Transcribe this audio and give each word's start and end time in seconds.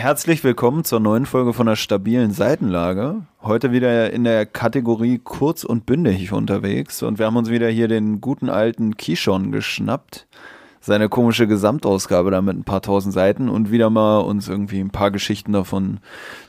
Herzlich 0.00 0.42
willkommen 0.44 0.82
zur 0.82 0.98
neuen 0.98 1.26
Folge 1.26 1.52
von 1.52 1.66
der 1.66 1.76
stabilen 1.76 2.30
Seitenlage. 2.30 3.26
Heute 3.42 3.70
wieder 3.70 4.10
in 4.14 4.24
der 4.24 4.46
Kategorie 4.46 5.20
kurz 5.22 5.62
und 5.62 5.84
bündig 5.84 6.32
unterwegs 6.32 7.02
und 7.02 7.18
wir 7.18 7.26
haben 7.26 7.36
uns 7.36 7.50
wieder 7.50 7.68
hier 7.68 7.86
den 7.86 8.22
guten 8.22 8.48
alten 8.48 8.96
Kishon 8.96 9.52
geschnappt. 9.52 10.26
Seine 10.80 11.10
komische 11.10 11.46
Gesamtausgabe 11.46 12.30
da 12.30 12.40
mit 12.40 12.56
ein 12.56 12.64
paar 12.64 12.80
tausend 12.80 13.12
Seiten 13.12 13.50
und 13.50 13.70
wieder 13.70 13.90
mal 13.90 14.20
uns 14.20 14.48
irgendwie 14.48 14.80
ein 14.80 14.88
paar 14.88 15.10
Geschichten 15.10 15.52
davon 15.52 16.00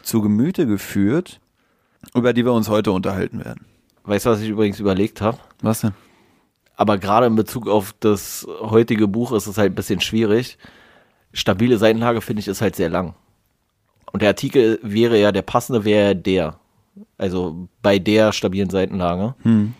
zu 0.01 0.21
Gemüte 0.21 0.65
geführt, 0.65 1.41
über 2.15 2.31
die 2.31 2.45
wir 2.45 2.53
uns 2.53 2.69
heute 2.69 2.93
unterhalten 2.93 3.43
werden. 3.43 3.65
Weißt 4.05 4.27
du, 4.27 4.29
was 4.29 4.39
ich 4.39 4.47
übrigens 4.47 4.79
überlegt 4.79 5.19
habe? 5.19 5.39
Was 5.61 5.81
denn? 5.81 5.91
Aber 6.77 6.97
gerade 6.97 7.25
in 7.25 7.35
Bezug 7.35 7.67
auf 7.67 7.93
das 7.99 8.47
heutige 8.61 9.09
Buch 9.09 9.33
ist 9.33 9.47
es 9.47 9.57
halt 9.57 9.73
ein 9.73 9.75
bisschen 9.75 9.99
schwierig. 9.99 10.57
Stabile 11.33 11.77
Seitenlage 11.77 12.21
finde 12.21 12.39
ich 12.39 12.47
ist 12.47 12.61
halt 12.61 12.77
sehr 12.77 12.89
lang. 12.89 13.13
Und 14.11 14.21
der 14.21 14.29
Artikel 14.29 14.79
wäre 14.83 15.19
ja, 15.19 15.31
der 15.31 15.41
passende 15.41 15.85
wäre 15.85 16.15
der. 16.15 16.59
Also 17.17 17.67
bei 17.81 17.99
der 17.99 18.31
stabilen 18.33 18.69
Seitenlage. 18.69 19.35
Hm. 19.43 19.73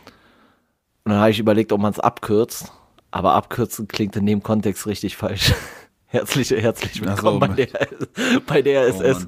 Und 1.04 1.12
dann 1.12 1.20
habe 1.20 1.32
ich 1.32 1.40
überlegt, 1.40 1.72
ob 1.74 1.82
man 1.82 1.92
es 1.92 2.00
abkürzt. 2.00 2.72
Aber 3.12 3.34
abkürzen 3.34 3.88
klingt 3.88 4.16
in 4.16 4.26
dem 4.26 4.42
Kontext 4.42 4.88
richtig 4.88 5.18
falsch. 5.18 5.54
herzlich, 6.06 6.52
herzlich 6.52 6.92
Ach 7.06 7.18
so, 7.18 7.24
willkommen 7.24 7.40
bei, 7.40 7.48
der, 7.66 7.68
bei 8.48 8.62
der 8.62 8.84
Oh 8.84 9.02
SS. 9.02 9.28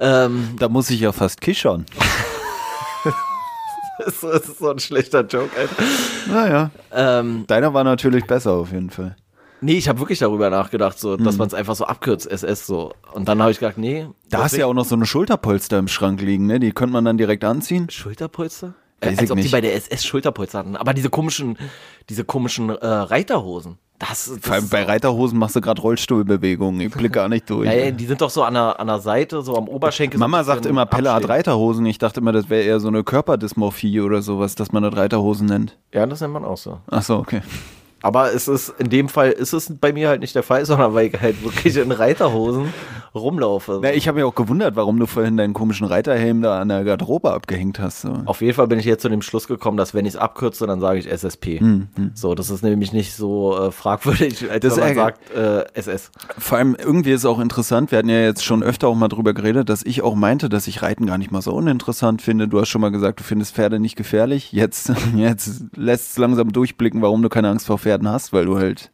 ähm, 0.00 0.54
Da 0.58 0.68
muss 0.68 0.90
ich 0.90 1.00
ja 1.00 1.10
fast 1.10 1.40
kichern. 1.40 1.86
das, 3.98 4.06
ist, 4.06 4.22
das 4.22 4.48
ist 4.48 4.58
so 4.58 4.70
ein 4.70 4.78
schlechter 4.78 5.22
Joke, 5.26 5.50
Alter. 5.58 5.74
Naja, 6.28 6.70
Ähm, 6.92 7.44
deiner 7.48 7.74
war 7.74 7.82
natürlich 7.82 8.24
besser 8.26 8.52
auf 8.52 8.70
jeden 8.72 8.90
Fall. 8.90 9.16
Nee, 9.60 9.74
ich 9.74 9.88
habe 9.88 9.98
wirklich 10.00 10.18
darüber 10.18 10.50
nachgedacht, 10.50 10.98
so, 10.98 11.16
dass 11.16 11.36
man 11.38 11.48
es 11.48 11.54
einfach 11.54 11.74
so 11.74 11.84
abkürzt, 11.84 12.26
SS 12.30 12.66
so. 12.66 12.92
Und 13.12 13.28
dann 13.28 13.40
habe 13.40 13.50
ich 13.52 13.58
gedacht, 13.58 13.78
nee. 13.78 14.06
Da 14.28 14.44
hast 14.44 14.54
du 14.54 14.60
ja 14.60 14.66
auch 14.66 14.74
noch 14.74 14.84
so 14.84 14.94
eine 14.94 15.06
Schulterpolster 15.06 15.78
im 15.78 15.88
Schrank 15.88 16.20
liegen, 16.20 16.46
ne? 16.46 16.60
Die 16.60 16.72
könnte 16.72 16.92
man 16.92 17.04
dann 17.04 17.18
direkt 17.18 17.44
anziehen. 17.44 17.88
Schulterpolster? 17.90 18.74
Weiß 19.02 19.16
Äh, 19.16 19.20
als 19.22 19.30
ob 19.30 19.36
die 19.38 19.44
nicht. 19.44 19.52
bei 19.52 19.60
der 19.60 19.74
SS 19.74 20.04
Schulterpolster 20.04 20.58
hatten. 20.58 20.76
Aber 20.76 20.92
diese 20.92 21.08
komischen, 21.08 21.56
diese 22.08 22.24
komischen 22.24 22.68
äh, 22.70 22.86
Reiterhosen. 22.86 23.78
Das, 23.98 24.26
das 24.26 24.38
Vor 24.40 24.54
allem 24.54 24.68
bei 24.70 24.82
Reiterhosen 24.84 25.38
machst 25.38 25.56
du 25.56 25.60
gerade 25.60 25.80
Rollstuhlbewegungen. 25.82 26.80
Ich 26.80 26.90
blicke 26.90 27.10
gar 27.10 27.28
nicht 27.28 27.48
durch. 27.50 27.66
ja, 27.66 27.74
ja, 27.74 27.90
die 27.90 28.06
sind 28.06 28.22
doch 28.22 28.30
so 28.30 28.42
an 28.44 28.54
der, 28.54 28.80
an 28.80 28.86
der 28.86 28.98
Seite, 29.00 29.42
so 29.42 29.56
am 29.58 29.68
Oberschenkel. 29.68 30.18
Mama 30.18 30.42
sagt 30.42 30.64
immer, 30.64 30.86
Pelle 30.86 31.12
hat. 31.12 31.28
Reiterhosen. 31.28 31.84
Ich 31.84 31.98
dachte 31.98 32.20
immer, 32.20 32.32
das 32.32 32.48
wäre 32.48 32.62
eher 32.62 32.80
so 32.80 32.88
eine 32.88 33.04
Körperdysmorphie 33.04 34.00
oder 34.00 34.22
sowas, 34.22 34.54
dass 34.54 34.72
man 34.72 34.82
das 34.82 34.96
Reiterhosen 34.96 35.46
nennt. 35.48 35.76
Ja, 35.92 36.06
das 36.06 36.22
nennt 36.22 36.32
man 36.32 36.44
auch 36.46 36.56
so. 36.56 36.78
Ach 36.90 37.02
so, 37.02 37.16
okay. 37.16 37.42
Aber 38.02 38.32
es 38.32 38.48
ist, 38.48 38.74
in 38.78 38.88
dem 38.88 39.08
Fall 39.08 39.30
ist 39.30 39.52
es 39.52 39.72
bei 39.80 39.92
mir 39.92 40.08
halt 40.08 40.20
nicht 40.20 40.34
der 40.34 40.42
Fall, 40.42 40.64
sondern 40.66 40.94
weil 40.94 41.08
ich 41.08 41.20
halt 41.20 41.42
wirklich 41.42 41.76
in 41.76 41.92
Reiterhosen 41.92 42.72
rumlaufe. 43.14 43.80
Na, 43.82 43.92
ich 43.92 44.08
habe 44.08 44.16
mich 44.16 44.24
auch 44.24 44.34
gewundert, 44.34 44.76
warum 44.76 44.98
du 44.98 45.06
vorhin 45.06 45.36
deinen 45.36 45.54
komischen 45.54 45.86
Reiterhelm 45.86 46.42
da 46.42 46.60
an 46.60 46.68
der 46.68 46.84
Garderobe 46.84 47.32
abgehängt 47.32 47.78
hast. 47.78 48.02
So. 48.02 48.12
Auf 48.26 48.40
jeden 48.40 48.54
Fall 48.54 48.68
bin 48.68 48.78
ich 48.78 48.84
jetzt 48.84 49.02
zu 49.02 49.08
dem 49.08 49.22
Schluss 49.22 49.48
gekommen, 49.48 49.76
dass 49.76 49.94
wenn 49.94 50.06
ich 50.06 50.14
es 50.14 50.20
abkürze, 50.20 50.66
dann 50.66 50.80
sage 50.80 50.98
ich 50.98 51.10
SSP. 51.10 51.60
Hm, 51.60 51.88
So, 52.14 52.34
das 52.34 52.50
ist 52.50 52.62
nämlich 52.62 52.92
nicht 52.92 53.14
so 53.14 53.56
äh, 53.58 53.70
fragwürdig, 53.70 54.50
als 54.50 54.60
Das 54.62 54.76
wenn 54.76 54.84
man 54.84 54.94
sagt 54.94 55.30
äh, 55.34 55.64
SS. 55.74 56.10
Vor 56.38 56.58
allem 56.58 56.76
irgendwie 56.78 57.12
ist 57.12 57.20
es 57.20 57.26
auch 57.26 57.40
interessant, 57.40 57.90
wir 57.90 57.98
hatten 57.98 58.08
ja 58.08 58.20
jetzt 58.20 58.44
schon 58.44 58.62
öfter 58.62 58.88
auch 58.88 58.94
mal 58.94 59.08
drüber 59.08 59.34
geredet, 59.34 59.68
dass 59.68 59.82
ich 59.82 60.02
auch 60.02 60.14
meinte, 60.14 60.48
dass 60.48 60.66
ich 60.66 60.82
Reiten 60.82 61.06
gar 61.06 61.18
nicht 61.18 61.30
mal 61.30 61.42
so 61.42 61.52
uninteressant 61.52 62.22
finde. 62.22 62.48
Du 62.48 62.60
hast 62.60 62.68
schon 62.68 62.80
mal 62.80 62.90
gesagt, 62.90 63.20
du 63.20 63.24
findest 63.24 63.54
Pferde 63.54 63.80
nicht 63.80 63.96
gefährlich. 63.96 64.52
Jetzt, 64.52 64.92
jetzt 65.16 65.64
lässt 65.76 66.12
es 66.12 66.18
langsam 66.18 66.52
durchblicken, 66.52 67.02
warum 67.02 67.22
du 67.22 67.28
keine 67.28 67.48
Angst 67.48 67.66
vor 67.66 67.78
Pferden 67.78 68.08
hast, 68.08 68.32
weil 68.32 68.46
du 68.46 68.58
halt, 68.58 68.90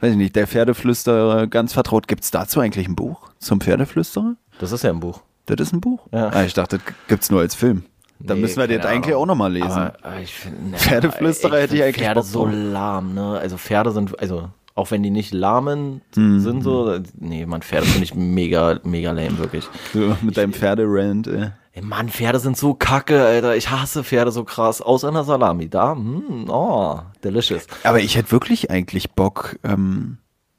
weiß 0.00 0.12
ich 0.12 0.16
nicht, 0.16 0.36
der 0.36 0.46
Pferdeflüsterer 0.46 1.46
ganz 1.46 1.72
vertraut. 1.72 2.08
Gibt 2.08 2.24
es 2.24 2.30
dazu 2.30 2.60
eigentlich 2.60 2.86
ein 2.88 2.96
Buch 2.96 3.30
zum 3.38 3.60
Pferdeflüsterer? 3.60 4.36
Das 4.58 4.72
ist 4.72 4.82
ja 4.84 4.90
ein 4.90 5.00
Buch. 5.00 5.22
Das 5.46 5.56
ist 5.60 5.72
ein 5.72 5.80
Buch? 5.80 6.06
Ja. 6.12 6.28
Ah, 6.28 6.44
ich 6.44 6.54
dachte, 6.54 6.78
das 6.78 6.94
gibt's 7.08 7.30
nur 7.30 7.40
als 7.40 7.54
Film. 7.54 7.84
Dann 8.20 8.36
Nee, 8.38 8.42
müssen 8.42 8.58
wir 8.58 8.66
den 8.68 8.80
eigentlich 8.82 9.14
auch 9.14 9.26
nochmal 9.26 9.52
lesen. 9.52 9.70
Aber, 9.70 9.92
aber 10.02 10.20
ich 10.20 10.32
find, 10.34 10.70
ne, 10.70 10.78
Pferdeflüsterer 10.78 11.58
hätte 11.60 11.76
ich 11.76 11.82
eigentlich 11.82 11.96
Pferde 12.04 12.20
Bock 12.20 12.28
so 12.28 12.46
lahm, 12.46 13.12
ne? 13.14 13.38
Also 13.38 13.56
Pferde 13.58 13.90
sind, 13.92 14.18
also 14.20 14.48
auch 14.76 14.90
wenn 14.90 15.02
die 15.02 15.10
nicht 15.10 15.32
lahmen 15.34 16.00
Mhm. 16.16 16.40
sind 16.40 16.62
so, 16.62 16.98
nee, 17.18 17.44
man, 17.46 17.62
Pferde 17.62 17.86
finde 17.86 18.04
ich 18.04 18.14
mega, 18.14 18.78
mega 18.84 19.12
lame, 19.12 19.38
wirklich. 19.38 19.68
so, 19.92 20.16
mit 20.22 20.36
deinem 20.36 20.52
Pferderand. 20.52 21.26
Äh. 21.26 21.50
Ey, 21.76 21.82
Mann, 21.82 22.08
Pferde 22.08 22.38
sind 22.38 22.56
so 22.56 22.72
kacke, 22.72 23.24
Alter. 23.24 23.56
Ich 23.56 23.68
hasse 23.68 24.04
Pferde 24.04 24.30
so 24.30 24.44
krass. 24.44 24.80
Außer 24.80 25.08
einer 25.08 25.24
Salami. 25.24 25.68
Da, 25.68 25.96
mm, 25.96 26.48
oh, 26.48 27.00
delicious. 27.24 27.66
Aber 27.82 27.98
ich 27.98 28.16
hätte 28.16 28.30
wirklich 28.30 28.70
eigentlich 28.70 29.10
Bock 29.10 29.58
ähm, 29.64 30.18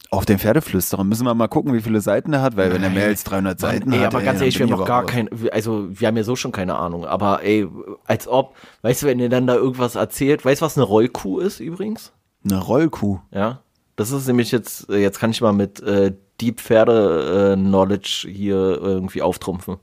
auf 0.09 0.25
den 0.25 0.39
Pferdeflüsterer. 0.39 1.05
Müssen 1.05 1.25
wir 1.25 1.33
mal 1.33 1.47
gucken, 1.47 1.73
wie 1.73 1.79
viele 1.79 2.01
Seiten 2.01 2.33
er 2.33 2.41
hat, 2.41 2.57
weil 2.57 2.73
wenn 2.73 2.83
er 2.83 2.89
mehr 2.89 3.05
als 3.05 3.23
300 3.23 3.57
Seiten 3.57 3.93
ey, 3.93 3.99
hat. 3.99 4.07
aber 4.07 4.23
ganz 4.23 4.39
dann 4.39 4.47
ehrlich, 4.47 4.59
wir 4.59 4.65
haben 4.65 4.77
noch 4.77 4.85
gar 4.85 5.05
kein, 5.05 5.29
also 5.53 5.87
wir 5.89 6.05
haben 6.05 6.17
ja 6.17 6.23
so 6.23 6.35
schon 6.35 6.51
keine 6.51 6.75
Ahnung, 6.75 7.05
aber 7.05 7.43
ey, 7.43 7.65
als 8.05 8.27
ob, 8.27 8.57
weißt 8.81 9.03
du, 9.03 9.07
wenn 9.07 9.19
ihr 9.19 9.29
dann 9.29 9.47
da 9.47 9.55
irgendwas 9.55 9.95
erzählt, 9.95 10.43
weißt 10.43 10.61
du, 10.61 10.65
was 10.65 10.77
eine 10.77 10.85
Rollkuh 10.85 11.39
ist 11.39 11.61
übrigens? 11.61 12.11
Eine 12.43 12.59
Rollkuh. 12.59 13.19
Ja, 13.31 13.61
das 13.95 14.11
ist 14.11 14.27
nämlich 14.27 14.51
jetzt, 14.51 14.89
äh, 14.89 14.97
jetzt 14.97 15.19
kann 15.21 15.31
ich 15.31 15.39
mal 15.39 15.53
mit 15.53 15.81
äh, 15.81 16.13
Deep 16.41 16.59
Pferde 16.59 17.53
äh, 17.53 17.55
Knowledge 17.55 18.27
hier 18.29 18.57
irgendwie 18.81 19.21
auftrumpfen. 19.21 19.77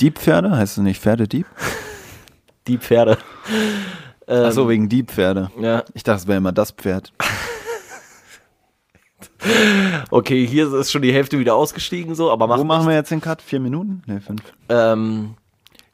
Diebpferde? 0.00 0.56
Heißt 0.56 0.78
es 0.78 0.82
nicht 0.82 1.00
Pferdedieb? 1.00 1.46
Deep 2.68 2.82
Pferde. 2.82 3.18
Ähm, 4.26 4.44
Achso, 4.44 4.68
wegen 4.68 4.88
Diebpferde. 4.88 5.50
Ja, 5.60 5.84
Ich 5.94 6.04
dachte, 6.04 6.20
es 6.20 6.26
wäre 6.26 6.38
immer 6.38 6.52
das 6.52 6.70
Pferd. 6.70 7.12
okay, 10.10 10.46
hier 10.46 10.72
ist 10.74 10.92
schon 10.92 11.02
die 11.02 11.12
Hälfte 11.12 11.38
wieder 11.38 11.54
ausgestiegen 11.54 12.14
so, 12.14 12.30
aber 12.30 12.48
Wo 12.58 12.64
machen 12.64 12.86
wir 12.86 12.94
jetzt 12.94 13.10
den 13.10 13.20
Cut? 13.20 13.42
Vier 13.42 13.60
Minuten? 13.60 14.02
Ne, 14.06 14.20
fünf. 14.20 14.42
Ähm, 14.68 15.34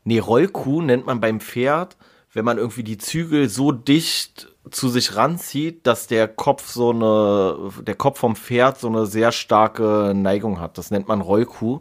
nee, 0.04 0.18
Rollkuh 0.18 0.82
nennt 0.82 1.06
man 1.06 1.20
beim 1.20 1.40
Pferd, 1.40 1.96
wenn 2.34 2.44
man 2.44 2.58
irgendwie 2.58 2.84
die 2.84 2.98
Zügel 2.98 3.48
so 3.48 3.72
dicht 3.72 4.48
zu 4.70 4.90
sich 4.90 5.16
ranzieht, 5.16 5.86
dass 5.86 6.06
der 6.06 6.28
Kopf 6.28 6.68
so 6.68 6.90
eine, 6.90 7.70
der 7.82 7.94
Kopf 7.94 8.18
vom 8.18 8.36
Pferd 8.36 8.78
so 8.78 8.88
eine 8.88 9.06
sehr 9.06 9.32
starke 9.32 10.12
Neigung 10.14 10.60
hat. 10.60 10.76
Das 10.76 10.90
nennt 10.90 11.08
man 11.08 11.22
Rollkuh. 11.22 11.80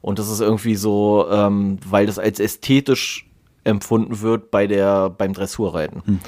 Und 0.00 0.18
das 0.18 0.30
ist 0.30 0.40
irgendwie 0.40 0.76
so, 0.76 1.26
ähm, 1.30 1.78
weil 1.88 2.06
das 2.06 2.18
als 2.18 2.40
ästhetisch 2.40 3.28
empfunden 3.64 4.20
wird 4.20 4.50
bei 4.50 4.66
der, 4.66 5.10
beim 5.10 5.32
Dressurreiten. 5.32 6.20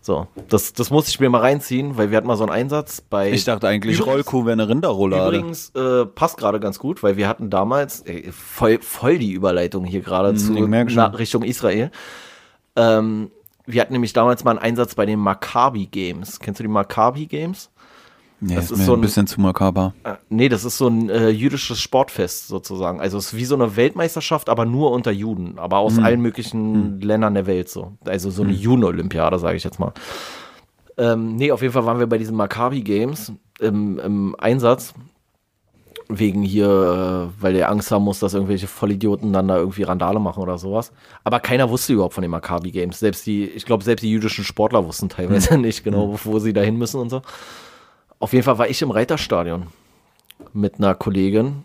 So, 0.00 0.28
das, 0.48 0.72
das 0.72 0.90
muss 0.90 1.08
ich 1.08 1.18
mir 1.18 1.28
mal 1.30 1.40
reinziehen, 1.40 1.96
weil 1.98 2.10
wir 2.10 2.16
hatten 2.16 2.28
mal 2.28 2.36
so 2.36 2.44
einen 2.44 2.52
Einsatz 2.52 3.00
bei. 3.00 3.32
Ich 3.32 3.44
dachte 3.44 3.66
eigentlich, 3.66 3.98
Übrigens- 3.98 4.14
Rollkuh 4.14 4.44
wäre 4.44 4.52
eine 4.52 4.68
Rinderroulade. 4.68 5.36
Übrigens 5.36 5.70
äh, 5.74 6.06
passt 6.06 6.36
gerade 6.36 6.60
ganz 6.60 6.78
gut, 6.78 7.02
weil 7.02 7.16
wir 7.16 7.26
hatten 7.28 7.50
damals 7.50 8.02
ey, 8.02 8.30
voll, 8.30 8.78
voll 8.80 9.18
die 9.18 9.32
Überleitung 9.32 9.84
hier 9.84 10.02
gerade 10.02 10.34
zu 10.36 10.52
schon. 10.90 10.96
na, 10.96 11.06
Richtung 11.06 11.42
Israel. 11.42 11.90
Ähm, 12.76 13.32
wir 13.66 13.80
hatten 13.80 13.94
nämlich 13.94 14.12
damals 14.12 14.44
mal 14.44 14.52
einen 14.52 14.60
Einsatz 14.60 14.94
bei 14.94 15.06
den 15.06 15.18
Maccabi 15.18 15.86
Games. 15.86 16.38
Kennst 16.38 16.60
du 16.60 16.62
die 16.64 16.68
Maccabi 16.68 17.26
Games? 17.26 17.70
Nee, 18.40 18.54
das 18.54 18.66
ist, 18.66 18.70
ist 18.72 18.78
mir 18.78 18.84
so 18.84 18.92
ein 18.92 18.98
ein- 18.98 19.00
bisschen 19.02 19.26
zu 19.26 19.40
makaber. 19.40 19.94
Äh, 20.04 20.14
nee, 20.28 20.48
das 20.48 20.64
ist 20.64 20.78
so 20.78 20.88
ein 20.88 21.08
äh, 21.10 21.28
jüdisches 21.30 21.80
Sportfest 21.80 22.48
sozusagen. 22.48 23.00
Also 23.00 23.18
es 23.18 23.32
ist 23.32 23.36
wie 23.36 23.44
so 23.44 23.54
eine 23.54 23.76
Weltmeisterschaft, 23.76 24.48
aber 24.48 24.64
nur 24.64 24.90
unter 24.92 25.10
Juden, 25.10 25.58
aber 25.58 25.78
aus 25.78 25.98
allen 25.98 26.20
möglichen 26.20 27.00
Ländern 27.00 27.34
der 27.34 27.46
Welt 27.46 27.68
so. 27.68 27.92
Also 28.04 28.30
so 28.30 28.42
eine 28.42 28.52
Juden-Olympiade, 28.52 29.38
sage 29.38 29.56
ich 29.56 29.64
jetzt 29.64 29.78
mal. 29.80 29.92
Ähm, 30.98 31.36
nee, 31.36 31.52
auf 31.52 31.60
jeden 31.62 31.74
Fall 31.74 31.84
waren 31.86 31.98
wir 31.98 32.06
bei 32.06 32.18
diesen 32.18 32.36
Maccabi 32.36 32.80
Games 32.82 33.32
im, 33.60 33.98
im 33.98 34.36
Einsatz. 34.38 34.94
Wegen 36.08 36.42
hier, 36.42 36.68
äh, 37.36 37.42
weil 37.42 37.54
der 37.54 37.68
Angst 37.68 37.90
haben 37.90 38.04
muss, 38.04 38.20
dass 38.20 38.32
irgendwelche 38.32 38.68
Vollidioten 38.68 39.32
dann 39.32 39.48
da 39.48 39.56
irgendwie 39.56 39.82
Randale 39.82 40.20
machen 40.20 40.40
oder 40.40 40.56
sowas. 40.56 40.92
Aber 41.24 41.40
keiner 41.40 41.68
wusste 41.68 41.94
überhaupt 41.94 42.14
von 42.14 42.22
den 42.22 42.30
Maccabi 42.30 42.70
Games. 42.70 43.00
Selbst 43.00 43.26
die, 43.26 43.44
ich 43.46 43.66
glaube, 43.66 43.82
selbst 43.82 44.02
die 44.04 44.10
jüdischen 44.12 44.44
Sportler 44.44 44.86
wussten 44.86 45.08
teilweise 45.08 45.58
nicht 45.58 45.82
genau, 45.82 46.16
wo 46.22 46.38
sie 46.38 46.52
da 46.52 46.60
hin 46.60 46.76
müssen 46.76 47.00
und 47.00 47.10
so. 47.10 47.22
Auf 48.18 48.32
jeden 48.32 48.44
Fall 48.44 48.58
war 48.58 48.68
ich 48.68 48.80
im 48.82 48.90
Reiterstadion 48.90 49.66
mit 50.52 50.76
einer 50.78 50.94
Kollegin. 50.94 51.64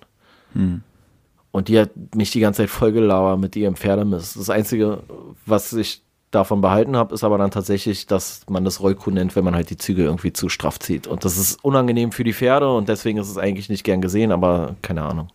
Und 1.51 1.67
die 1.67 1.79
hat 1.79 1.91
mich 2.15 2.31
die 2.31 2.39
ganze 2.39 2.63
Zeit 2.63 2.69
vollgelabert 2.69 3.39
mit 3.39 3.55
ihrem 3.55 3.75
Pferdemist. 3.75 4.37
Das 4.37 4.49
Einzige, 4.49 5.03
was 5.45 5.73
ich 5.73 6.01
davon 6.31 6.61
behalten 6.61 6.95
habe, 6.95 7.13
ist 7.13 7.25
aber 7.25 7.37
dann 7.37 7.51
tatsächlich, 7.51 8.07
dass 8.07 8.45
man 8.49 8.63
das 8.63 8.79
Rollkuh 8.79 9.11
nennt, 9.11 9.35
wenn 9.35 9.43
man 9.43 9.53
halt 9.53 9.69
die 9.69 9.77
Zügel 9.77 10.05
irgendwie 10.05 10.31
zu 10.31 10.47
straff 10.47 10.79
zieht. 10.79 11.07
Und 11.07 11.25
das 11.25 11.37
ist 11.37 11.63
unangenehm 11.63 12.13
für 12.13 12.23
die 12.23 12.33
Pferde 12.33 12.73
und 12.73 12.87
deswegen 12.87 13.17
ist 13.19 13.29
es 13.29 13.37
eigentlich 13.37 13.67
nicht 13.69 13.83
gern 13.83 14.01
gesehen, 14.01 14.31
aber 14.31 14.75
keine 14.81 15.03
Ahnung. 15.03 15.27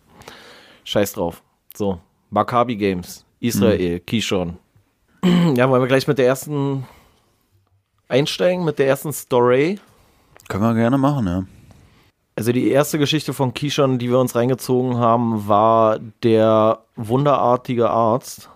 Scheiß 0.85 1.13
drauf. 1.13 1.43
So, 1.75 1.99
Maccabi 2.31 2.75
Games, 2.75 3.25
Israel, 3.39 3.99
Kishon. 3.99 4.57
Ja, 5.55 5.69
wollen 5.69 5.81
wir 5.81 5.87
gleich 5.87 6.07
mit 6.07 6.19
der 6.19 6.27
ersten 6.27 6.85
einsteigen, 8.07 8.63
mit 8.63 8.79
der 8.79 8.87
ersten 8.87 9.11
Story? 9.11 9.79
Können 10.47 10.63
wir 10.63 10.73
gerne 10.73 10.97
machen, 10.97 11.27
ja. 11.27 11.43
Also 12.35 12.51
die 12.51 12.69
erste 12.69 12.99
Geschichte 12.99 13.33
von 13.33 13.53
Kishon, 13.53 13.97
die 13.97 14.09
wir 14.09 14.19
uns 14.19 14.35
reingezogen 14.35 14.97
haben, 14.97 15.47
war 15.47 15.99
der 16.21 16.79
wunderartige 16.95 17.89
Arzt. 17.89 18.49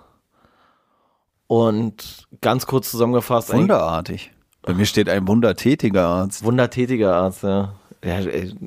Und 1.48 2.28
ganz 2.42 2.66
kurz 2.68 2.92
zusammengefasst, 2.92 3.52
Wunderartig. 3.52 4.32
Bei 4.62 4.74
mir 4.74 4.86
steht 4.86 5.10
ein 5.10 5.28
wundertätiger 5.28 6.08
Arzt. 6.08 6.44
wundertätiger 6.44 7.16
Arzt, 7.16 7.44
ja. 7.44 7.74
ja. 8.06 8.20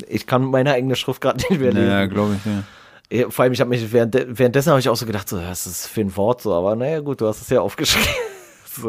Ich 0.08 0.26
kann 0.26 0.44
meine 0.44 0.72
eigene 0.72 0.96
Schrift 0.96 1.20
gerade 1.20 1.38
nicht 1.38 1.60
mehr 1.60 1.72
lesen. 1.72 1.88
Ja, 1.88 2.06
glaube 2.06 2.36
ich, 2.36 2.44
ja. 2.44 3.30
Vor 3.30 3.44
allem, 3.44 3.52
ich 3.52 3.60
habe 3.60 3.70
mich 3.70 3.92
während, 3.92 4.14
währenddessen 4.14 4.70
habe 4.70 4.80
ich 4.80 4.88
auch 4.88 4.96
so 4.96 5.06
gedacht, 5.06 5.28
so, 5.28 5.36
was 5.36 5.66
ist 5.66 5.84
das 5.84 5.86
für 5.86 6.00
ein 6.00 6.16
Wort 6.16 6.42
so, 6.42 6.52
aber 6.52 6.74
naja, 6.74 7.00
gut, 7.00 7.20
du 7.20 7.28
hast 7.28 7.40
es 7.40 7.48
ja 7.48 7.60
aufgeschrieben. 7.60 8.08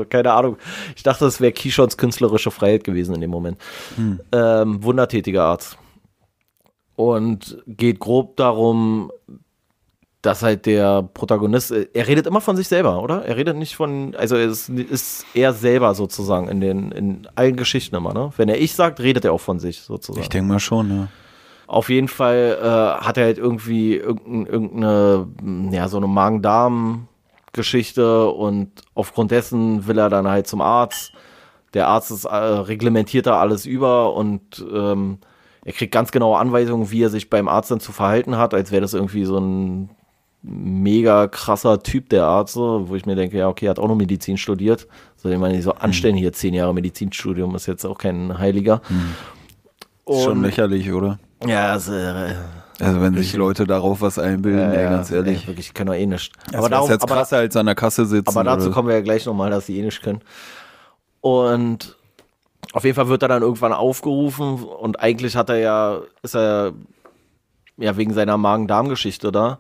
Keine 0.10 0.34
Ahnung. 0.34 0.58
Ich 0.96 1.04
dachte, 1.04 1.26
es 1.26 1.42
wäre 1.42 1.52
Kishons 1.52 1.98
künstlerische 1.98 2.52
Freiheit 2.52 2.84
gewesen 2.84 3.16
in 3.16 3.22
dem 3.22 3.32
Moment. 3.32 3.58
Hm. 3.96 4.20
Ähm, 4.32 4.84
wundertätiger 4.84 5.44
Arzt. 5.44 5.78
Und 6.96 7.62
geht 7.68 8.00
grob 8.00 8.38
darum, 8.38 9.12
dass 10.26 10.42
halt 10.42 10.66
der 10.66 11.04
Protagonist, 11.04 11.72
äh, 11.72 11.88
er 11.94 12.08
redet 12.08 12.28
immer 12.28 12.42
von 12.42 12.56
sich 12.56 12.68
selber, 12.68 13.02
oder? 13.02 13.26
Er 13.26 13.38
redet 13.38 13.58
nicht 13.58 13.76
von, 13.76 14.16
also 14.16 14.36
er 14.36 14.48
ist, 14.48 15.26
er 15.34 15.54
selber 15.54 15.94
sozusagen 15.94 16.48
in 16.48 16.62
den, 16.62 16.92
in 16.92 17.28
allen 17.36 17.56
Geschichten 17.56 17.96
immer, 17.96 18.14
ne? 18.14 18.32
Wenn 18.38 18.50
er 18.50 18.60
ich 18.60 18.74
sagt, 18.74 19.00
redet 19.00 19.26
er 19.26 19.34
auch 19.34 19.42
von 19.42 19.60
sich 19.60 19.82
sozusagen. 19.82 20.22
Ich 20.22 20.30
denke 20.30 20.48
mal 20.52 20.60
schon, 20.60 20.90
ja. 20.90 21.08
Auf 21.68 21.90
jeden 21.90 22.08
Fall 22.08 22.58
äh, 22.62 23.04
hat 23.04 23.18
er 23.18 23.26
halt 23.26 23.38
irgendwie 23.40 23.96
irgendeine, 23.96 24.48
irgendeine 24.48 25.28
ja, 25.72 25.88
so 25.88 25.98
eine 25.98 26.08
Magen-Darm-Geschichte 27.56 28.30
und 28.30 28.70
aufgrund 28.94 29.32
dessen 29.32 29.88
will 29.88 29.98
er 29.98 30.10
dann 30.10 30.28
halt 30.28 30.48
zum 30.48 30.62
Arzt. 30.62 31.14
Der 31.74 31.88
Arzt 31.88 32.12
ist, 32.12 32.26
äh, 32.26 32.36
reglementiert 32.36 33.28
da 33.28 33.40
alles 33.40 33.66
über 33.66 34.14
und 34.14 34.66
ähm, 34.74 35.18
er 35.64 35.74
kriegt 35.74 35.94
ganz 35.94 36.12
genaue 36.12 36.38
Anweisungen, 36.38 36.92
wie 36.92 37.04
er 37.04 37.10
sich 37.10 37.30
beim 37.30 37.48
Arzt 37.48 37.72
dann 37.72 37.80
zu 37.80 37.92
verhalten 37.92 38.38
hat, 38.38 38.54
als 38.54 38.72
wäre 38.72 38.82
das 38.82 38.94
irgendwie 38.94 39.26
so 39.26 39.40
ein 39.40 39.90
mega 40.44 41.28
krasser 41.28 41.82
Typ, 41.82 42.10
der 42.10 42.26
Arzt, 42.26 42.56
wo 42.56 42.96
ich 42.96 43.08
mir 43.08 43.16
denke, 43.16 43.38
ja, 43.38 43.48
okay, 43.50 43.66
er 43.66 43.72
hat 43.72 43.80
auch 43.80 43.88
noch 43.88 43.96
Medizin 43.96 44.38
studiert. 44.38 44.88
Soll 45.16 45.34
ich 45.34 45.40
nicht 45.40 45.64
so 45.64 45.74
anstellen, 45.74 46.16
hier 46.16 46.34
zehn 46.34 46.54
Jahre 46.54 46.74
Medizinstudium, 46.74 47.56
ist 47.56 47.66
jetzt 47.66 47.84
auch 47.84 47.98
kein 47.98 48.38
Heiliger. 48.38 48.82
Hm. 48.88 49.16
Schon 50.24 50.44
lächerlich, 50.44 50.92
oder? 50.94 51.18
Ja, 51.48 51.72
also, 51.72 51.94
äh, 51.94 52.36
also 52.80 53.02
wenn 53.02 53.16
sich 53.16 53.34
Leute 53.36 53.66
darauf 53.66 54.02
was 54.02 54.20
einbilden, 54.20 54.74
ja, 54.74 54.80
ey, 54.80 54.90
ganz 54.90 55.12
ehrlich. 55.12 55.42
Ey, 55.42 55.48
wirklich, 55.48 55.68
ich 55.68 55.74
kann 55.74 55.88
doch 55.88 55.94
eh 55.94 56.06
nicht. 56.06 56.34
Das 56.48 56.56
aber 56.56 56.70
darum, 56.70 56.90
ist 56.90 56.94
jetzt 56.94 57.08
krasser 57.08 57.38
als 57.38 57.56
an 57.56 57.66
der 57.66 57.76
Kasse 57.76 58.06
sitzen. 58.06 58.30
Aber 58.30 58.44
dazu 58.44 58.68
oder? 58.68 58.74
kommen 58.74 58.88
wir 58.90 58.96
ja 58.96 59.02
gleich 59.02 59.26
nochmal, 59.26 59.50
dass 59.50 59.68
sie 59.68 59.80
eh 59.80 59.82
nicht 59.82 60.02
können. 60.02 60.22
Und 61.22 61.96
auf 62.74 62.84
jeden 62.84 62.96
Fall 62.96 63.08
wird 63.08 63.22
er 63.22 63.30
dann 63.30 63.42
irgendwann 63.42 63.74
aufgerufen 63.74 64.64
und 64.64 65.00
eigentlich 65.00 65.36
hat 65.36 65.50
er 65.50 65.58
ja, 65.58 66.02
ist 66.22 66.36
er 66.36 66.74
ja 67.78 67.96
wegen 67.98 68.14
seiner 68.14 68.38
Magen-Darm-Geschichte 68.38 69.32
da. 69.32 69.60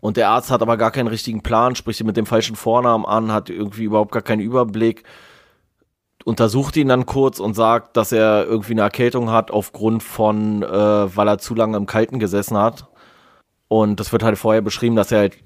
Und 0.00 0.16
der 0.16 0.30
Arzt 0.30 0.50
hat 0.50 0.62
aber 0.62 0.76
gar 0.76 0.90
keinen 0.90 1.08
richtigen 1.08 1.42
Plan, 1.42 1.74
spricht 1.74 2.00
ihn 2.00 2.06
mit 2.06 2.16
dem 2.16 2.26
falschen 2.26 2.56
Vornamen 2.56 3.04
an, 3.04 3.32
hat 3.32 3.50
irgendwie 3.50 3.84
überhaupt 3.84 4.12
gar 4.12 4.22
keinen 4.22 4.40
Überblick 4.40 5.02
untersucht 6.26 6.76
ihn 6.76 6.88
dann 6.88 7.06
kurz 7.06 7.38
und 7.38 7.54
sagt, 7.54 7.96
dass 7.96 8.10
er 8.10 8.46
irgendwie 8.46 8.72
eine 8.72 8.80
Erkältung 8.80 9.30
hat 9.30 9.52
aufgrund 9.52 10.02
von, 10.02 10.64
äh, 10.64 10.66
weil 11.16 11.28
er 11.28 11.38
zu 11.38 11.54
lange 11.54 11.76
im 11.76 11.86
Kalten 11.86 12.18
gesessen 12.18 12.58
hat. 12.58 12.88
Und 13.68 14.00
das 14.00 14.10
wird 14.10 14.24
halt 14.24 14.36
vorher 14.36 14.60
beschrieben, 14.60 14.96
dass 14.96 15.12
er 15.12 15.20
halt 15.20 15.36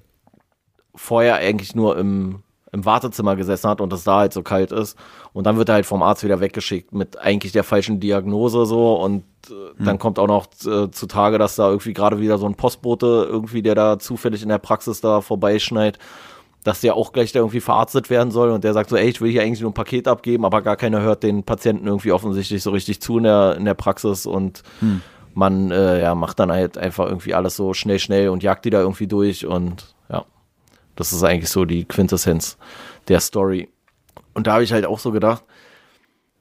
vorher 0.95 1.35
eigentlich 1.35 1.75
nur 1.75 1.99
im, 1.99 2.43
im 2.73 2.87
Wartezimmer 2.87 3.37
gesessen 3.37 3.69
hat 3.69 3.83
und 3.83 3.93
es 3.93 4.05
da 4.05 4.21
halt 4.21 4.33
so 4.33 4.43
kalt 4.43 4.73
ist. 4.73 4.97
Und 5.35 5.45
dann 5.45 5.59
wird 5.59 5.69
er 5.69 5.75
halt 5.75 5.87
vom 5.87 6.03
Arzt 6.03 6.25
wieder 6.25 6.41
weggeschickt 6.41 6.95
mit 6.95 7.19
eigentlich 7.19 7.53
der 7.53 7.65
falschen 7.65 8.01
Diagnose 8.01 8.65
so. 8.65 8.95
Und 8.95 9.25
äh, 9.51 9.77
hm. 9.77 9.85
dann 9.85 9.99
kommt 9.99 10.19
auch 10.19 10.29
noch 10.29 10.47
äh, 10.65 10.91
zutage, 10.91 11.37
dass 11.37 11.57
da 11.57 11.69
irgendwie 11.69 11.93
gerade 11.93 12.21
wieder 12.21 12.39
so 12.39 12.47
ein 12.47 12.55
Postbote 12.55 13.29
irgendwie, 13.29 13.61
der 13.61 13.75
da 13.75 13.99
zufällig 13.99 14.43
in 14.43 14.49
der 14.49 14.57
Praxis 14.57 15.03
da 15.03 15.21
vorbeischneit 15.21 15.99
dass 16.65 16.81
der 16.81 16.95
auch 16.95 17.13
gleich 17.13 17.33
da 17.33 17.39
irgendwie 17.39 17.61
verarztet 17.61 18.11
werden 18.11 18.31
soll 18.31 18.51
und 18.51 18.65
der 18.65 18.75
sagt 18.75 18.91
so, 18.91 18.97
ey, 18.97 19.09
ich 19.09 19.21
will 19.21 19.31
hier 19.31 19.43
eigentlich 19.43 19.61
nur 19.61 19.71
ein 19.71 19.75
Paket 19.75 20.07
abgeben, 20.07 20.45
aber 20.45 20.63
gar 20.63 20.77
keiner 20.77 21.01
hört 21.01 21.23
den 21.23 21.43
Patienten 21.43 21.87
irgendwie 21.87 22.13
offensichtlich 22.13 22.63
so 22.63 22.71
richtig 22.71 23.01
zu 23.01 23.19
in 23.19 23.25
der, 23.25 23.57
in 23.57 23.65
der 23.65 23.75
Praxis 23.75 24.27
und 24.27 24.63
hm. 24.81 25.01
man 25.35 25.71
äh, 25.71 26.03
ja, 26.03 26.15
macht 26.15 26.39
dann 26.39 26.53
halt 26.53 26.77
einfach 26.77 27.07
irgendwie 27.07 27.35
alles 27.35 27.57
so 27.57 27.73
schnell, 27.73 27.99
schnell 27.99 28.29
und 28.29 28.43
jagt 28.43 28.65
die 28.65 28.71
da 28.71 28.81
irgendwie 28.81 29.07
durch 29.07 29.47
und 29.47 29.95
ja, 30.11 30.25
das 30.97 31.13
ist 31.13 31.23
eigentlich 31.23 31.51
so 31.51 31.65
die 31.65 31.85
Quintessenz 31.85 32.59
der 33.09 33.21
Story. 33.21 33.71
Und 34.35 34.47
da 34.47 34.55
habe 34.55 34.65
ich 34.65 34.73
halt 34.73 34.85
auch 34.85 34.99
so 34.99 35.13
gedacht, 35.13 35.45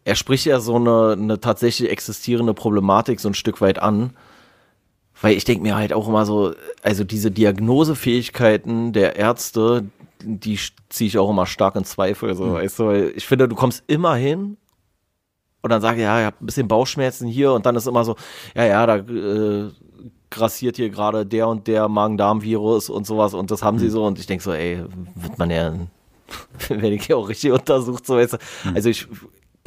er 0.03 0.15
spricht 0.15 0.45
ja 0.45 0.59
so 0.59 0.75
eine, 0.75 1.13
eine 1.13 1.39
tatsächlich 1.39 1.89
existierende 1.89 2.53
Problematik 2.53 3.19
so 3.19 3.29
ein 3.29 3.33
Stück 3.33 3.61
weit 3.61 3.79
an, 3.79 4.11
weil 5.21 5.35
ich 5.35 5.43
denke 5.43 5.63
mir 5.63 5.75
halt 5.75 5.93
auch 5.93 6.07
immer 6.07 6.25
so, 6.25 6.53
also 6.81 7.03
diese 7.03 7.31
Diagnosefähigkeiten 7.31 8.93
der 8.93 9.17
Ärzte, 9.17 9.85
die 10.23 10.59
ziehe 10.89 11.07
ich 11.07 11.17
auch 11.17 11.29
immer 11.29 11.45
stark 11.45 11.75
in 11.75 11.85
Zweifel. 11.85 12.35
So, 12.35 12.45
mhm. 12.45 12.53
weißt 12.53 12.79
du, 12.79 13.11
ich 13.15 13.25
finde, 13.25 13.47
du 13.47 13.55
kommst 13.55 13.83
immer 13.87 14.15
hin 14.15 14.57
und 15.61 15.69
dann 15.69 15.81
sage 15.81 15.97
ich, 15.97 16.03
ja, 16.03 16.19
ich 16.19 16.25
habe 16.25 16.37
ein 16.41 16.45
bisschen 16.45 16.67
Bauchschmerzen 16.67 17.27
hier 17.27 17.53
und 17.53 17.65
dann 17.65 17.75
ist 17.75 17.87
immer 17.87 18.03
so, 18.05 18.15
ja, 18.55 18.65
ja, 18.65 18.85
da 18.85 18.97
äh, 18.97 19.69
grassiert 20.29 20.77
hier 20.77 20.89
gerade 20.89 21.25
der 21.25 21.47
und 21.47 21.67
der 21.67 21.87
Magen-Darm-Virus 21.89 22.89
und 22.89 23.05
sowas 23.05 23.33
und 23.33 23.51
das 23.51 23.63
haben 23.63 23.75
mhm. 23.75 23.81
sie 23.81 23.89
so 23.89 24.05
und 24.05 24.19
ich 24.19 24.25
denke 24.25 24.43
so, 24.43 24.53
ey, 24.53 24.83
wird 25.15 25.37
man 25.37 25.49
ja, 25.49 25.73
werde 26.69 26.93
ich 26.93 27.05
hier 27.05 27.17
auch 27.17 27.27
richtig 27.27 27.51
untersucht, 27.51 28.05
so 28.05 28.15
weißt 28.15 28.33
du. 28.33 28.37
Mhm. 28.65 28.75
Also 28.75 28.89
ich 28.89 29.07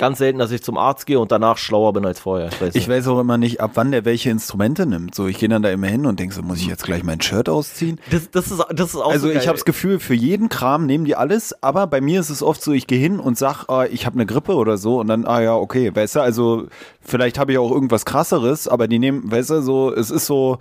ganz 0.03 0.19
selten, 0.19 0.41
dass 0.41 0.51
ich 0.51 0.65
zum 0.65 0.79
Arzt 0.79 1.07
gehe 1.07 1.21
und 1.21 1.31
danach 1.31 1.59
schlauer 1.59 1.93
bin 1.93 2.05
als 2.05 2.19
vorher. 2.19 2.51
Weiß 2.59 2.75
ich 2.75 2.89
weiß 2.89 3.07
auch 3.07 3.21
immer 3.21 3.39
nicht, 3.39 3.61
ab 3.61 3.71
wann 3.75 3.93
der 3.93 4.05
welche 4.05 4.31
Instrumente 4.31 4.85
nimmt. 4.85 5.15
So, 5.15 5.29
ich 5.29 5.39
gehe 5.39 5.49
dann 5.49 5.63
da 5.63 5.71
immer 5.71 5.87
hin 5.87 6.07
und 6.07 6.19
denke 6.19 6.35
so, 6.35 6.43
muss 6.43 6.59
ich 6.59 6.67
jetzt 6.67 6.83
gleich 6.83 7.05
mein 7.05 7.21
Shirt 7.21 7.49
ausziehen? 7.49 8.01
Das, 8.11 8.29
das, 8.33 8.51
ist, 8.51 8.65
das 8.71 8.95
ist 8.95 8.97
auch 8.97 9.13
Also 9.13 9.29
so 9.29 9.33
ich 9.33 9.47
habe 9.47 9.57
das 9.57 9.65
Gefühl, 9.65 10.01
für 10.01 10.15
jeden 10.15 10.49
Kram 10.49 10.87
nehmen 10.87 11.05
die 11.05 11.15
alles, 11.15 11.55
aber 11.63 11.87
bei 11.87 12.01
mir 12.01 12.19
ist 12.19 12.31
es 12.31 12.43
oft 12.43 12.61
so, 12.61 12.73
ich 12.73 12.89
gehe 12.89 12.99
hin 12.99 13.21
und 13.21 13.39
sag, 13.39 13.69
ah, 13.69 13.85
ich 13.85 14.05
habe 14.05 14.17
eine 14.17 14.27
Grippe 14.27 14.57
oder 14.57 14.77
so 14.77 14.99
und 14.99 15.07
dann, 15.07 15.25
ah 15.25 15.41
ja, 15.41 15.55
okay, 15.55 15.95
weißt 15.95 16.17
du, 16.17 16.21
also 16.21 16.67
vielleicht 17.01 17.39
habe 17.39 17.53
ich 17.53 17.59
auch 17.59 17.71
irgendwas 17.71 18.05
krasseres, 18.05 18.67
aber 18.67 18.89
die 18.89 18.99
nehmen, 18.99 19.31
weißt 19.31 19.51
du, 19.51 19.63
so, 19.63 19.95
es 19.95 20.11
ist 20.11 20.27
so, 20.27 20.59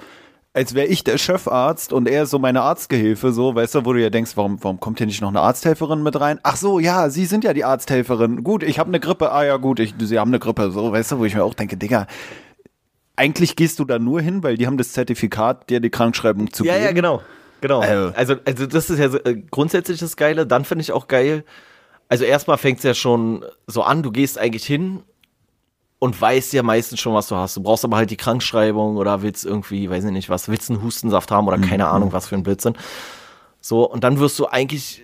als 0.53 0.73
wäre 0.73 0.87
ich 0.87 1.03
der 1.03 1.17
Chefarzt 1.17 1.93
und 1.93 2.09
er 2.09 2.23
ist 2.23 2.31
so 2.31 2.39
meine 2.39 2.61
Arztgehilfe, 2.61 3.31
so, 3.31 3.55
weißt 3.55 3.75
du, 3.75 3.85
wo 3.85 3.93
du 3.93 4.01
ja 4.01 4.09
denkst, 4.09 4.31
warum, 4.35 4.61
warum 4.61 4.79
kommt 4.79 4.97
hier 4.97 5.07
nicht 5.07 5.21
noch 5.21 5.29
eine 5.29 5.39
Arzthelferin 5.39 6.03
mit 6.03 6.19
rein? 6.19 6.39
Ach 6.43 6.57
so, 6.57 6.79
ja, 6.79 7.09
Sie 7.09 7.25
sind 7.25 7.43
ja 7.45 7.53
die 7.53 7.63
Arzthelferin. 7.63 8.43
Gut, 8.43 8.63
ich 8.63 8.77
habe 8.77 8.89
eine 8.89 8.99
Grippe. 8.99 9.31
Ah 9.31 9.45
ja, 9.45 9.57
gut, 9.57 9.79
ich, 9.79 9.93
Sie 9.97 10.19
haben 10.19 10.29
eine 10.29 10.39
Grippe. 10.39 10.71
So, 10.71 10.91
weißt 10.91 11.13
du, 11.13 11.19
wo 11.19 11.25
ich 11.25 11.35
mir 11.35 11.43
auch 11.43 11.53
denke, 11.53 11.77
Digga, 11.77 12.05
eigentlich 13.15 13.55
gehst 13.55 13.79
du 13.79 13.85
da 13.85 13.97
nur 13.97 14.19
hin, 14.19 14.43
weil 14.43 14.57
die 14.57 14.67
haben 14.67 14.77
das 14.77 14.91
Zertifikat, 14.91 15.69
dir 15.69 15.79
die 15.79 15.89
Krankschreibung 15.89 16.51
zu 16.51 16.65
ja, 16.65 16.73
geben. 16.73 16.83
Ja, 16.83 16.89
ja, 16.89 16.95
genau. 16.95 17.21
Genau. 17.61 17.79
Also, 17.79 18.11
also, 18.15 18.35
also 18.43 18.65
das 18.65 18.89
ist 18.89 18.99
ja 18.99 19.09
so, 19.09 19.19
äh, 19.19 19.35
grundsätzlich 19.51 19.99
das 19.99 20.17
Geile. 20.17 20.45
Dann 20.45 20.65
finde 20.65 20.81
ich 20.81 20.91
auch 20.91 21.07
geil. 21.07 21.45
Also 22.09 22.25
erstmal 22.25 22.57
fängt 22.57 22.79
es 22.79 22.83
ja 22.83 22.93
schon 22.93 23.45
so 23.67 23.83
an, 23.83 24.03
du 24.03 24.11
gehst 24.11 24.37
eigentlich 24.37 24.65
hin 24.65 25.03
und 26.01 26.19
weißt 26.19 26.51
ja 26.53 26.63
meistens 26.63 26.99
schon, 26.99 27.13
was 27.13 27.27
du 27.27 27.35
hast. 27.35 27.55
Du 27.55 27.61
brauchst 27.61 27.85
aber 27.85 27.95
halt 27.95 28.09
die 28.09 28.17
Krankschreibung 28.17 28.97
oder 28.97 29.21
willst 29.21 29.45
irgendwie, 29.45 29.87
weiß 29.87 30.03
ich 30.03 30.11
nicht 30.11 30.29
was, 30.29 30.49
willst 30.49 30.71
einen 30.71 30.81
Hustensaft 30.81 31.29
haben 31.29 31.47
oder 31.47 31.59
keine 31.59 31.83
mhm. 31.83 31.91
Ahnung, 31.91 32.11
was 32.11 32.27
für 32.27 32.33
ein 32.35 32.41
Blödsinn. 32.41 32.75
So, 33.59 33.87
und 33.87 34.03
dann 34.03 34.17
wirst 34.17 34.39
du 34.39 34.47
eigentlich 34.47 35.03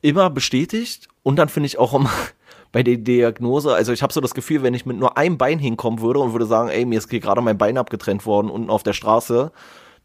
immer 0.00 0.30
bestätigt 0.30 1.08
und 1.22 1.36
dann 1.36 1.50
finde 1.50 1.66
ich 1.66 1.78
auch 1.78 1.92
immer 1.92 2.08
bei 2.72 2.82
der 2.82 2.96
Diagnose, 2.96 3.74
also 3.74 3.92
ich 3.92 4.02
habe 4.02 4.10
so 4.10 4.22
das 4.22 4.32
Gefühl, 4.32 4.62
wenn 4.62 4.72
ich 4.72 4.86
mit 4.86 4.96
nur 4.96 5.18
einem 5.18 5.36
Bein 5.36 5.58
hinkommen 5.58 6.00
würde 6.00 6.20
und 6.20 6.32
würde 6.32 6.46
sagen, 6.46 6.70
ey, 6.70 6.86
mir 6.86 6.96
ist 6.96 7.10
hier 7.10 7.20
gerade 7.20 7.42
mein 7.42 7.58
Bein 7.58 7.76
abgetrennt 7.76 8.24
worden 8.24 8.48
unten 8.48 8.70
auf 8.70 8.84
der 8.84 8.94
Straße, 8.94 9.52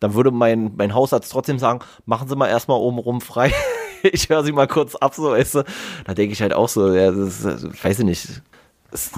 dann 0.01 0.13
würde 0.13 0.31
mein, 0.31 0.73
mein 0.75 0.93
Hausarzt 0.93 1.31
trotzdem 1.31 1.57
sagen, 1.57 1.79
machen 2.05 2.27
Sie 2.27 2.35
mal 2.35 2.47
erstmal 2.47 2.79
oben 2.79 2.99
rum 2.99 3.21
frei. 3.21 3.53
ich 4.03 4.27
höre 4.27 4.43
Sie 4.43 4.51
mal 4.51 4.67
kurz 4.67 4.95
ab, 4.95 5.15
so, 5.15 5.31
weißt 5.31 5.55
du. 5.55 5.63
Da 6.05 6.13
denke 6.13 6.33
ich 6.33 6.41
halt 6.41 6.53
auch 6.53 6.67
so, 6.67 6.93
ja, 6.93 7.11
das 7.11 7.45
ist, 7.45 7.83
weiß 7.83 7.99
ich 7.99 8.05
nicht 8.05 8.27
das 8.27 8.41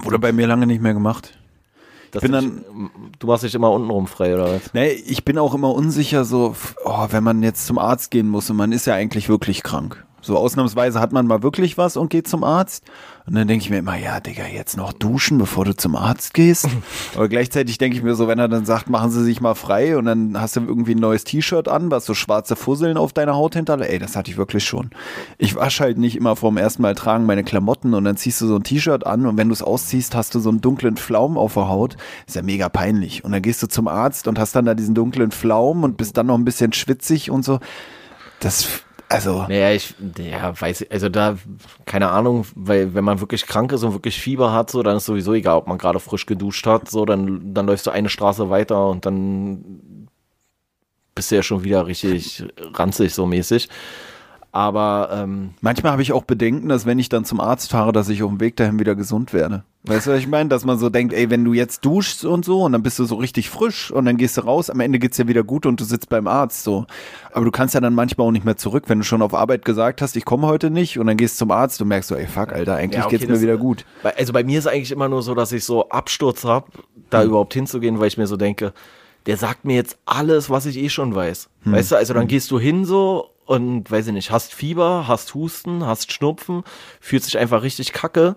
wurde 0.03 0.19
bei 0.19 0.31
mir 0.31 0.47
lange 0.47 0.67
nicht 0.67 0.81
mehr 0.81 0.93
gemacht. 0.93 1.37
Ich 2.13 2.21
bin 2.21 2.33
dann, 2.33 2.65
du 3.19 3.27
machst 3.27 3.43
dich 3.43 3.55
immer 3.55 3.71
untenrum 3.71 4.05
frei, 4.05 4.33
oder 4.33 4.55
was? 4.55 4.73
Nee, 4.73 4.89
ich 4.89 5.23
bin 5.23 5.37
auch 5.37 5.53
immer 5.53 5.73
unsicher, 5.73 6.25
so, 6.25 6.55
oh, 6.83 7.07
wenn 7.09 7.23
man 7.23 7.41
jetzt 7.41 7.65
zum 7.65 7.77
Arzt 7.77 8.11
gehen 8.11 8.27
muss 8.27 8.49
und 8.49 8.57
man 8.57 8.73
ist 8.73 8.85
ja 8.85 8.95
eigentlich 8.95 9.29
wirklich 9.29 9.63
krank. 9.63 10.05
So 10.21 10.37
ausnahmsweise 10.37 10.99
hat 10.99 11.11
man 11.11 11.27
mal 11.27 11.43
wirklich 11.43 11.77
was 11.77 11.97
und 11.97 12.09
geht 12.09 12.27
zum 12.27 12.43
Arzt. 12.43 12.83
Und 13.27 13.35
dann 13.35 13.47
denke 13.47 13.63
ich 13.63 13.69
mir 13.69 13.77
immer, 13.77 13.95
ja, 13.97 14.19
Digga, 14.19 14.47
jetzt 14.47 14.77
noch 14.77 14.93
duschen, 14.93 15.37
bevor 15.37 15.65
du 15.65 15.75
zum 15.75 15.95
Arzt 15.95 16.33
gehst. 16.33 16.67
Aber 17.15 17.29
gleichzeitig 17.29 17.77
denke 17.77 17.97
ich 17.97 18.03
mir 18.03 18.15
so, 18.15 18.27
wenn 18.27 18.39
er 18.39 18.47
dann 18.47 18.65
sagt, 18.65 18.89
machen 18.89 19.11
Sie 19.11 19.23
sich 19.23 19.41
mal 19.41 19.53
frei 19.53 19.97
und 19.97 20.05
dann 20.05 20.39
hast 20.39 20.55
du 20.55 20.61
irgendwie 20.61 20.95
ein 20.95 20.99
neues 20.99 21.23
T-Shirt 21.23 21.67
an, 21.67 21.91
was 21.91 22.05
so 22.05 22.13
schwarze 22.13 22.55
Fusseln 22.55 22.97
auf 22.97 23.13
deiner 23.13 23.35
Haut 23.35 23.55
hinterlässt. 23.55 23.91
Ey, 23.91 23.99
das 23.99 24.15
hatte 24.15 24.31
ich 24.31 24.37
wirklich 24.37 24.65
schon. 24.65 24.89
Ich 25.37 25.55
wasche 25.55 25.83
halt 25.83 25.97
nicht 25.97 26.15
immer 26.15 26.35
vorm 26.35 26.57
ersten 26.57 26.81
Mal 26.81 26.95
tragen 26.95 27.25
meine 27.25 27.43
Klamotten 27.43 27.93
und 27.93 28.03
dann 28.03 28.17
ziehst 28.17 28.41
du 28.41 28.47
so 28.47 28.55
ein 28.55 28.63
T-Shirt 28.63 29.05
an 29.05 29.25
und 29.25 29.37
wenn 29.37 29.49
du 29.49 29.53
es 29.53 29.61
ausziehst, 29.61 30.15
hast 30.15 30.33
du 30.33 30.39
so 30.39 30.49
einen 30.49 30.61
dunklen 30.61 30.97
Flaum 30.97 31.37
auf 31.37 31.53
der 31.53 31.67
Haut. 31.67 31.97
Ist 32.27 32.35
ja 32.35 32.41
mega 32.41 32.69
peinlich. 32.69 33.23
Und 33.23 33.31
dann 33.31 33.41
gehst 33.41 33.61
du 33.61 33.67
zum 33.67 33.87
Arzt 33.87 34.27
und 34.27 34.39
hast 34.39 34.55
dann 34.55 34.65
da 34.65 34.73
diesen 34.73 34.95
dunklen 34.95 35.31
Flaum 35.31 35.83
und 35.83 35.97
bist 35.97 36.17
dann 36.17 36.27
noch 36.27 36.37
ein 36.37 36.45
bisschen 36.45 36.73
schwitzig 36.73 37.29
und 37.29 37.43
so. 37.43 37.59
Das 38.39 38.83
also. 39.11 39.45
Naja, 39.47 39.71
ich, 39.71 39.93
ja, 40.17 40.59
weiß 40.59 40.85
also 40.89 41.09
da, 41.09 41.37
keine 41.85 42.09
Ahnung, 42.09 42.45
weil 42.55 42.93
wenn 42.93 43.03
man 43.03 43.19
wirklich 43.19 43.45
krank 43.45 43.71
ist 43.71 43.83
und 43.83 43.93
wirklich 43.93 44.19
Fieber 44.19 44.53
hat, 44.53 44.71
so, 44.71 44.83
dann 44.83 44.97
ist 44.97 45.05
sowieso 45.05 45.33
egal, 45.33 45.57
ob 45.57 45.67
man 45.67 45.77
gerade 45.77 45.99
frisch 45.99 46.25
geduscht 46.25 46.65
hat, 46.65 46.89
so, 46.89 47.05
dann, 47.05 47.53
dann 47.53 47.67
läufst 47.67 47.85
du 47.87 47.91
eine 47.91 48.09
Straße 48.09 48.49
weiter 48.49 48.87
und 48.87 49.05
dann 49.05 50.07
bist 51.13 51.31
du 51.31 51.35
ja 51.35 51.43
schon 51.43 51.63
wieder 51.63 51.87
richtig 51.87 52.43
ranzig, 52.73 53.13
so 53.13 53.25
mäßig. 53.25 53.67
Aber 54.53 55.09
ähm, 55.13 55.51
Manchmal 55.61 55.93
habe 55.93 56.01
ich 56.01 56.11
auch 56.11 56.23
Bedenken, 56.25 56.67
dass 56.67 56.85
wenn 56.85 56.99
ich 56.99 57.07
dann 57.07 57.23
zum 57.23 57.39
Arzt 57.39 57.71
fahre, 57.71 57.93
dass 57.93 58.09
ich 58.09 58.21
auf 58.21 58.29
dem 58.29 58.41
Weg 58.41 58.57
dahin 58.57 58.79
wieder 58.79 58.95
gesund 58.95 59.31
werde. 59.31 59.63
Weißt 59.83 60.07
du, 60.07 60.11
was 60.11 60.19
ich 60.19 60.27
meine? 60.27 60.49
Dass 60.49 60.65
man 60.65 60.77
so 60.77 60.89
denkt, 60.89 61.13
ey, 61.13 61.29
wenn 61.29 61.45
du 61.45 61.53
jetzt 61.53 61.85
duschst 61.85 62.25
und 62.25 62.43
so 62.43 62.63
und 62.63 62.73
dann 62.73 62.83
bist 62.83 62.99
du 62.99 63.05
so 63.05 63.15
richtig 63.15 63.49
frisch 63.49 63.91
und 63.91 64.03
dann 64.05 64.17
gehst 64.17 64.35
du 64.37 64.41
raus, 64.41 64.69
am 64.69 64.81
Ende 64.81 64.99
geht's 64.99 65.15
dir 65.17 65.27
wieder 65.29 65.43
gut 65.43 65.65
und 65.65 65.79
du 65.79 65.85
sitzt 65.85 66.09
beim 66.09 66.27
Arzt 66.27 66.63
so. 66.65 66.85
Aber 67.31 67.45
du 67.45 67.51
kannst 67.51 67.73
ja 67.75 67.79
dann 67.79 67.95
manchmal 67.95 68.27
auch 68.27 68.31
nicht 68.31 68.43
mehr 68.45 68.57
zurück, 68.57 68.83
wenn 68.87 68.99
du 68.99 69.05
schon 69.05 69.21
auf 69.21 69.33
Arbeit 69.33 69.63
gesagt 69.63 70.01
hast, 70.01 70.17
ich 70.17 70.25
komme 70.25 70.47
heute 70.47 70.69
nicht 70.69 70.99
und 70.99 71.07
dann 71.07 71.15
gehst 71.17 71.35
du 71.35 71.45
zum 71.45 71.51
Arzt 71.51 71.81
und 71.81 71.87
merkst 71.87 72.09
so, 72.09 72.15
ey, 72.15 72.27
fuck, 72.27 72.51
Alter, 72.51 72.75
eigentlich 72.75 72.99
Ja, 72.99 73.05
okay, 73.05 73.15
geht's 73.17 73.27
mir 73.27 73.33
das- 73.35 73.41
wieder 73.41 73.57
gut. 73.57 73.85
Also 74.17 74.33
bei 74.33 74.43
mir 74.43 74.59
ist 74.59 74.67
eigentlich 74.67 74.91
immer 74.91 75.07
nur 75.09 75.23
so, 75.23 75.33
dass 75.33 75.51
ich 75.53 75.63
so 75.63 75.87
Absturz 75.89 76.43
habe, 76.43 76.67
da 77.09 77.23
überhaupt 77.23 77.53
hinzugehen, 77.53 77.99
weil 77.99 78.07
ich 78.09 78.17
mir 78.17 78.27
so 78.27 78.37
denke, 78.37 78.73
der 79.25 79.37
sagt 79.37 79.65
mir 79.65 79.75
jetzt 79.75 79.97
alles, 80.05 80.49
was 80.49 80.65
ich 80.65 80.77
eh 80.77 80.89
schon 80.89 81.15
weiß. 81.15 81.49
Weißt 81.63 81.91
du, 81.91 81.95
also 81.95 82.13
dann 82.13 82.27
gehst 82.27 82.51
du 82.51 82.59
hin 82.59 82.85
so 82.85 83.29
und 83.45 83.89
weiß 83.89 84.07
ich 84.07 84.13
nicht, 84.13 84.31
hast 84.31 84.53
Fieber, 84.53 85.07
hast 85.07 85.33
Husten, 85.33 85.85
hast 85.85 86.11
Schnupfen, 86.11 86.63
fühlst 86.99 87.27
dich 87.27 87.37
einfach 87.37 87.63
richtig 87.63 87.93
kacke 87.93 88.35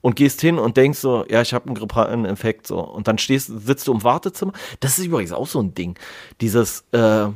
und 0.00 0.16
gehst 0.16 0.40
hin 0.40 0.58
und 0.58 0.76
denkst 0.76 0.98
so, 0.98 1.24
ja, 1.28 1.40
ich 1.40 1.54
habe 1.54 1.66
einen 1.66 1.74
grippalen 1.74 2.24
Infekt 2.24 2.66
so 2.66 2.78
und 2.78 3.08
dann 3.08 3.18
stehst, 3.18 3.46
sitzt 3.46 3.88
du 3.88 3.92
im 3.92 4.02
Wartezimmer. 4.04 4.52
Das 4.80 4.98
ist 4.98 5.06
übrigens 5.06 5.32
auch 5.32 5.46
so 5.46 5.60
ein 5.60 5.74
Ding. 5.74 5.98
Dieses 6.40 6.84
äh, 6.92 7.28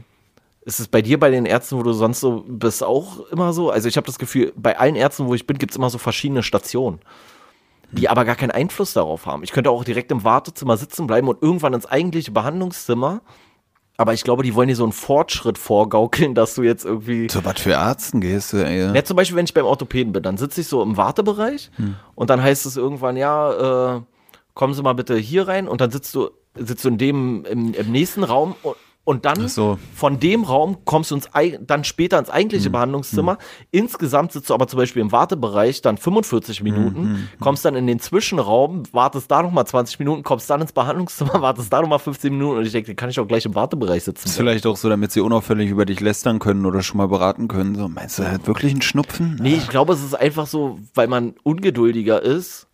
ist 0.68 0.80
es 0.80 0.88
bei 0.88 1.00
dir 1.00 1.18
bei 1.18 1.30
den 1.30 1.46
Ärzten, 1.46 1.78
wo 1.78 1.82
du 1.82 1.94
sonst 1.94 2.20
so 2.20 2.44
bist, 2.46 2.84
auch 2.84 3.20
immer 3.30 3.54
so? 3.54 3.70
Also 3.70 3.88
ich 3.88 3.96
habe 3.96 4.06
das 4.06 4.18
Gefühl, 4.18 4.52
bei 4.54 4.78
allen 4.78 4.96
Ärzten, 4.96 5.26
wo 5.26 5.34
ich 5.34 5.46
bin, 5.46 5.56
gibt 5.56 5.72
es 5.72 5.78
immer 5.78 5.88
so 5.88 5.96
verschiedene 5.96 6.42
Stationen, 6.42 7.00
die 7.90 8.10
aber 8.10 8.26
gar 8.26 8.36
keinen 8.36 8.50
Einfluss 8.50 8.92
darauf 8.92 9.24
haben. 9.24 9.42
Ich 9.44 9.52
könnte 9.52 9.70
auch 9.70 9.82
direkt 9.82 10.12
im 10.12 10.24
Wartezimmer 10.24 10.76
sitzen 10.76 11.06
bleiben 11.06 11.26
und 11.26 11.42
irgendwann 11.42 11.72
ins 11.72 11.86
eigentliche 11.86 12.32
Behandlungszimmer. 12.32 13.22
Aber 14.00 14.14
ich 14.14 14.22
glaube, 14.22 14.44
die 14.44 14.54
wollen 14.54 14.68
dir 14.68 14.76
so 14.76 14.84
einen 14.84 14.92
Fortschritt 14.92 15.58
vorgaukeln, 15.58 16.36
dass 16.36 16.54
du 16.54 16.62
jetzt 16.62 16.84
irgendwie. 16.84 17.26
Zu 17.26 17.44
was 17.44 17.60
für 17.60 17.72
Ärzten 17.72 18.20
gehst 18.20 18.52
du, 18.52 18.64
ey? 18.64 18.94
Ja, 18.94 19.04
zum 19.04 19.16
Beispiel, 19.16 19.36
wenn 19.36 19.44
ich 19.44 19.52
beim 19.52 19.64
Orthopäden 19.64 20.12
bin, 20.12 20.22
dann 20.22 20.36
sitze 20.36 20.60
ich 20.60 20.68
so 20.68 20.82
im 20.82 20.96
Wartebereich 20.96 21.70
und 22.14 22.30
dann 22.30 22.40
heißt 22.40 22.64
es 22.64 22.76
irgendwann, 22.76 23.16
ja, 23.16 23.96
äh, 23.96 24.00
kommen 24.54 24.72
Sie 24.72 24.82
mal 24.82 24.92
bitte 24.94 25.16
hier 25.16 25.48
rein 25.48 25.66
und 25.66 25.80
dann 25.80 25.90
sitzt 25.90 26.14
du, 26.14 26.30
sitzt 26.54 26.84
du 26.84 26.88
in 26.90 26.98
dem, 26.98 27.44
im, 27.44 27.74
im 27.74 27.90
nächsten 27.90 28.22
Raum 28.22 28.54
und, 28.62 28.76
und 29.08 29.24
dann 29.24 29.48
so. 29.48 29.78
von 29.94 30.20
dem 30.20 30.44
Raum 30.44 30.76
kommst 30.84 31.10
du 31.10 31.14
ins, 31.14 31.34
ei- 31.34 31.58
dann 31.66 31.82
später 31.84 32.18
ins 32.18 32.28
eigentliche 32.28 32.68
Behandlungszimmer. 32.68 33.38
Insgesamt 33.70 34.32
sitzt 34.32 34.50
du 34.50 34.54
aber 34.54 34.66
zum 34.68 34.76
Beispiel 34.76 35.00
im 35.00 35.10
Wartebereich 35.12 35.80
dann 35.80 35.96
45 35.96 36.62
Minuten, 36.62 37.28
kommst 37.40 37.64
dann 37.64 37.74
in 37.74 37.86
den 37.86 38.00
Zwischenraum, 38.00 38.82
wartest 38.92 39.30
da 39.30 39.42
nochmal 39.42 39.66
20 39.66 39.98
Minuten, 39.98 40.22
kommst 40.22 40.50
dann 40.50 40.60
ins 40.60 40.72
Behandlungszimmer, 40.72 41.40
wartest 41.40 41.72
da 41.72 41.80
nochmal 41.80 41.98
15 41.98 42.32
Minuten 42.32 42.58
und 42.58 42.66
ich 42.66 42.72
denke, 42.72 42.94
kann 42.94 43.08
ich 43.10 43.18
auch 43.18 43.26
gleich 43.26 43.46
im 43.46 43.54
Wartebereich 43.54 44.04
sitzen. 44.04 44.28
ist 44.28 44.36
vielleicht 44.36 44.66
auch 44.66 44.76
so, 44.76 44.88
damit 44.90 45.10
sie 45.10 45.20
unauffällig 45.20 45.70
über 45.70 45.86
dich 45.86 46.00
lästern 46.00 46.38
können 46.38 46.66
oder 46.66 46.82
schon 46.82 46.98
mal 46.98 47.08
beraten 47.08 47.48
können. 47.48 47.74
So, 47.76 47.88
meinst 47.88 48.18
du, 48.18 48.24
er 48.24 48.32
hat 48.32 48.46
wirklich 48.46 48.72
einen 48.72 48.82
Schnupfen? 48.82 49.38
Nee, 49.40 49.54
ich 49.54 49.68
glaube, 49.68 49.94
es 49.94 50.04
ist 50.04 50.14
einfach 50.14 50.46
so, 50.46 50.78
weil 50.94 51.08
man 51.08 51.34
ungeduldiger 51.42 52.22
ist, 52.22 52.67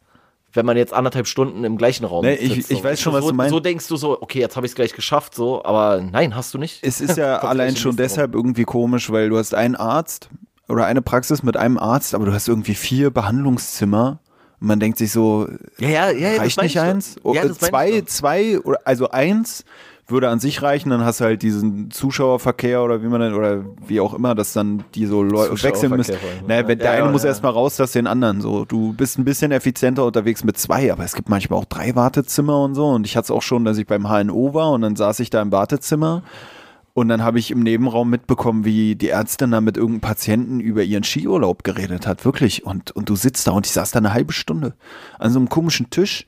wenn 0.54 0.64
man 0.64 0.76
jetzt 0.76 0.92
anderthalb 0.92 1.26
Stunden 1.26 1.64
im 1.64 1.76
gleichen 1.76 2.04
Raum 2.04 2.24
Nee, 2.24 2.34
ich- 2.34 2.54
sitzt. 2.54 2.70
ich 2.70 2.78
so. 2.78 2.84
weiß 2.84 3.00
schon, 3.00 3.12
so, 3.12 3.18
was 3.18 3.26
du 3.26 3.34
meinst. 3.34 3.50
So 3.50 3.60
denkst 3.60 3.86
du 3.88 3.96
so, 3.96 4.22
okay, 4.22 4.40
jetzt 4.40 4.56
habe 4.56 4.66
ich 4.66 4.72
es 4.72 4.76
gleich 4.76 4.92
geschafft, 4.94 5.34
so, 5.34 5.64
aber 5.64 6.00
nein, 6.00 6.34
hast 6.34 6.54
du 6.54 6.58
nicht. 6.58 6.78
Es 6.82 7.00
ist 7.00 7.16
ja 7.18 7.38
allein 7.42 7.76
schon 7.76 7.96
deshalb 7.96 8.34
irgendwie 8.34 8.64
komisch, 8.64 9.10
weil 9.10 9.28
du 9.28 9.36
hast 9.38 9.54
einen 9.54 9.74
Arzt 9.76 10.30
oder 10.68 10.86
eine 10.86 11.02
Praxis 11.02 11.42
mit 11.42 11.56
einem 11.56 11.76
Arzt, 11.78 12.14
aber 12.14 12.24
du 12.24 12.32
hast 12.32 12.48
irgendwie 12.48 12.74
vier 12.74 13.10
Behandlungszimmer. 13.10 14.20
Und 14.60 14.68
man 14.68 14.80
denkt 14.80 14.98
sich 14.98 15.12
so, 15.12 15.48
Ja, 15.78 15.88
ja, 15.88 16.10
ja, 16.10 16.38
reicht 16.38 16.60
nicht 16.62 16.76
ich 16.76 16.80
eins? 16.80 17.16
Ja, 17.24 17.52
zwei, 17.52 17.90
ich 17.90 18.06
zwei, 18.06 18.58
also 18.84 19.10
eins 19.10 19.64
würde 20.06 20.28
an 20.28 20.38
sich 20.38 20.60
reichen, 20.62 20.90
dann 20.90 21.04
hast 21.04 21.20
du 21.20 21.24
halt 21.24 21.42
diesen 21.42 21.90
Zuschauerverkehr 21.90 22.82
oder 22.82 23.02
wie 23.02 23.06
man 23.06 23.20
denn, 23.20 23.34
oder 23.34 23.64
wie 23.86 24.00
auch 24.00 24.12
immer, 24.14 24.34
dass 24.34 24.52
dann 24.52 24.84
die 24.94 25.06
so 25.06 25.22
Leu- 25.22 25.50
wechseln 25.50 25.96
müssen. 25.96 26.16
Naja, 26.46 26.60
ja. 26.62 26.68
wenn 26.68 26.78
der 26.78 26.86
Ja, 26.88 26.92
eine 26.98 27.06
ja, 27.06 27.10
muss 27.12 27.22
ja. 27.22 27.28
erstmal 27.30 27.52
raus, 27.52 27.76
dass 27.76 27.92
den 27.92 28.06
anderen 28.06 28.40
so. 28.40 28.64
Du 28.64 28.92
bist 28.92 29.18
ein 29.18 29.24
bisschen 29.24 29.50
effizienter 29.52 30.04
unterwegs 30.04 30.44
mit 30.44 30.58
zwei, 30.58 30.92
aber 30.92 31.04
es 31.04 31.14
gibt 31.14 31.28
manchmal 31.28 31.58
auch 31.58 31.64
drei 31.64 31.94
Wartezimmer 31.94 32.62
und 32.62 32.74
so. 32.74 32.86
Und 32.88 33.06
ich 33.06 33.16
hatte 33.16 33.26
es 33.26 33.30
auch 33.30 33.42
schon, 33.42 33.64
dass 33.64 33.78
ich 33.78 33.86
beim 33.86 34.06
HNO 34.08 34.52
war 34.54 34.72
und 34.72 34.82
dann 34.82 34.94
saß 34.96 35.20
ich 35.20 35.30
da 35.30 35.40
im 35.40 35.52
Wartezimmer. 35.52 36.22
Und 36.92 37.08
dann 37.08 37.24
habe 37.24 37.40
ich 37.40 37.50
im 37.50 37.60
Nebenraum 37.64 38.08
mitbekommen, 38.08 38.64
wie 38.64 38.94
die 38.94 39.08
Ärztin 39.08 39.50
da 39.50 39.60
mit 39.60 39.76
irgendeinem 39.76 40.00
Patienten 40.02 40.60
über 40.60 40.84
ihren 40.84 41.02
Skiurlaub 41.02 41.64
geredet 41.64 42.06
hat. 42.06 42.24
Wirklich. 42.24 42.64
Und, 42.64 42.92
und 42.92 43.08
du 43.08 43.16
sitzt 43.16 43.48
da 43.48 43.50
und 43.52 43.66
ich 43.66 43.72
saß 43.72 43.90
da 43.90 43.98
eine 43.98 44.12
halbe 44.12 44.32
Stunde 44.32 44.74
an 45.18 45.32
so 45.32 45.40
einem 45.40 45.48
komischen 45.48 45.90
Tisch. 45.90 46.24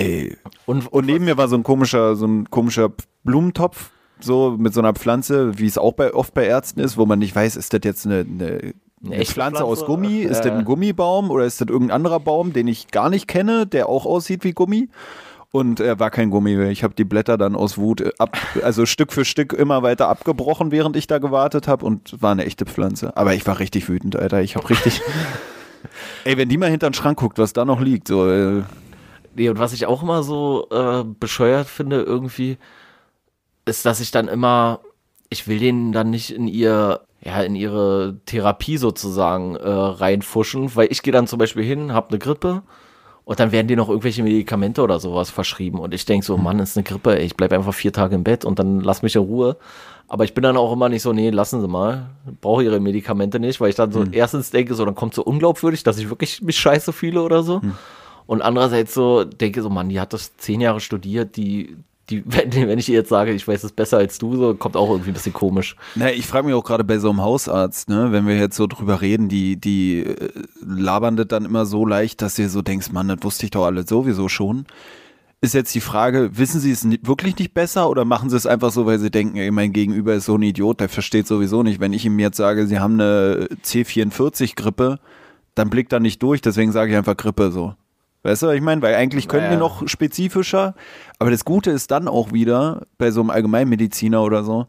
Ey. 0.00 0.36
Und, 0.66 0.86
Und 0.92 1.06
neben 1.06 1.24
mir 1.24 1.36
war 1.36 1.48
so 1.48 1.56
ein 1.56 1.62
komischer, 1.62 2.16
so 2.16 2.26
ein 2.26 2.50
komischer 2.50 2.90
Blumentopf, 3.24 3.90
so 4.20 4.56
mit 4.58 4.74
so 4.74 4.80
einer 4.80 4.92
Pflanze, 4.92 5.58
wie 5.58 5.66
es 5.66 5.78
auch 5.78 5.92
bei, 5.92 6.14
oft 6.14 6.34
bei 6.34 6.46
Ärzten 6.46 6.80
ist, 6.80 6.96
wo 6.96 7.06
man 7.06 7.18
nicht 7.18 7.34
weiß, 7.34 7.56
ist 7.56 7.72
das 7.72 7.80
jetzt 7.84 8.06
eine, 8.06 8.20
eine, 8.20 8.74
eine 9.04 9.16
echte 9.16 9.34
Pflanze, 9.34 9.64
aus? 9.64 9.84
Gummi? 9.84 10.18
Ist 10.18 10.44
Ja, 10.44 10.50
das 10.50 10.58
ein. 10.58 10.64
Gummibaum 10.64 11.30
oder 11.30 11.44
ist 11.44 11.60
das 11.60 11.68
irgendein 11.68 11.96
anderer 11.96 12.20
Baum, 12.20 12.52
den 12.52 12.68
ich 12.68 12.88
gar 12.88 13.10
nicht 13.10 13.28
kenne, 13.28 13.66
der 13.66 13.88
auch 13.88 14.06
aussieht 14.06 14.44
wie 14.44 14.52
Gummi? 14.52 14.88
Und 15.52 15.80
er 15.80 15.98
war 15.98 16.10
kein 16.10 16.30
Gummi. 16.30 16.70
Ich 16.70 16.84
habe 16.84 16.94
die 16.94 17.04
Blätter 17.04 17.36
dann 17.36 17.56
aus 17.56 17.76
Wut 17.76 18.00
äh, 18.02 18.12
ab, 18.18 18.36
also 18.62 18.86
Stück 18.86 19.12
für 19.12 19.24
Stück 19.24 19.52
immer 19.52 19.82
weiter 19.82 20.08
abgebrochen, 20.08 20.70
während 20.70 20.96
ich 20.96 21.08
da 21.08 21.18
gewartet 21.18 21.66
habe 21.66 21.84
und 21.84 22.22
war 22.22 22.32
eine 22.32 22.44
echte 22.44 22.66
Pflanze. 22.66 23.16
Aber 23.16 23.34
ich 23.34 23.46
war 23.46 23.58
richtig 23.58 23.88
wütend, 23.88 24.14
Alter. 24.14 24.42
Ich 24.42 24.54
habe 24.54 24.70
richtig. 24.70 25.02
Ey, 26.24 26.36
wenn 26.36 26.48
die 26.48 26.56
mal 26.56 26.70
hinter 26.70 26.88
den 26.88 26.94
Schrank 26.94 27.18
guckt, 27.18 27.38
was 27.38 27.52
da 27.52 27.64
noch 27.64 27.80
liegt, 27.80 28.06
so. 28.06 28.28
Äh, 28.30 28.62
Nee, 29.34 29.48
und 29.48 29.58
was 29.58 29.72
ich 29.72 29.86
auch 29.86 30.02
immer 30.02 30.22
so 30.22 30.68
äh, 30.70 31.04
bescheuert 31.04 31.68
finde 31.68 32.02
irgendwie, 32.02 32.58
ist, 33.64 33.86
dass 33.86 34.00
ich 34.00 34.10
dann 34.10 34.28
immer, 34.28 34.80
ich 35.28 35.46
will 35.46 35.58
denen 35.58 35.92
dann 35.92 36.10
nicht 36.10 36.30
in 36.30 36.48
ihr, 36.48 37.02
ja, 37.20 37.42
in 37.42 37.54
ihre 37.54 38.18
Therapie 38.26 38.76
sozusagen 38.76 39.56
äh, 39.56 39.68
reinfuschen, 39.68 40.74
weil 40.74 40.88
ich 40.90 41.02
gehe 41.02 41.12
dann 41.12 41.26
zum 41.26 41.38
Beispiel 41.38 41.64
hin, 41.64 41.92
hab 41.92 42.10
eine 42.10 42.18
Grippe 42.18 42.62
und 43.24 43.38
dann 43.38 43.52
werden 43.52 43.68
dir 43.68 43.76
noch 43.76 43.88
irgendwelche 43.88 44.22
Medikamente 44.22 44.82
oder 44.82 44.98
sowas 44.98 45.30
verschrieben 45.30 45.78
und 45.78 45.94
ich 45.94 46.04
denk 46.04 46.24
so, 46.24 46.36
Mann, 46.36 46.58
ist 46.58 46.76
eine 46.76 46.84
Grippe, 46.84 47.18
ey, 47.18 47.24
ich 47.24 47.36
bleib 47.36 47.52
einfach 47.52 47.74
vier 47.74 47.92
Tage 47.92 48.16
im 48.16 48.24
Bett 48.24 48.44
und 48.44 48.58
dann 48.58 48.80
lass 48.80 49.02
mich 49.02 49.14
in 49.14 49.22
Ruhe. 49.22 49.56
Aber 50.08 50.24
ich 50.24 50.34
bin 50.34 50.42
dann 50.42 50.56
auch 50.56 50.72
immer 50.72 50.88
nicht 50.88 51.02
so, 51.02 51.12
nee, 51.12 51.30
lassen 51.30 51.60
Sie 51.60 51.68
mal, 51.68 52.10
brauche 52.40 52.64
Ihre 52.64 52.80
Medikamente 52.80 53.38
nicht, 53.38 53.60
weil 53.60 53.70
ich 53.70 53.76
dann 53.76 53.92
so 53.92 54.00
erstens 54.10 54.50
denke, 54.50 54.74
so, 54.74 54.84
dann 54.84 54.96
kommt 54.96 55.14
so 55.14 55.22
unglaubwürdig, 55.22 55.84
dass 55.84 55.98
ich 55.98 56.08
wirklich 56.10 56.42
mich 56.42 56.58
scheiße 56.58 56.92
fühle 56.92 57.22
oder 57.22 57.44
so. 57.44 57.60
Und 58.30 58.42
andererseits 58.42 58.94
so 58.94 59.24
denke 59.24 59.60
so, 59.60 59.70
Mann, 59.70 59.88
die 59.88 59.98
hat 59.98 60.12
das 60.12 60.36
zehn 60.36 60.60
Jahre 60.60 60.78
studiert, 60.78 61.36
die, 61.36 61.78
die, 62.10 62.22
wenn, 62.26 62.52
wenn 62.52 62.78
ich 62.78 62.88
ihr 62.88 62.94
jetzt 62.94 63.08
sage, 63.08 63.32
ich 63.32 63.48
weiß 63.48 63.64
es 63.64 63.72
besser 63.72 63.98
als 63.98 64.20
du, 64.20 64.36
so 64.36 64.54
kommt 64.54 64.76
auch 64.76 64.88
irgendwie 64.88 65.10
ein 65.10 65.14
bisschen 65.14 65.32
komisch. 65.32 65.74
Na, 65.96 66.12
ich 66.12 66.28
frage 66.28 66.46
mich 66.46 66.54
auch 66.54 66.62
gerade 66.62 66.84
bei 66.84 67.00
so 67.00 67.10
einem 67.10 67.22
Hausarzt, 67.22 67.88
ne, 67.88 68.12
wenn 68.12 68.28
wir 68.28 68.38
jetzt 68.38 68.54
so 68.54 68.68
drüber 68.68 69.00
reden, 69.00 69.28
die, 69.28 69.56
die 69.56 70.04
äh, 70.04 70.28
labern 70.64 71.16
das 71.16 71.26
dann 71.26 71.44
immer 71.44 71.66
so 71.66 71.84
leicht, 71.84 72.22
dass 72.22 72.36
du 72.36 72.48
so 72.48 72.62
denkst, 72.62 72.92
Mann, 72.92 73.08
das 73.08 73.18
wusste 73.22 73.46
ich 73.46 73.50
doch 73.50 73.64
alles 73.64 73.88
sowieso 73.88 74.28
schon. 74.28 74.64
Ist 75.40 75.54
jetzt 75.54 75.74
die 75.74 75.80
Frage, 75.80 76.38
wissen 76.38 76.60
sie 76.60 76.70
es 76.70 76.86
wirklich 77.02 77.36
nicht 77.36 77.52
besser 77.52 77.90
oder 77.90 78.04
machen 78.04 78.30
sie 78.30 78.36
es 78.36 78.46
einfach 78.46 78.70
so, 78.70 78.86
weil 78.86 79.00
sie 79.00 79.10
denken, 79.10 79.38
ey, 79.38 79.50
mein 79.50 79.72
Gegenüber 79.72 80.14
ist 80.14 80.26
so 80.26 80.36
ein 80.36 80.42
Idiot, 80.42 80.78
der 80.78 80.88
versteht 80.88 81.26
sowieso 81.26 81.64
nicht. 81.64 81.80
Wenn 81.80 81.92
ich 81.92 82.04
ihm 82.04 82.20
jetzt 82.20 82.36
sage, 82.36 82.68
sie 82.68 82.78
haben 82.78 82.94
eine 82.94 83.48
C44-Grippe, 83.64 85.00
dann 85.56 85.68
blickt 85.68 85.92
er 85.92 85.98
nicht 85.98 86.22
durch, 86.22 86.40
deswegen 86.40 86.70
sage 86.70 86.92
ich 86.92 86.96
einfach 86.96 87.16
Grippe 87.16 87.50
so. 87.50 87.74
Weißt 88.22 88.42
du, 88.42 88.48
was 88.48 88.54
ich 88.54 88.60
meine? 88.60 88.82
Weil 88.82 88.94
eigentlich 88.94 89.28
können 89.28 89.44
wir 89.44 89.48
Naja. 89.50 89.60
noch 89.60 89.86
spezifischer, 89.88 90.74
aber 91.18 91.30
das 91.30 91.44
Gute 91.44 91.70
ist 91.70 91.90
dann 91.90 92.06
auch 92.08 92.32
wieder 92.32 92.86
bei 92.98 93.10
so 93.10 93.20
einem 93.20 93.30
Allgemeinmediziner 93.30 94.22
oder 94.22 94.44
so, 94.44 94.66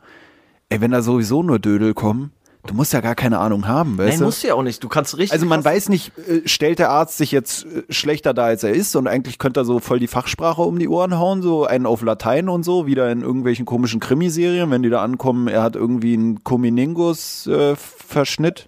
ey, 0.70 0.80
wenn 0.80 0.92
da 0.92 1.02
sowieso 1.02 1.44
nur 1.44 1.60
Dödel 1.60 1.94
kommen, 1.94 2.32
du 2.66 2.74
musst 2.76 2.94
ja 2.94 3.02
gar 3.02 3.16
keine 3.16 3.40
Ahnung 3.40 3.68
haben, 3.68 3.98
weißt 3.98 4.10
Nein, 4.12 4.20
du? 4.20 4.26
musst 4.26 4.44
du 4.44 4.48
ja 4.48 4.54
auch 4.54 4.64
nicht. 4.64 4.82
Du 4.84 4.88
kannst 4.88 5.18
richtig. 5.18 5.34
Also 5.34 5.46
man 5.48 5.66
weiß 5.66 5.90
nicht, 5.90 6.18
äh, 6.30 6.48
stellt 6.48 6.80
der 6.80 6.92
Arzt 6.92 7.18
sich 7.18 7.32
jetzt 7.34 7.66
äh, 7.66 7.84
schlechter 7.90 8.34
da, 8.34 8.46
als 8.46 8.64
er 8.64 8.72
ist 8.72 8.96
und 8.96 9.08
eigentlich 9.08 9.38
könnte 9.38 9.60
er 9.62 9.66
so 9.66 9.80
voll 9.80 10.00
die 10.00 10.08
Fachsprache 10.08 10.62
um 10.62 10.80
die 10.80 10.88
Ohren 10.88 11.20
hauen, 11.20 11.42
so 11.42 11.66
einen 11.66 11.86
auf 11.86 12.02
Latein 12.04 12.48
und 12.48 12.64
so, 12.64 12.86
wieder 12.86 13.12
in 13.12 13.22
irgendwelchen 13.22 13.66
komischen 13.66 14.00
Krimiserien, 14.00 14.72
wenn 14.72 14.82
die 14.84 14.90
da 14.90 15.04
ankommen, 15.04 15.50
er 15.50 15.62
hat 15.64 15.76
irgendwie 15.76 16.14
einen 16.14 16.42
Cominingus-Verschnitt, 16.46 18.66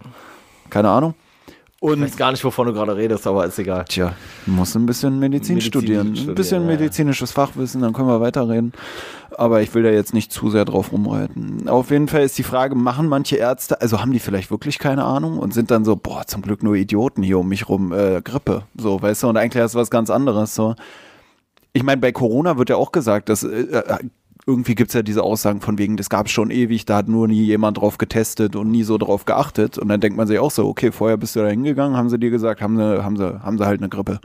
keine 0.70 0.88
Ahnung. 0.90 1.14
Ich 1.84 1.90
Und 1.90 2.00
weiß 2.00 2.16
gar 2.16 2.30
nicht, 2.30 2.42
wovon 2.42 2.66
du 2.66 2.72
gerade 2.72 2.96
redest, 2.96 3.26
aber 3.26 3.44
ist 3.44 3.58
egal. 3.58 3.84
Tja, 3.86 4.14
muss 4.46 4.74
ein 4.74 4.86
bisschen 4.86 5.18
Medizin, 5.18 5.56
Medizin 5.56 5.60
studieren. 5.60 6.06
Ein 6.08 6.16
studieren, 6.16 6.34
bisschen 6.34 6.62
ja, 6.62 6.68
medizinisches 6.68 7.30
Fachwissen, 7.30 7.82
dann 7.82 7.92
können 7.92 8.08
wir 8.08 8.22
weiterreden. 8.22 8.72
Aber 9.36 9.60
ich 9.60 9.74
will 9.74 9.82
da 9.82 9.90
jetzt 9.90 10.14
nicht 10.14 10.32
zu 10.32 10.48
sehr 10.48 10.64
drauf 10.64 10.92
rumreiten. 10.92 11.68
Auf 11.68 11.90
jeden 11.90 12.08
Fall 12.08 12.22
ist 12.22 12.38
die 12.38 12.42
Frage, 12.42 12.74
machen 12.74 13.06
manche 13.06 13.36
Ärzte, 13.36 13.82
also 13.82 14.00
haben 14.00 14.12
die 14.12 14.18
vielleicht 14.18 14.50
wirklich 14.50 14.78
keine 14.78 15.04
Ahnung 15.04 15.38
und 15.38 15.52
sind 15.52 15.70
dann 15.70 15.84
so, 15.84 15.94
boah, 15.94 16.26
zum 16.26 16.40
Glück 16.40 16.62
nur 16.62 16.74
Idioten 16.74 17.22
hier 17.22 17.38
um 17.38 17.48
mich 17.48 17.68
rum, 17.68 17.92
äh, 17.92 18.22
Grippe, 18.22 18.62
so, 18.78 19.02
weißt 19.02 19.24
du, 19.24 19.28
und 19.28 19.36
eigentlich 19.36 19.62
du 19.62 19.78
was 19.78 19.90
ganz 19.90 20.08
anderes, 20.08 20.54
so. 20.54 20.76
Ich 21.74 21.82
meine, 21.82 22.00
bei 22.00 22.12
Corona 22.12 22.56
wird 22.56 22.70
ja 22.70 22.76
auch 22.76 22.92
gesagt, 22.92 23.28
dass 23.28 23.42
äh, 23.42 23.82
irgendwie 24.46 24.74
gibt's 24.74 24.94
ja 24.94 25.02
diese 25.02 25.22
Aussagen 25.22 25.60
von 25.60 25.78
wegen, 25.78 25.96
das 25.96 26.10
gab's 26.10 26.30
schon 26.30 26.50
ewig, 26.50 26.84
da 26.84 26.96
hat 26.96 27.08
nur 27.08 27.28
nie 27.28 27.44
jemand 27.44 27.78
drauf 27.78 27.98
getestet 27.98 28.56
und 28.56 28.70
nie 28.70 28.82
so 28.82 28.98
drauf 28.98 29.24
geachtet. 29.24 29.78
Und 29.78 29.88
dann 29.88 30.00
denkt 30.00 30.16
man 30.16 30.26
sich 30.26 30.38
auch 30.38 30.50
so, 30.50 30.66
okay, 30.68 30.92
vorher 30.92 31.16
bist 31.16 31.34
du 31.36 31.40
da 31.40 31.48
hingegangen, 31.48 31.96
haben 31.96 32.10
sie 32.10 32.18
dir 32.18 32.30
gesagt, 32.30 32.60
haben 32.60 32.76
sie, 32.76 33.02
haben 33.02 33.16
sie, 33.16 33.42
haben 33.42 33.58
sie 33.58 33.66
halt 33.66 33.80
eine 33.80 33.88
Grippe. 33.88 34.20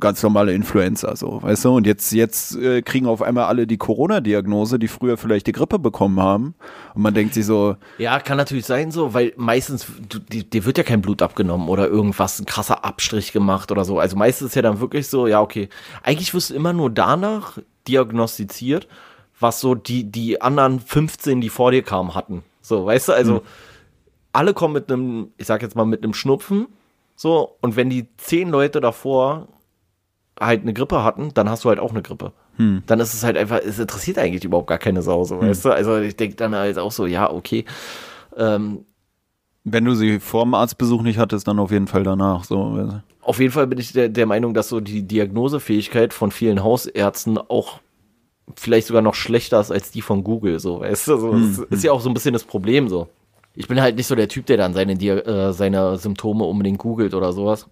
ganz 0.00 0.22
normale 0.22 0.52
Influenza, 0.52 1.14
so, 1.16 1.42
weißt 1.42 1.64
du? 1.64 1.76
Und 1.76 1.86
jetzt, 1.86 2.12
jetzt 2.12 2.56
äh, 2.56 2.82
kriegen 2.82 3.06
auf 3.06 3.22
einmal 3.22 3.44
alle 3.44 3.66
die 3.66 3.76
Corona-Diagnose, 3.76 4.78
die 4.78 4.88
früher 4.88 5.16
vielleicht 5.16 5.46
die 5.46 5.52
Grippe 5.52 5.78
bekommen 5.78 6.20
haben. 6.20 6.54
Und 6.94 7.02
man 7.02 7.14
denkt 7.14 7.34
sich 7.34 7.46
so. 7.46 7.76
Ja, 7.98 8.18
kann 8.20 8.36
natürlich 8.36 8.66
sein 8.66 8.90
so, 8.90 9.14
weil 9.14 9.32
meistens, 9.36 9.86
du, 10.08 10.18
dir 10.18 10.64
wird 10.64 10.78
ja 10.78 10.84
kein 10.84 11.02
Blut 11.02 11.22
abgenommen 11.22 11.68
oder 11.68 11.88
irgendwas, 11.88 12.40
ein 12.40 12.46
krasser 12.46 12.84
Abstrich 12.84 13.32
gemacht 13.32 13.70
oder 13.70 13.84
so. 13.84 13.98
Also 13.98 14.16
meistens 14.16 14.48
ist 14.48 14.54
ja 14.56 14.62
dann 14.62 14.80
wirklich 14.80 15.06
so, 15.06 15.26
ja, 15.26 15.40
okay. 15.40 15.68
Eigentlich 16.02 16.34
wirst 16.34 16.50
du 16.50 16.54
immer 16.54 16.72
nur 16.72 16.90
danach 16.90 17.58
diagnostiziert, 17.86 18.88
was 19.38 19.60
so 19.60 19.74
die, 19.74 20.04
die 20.04 20.40
anderen 20.40 20.80
15, 20.80 21.40
die 21.40 21.48
vor 21.48 21.70
dir 21.70 21.82
kamen, 21.82 22.14
hatten. 22.14 22.42
So, 22.62 22.86
weißt 22.86 23.08
du, 23.08 23.12
also 23.12 23.34
mhm. 23.34 23.40
alle 24.32 24.54
kommen 24.54 24.74
mit 24.74 24.90
einem, 24.90 25.32
ich 25.36 25.46
sag 25.46 25.62
jetzt 25.62 25.76
mal, 25.76 25.84
mit 25.84 26.02
einem 26.02 26.14
Schnupfen. 26.14 26.68
So, 27.14 27.56
und 27.60 27.76
wenn 27.76 27.90
die 27.90 28.08
zehn 28.16 28.50
Leute 28.50 28.80
davor 28.80 29.48
halt 30.38 30.62
eine 30.62 30.74
Grippe 30.74 31.02
hatten, 31.02 31.32
dann 31.34 31.48
hast 31.48 31.64
du 31.64 31.68
halt 31.68 31.78
auch 31.78 31.90
eine 31.90 32.02
Grippe. 32.02 32.32
Hm. 32.56 32.82
Dann 32.86 33.00
ist 33.00 33.14
es 33.14 33.24
halt 33.24 33.36
einfach, 33.36 33.60
es 33.64 33.78
interessiert 33.78 34.18
eigentlich 34.18 34.44
überhaupt 34.44 34.66
gar 34.66 34.78
keine 34.78 35.02
Sau, 35.02 35.24
so, 35.24 35.40
hm. 35.40 35.48
weißt 35.48 35.64
du? 35.64 35.70
Also 35.70 35.98
ich 35.98 36.16
denke 36.16 36.36
dann 36.36 36.54
halt 36.54 36.78
auch 36.78 36.92
so, 36.92 37.06
ja, 37.06 37.30
okay. 37.30 37.64
Ähm, 38.36 38.84
Wenn 39.64 39.84
du 39.84 39.94
sie 39.94 40.20
vor 40.20 40.44
dem 40.44 40.54
Arztbesuch 40.54 41.02
nicht 41.02 41.18
hattest, 41.18 41.48
dann 41.48 41.58
auf 41.58 41.70
jeden 41.70 41.86
Fall 41.86 42.02
danach, 42.02 42.44
so. 42.44 43.00
Auf 43.22 43.40
jeden 43.40 43.52
Fall 43.52 43.66
bin 43.66 43.78
ich 43.78 43.92
der, 43.92 44.08
der 44.08 44.26
Meinung, 44.26 44.54
dass 44.54 44.68
so 44.68 44.80
die 44.80 45.02
Diagnosefähigkeit 45.02 46.12
von 46.12 46.30
vielen 46.30 46.62
Hausärzten 46.62 47.38
auch 47.38 47.80
vielleicht 48.54 48.86
sogar 48.86 49.02
noch 49.02 49.14
schlechter 49.14 49.60
ist 49.60 49.70
als 49.70 49.90
die 49.90 50.02
von 50.02 50.22
Google, 50.22 50.60
so, 50.60 50.80
weißt 50.80 51.08
du? 51.08 51.18
So, 51.18 51.32
hm. 51.32 51.56
Das 51.70 51.78
ist 51.78 51.84
ja 51.84 51.92
auch 51.92 52.00
so 52.00 52.08
ein 52.08 52.14
bisschen 52.14 52.32
das 52.32 52.44
Problem, 52.44 52.88
so. 52.88 53.08
Ich 53.54 53.68
bin 53.68 53.80
halt 53.80 53.96
nicht 53.96 54.06
so 54.06 54.14
der 54.14 54.28
Typ, 54.28 54.46
der 54.46 54.58
dann 54.58 54.74
seine, 54.74 54.92
äh, 54.92 55.52
seine 55.52 55.96
Symptome 55.96 56.44
unbedingt 56.44 56.78
googelt 56.78 57.14
oder 57.14 57.32
sowas. 57.32 57.66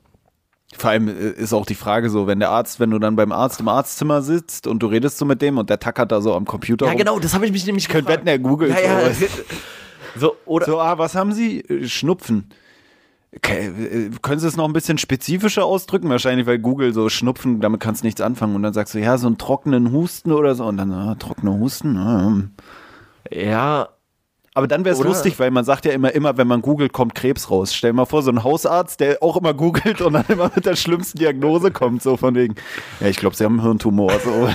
Vor 0.76 0.90
allem 0.90 1.08
äh, 1.08 1.30
ist 1.30 1.52
auch 1.52 1.66
die 1.66 1.74
Frage 1.74 2.10
so, 2.10 2.26
wenn 2.26 2.40
der 2.40 2.50
Arzt, 2.50 2.80
wenn 2.80 2.90
du 2.90 2.98
dann 2.98 3.16
beim 3.16 3.32
Arzt 3.32 3.60
im 3.60 3.68
Arztzimmer 3.68 4.22
sitzt 4.22 4.66
und 4.66 4.82
du 4.82 4.86
redest 4.86 5.18
so 5.18 5.24
mit 5.24 5.42
dem 5.42 5.58
und 5.58 5.70
der 5.70 5.78
tackert 5.78 6.10
da 6.10 6.20
so 6.20 6.34
am 6.34 6.46
Computer. 6.46 6.86
Ja, 6.86 6.92
rum. 6.92 6.98
genau, 6.98 7.18
das 7.18 7.34
habe 7.34 7.46
ich 7.46 7.52
mich 7.52 7.66
nämlich 7.66 7.86
gefragt. 7.86 8.06
Könnt 8.06 8.18
wetten, 8.18 8.28
er 8.28 8.38
googelt 8.38 8.72
ja, 8.72 9.08
ja. 9.08 9.14
so. 10.16 10.36
oder 10.46 10.66
so, 10.66 10.80
ah, 10.80 10.98
was 10.98 11.14
haben 11.14 11.32
Sie? 11.32 11.60
Äh, 11.60 11.86
Schnupfen. 11.86 12.48
Okay, 13.36 13.66
äh, 13.66 14.10
können 14.22 14.38
Sie 14.38 14.46
es 14.46 14.56
noch 14.56 14.66
ein 14.66 14.72
bisschen 14.72 14.98
spezifischer 14.98 15.64
ausdrücken? 15.64 16.08
Wahrscheinlich, 16.08 16.46
weil 16.46 16.58
Google 16.58 16.92
so 16.92 17.08
Schnupfen, 17.08 17.60
damit 17.60 17.80
kannst 17.80 18.02
du 18.02 18.06
nichts 18.06 18.20
anfangen. 18.20 18.54
Und 18.54 18.62
dann 18.62 18.72
sagst 18.72 18.94
du, 18.94 19.00
ja, 19.00 19.18
so 19.18 19.26
einen 19.26 19.38
trockenen 19.38 19.92
Husten 19.92 20.32
oder 20.32 20.54
so. 20.54 20.64
Und 20.64 20.76
dann, 20.76 20.92
ah, 20.92 21.16
trockener 21.16 21.58
Husten. 21.58 21.96
Ah. 21.96 22.42
Ja, 23.30 23.88
aber 24.56 24.68
dann 24.68 24.84
wäre 24.84 24.94
es 24.94 25.02
lustig, 25.02 25.40
weil 25.40 25.50
man 25.50 25.64
sagt 25.64 25.84
ja 25.84 25.92
immer, 25.92 26.14
immer, 26.14 26.36
wenn 26.36 26.46
man 26.46 26.62
googelt, 26.62 26.92
kommt 26.92 27.16
Krebs 27.16 27.50
raus. 27.50 27.74
Stell 27.74 27.90
dir 27.90 27.96
mal 27.96 28.04
vor, 28.04 28.22
so 28.22 28.30
ein 28.30 28.44
Hausarzt, 28.44 29.00
der 29.00 29.20
auch 29.20 29.36
immer 29.36 29.52
googelt 29.52 30.00
und 30.00 30.12
dann 30.12 30.24
immer 30.28 30.50
mit 30.54 30.64
der 30.64 30.76
schlimmsten 30.76 31.18
Diagnose 31.18 31.72
kommt, 31.72 32.02
so 32.02 32.16
von 32.16 32.36
wegen, 32.36 32.54
ja, 33.00 33.08
ich 33.08 33.16
glaube, 33.16 33.34
sie 33.34 33.44
haben 33.44 33.54
einen 33.54 33.66
Hirntumor. 33.66 34.12
So. 34.20 34.48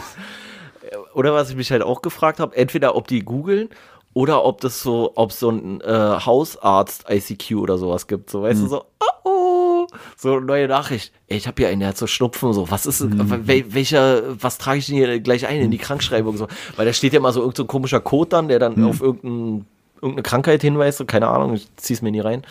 Oder 1.13 1.33
was 1.33 1.49
ich 1.49 1.57
mich 1.57 1.69
halt 1.71 1.81
auch 1.81 2.01
gefragt 2.01 2.39
habe, 2.39 2.55
entweder 2.55 2.95
ob 2.95 3.07
die 3.07 3.25
googeln 3.25 3.69
oder 4.13 4.43
ob 4.43 4.61
das 4.61 4.81
so, 4.81 5.13
ob 5.15 5.31
so 5.31 5.49
ein 5.49 5.81
äh, 5.81 6.19
Hausarzt-ICQ 6.25 7.55
oder 7.57 7.77
sowas 7.77 8.07
gibt. 8.07 8.29
So, 8.29 8.41
weißt 8.41 8.59
hm. 8.59 8.63
du, 8.65 8.69
so, 8.69 8.85
oh, 8.99 9.29
oh, 9.29 9.87
so 10.17 10.39
neue 10.39 10.67
Nachricht. 10.67 11.13
Ey, 11.27 11.37
ich 11.37 11.47
habe 11.47 11.61
hier 11.61 11.69
einen, 11.69 11.79
der 11.79 11.89
hat 11.89 11.97
so 11.97 12.07
Schnupfen, 12.07 12.53
so, 12.53 12.69
was 12.69 12.85
ist, 12.85 13.01
hm. 13.01 13.47
wel, 13.47 13.73
welcher, 13.73 14.41
was 14.41 14.57
trage 14.57 14.79
ich 14.79 14.87
denn 14.87 14.95
hier 14.95 15.19
gleich 15.19 15.47
ein 15.47 15.61
in 15.61 15.71
die 15.71 15.77
hm. 15.77 15.85
Krankschreibung, 15.85 16.37
so, 16.37 16.47
weil 16.75 16.85
da 16.85 16.93
steht 16.93 17.13
ja 17.13 17.19
immer 17.19 17.31
so 17.31 17.41
irgendein 17.41 17.57
so 17.57 17.65
komischer 17.65 17.99
Code 17.99 18.29
dann, 18.29 18.47
der 18.47 18.59
dann 18.59 18.75
hm. 18.75 18.85
auf 18.87 19.01
irgendein 19.01 19.65
irgendeine 20.01 20.23
Krankheit 20.23 20.61
hinweist, 20.61 21.05
keine 21.07 21.27
Ahnung, 21.27 21.53
ich 21.53 21.67
zieh's 21.75 22.01
mir 22.01 22.11
nie 22.11 22.21
rein. 22.21 22.43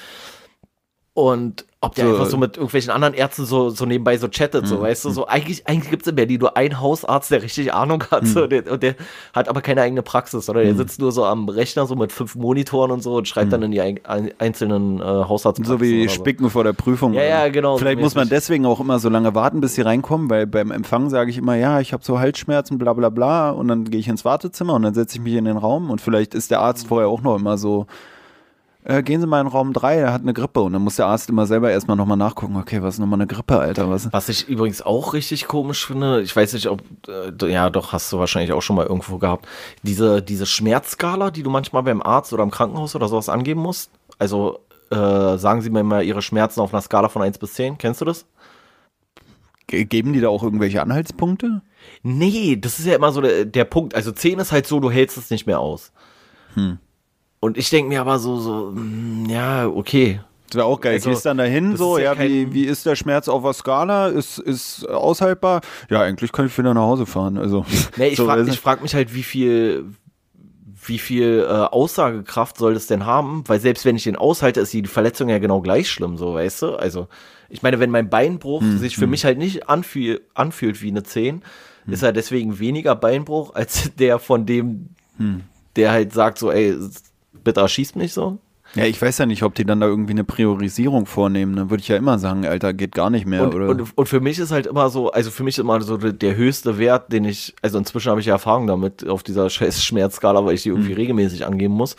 Und 1.14 1.64
ob 1.80 1.94
der 1.94 2.06
so, 2.06 2.10
einfach 2.12 2.26
so 2.26 2.36
mit 2.36 2.56
irgendwelchen 2.56 2.90
anderen 2.90 3.14
Ärzten 3.14 3.44
so, 3.44 3.70
so 3.70 3.86
nebenbei 3.86 4.18
so 4.18 4.26
chattet, 4.26 4.66
so, 4.66 4.78
mhm. 4.78 4.80
weißt 4.80 5.04
du, 5.04 5.10
so 5.10 5.28
eigentlich, 5.28 5.68
eigentlich 5.68 5.90
gibt 5.90 6.02
es 6.02 6.08
in 6.08 6.16
Berlin 6.16 6.40
nur 6.40 6.56
einen 6.56 6.80
Hausarzt, 6.80 7.30
der 7.30 7.40
richtig 7.42 7.72
Ahnung 7.72 8.02
hat, 8.10 8.26
so, 8.26 8.42
mhm. 8.42 8.48
der, 8.48 8.72
und 8.72 8.82
der 8.82 8.96
hat 9.32 9.48
aber 9.48 9.60
keine 9.60 9.82
eigene 9.82 10.02
Praxis, 10.02 10.46
sondern 10.46 10.64
der 10.64 10.74
mhm. 10.74 10.78
sitzt 10.78 11.00
nur 11.00 11.12
so 11.12 11.24
am 11.24 11.48
Rechner, 11.48 11.86
so 11.86 11.94
mit 11.94 12.10
fünf 12.10 12.34
Monitoren 12.34 12.90
und 12.90 13.02
so 13.02 13.14
und 13.14 13.28
schreibt 13.28 13.52
dann 13.52 13.62
in 13.62 13.70
die 13.70 13.80
ein, 13.80 14.00
einzelnen 14.38 15.00
äh, 15.00 15.04
Hausarztpraxen. 15.04 15.78
So 15.78 15.80
wie 15.80 16.08
Spicken 16.08 16.44
so. 16.44 16.50
vor 16.50 16.64
der 16.64 16.72
Prüfung. 16.72 17.12
Ja, 17.14 17.22
ja, 17.22 17.48
genau. 17.48 17.78
Vielleicht 17.78 17.98
so 17.98 18.04
muss 18.04 18.16
man 18.16 18.28
deswegen 18.28 18.66
auch 18.66 18.80
immer 18.80 18.98
so 18.98 19.08
lange 19.08 19.36
warten, 19.36 19.60
bis 19.60 19.74
sie 19.74 19.82
reinkommen, 19.82 20.28
weil 20.30 20.48
beim 20.48 20.72
Empfang 20.72 21.10
sage 21.10 21.30
ich 21.30 21.38
immer, 21.38 21.54
ja, 21.54 21.78
ich 21.78 21.92
habe 21.92 22.02
so 22.04 22.18
Halsschmerzen, 22.18 22.78
bla 22.78 22.92
bla 22.92 23.08
bla, 23.08 23.50
und 23.50 23.68
dann 23.68 23.84
gehe 23.84 24.00
ich 24.00 24.08
ins 24.08 24.24
Wartezimmer 24.24 24.74
und 24.74 24.82
dann 24.82 24.94
setze 24.94 25.18
ich 25.18 25.22
mich 25.22 25.34
in 25.34 25.44
den 25.44 25.56
Raum 25.56 25.90
und 25.90 26.00
vielleicht 26.00 26.34
ist 26.34 26.50
der 26.50 26.58
Arzt 26.58 26.88
vorher 26.88 27.08
auch 27.08 27.22
noch 27.22 27.36
immer 27.36 27.56
so 27.56 27.86
äh, 28.84 29.02
gehen 29.02 29.20
Sie 29.20 29.26
mal 29.26 29.40
in 29.40 29.46
Raum 29.46 29.72
3, 29.72 29.96
er 29.96 30.12
hat 30.12 30.22
eine 30.22 30.32
Grippe. 30.32 30.60
Und 30.60 30.72
dann 30.72 30.82
muss 30.82 30.96
der 30.96 31.06
Arzt 31.06 31.28
immer 31.28 31.46
selber 31.46 31.70
erstmal 31.70 31.96
nochmal 31.96 32.16
nachgucken, 32.16 32.56
okay, 32.56 32.82
was 32.82 32.94
ist 32.94 33.00
nochmal 33.00 33.18
eine 33.18 33.26
Grippe, 33.26 33.58
Alter? 33.58 33.90
Was? 33.90 34.12
was 34.12 34.28
ich 34.28 34.48
übrigens 34.48 34.82
auch 34.82 35.14
richtig 35.14 35.46
komisch 35.46 35.86
finde, 35.86 36.22
ich 36.22 36.34
weiß 36.34 36.52
nicht, 36.52 36.68
ob, 36.68 36.82
äh, 37.08 37.50
ja 37.50 37.70
doch, 37.70 37.92
hast 37.92 38.12
du 38.12 38.18
wahrscheinlich 38.18 38.52
auch 38.52 38.62
schon 38.62 38.76
mal 38.76 38.86
irgendwo 38.86 39.18
gehabt, 39.18 39.46
diese, 39.82 40.22
diese 40.22 40.46
Schmerzskala, 40.46 41.30
die 41.30 41.42
du 41.42 41.50
manchmal 41.50 41.82
beim 41.82 42.02
Arzt 42.02 42.32
oder 42.32 42.42
im 42.42 42.50
Krankenhaus 42.50 42.94
oder 42.94 43.08
sowas 43.08 43.28
angeben 43.28 43.60
musst. 43.60 43.90
Also 44.18 44.60
äh, 44.90 45.36
sagen 45.36 45.60
Sie 45.60 45.70
mir 45.70 45.82
mal 45.82 46.04
Ihre 46.04 46.22
Schmerzen 46.22 46.60
auf 46.60 46.72
einer 46.72 46.82
Skala 46.82 47.08
von 47.08 47.22
1 47.22 47.38
bis 47.38 47.54
10, 47.54 47.78
kennst 47.78 48.00
du 48.00 48.04
das? 48.04 48.26
Geben 49.66 50.14
die 50.14 50.20
da 50.20 50.28
auch 50.30 50.42
irgendwelche 50.42 50.80
Anhaltspunkte? 50.80 51.60
Nee, 52.02 52.56
das 52.56 52.78
ist 52.78 52.86
ja 52.86 52.94
immer 52.94 53.12
so 53.12 53.20
der, 53.20 53.44
der 53.44 53.64
Punkt. 53.64 53.94
Also 53.94 54.12
10 54.12 54.38
ist 54.38 54.50
halt 54.50 54.66
so, 54.66 54.80
du 54.80 54.90
hältst 54.90 55.18
es 55.18 55.28
nicht 55.28 55.46
mehr 55.46 55.60
aus. 55.60 55.92
Hm. 56.54 56.78
Und 57.40 57.56
ich 57.56 57.70
denke 57.70 57.88
mir 57.88 58.00
aber 58.00 58.18
so, 58.18 58.36
so, 58.36 58.70
hm, 58.70 59.26
ja, 59.28 59.66
okay. 59.66 60.20
Das 60.48 60.56
wäre 60.56 60.66
auch 60.66 60.80
geil. 60.80 60.94
Also, 60.94 61.10
Gehst 61.10 61.26
dann 61.26 61.36
dahin, 61.36 61.76
so, 61.76 61.98
ja, 61.98 62.14
ja 62.14 62.18
wie, 62.20 62.52
wie 62.52 62.64
ist 62.64 62.86
der 62.86 62.96
Schmerz 62.96 63.28
auf 63.28 63.42
der 63.42 63.52
Skala? 63.52 64.08
Ist, 64.08 64.38
ist 64.38 64.88
aushaltbar? 64.88 65.60
Ja, 65.90 66.00
eigentlich 66.00 66.32
kann 66.32 66.46
ich 66.46 66.56
wieder 66.56 66.72
nach 66.72 66.82
Hause 66.82 67.06
fahren. 67.06 67.36
Also, 67.36 67.66
nee, 67.96 68.08
ich 68.08 68.16
so, 68.16 68.24
frage 68.24 68.50
frag 68.54 68.82
mich 68.82 68.94
halt, 68.94 69.14
wie 69.14 69.22
viel, 69.22 69.84
wie 70.86 70.98
viel 70.98 71.46
äh, 71.46 71.52
Aussagekraft 71.52 72.56
soll 72.56 72.74
das 72.74 72.86
denn 72.86 73.04
haben? 73.04 73.44
Weil 73.46 73.60
selbst 73.60 73.84
wenn 73.84 73.96
ich 73.96 74.04
den 74.04 74.16
aushalte, 74.16 74.60
ist 74.60 74.72
die 74.72 74.84
Verletzung 74.84 75.28
ja 75.28 75.38
genau 75.38 75.60
gleich 75.60 75.90
schlimm, 75.90 76.16
so, 76.16 76.34
weißt 76.34 76.62
du? 76.62 76.76
Also, 76.76 77.08
ich 77.50 77.62
meine, 77.62 77.78
wenn 77.78 77.90
mein 77.90 78.08
Beinbruch 78.08 78.62
hm, 78.62 78.78
sich 78.78 78.96
für 78.96 79.02
hm. 79.02 79.10
mich 79.10 79.24
halt 79.26 79.38
nicht 79.38 79.68
anfühl, 79.68 80.22
anfühlt 80.32 80.80
wie 80.80 80.88
eine 80.88 81.02
10, 81.02 81.42
hm. 81.84 81.92
ist 81.92 82.02
er 82.02 82.12
deswegen 82.12 82.58
weniger 82.58 82.94
Beinbruch 82.94 83.54
als 83.54 83.90
der 83.98 84.18
von 84.18 84.46
dem, 84.46 84.90
hm. 85.18 85.42
der 85.76 85.90
halt 85.92 86.14
sagt 86.14 86.38
so, 86.38 86.50
ey, 86.50 86.74
bitte 87.44 87.60
erschießt 87.60 87.96
mich 87.96 88.12
so. 88.12 88.38
Ja, 88.74 88.84
ich 88.84 89.00
weiß 89.00 89.16
ja 89.18 89.26
nicht, 89.26 89.42
ob 89.42 89.54
die 89.54 89.64
dann 89.64 89.80
da 89.80 89.86
irgendwie 89.86 90.12
eine 90.12 90.24
Priorisierung 90.24 91.06
vornehmen. 91.06 91.56
Dann 91.56 91.70
würde 91.70 91.80
ich 91.80 91.88
ja 91.88 91.96
immer 91.96 92.18
sagen, 92.18 92.44
Alter, 92.44 92.74
geht 92.74 92.94
gar 92.94 93.08
nicht 93.08 93.26
mehr. 93.26 93.44
Und, 93.44 93.54
oder? 93.54 93.68
Und, 93.68 93.96
und, 93.96 94.06
für 94.06 94.20
mich 94.20 94.38
ist 94.38 94.50
halt 94.50 94.66
immer 94.66 94.90
so, 94.90 95.10
also 95.10 95.30
für 95.30 95.42
mich 95.42 95.54
ist 95.54 95.62
immer 95.62 95.80
so 95.80 95.96
der 95.96 96.36
höchste 96.36 96.78
Wert, 96.78 97.10
den 97.10 97.24
ich, 97.24 97.54
also 97.62 97.78
inzwischen 97.78 98.10
habe 98.10 98.20
ich 98.20 98.26
ja 98.26 98.34
Erfahrung 98.34 98.66
damit 98.66 99.08
auf 99.08 99.22
dieser 99.22 99.48
Schmerzskala, 99.50 100.44
weil 100.44 100.54
ich 100.54 100.64
die 100.64 100.68
irgendwie 100.68 100.90
mhm. 100.90 100.96
regelmäßig 100.96 101.46
angeben 101.46 101.74
muss. 101.74 101.96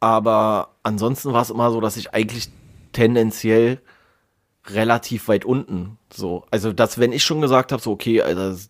Aber 0.00 0.70
ansonsten 0.82 1.32
war 1.32 1.42
es 1.42 1.50
immer 1.50 1.70
so, 1.70 1.80
dass 1.82 1.98
ich 1.98 2.14
eigentlich 2.14 2.48
tendenziell 2.92 3.80
relativ 4.66 5.28
weit 5.28 5.44
unten 5.44 5.98
so, 6.16 6.44
also 6.50 6.72
dass 6.72 6.98
wenn 6.98 7.12
ich 7.12 7.24
schon 7.24 7.40
gesagt 7.40 7.72
habe, 7.72 7.82
so 7.82 7.90
okay, 7.92 8.22
also 8.22 8.68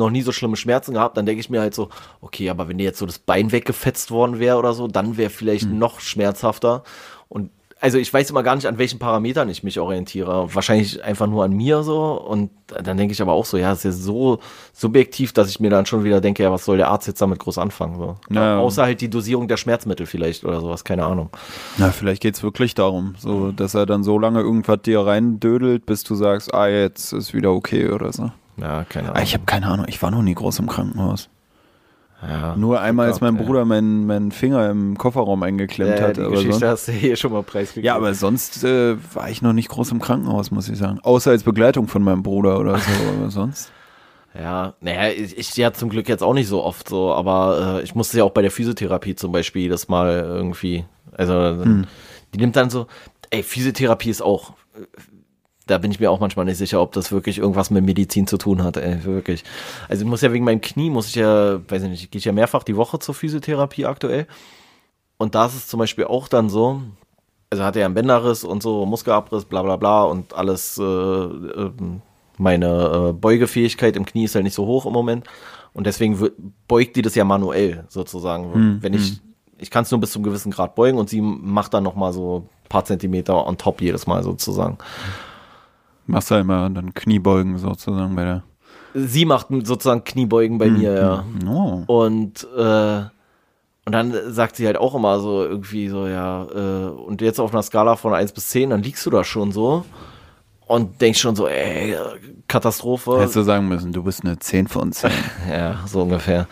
noch 0.00 0.10
nie 0.10 0.22
so 0.22 0.32
schlimme 0.32 0.56
Schmerzen 0.56 0.94
gehabt, 0.94 1.16
dann 1.16 1.26
denke 1.26 1.40
ich 1.40 1.50
mir 1.50 1.60
halt 1.60 1.74
so, 1.74 1.88
okay, 2.20 2.50
aber 2.50 2.68
wenn 2.68 2.78
dir 2.78 2.84
jetzt 2.84 2.98
so 2.98 3.06
das 3.06 3.18
Bein 3.18 3.52
weggefetzt 3.52 4.10
worden 4.10 4.40
wäre 4.40 4.58
oder 4.58 4.72
so, 4.72 4.88
dann 4.88 5.16
wäre 5.16 5.30
vielleicht 5.30 5.64
hm. 5.64 5.78
noch 5.78 6.00
schmerzhafter. 6.00 6.82
Und 7.28 7.50
also 7.80 7.96
ich 7.96 8.12
weiß 8.12 8.30
immer 8.30 8.42
gar 8.42 8.56
nicht, 8.56 8.66
an 8.66 8.78
welchen 8.78 8.98
Parametern 8.98 9.48
ich 9.48 9.62
mich 9.62 9.80
orientiere. 9.80 10.54
Wahrscheinlich 10.54 11.02
einfach 11.02 11.26
nur 11.26 11.44
an 11.44 11.52
mir 11.52 11.82
so. 11.82 12.12
Und 12.12 12.50
dann 12.68 12.98
denke 12.98 13.12
ich 13.12 13.22
aber 13.22 13.32
auch 13.32 13.46
so, 13.46 13.56
ja, 13.56 13.72
es 13.72 13.78
ist 13.78 13.84
ja 13.84 13.92
so 13.92 14.38
subjektiv, 14.72 15.32
dass 15.32 15.48
ich 15.48 15.60
mir 15.60 15.70
dann 15.70 15.86
schon 15.86 16.04
wieder 16.04 16.20
denke, 16.20 16.42
ja, 16.42 16.52
was 16.52 16.66
soll 16.66 16.76
der 16.76 16.88
Arzt 16.88 17.06
jetzt 17.06 17.22
damit 17.22 17.38
groß 17.38 17.56
anfangen? 17.56 17.96
So. 17.96 18.16
Ja. 18.30 18.58
Außer 18.58 18.82
halt 18.82 19.00
die 19.00 19.08
Dosierung 19.08 19.48
der 19.48 19.56
Schmerzmittel 19.56 20.06
vielleicht 20.06 20.44
oder 20.44 20.60
sowas, 20.60 20.84
keine 20.84 21.06
Ahnung. 21.06 21.30
Na, 21.78 21.90
vielleicht 21.90 22.22
geht 22.22 22.34
es 22.34 22.42
wirklich 22.42 22.74
darum, 22.74 23.14
so, 23.18 23.50
dass 23.50 23.74
er 23.74 23.86
dann 23.86 24.04
so 24.04 24.18
lange 24.18 24.40
irgendwas 24.40 24.82
dir 24.82 25.00
reindödelt, 25.00 25.86
bis 25.86 26.04
du 26.04 26.14
sagst, 26.14 26.52
ah, 26.52 26.68
jetzt 26.68 27.12
ist 27.12 27.32
wieder 27.32 27.50
okay 27.52 27.88
oder 27.88 28.12
so. 28.12 28.30
Ja, 28.60 28.84
keine 28.84 29.08
ah, 29.08 29.12
Ahnung. 29.12 29.22
Ich 29.22 29.34
habe 29.34 29.44
keine 29.44 29.66
Ahnung, 29.66 29.86
ich 29.88 30.00
war 30.02 30.10
noch 30.10 30.22
nie 30.22 30.34
groß 30.34 30.58
im 30.58 30.68
Krankenhaus. 30.68 31.28
Ja, 32.22 32.54
Nur 32.54 32.80
einmal, 32.80 33.06
als 33.06 33.22
mein 33.22 33.38
Bruder 33.38 33.64
meinen, 33.64 34.06
meinen 34.06 34.30
Finger 34.30 34.68
im 34.68 34.98
Kofferraum 34.98 35.42
eingeklemmt 35.42 35.98
ja, 35.98 36.08
hat. 36.08 36.18
Die 36.18 36.22
Geschichte 36.22 36.52
sonst, 36.52 36.64
hast 36.64 36.88
du 36.88 36.92
hier 36.92 37.16
schon 37.16 37.32
mal 37.32 37.42
preisgegeben. 37.42 37.86
Ja, 37.86 37.96
aber 37.96 38.12
sonst 38.12 38.62
äh, 38.62 38.96
war 39.14 39.30
ich 39.30 39.40
noch 39.40 39.54
nicht 39.54 39.70
groß 39.70 39.92
im 39.92 40.00
Krankenhaus, 40.00 40.50
muss 40.50 40.68
ich 40.68 40.76
sagen. 40.76 41.00
Außer 41.02 41.30
als 41.30 41.44
Begleitung 41.44 41.88
von 41.88 42.02
meinem 42.02 42.22
Bruder 42.22 42.60
oder 42.60 42.78
so, 42.78 42.90
aber 43.18 43.30
sonst. 43.30 43.72
Ja, 44.38 44.74
naja, 44.80 45.12
ich, 45.12 45.38
ich 45.38 45.56
ja 45.56 45.72
zum 45.72 45.88
Glück 45.88 46.08
jetzt 46.08 46.22
auch 46.22 46.34
nicht 46.34 46.46
so 46.46 46.62
oft 46.62 46.88
so, 46.88 47.12
aber 47.12 47.78
äh, 47.78 47.82
ich 47.82 47.94
musste 47.94 48.18
ja 48.18 48.24
auch 48.24 48.30
bei 48.30 48.42
der 48.42 48.50
Physiotherapie 48.50 49.16
zum 49.16 49.32
Beispiel 49.32 49.70
das 49.70 49.88
mal 49.88 50.20
irgendwie, 50.20 50.84
also 51.16 51.34
hm. 51.34 51.86
die 52.34 52.38
nimmt 52.38 52.54
dann 52.54 52.70
so, 52.70 52.86
ey, 53.30 53.42
Physiotherapie 53.42 54.10
ist 54.10 54.22
auch 54.22 54.52
da 55.70 55.78
bin 55.78 55.90
ich 55.90 56.00
mir 56.00 56.10
auch 56.10 56.20
manchmal 56.20 56.44
nicht 56.44 56.58
sicher, 56.58 56.80
ob 56.80 56.92
das 56.92 57.12
wirklich 57.12 57.38
irgendwas 57.38 57.70
mit 57.70 57.84
Medizin 57.84 58.26
zu 58.26 58.36
tun 58.38 58.64
hat, 58.64 58.76
ey, 58.76 59.04
wirklich. 59.04 59.44
Also 59.88 60.04
ich 60.04 60.10
muss 60.10 60.20
ja 60.20 60.32
wegen 60.32 60.44
meinem 60.44 60.60
Knie, 60.60 60.90
muss 60.90 61.08
ich 61.08 61.14
ja, 61.14 61.60
weiß 61.68 61.84
ich 61.84 61.88
nicht, 61.88 62.10
gehe 62.10 62.18
ich 62.18 62.24
ja 62.24 62.32
mehrfach 62.32 62.64
die 62.64 62.76
Woche 62.76 62.98
zur 62.98 63.14
Physiotherapie 63.14 63.86
aktuell. 63.86 64.26
Und 65.16 65.34
da 65.34 65.46
ist 65.46 65.54
es 65.54 65.68
zum 65.68 65.78
Beispiel 65.78 66.04
auch 66.04 66.28
dann 66.28 66.48
so, 66.50 66.82
also 67.50 67.62
hat 67.62 67.76
er 67.76 67.80
ja 67.80 67.86
einen 67.86 67.94
Bänderriss 67.94 68.42
und 68.42 68.62
so, 68.62 68.84
Muskelabriss, 68.84 69.44
bla 69.44 69.62
bla 69.62 69.76
bla 69.76 70.02
und 70.04 70.34
alles 70.34 70.78
äh, 70.78 70.82
äh, 70.82 71.70
meine 72.36 73.10
äh, 73.10 73.12
Beugefähigkeit 73.12 73.96
im 73.96 74.06
Knie 74.06 74.24
ist 74.24 74.34
halt 74.34 74.44
nicht 74.44 74.54
so 74.54 74.66
hoch 74.66 74.86
im 74.86 74.92
Moment. 74.92 75.26
Und 75.72 75.86
deswegen 75.86 76.18
beugt 76.66 76.96
die 76.96 77.02
das 77.02 77.14
ja 77.14 77.24
manuell 77.24 77.84
sozusagen. 77.88 78.52
Hm, 78.52 78.78
Wenn 78.80 78.94
ich, 78.94 79.20
ich 79.58 79.70
kann 79.70 79.84
es 79.84 79.90
nur 79.92 80.00
bis 80.00 80.10
zu 80.10 80.18
einem 80.18 80.24
gewissen 80.24 80.50
Grad 80.50 80.74
beugen 80.74 80.98
und 80.98 81.08
sie 81.08 81.20
macht 81.20 81.74
dann 81.74 81.84
nochmal 81.84 82.12
so 82.12 82.48
ein 82.64 82.68
paar 82.68 82.84
Zentimeter 82.84 83.46
on 83.46 83.56
top 83.56 83.80
jedes 83.80 84.08
Mal 84.08 84.24
sozusagen. 84.24 84.78
Machst 86.10 86.30
du 86.30 86.34
ja 86.34 86.40
immer 86.40 86.68
dann 86.70 86.94
Kniebeugen 86.94 87.58
sozusagen 87.58 88.16
bei 88.16 88.24
der. 88.24 88.42
Sie 88.94 89.24
macht 89.24 89.48
sozusagen 89.62 90.02
Kniebeugen 90.02 90.58
bei 90.58 90.68
mir, 90.68 90.94
ja. 90.94 91.24
Oh. 91.48 91.84
Und, 91.86 92.46
äh, 92.56 93.02
und 93.84 93.92
dann 93.92 94.12
sagt 94.32 94.56
sie 94.56 94.66
halt 94.66 94.76
auch 94.76 94.96
immer 94.96 95.20
so 95.20 95.44
irgendwie 95.44 95.88
so, 95.88 96.08
ja, 96.08 96.44
äh, 96.44 96.90
und 96.90 97.20
jetzt 97.20 97.38
auf 97.38 97.52
einer 97.52 97.62
Skala 97.62 97.94
von 97.94 98.12
1 98.12 98.32
bis 98.32 98.48
10, 98.48 98.70
dann 98.70 98.82
liegst 98.82 99.06
du 99.06 99.10
da 99.10 99.22
schon 99.22 99.52
so 99.52 99.84
und 100.66 101.00
denkst 101.00 101.20
schon 101.20 101.36
so, 101.36 101.46
ey, 101.46 101.96
Katastrophe. 102.48 103.18
Hättest 103.18 103.36
du 103.36 103.42
sagen 103.42 103.68
müssen, 103.68 103.92
du 103.92 104.02
bist 104.02 104.24
eine 104.24 104.38
10 104.38 104.66
von 104.66 104.92
10. 104.92 105.10
Ja, 105.50 105.80
so 105.86 106.02
ungefähr. 106.02 106.48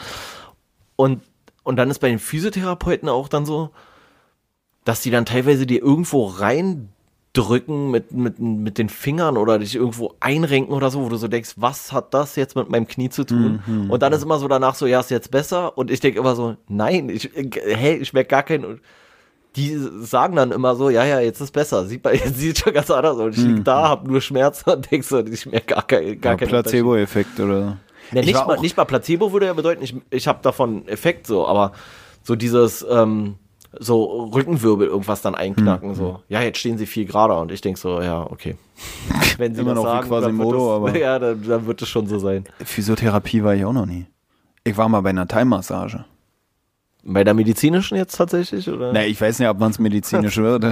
Und, 0.97 1.23
und 1.65 1.77
dann 1.77 1.91
ist 1.91 1.99
bei 1.99 2.09
den 2.09 2.19
Physiotherapeuten 2.19 3.09
auch 3.09 3.29
dann 3.29 3.47
so, 3.47 3.71
dass 4.85 5.03
die 5.03 5.11
dann 5.11 5.27
teilweise 5.27 5.67
dir 5.67 5.83
irgendwo 5.83 6.25
reindrücken 7.37 7.91
mit, 7.91 8.13
mit, 8.13 8.39
mit 8.39 8.79
den 8.79 8.89
Fingern 8.89 9.37
oder 9.37 9.59
dich 9.59 9.75
irgendwo 9.75 10.15
einrenken 10.21 10.75
oder 10.75 10.91
so, 10.91 11.05
wo 11.05 11.09
du 11.09 11.17
so 11.17 11.29
denkst, 11.29 11.55
was 11.57 11.93
hat 11.93 12.15
das 12.15 12.37
jetzt 12.37 12.57
mit 12.57 12.69
meinem 12.71 12.87
Knie 12.87 13.11
zu 13.11 13.25
tun? 13.25 13.63
Und 13.89 14.03
dann 14.03 14.13
ist 14.13 14.23
immer 14.23 14.39
so 14.39 14.49
danach 14.49 14.75
so, 14.75 14.87
ja, 14.87 15.01
ist 15.01 15.11
jetzt 15.11 15.31
besser. 15.31 15.77
Und 15.77 15.91
ich 15.91 16.01
denke 16.01 16.19
immer 16.19 16.35
so, 16.35 16.57
nein, 16.69 17.09
ich, 17.09 17.31
hey, 17.35 17.97
ich 17.97 18.13
merke 18.13 18.29
gar 18.29 18.43
keinen. 18.43 18.81
Die 19.57 19.77
sagen 20.01 20.37
dann 20.37 20.53
immer 20.53 20.77
so, 20.77 20.91
ja, 20.91 21.05
ja, 21.05 21.21
jetzt 21.21 21.41
ist 21.41 21.53
besser. 21.53 21.87
Sieht, 21.87 22.03
bei, 22.03 22.15
jetzt 22.15 22.39
sieht 22.39 22.59
schon 22.59 22.73
ganz 22.73 22.91
anders 22.91 23.17
aus. 23.17 23.25
Und 23.25 23.37
ich 23.37 23.45
lieg 23.45 23.65
da, 23.65 23.89
hab 23.89 24.07
nur 24.07 24.21
Schmerzen 24.21 24.71
und 24.71 24.91
denkst 24.91 25.09
so, 25.09 25.19
ich 25.25 25.47
merke 25.47 25.75
gar, 25.75 25.87
kein, 25.87 26.21
gar 26.21 26.33
Ja, 26.33 26.39
keinen. 26.39 26.49
Placebo-Effekt 26.49 27.41
oder. 27.41 27.79
Ja, 28.13 28.21
Ich 28.21 28.27
nicht, 28.27 28.47
mal, 28.47 28.59
nicht 28.61 28.77
mal 28.77 28.85
Placebo 28.85 29.33
würde 29.33 29.47
ja 29.47 29.53
bedeuten, 29.53 29.83
ich, 29.83 29.95
ich 30.11 30.29
habe 30.29 30.41
davon 30.43 30.87
Effekt 30.89 31.27
so, 31.27 31.47
aber 31.47 31.73
so 32.23 32.37
dieses 32.37 32.87
ähm, 32.89 33.37
so 33.79 34.25
Rückenwirbel 34.35 34.87
irgendwas 34.89 35.23
dann 35.23 35.35
Hm, 35.35 35.41
einknacken, 35.41 35.95
so, 35.95 36.21
ja, 36.29 36.41
jetzt 36.43 36.59
stehen 36.59 36.79
sie 36.79 36.87
viel 36.87 37.05
gerader 37.05 37.41
und 37.41 37.53
ich 37.53 37.61
denke 37.61 37.79
so, 37.79 38.01
ja, 38.01 38.23
okay. 38.31 38.57
Wenn 39.39 39.55
sie 39.55 39.61
Immer 39.61 39.75
noch 39.75 39.83
sagen, 39.85 40.09
Quasimodo, 40.09 40.51
dann 40.81 40.83
wird 40.85 40.95
aber- 40.95 40.99
Ja, 41.05 41.19
dann, 41.19 41.43
dann 41.47 41.67
wird 41.67 41.83
es 41.83 41.89
schon 41.89 42.07
so 42.07 42.19
sein. 42.19 42.45
Physiotherapie 42.65 43.43
war 43.45 43.55
ich 43.55 43.65
auch 43.65 43.73
noch 43.73 43.87
nie. 43.87 44.07
Ich 44.65 44.77
war 44.77 44.89
mal 44.89 45.01
bei 45.03 45.11
einer 45.11 45.29
Thai-Massage. 45.29 46.05
Bei 47.05 47.25
der 47.25 47.33
medizinischen 47.33 47.97
jetzt 47.97 48.17
tatsächlich, 48.17 48.69
oder? 48.69 48.93
Na, 48.93 49.05
ich 49.07 49.19
weiß 49.21 49.39
nicht, 49.39 49.49
ab 49.49 49.57
wann 49.61 49.71
es 49.71 49.79
medizinisch 49.79 50.37
wird. 50.37 50.67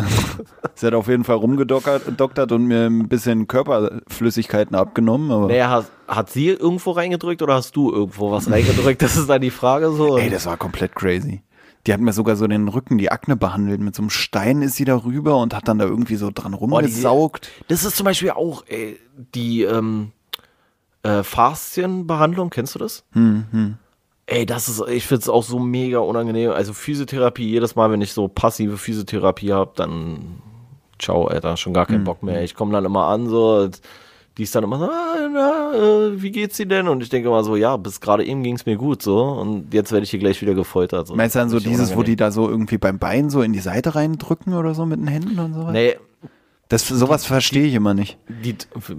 Sie 0.75 0.87
hat 0.87 0.93
auf 0.93 1.09
jeden 1.09 1.25
Fall 1.25 1.37
rumgedoktert 1.37 2.03
doktert 2.21 2.53
und 2.53 2.65
mir 2.67 2.87
ein 2.87 3.09
bisschen 3.09 3.47
Körperflüssigkeiten 3.47 4.75
abgenommen. 4.77 5.31
Aber 5.31 5.47
Naja, 5.47 5.71
hat, 5.71 5.87
hat 6.09 6.31
sie 6.31 6.49
irgendwo 6.49 6.91
reingedrückt 6.91 7.41
oder 7.43 7.55
hast 7.55 7.75
du 7.77 7.91
irgendwo 7.93 8.33
was 8.33 8.51
reingedrückt? 8.51 9.01
Das 9.03 9.17
ist 9.17 9.31
dann 9.31 9.41
die 9.41 9.51
Frage 9.51 9.91
so. 9.93 10.19
ey, 10.19 10.29
das 10.29 10.47
war 10.47 10.57
komplett 10.57 10.95
crazy. 10.95 11.43
Die 11.87 11.93
hat 11.93 12.01
mir 12.01 12.13
sogar 12.13 12.37
so 12.37 12.47
den 12.47 12.69
Rücken, 12.69 12.99
die 12.99 13.13
Akne 13.13 13.37
behandelt. 13.37 13.81
Mit 13.81 13.95
so 13.95 14.03
einem 14.03 14.11
Stein 14.11 14.63
ist 14.63 14.75
sie 14.75 14.85
da 14.85 14.97
rüber 15.05 15.39
und 15.39 15.55
hat 15.55 15.69
dann 15.69 15.79
da 15.79 15.85
irgendwie 15.85 16.17
so 16.17 16.31
dran 16.35 16.55
rumgesaugt. 16.55 17.49
Das 17.69 17.85
ist 17.85 17.97
zum 17.97 18.05
Beispiel 18.05 18.31
auch 18.31 18.65
ey, 18.67 18.99
die 19.35 19.63
ähm, 19.63 20.13
äh, 21.03 21.23
Faszienbehandlung, 21.23 22.51
kennst 22.51 22.75
du 22.75 22.79
das? 22.81 23.05
Ey, 24.27 24.45
das 24.45 24.69
ist, 24.69 24.83
ich 24.89 25.07
finde 25.07 25.23
es 25.23 25.29
auch 25.29 25.45
so 25.45 25.61
mega 25.61 25.99
unangenehm. 25.99 26.51
Also 26.51 26.73
Physiotherapie, 26.73 27.49
jedes 27.49 27.77
Mal, 27.77 27.93
wenn 27.93 28.01
ich 28.01 28.13
so 28.13 28.27
passive 28.27 28.77
Physiotherapie 28.77 29.53
habe, 29.53 29.71
dann 29.77 30.43
ciao, 30.99 31.27
Alter, 31.27 31.57
schon 31.57 31.73
gar 31.75 31.87
keinen 31.87 32.05
Bock 32.05 32.23
mehr. 32.25 32.43
Ich 32.43 32.57
komme 32.57 32.73
dann 32.73 32.85
immer 32.85 33.07
an, 33.07 33.29
so, 33.29 33.69
die 34.39 34.43
ist 34.43 34.55
dann 34.55 34.65
immer 34.65 34.79
so, 34.79 34.85
ah, 34.85 35.29
na, 35.33 35.73
äh, 35.75 36.23
wie 36.23 36.31
geht's 36.31 36.57
dir 36.59 36.67
denn? 36.67 36.89
Und 36.89 37.03
ich 37.03 37.09
denke 37.09 37.29
immer 37.29 37.43
so, 37.43 37.57
ja, 37.57 37.77
bis 37.77 38.01
gerade 38.01 38.25
eben 38.25 38.43
ging 38.43 38.57
es 38.57 38.67
mir 38.67 38.77
gut, 38.77 39.03
so, 39.03 39.23
und 39.23 39.73
jetzt 39.73 39.93
werde 39.93 40.05
ich 40.05 40.11
hier 40.11 40.21
gleich 40.21 40.41
wieder 40.43 40.55
gefoltert. 40.55 41.07
So. 41.07 41.15
Meinst 41.15 41.35
du 41.35 41.39
dann 41.39 41.49
so 41.49 41.59
dieses, 41.59 41.97
wo 41.97 42.03
die 42.03 42.17
da 42.17 42.31
so 42.31 42.49
irgendwie 42.49 42.79
beim 42.79 42.99
Bein 42.99 43.31
so 43.31 43.41
in 43.43 43.53
die 43.53 43.61
Seite 43.61 43.95
reindrücken 43.95 44.53
oder 44.55 44.75
so 44.75 44.85
mit 44.85 45.01
den 45.01 45.09
Händen 45.09 45.39
und 45.39 45.55
so? 45.55 45.71
Nee, 45.71 45.97
Das, 46.69 46.87
sowas 46.87 47.25
verstehe 47.25 47.65
ich 47.65 47.75
immer 47.75 47.95
nicht. 47.95 48.19
die, 48.29 48.57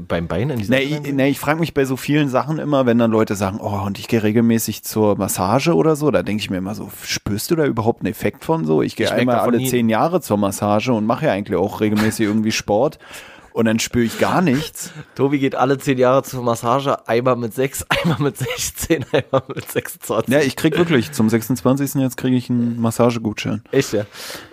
beim 0.07 0.27
Bein 0.27 0.49
in 0.49 0.57
die 0.59 0.69
Nee, 0.69 0.87
Seite 0.89 1.07
ich, 1.09 1.13
nee, 1.13 1.27
ich 1.29 1.37
frage 1.39 1.59
mich 1.59 1.73
bei 1.73 1.83
so 1.85 1.97
vielen 1.97 2.29
Sachen 2.29 2.57
immer, 2.59 2.85
wenn 2.87 2.97
dann 2.97 3.11
Leute 3.11 3.35
sagen, 3.35 3.59
oh, 3.61 3.81
und 3.85 3.99
ich 3.99 4.07
gehe 4.07 4.23
regelmäßig 4.23 4.83
zur 4.83 5.17
Massage 5.17 5.75
oder 5.75 5.95
so, 5.97 6.09
da 6.09 6.23
denke 6.23 6.41
ich 6.41 6.49
mir 6.49 6.57
immer 6.57 6.73
so, 6.75 6.89
spürst 7.03 7.51
du 7.51 7.55
da 7.57 7.65
überhaupt 7.65 8.01
einen 8.01 8.11
Effekt 8.11 8.43
von 8.45 8.65
so? 8.65 8.81
Ich 8.81 8.95
gehe 8.95 9.11
einmal 9.11 9.39
alle 9.39 9.61
zehn 9.63 9.87
Jahre 9.89 10.19
zur 10.21 10.37
Massage 10.37 10.93
und 10.93 11.05
mache 11.05 11.25
ja 11.27 11.33
eigentlich 11.33 11.57
auch 11.59 11.79
regelmäßig 11.81 12.25
irgendwie 12.25 12.51
Sport 12.53 12.97
und 13.57 13.65
dann 13.65 13.79
spüre 13.79 14.05
ich 14.05 14.19
gar 14.19 14.41
nichts. 14.43 14.91
Tobi 15.15 15.39
geht 15.39 15.55
alle 15.55 15.79
zehn 15.79 15.97
Jahre 15.97 16.21
zur 16.21 16.43
Massage, 16.43 17.07
einmal 17.07 17.35
mit 17.35 17.55
sechs, 17.55 17.83
einmal 17.89 18.19
mit 18.21 18.37
16, 18.37 19.03
einmal 19.11 19.41
mit 19.53 19.69
26. 19.71 20.31
Ja, 20.31 20.41
ich 20.41 20.55
krieg 20.55 20.77
wirklich 20.77 21.11
zum 21.11 21.27
26. 21.27 21.95
jetzt 21.95 22.17
kriege 22.17 22.37
ich 22.37 22.51
einen 22.51 22.79
Massagegutschein. 22.79 23.63
Echt, 23.71 23.93
ja. 23.93 24.05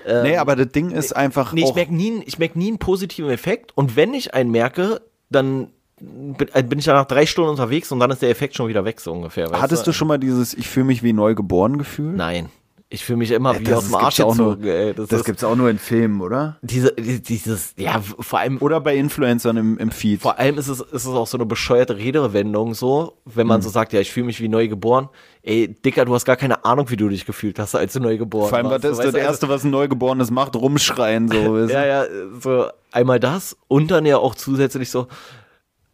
Ähm, 0.06 0.22
Nee, 0.22 0.36
aber 0.38 0.56
das 0.56 0.68
Ding 0.68 0.90
ist 0.90 1.14
einfach 1.14 1.52
nee, 1.52 1.64
ich 1.64 1.74
merke 1.74 1.94
nie, 1.94 2.22
ich 2.24 2.38
merk 2.38 2.56
nie 2.56 2.68
einen 2.68 2.78
positiven 2.78 3.30
Effekt 3.30 3.76
und 3.76 3.94
wenn 3.94 4.14
ich 4.14 4.32
einen 4.32 4.50
merke, 4.50 5.02
dann 5.28 5.68
bin, 6.00 6.48
äh, 6.54 6.62
bin 6.62 6.78
ich 6.78 6.86
ja 6.86 6.94
nach 6.94 7.04
drei 7.04 7.26
Stunden 7.26 7.50
unterwegs 7.50 7.92
und 7.92 8.00
dann 8.00 8.10
ist 8.10 8.22
der 8.22 8.30
Effekt 8.30 8.56
schon 8.56 8.68
wieder 8.68 8.86
weg, 8.86 9.00
so 9.00 9.12
ungefähr. 9.12 9.50
hattest 9.52 9.86
du 9.86 9.92
schon 9.92 10.08
mal 10.08 10.18
dieses 10.18 10.54
ich 10.54 10.68
fühle 10.68 10.86
mich 10.86 11.02
wie 11.02 11.12
neu 11.12 11.34
geboren 11.34 11.76
Gefühl? 11.76 12.14
Nein. 12.14 12.48
Ich 12.94 13.04
fühle 13.04 13.16
mich 13.16 13.32
immer 13.32 13.58
wie 13.58 13.64
das 13.64 13.78
aus 13.78 13.84
dem 13.86 13.94
Arsch 13.96 14.20
auch 14.20 14.36
nur- 14.36 14.56
gezogen, 14.56 14.68
ey. 14.68 14.94
Das, 14.94 15.08
Das 15.08 15.20
ist 15.20 15.26
gibt's 15.26 15.42
auch 15.42 15.56
nur 15.56 15.68
in 15.68 15.78
Filmen, 15.78 16.20
oder? 16.20 16.58
diese, 16.62 16.92
dieses, 16.92 17.74
ja, 17.76 18.00
vor 18.00 18.38
allem, 18.38 18.58
Oder 18.58 18.80
bei 18.80 18.94
Influencern 18.94 19.56
im, 19.56 19.78
im 19.78 19.90
Feed. 19.90 20.22
vor 20.22 20.38
allem 20.38 20.58
ist 20.58 20.68
es, 20.68 20.78
ist 20.80 20.92
es 21.04 21.06
auch 21.08 21.26
so 21.26 21.36
eine 21.36 21.44
bescheuerte 21.44 21.96
Redewendung 21.96 22.72
so, 22.74 23.14
wenn 23.24 23.48
man 23.48 23.62
so 23.62 23.68
sagt, 23.68 23.92
ja, 23.92 24.00
ich 24.00 24.12
fühle 24.12 24.26
mich 24.26 24.40
wie 24.40 24.48
neu 24.48 24.68
geboren. 24.68 25.08
Ey, 25.42 25.66
Dicker, 25.68 26.04
du 26.04 26.14
hast 26.14 26.24
gar 26.24 26.36
keine 26.36 26.64
Ahnung, 26.64 26.88
wie 26.90 26.96
du 26.96 27.08
dich 27.08 27.26
gefühlt 27.26 27.58
hast, 27.58 27.74
als 27.74 27.94
du 27.94 28.00
neu 28.00 28.16
geboren 28.16 28.48
Vor 28.48 28.58
allem, 28.58 28.68
warst. 28.70 28.84
ist 28.84 28.84
Du 28.84 28.88
das 28.90 28.98
weißt, 28.98 29.06
also- 29.16 29.18
Erste, 29.18 29.48
was 29.48 29.64
ein 29.64 29.70
Neugeborenes 29.72 30.30
macht? 30.30 30.54
Rumschreien, 30.54 31.28
so. 31.28 31.58
Ja, 31.68 31.84
ja, 31.84 32.04
so 32.40 32.66
einmal 32.92 33.18
das 33.18 33.56
und 33.66 33.90
dann 33.90 34.06
ja 34.06 34.18
auch 34.18 34.36
zusätzlich 34.36 34.88
so, 34.88 35.08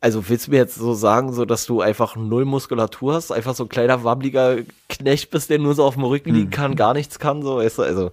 also 0.01 0.29
willst 0.29 0.47
du 0.47 0.53
mir 0.53 0.57
jetzt 0.59 0.77
so 0.77 0.95
sagen, 0.95 1.33
so 1.33 1.45
dass 1.45 1.67
du 1.67 1.81
einfach 1.81 2.17
null 2.17 2.45
Muskulatur 2.45 3.15
hast, 3.15 3.31
einfach 3.31 3.55
so 3.55 3.65
ein 3.65 3.69
kleiner 3.69 4.03
wabbeliger 4.03 4.59
Knecht 4.89 5.31
bist, 5.31 5.51
der 5.51 5.59
nur 5.59 5.75
so 5.75 5.85
auf 5.85 5.95
dem 5.95 6.05
Rücken 6.05 6.35
liegen 6.35 6.51
kann, 6.51 6.75
gar 6.75 6.95
nichts 6.95 7.19
kann, 7.19 7.43
so, 7.43 7.57
weißt 7.57 7.79
du, 7.79 7.83
also 7.83 8.13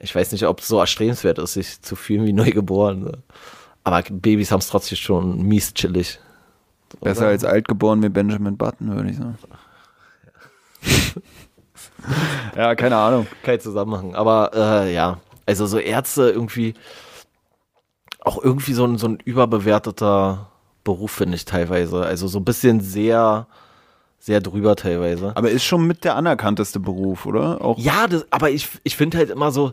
ich 0.00 0.14
weiß 0.14 0.32
nicht, 0.32 0.46
ob 0.46 0.60
es 0.60 0.68
so 0.68 0.78
erstrebenswert 0.78 1.38
ist, 1.38 1.54
sich 1.54 1.82
zu 1.82 1.96
fühlen 1.96 2.24
wie 2.24 2.32
neugeboren. 2.32 3.04
So. 3.04 3.12
Aber 3.84 4.02
Babys 4.02 4.50
haben 4.50 4.60
es 4.60 4.68
trotzdem 4.68 4.96
schon 4.96 5.42
mies 5.42 5.74
chillig. 5.74 6.20
Besser 7.00 7.26
als 7.26 7.44
altgeboren 7.44 8.02
wie 8.02 8.08
Benjamin 8.08 8.56
Button, 8.56 8.94
würde 8.94 9.10
ich 9.10 9.16
sagen. 9.16 9.38
ja, 12.56 12.74
keine 12.74 12.96
Ahnung. 12.96 13.26
kein 13.42 13.60
Zusammenhang. 13.60 14.14
Aber 14.14 14.52
äh, 14.54 14.94
ja, 14.94 15.20
also 15.44 15.66
so 15.66 15.78
Ärzte 15.78 16.30
irgendwie 16.30 16.74
auch 18.20 18.42
irgendwie 18.42 18.72
so 18.72 18.84
ein, 18.84 18.98
so 18.98 19.08
ein 19.08 19.18
überbewerteter 19.24 20.48
Beruf, 20.88 21.10
finde 21.10 21.36
ich 21.36 21.44
teilweise. 21.44 22.00
Also 22.00 22.28
so 22.28 22.38
ein 22.38 22.44
bisschen 22.46 22.80
sehr, 22.80 23.46
sehr 24.18 24.40
drüber 24.40 24.74
teilweise. 24.74 25.36
Aber 25.36 25.50
ist 25.50 25.64
schon 25.64 25.86
mit 25.86 26.02
der 26.02 26.16
anerkannteste 26.16 26.80
Beruf, 26.80 27.26
oder? 27.26 27.60
Auch 27.62 27.78
Ja, 27.78 28.06
das, 28.06 28.24
aber 28.30 28.48
ich, 28.48 28.70
ich 28.84 28.96
finde 28.96 29.18
halt 29.18 29.28
immer 29.28 29.50
so, 29.50 29.72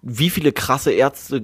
wie 0.00 0.30
viele 0.30 0.52
krasse 0.52 0.92
Ärzte 0.92 1.42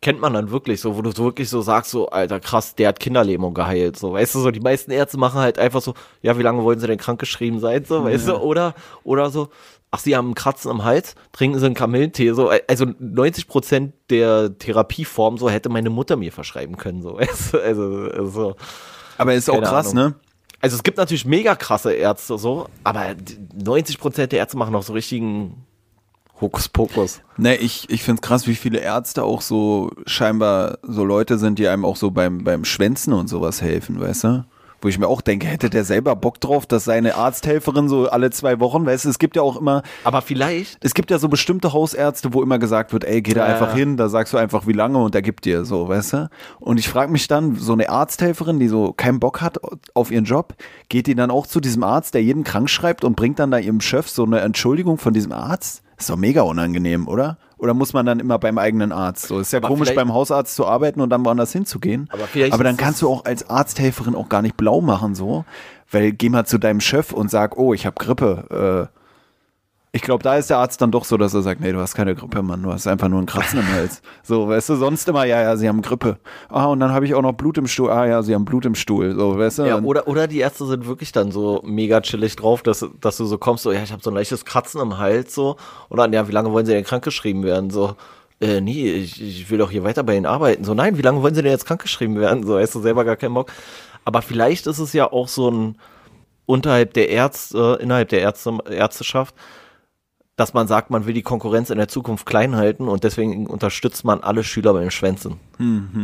kennt 0.00 0.18
man 0.18 0.32
dann 0.32 0.50
wirklich 0.50 0.80
so, 0.80 0.96
wo 0.96 1.02
du 1.02 1.12
so 1.12 1.24
wirklich 1.24 1.50
so 1.50 1.60
sagst, 1.60 1.90
so, 1.90 2.08
Alter, 2.08 2.40
krass, 2.40 2.74
der 2.74 2.88
hat 2.88 3.00
Kinderlähmung 3.00 3.52
geheilt, 3.52 3.98
so, 3.98 4.14
weißt 4.14 4.34
du, 4.34 4.40
so, 4.40 4.50
die 4.50 4.60
meisten 4.60 4.90
Ärzte 4.90 5.18
machen 5.18 5.40
halt 5.40 5.58
einfach 5.58 5.82
so, 5.82 5.92
ja, 6.22 6.36
wie 6.38 6.42
lange 6.42 6.62
wollen 6.64 6.80
sie 6.80 6.86
denn 6.86 6.98
krankgeschrieben 6.98 7.60
sein, 7.60 7.84
so, 7.84 8.02
weißt 8.02 8.28
du, 8.28 8.36
oder, 8.38 8.74
oder 9.04 9.30
so, 9.30 9.50
ach, 9.92 10.00
sie 10.00 10.16
haben 10.16 10.26
einen 10.28 10.34
Kratzen 10.34 10.70
am 10.70 10.82
Hals, 10.84 11.14
trinken 11.30 11.60
sie 11.60 11.66
einen 11.66 11.74
Kamillentee, 11.76 12.32
so, 12.32 12.50
also 12.66 12.86
90 12.98 13.46
Prozent 13.46 13.94
der 14.10 14.58
Therapieform, 14.58 15.38
so, 15.38 15.48
hätte 15.48 15.68
meine 15.68 15.90
Mutter 15.90 16.16
mir 16.16 16.32
verschreiben 16.32 16.76
können, 16.76 17.02
so, 17.02 17.18
du, 17.18 17.58
also, 17.62 18.10
also, 18.10 18.56
Aber 19.18 19.34
ist 19.34 19.48
auch 19.48 19.54
Keine 19.54 19.66
krass, 19.66 19.92
Ahnung. 19.92 20.04
ne? 20.10 20.14
also 20.60 20.76
es 20.76 20.82
gibt 20.82 20.96
natürlich 20.96 21.26
mega 21.26 21.54
krasse 21.54 21.92
Ärzte, 21.92 22.38
so, 22.38 22.66
aber 22.82 23.14
die 23.14 23.36
90 23.62 23.98
Prozent 23.98 24.32
der 24.32 24.40
Ärzte 24.40 24.56
machen 24.56 24.74
auch 24.74 24.82
so 24.82 24.94
richtigen 24.94 25.66
Hokuspokus. 26.40 27.20
Ne, 27.36 27.56
ich, 27.56 27.88
ich 27.88 28.02
finde 28.02 28.20
es 28.20 28.26
krass, 28.26 28.46
wie 28.46 28.54
viele 28.54 28.80
Ärzte 28.80 29.22
auch 29.22 29.42
so 29.42 29.90
scheinbar 30.06 30.78
so 30.82 31.04
Leute 31.04 31.38
sind, 31.38 31.58
die 31.58 31.68
einem 31.68 31.84
auch 31.84 31.96
so 31.96 32.10
beim, 32.10 32.44
beim 32.44 32.64
Schwänzen 32.64 33.12
und 33.12 33.28
sowas 33.28 33.62
helfen, 33.62 34.00
weißt 34.00 34.24
du? 34.24 34.44
Wo 34.82 34.88
ich 34.88 34.98
mir 34.98 35.06
auch 35.06 35.20
denke, 35.20 35.46
hätte 35.46 35.70
der 35.70 35.84
selber 35.84 36.16
Bock 36.16 36.40
drauf, 36.40 36.66
dass 36.66 36.84
seine 36.84 37.14
Arzthelferin 37.14 37.88
so 37.88 38.08
alle 38.08 38.30
zwei 38.30 38.58
Wochen, 38.58 38.84
weißt 38.84 39.04
du, 39.04 39.10
es 39.10 39.20
gibt 39.20 39.36
ja 39.36 39.42
auch 39.42 39.56
immer, 39.56 39.82
Aber 40.02 40.22
vielleicht, 40.22 40.84
es 40.84 40.92
gibt 40.92 41.12
ja 41.12 41.18
so 41.18 41.28
bestimmte 41.28 41.72
Hausärzte, 41.72 42.34
wo 42.34 42.42
immer 42.42 42.58
gesagt 42.58 42.92
wird, 42.92 43.04
ey, 43.04 43.22
geh 43.22 43.32
da 43.32 43.46
Ja, 43.46 43.52
einfach 43.54 43.74
hin, 43.74 43.96
da 43.96 44.08
sagst 44.08 44.32
du 44.32 44.38
einfach, 44.38 44.66
wie 44.66 44.72
lange 44.72 44.98
und 44.98 45.14
der 45.14 45.22
gibt 45.22 45.44
dir 45.44 45.64
so, 45.64 45.88
weißt 45.88 46.12
du? 46.14 46.30
Und 46.58 46.80
ich 46.80 46.88
frage 46.88 47.12
mich 47.12 47.28
dann, 47.28 47.54
so 47.54 47.72
eine 47.72 47.88
Arzthelferin, 47.88 48.58
die 48.58 48.66
so 48.66 48.92
keinen 48.92 49.20
Bock 49.20 49.40
hat 49.40 49.60
auf 49.94 50.10
ihren 50.10 50.24
Job, 50.24 50.54
geht 50.88 51.06
die 51.06 51.14
dann 51.14 51.30
auch 51.30 51.46
zu 51.46 51.60
diesem 51.60 51.84
Arzt, 51.84 52.14
der 52.14 52.22
jeden 52.24 52.42
krank 52.42 52.68
schreibt 52.68 53.04
und 53.04 53.14
bringt 53.14 53.38
dann 53.38 53.52
da 53.52 53.58
ihrem 53.58 53.80
Chef 53.80 54.08
so 54.08 54.24
eine 54.24 54.40
Entschuldigung 54.40 54.98
von 54.98 55.14
diesem 55.14 55.30
Arzt? 55.30 55.82
Ist 56.04 56.10
doch 56.10 56.16
mega 56.16 56.42
unangenehm, 56.42 57.08
oder? 57.08 57.38
Oder 57.58 57.74
muss 57.74 57.92
man 57.92 58.04
dann 58.04 58.18
immer 58.18 58.38
beim 58.38 58.58
eigenen 58.58 58.92
Arzt? 58.92 59.26
So 59.26 59.38
ist 59.38 59.52
ja 59.52 59.58
Aber 59.58 59.68
komisch, 59.68 59.94
beim 59.94 60.12
Hausarzt 60.12 60.56
zu 60.56 60.66
arbeiten 60.66 61.00
und 61.00 61.10
dann 61.10 61.24
woanders 61.24 61.52
hinzugehen. 61.52 62.08
Aber 62.12 62.28
Aber 62.50 62.64
dann 62.64 62.76
kannst 62.76 63.02
du 63.02 63.08
auch 63.08 63.24
als 63.24 63.48
Arzthelferin 63.48 64.14
auch 64.14 64.28
gar 64.28 64.42
nicht 64.42 64.56
blau 64.56 64.80
machen, 64.80 65.14
so. 65.14 65.44
Weil 65.90 66.12
geh 66.12 66.28
mal 66.28 66.44
zu 66.44 66.58
deinem 66.58 66.80
Chef 66.80 67.12
und 67.12 67.30
sag, 67.30 67.56
oh, 67.56 67.72
ich 67.72 67.86
habe 67.86 67.96
Grippe. 67.98 68.90
Äh, 68.90 69.01
ich 69.94 70.00
glaube, 70.00 70.22
da 70.22 70.36
ist 70.36 70.48
der 70.48 70.56
Arzt 70.56 70.80
dann 70.80 70.90
doch 70.90 71.04
so, 71.04 71.18
dass 71.18 71.34
er 71.34 71.42
sagt, 71.42 71.60
nee, 71.60 71.70
du 71.70 71.78
hast 71.78 71.94
keine 71.94 72.14
Grippe, 72.14 72.42
Mann, 72.42 72.62
du 72.62 72.72
hast 72.72 72.86
einfach 72.86 73.08
nur 73.08 73.18
einen 73.18 73.26
Kratzen 73.26 73.58
im 73.58 73.68
Hals. 73.68 74.00
So, 74.22 74.48
weißt 74.48 74.70
du, 74.70 74.76
sonst 74.76 75.06
immer, 75.08 75.24
ja, 75.24 75.42
ja, 75.42 75.56
sie 75.56 75.68
haben 75.68 75.82
Grippe. 75.82 76.18
Ah, 76.48 76.66
und 76.66 76.80
dann 76.80 76.92
habe 76.92 77.04
ich 77.04 77.14
auch 77.14 77.20
noch 77.22 77.32
Blut 77.32 77.58
im 77.58 77.66
Stuhl. 77.66 77.90
Ah, 77.90 78.06
ja, 78.06 78.22
sie 78.22 78.34
haben 78.34 78.44
Blut 78.46 78.64
im 78.64 78.74
Stuhl. 78.74 79.14
So, 79.14 79.36
weißt 79.38 79.58
du? 79.58 79.62
Ja, 79.64 79.76
Und- 79.76 79.84
oder, 79.84 80.08
oder 80.08 80.26
die 80.28 80.38
Ärzte 80.38 80.64
sind 80.66 80.86
wirklich 80.86 81.12
dann 81.12 81.30
so 81.30 81.60
mega 81.64 82.00
chillig 82.00 82.36
drauf, 82.36 82.62
dass, 82.62 82.86
dass 83.00 83.16
du 83.18 83.26
so 83.26 83.36
kommst, 83.36 83.64
so, 83.64 83.72
ja, 83.72 83.82
ich 83.82 83.92
habe 83.92 84.02
so 84.02 84.10
ein 84.10 84.14
leichtes 84.14 84.44
Kratzen 84.46 84.80
im 84.80 84.96
Hals, 84.96 85.34
so. 85.34 85.56
Oder, 85.90 86.08
ja, 86.10 86.26
wie 86.26 86.32
lange 86.32 86.50
wollen 86.52 86.64
sie 86.64 86.72
denn 86.72 86.84
krankgeschrieben 86.84 87.42
werden? 87.42 87.68
So, 87.70 87.96
äh, 88.40 88.60
nee, 88.62 88.90
ich, 88.92 89.20
ich 89.22 89.50
will 89.50 89.58
doch 89.58 89.70
hier 89.70 89.84
weiter 89.84 90.02
bei 90.04 90.16
ihnen 90.16 90.26
arbeiten. 90.26 90.64
So, 90.64 90.72
nein, 90.72 90.96
wie 90.96 91.02
lange 91.02 91.20
wollen 91.22 91.34
sie 91.34 91.42
denn 91.42 91.52
jetzt 91.52 91.66
krankgeschrieben 91.66 92.18
werden? 92.18 92.46
So, 92.46 92.58
hast 92.58 92.74
du 92.74 92.80
selber 92.80 93.04
gar 93.04 93.16
keinen 93.16 93.34
Bock. 93.34 93.52
Aber 94.06 94.22
vielleicht 94.22 94.66
ist 94.66 94.78
es 94.78 94.94
ja 94.94 95.12
auch 95.12 95.28
so 95.28 95.50
ein 95.50 95.76
unterhalb 96.46 96.94
der 96.94 97.08
Ärzte, 97.10 97.78
innerhalb 97.80 98.08
der 98.08 98.20
Ärzte, 98.20 98.56
Ärzteschaft, 98.70 99.34
dass 100.36 100.54
man 100.54 100.66
sagt, 100.66 100.90
man 100.90 101.06
will 101.06 101.12
die 101.12 101.22
Konkurrenz 101.22 101.68
in 101.68 101.76
der 101.76 101.88
Zukunft 101.88 102.24
klein 102.24 102.56
halten 102.56 102.88
und 102.88 103.04
deswegen 103.04 103.46
unterstützt 103.46 104.04
man 104.04 104.20
alle 104.20 104.42
Schüler 104.44 104.72
beim 104.72 104.90
Schwänzen. 104.90 105.38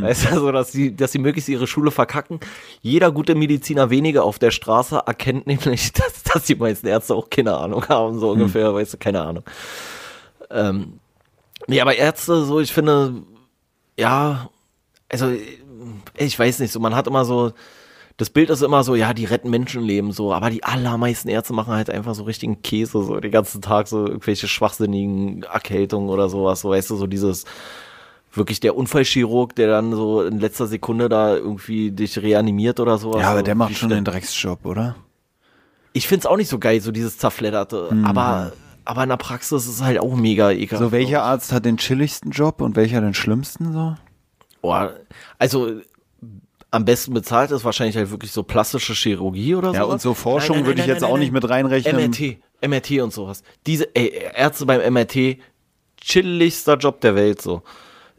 Weißt 0.03 0.31
du, 0.31 0.35
so, 0.39 0.53
dass 0.53 0.71
sie, 0.71 0.95
dass 0.95 1.13
sie 1.13 1.19
möglichst 1.19 1.49
ihre 1.49 1.67
Schule 1.67 1.91
verkacken. 1.91 2.39
Jeder 2.83 3.11
gute 3.11 3.35
Mediziner 3.35 3.89
weniger 3.89 4.25
auf 4.25 4.39
der 4.39 4.51
Straße 4.51 5.03
erkennt 5.07 5.47
nämlich, 5.47 5.93
dass, 5.95 6.23
dass 6.25 6.45
die 6.45 6.57
meisten 6.57 6.87
Ärzte 6.87 7.15
auch 7.15 7.31
keine 7.31 7.57
Ahnung 7.57 7.89
haben, 7.89 8.19
so 8.19 8.31
ungefähr, 8.31 8.75
weißt 8.75 8.95
du, 8.95 8.99
keine 8.99 9.23
Ahnung. 9.23 9.45
Ähm, 10.51 11.01
nee, 11.67 11.81
aber 11.81 11.97
Ärzte, 11.97 12.45
so, 12.45 12.61
ich 12.61 12.73
finde, 12.73 13.23
ja, 13.99 14.51
also, 15.11 15.33
ich 16.17 16.39
weiß 16.39 16.59
nicht, 16.59 16.73
so, 16.73 16.81
man 16.81 16.95
hat 16.95 17.07
immer 17.07 17.25
so, 17.25 17.53
das 18.19 18.31
Bild 18.31 18.51
ist 18.51 18.63
immer 18.63 18.83
so, 18.83 18.97
ja, 18.97 19.15
die 19.15 19.25
retten 19.25 19.49
Menschenleben 19.49 20.11
so, 20.11 20.35
aber 20.35 20.51
die 20.51 20.65
allermeisten 20.65 21.29
Ärzte 21.29 21.53
machen 21.53 21.73
halt 21.73 21.89
einfach 21.89 22.17
so 22.17 22.25
richtigen 22.25 22.63
Käse, 22.63 23.05
so 23.05 23.21
den 23.21 23.31
ganzen 23.31 23.63
Tag 23.63 23.87
so 23.87 24.07
irgendwelche 24.07 24.49
schwachsinnigen 24.49 25.45
Erkältungen 25.45 26.11
oder 26.11 26.29
sowas, 26.29 26.61
so 26.61 26.71
weißt 26.71 26.91
du, 26.91 26.97
so 26.97 27.07
dieses 27.07 27.45
wirklich 28.33 28.59
der 28.59 28.77
Unfallchirurg, 28.77 29.55
der 29.55 29.69
dann 29.69 29.93
so 29.93 30.23
in 30.23 30.41
letzter 30.41 30.67
Sekunde 30.67 31.09
da 31.09 31.37
irgendwie 31.37 31.93
dich 31.93 32.21
reanimiert 32.21 32.81
oder 32.81 32.99
sowas. 32.99 33.23
ja, 33.23 33.31
aber 33.31 33.45
der 33.45 33.55
macht 33.55 33.77
schon 33.77 33.89
den 33.89 34.05
Drecksjob, 34.05 34.67
oder? 34.67 34.97
Ich 35.93 36.09
find's 36.09 36.27
auch 36.27 36.37
nicht 36.37 36.49
so 36.49 36.59
geil, 36.59 36.81
so 36.81 36.91
dieses 36.91 37.19
zerfledderte, 37.19 37.97
aber, 38.05 38.53
aber 38.85 39.05
in 39.05 39.11
der 39.11 39.17
Praxis 39.17 39.65
ist 39.65 39.75
es 39.75 39.83
halt 39.83 40.01
auch 40.01 40.17
mega 40.17 40.51
ekelhaft. 40.51 40.85
So, 40.85 40.91
welcher 40.91 41.23
Arzt 41.23 41.53
hat 41.53 41.65
den 41.65 41.77
chilligsten 41.77 42.33
Job 42.33 42.63
und 42.63 42.75
welcher 42.75 43.01
den 43.01 43.15
schlimmsten 43.15 43.73
so? 43.73 43.95
Oh, 44.63 44.75
also 45.39 45.81
am 46.71 46.85
besten 46.85 47.15
bezahlt 47.15 47.51
ist 47.51 47.65
wahrscheinlich 47.65 47.97
halt 47.97 48.11
wirklich 48.11 48.33
so 48.33 48.43
plastische 48.43 48.93
Chirurgie 48.93 49.55
oder 49.55 49.71
so. 49.71 49.75
Ja, 49.75 49.85
und 49.85 50.01
so 50.01 50.15
Forschung 50.15 50.67
würde 50.67 50.81
ich 50.81 50.87
jetzt 50.87 51.05
auch 51.05 51.17
nicht 51.17 51.33
mit 51.33 51.49
reinrechnen. 51.49 51.97
MRT, 51.97 52.39
MRT 52.67 53.03
und 53.03 53.13
sowas. 53.13 53.43
Diese 53.67 53.95
ey, 53.95 54.13
Ärzte 54.35 54.67
beim 54.67 54.93
MRT, 54.93 55.39
chilligster 56.01 56.77
Job 56.77 57.01
der 57.01 57.15
Welt 57.15 57.41
so. 57.41 57.63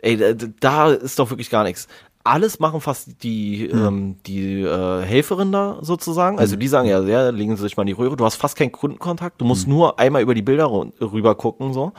Ey, 0.02 0.18
da, 0.18 0.34
da 0.60 0.92
ist 0.92 1.20
doch 1.20 1.30
wirklich 1.30 1.50
gar 1.50 1.64
nichts. 1.64 1.88
Alles 2.24 2.60
machen 2.60 2.82
fast 2.82 3.24
die, 3.24 3.68
ähm, 3.68 4.18
die 4.26 4.62
äh, 4.62 5.02
Helferin 5.04 5.52
da 5.52 5.80
sozusagen. 5.82 6.38
Also 6.38 6.56
die 6.56 6.68
sagen 6.68 6.88
ja, 6.88 7.02
ja, 7.02 7.30
legen 7.30 7.56
Sie 7.56 7.64
sich 7.64 7.78
mal 7.78 7.84
in 7.84 7.88
die 7.88 7.94
Röhre. 7.94 8.18
Du 8.18 8.26
hast 8.26 8.36
fast 8.36 8.56
keinen 8.56 8.72
Kundenkontakt. 8.72 9.40
Du 9.40 9.46
musst 9.46 9.68
nur 9.68 10.00
einmal 10.00 10.22
über 10.22 10.36
die 10.36 10.42
Bilder 10.42 10.70
rüber 10.70 11.36
gucken 11.36 11.74
so. 11.74 11.94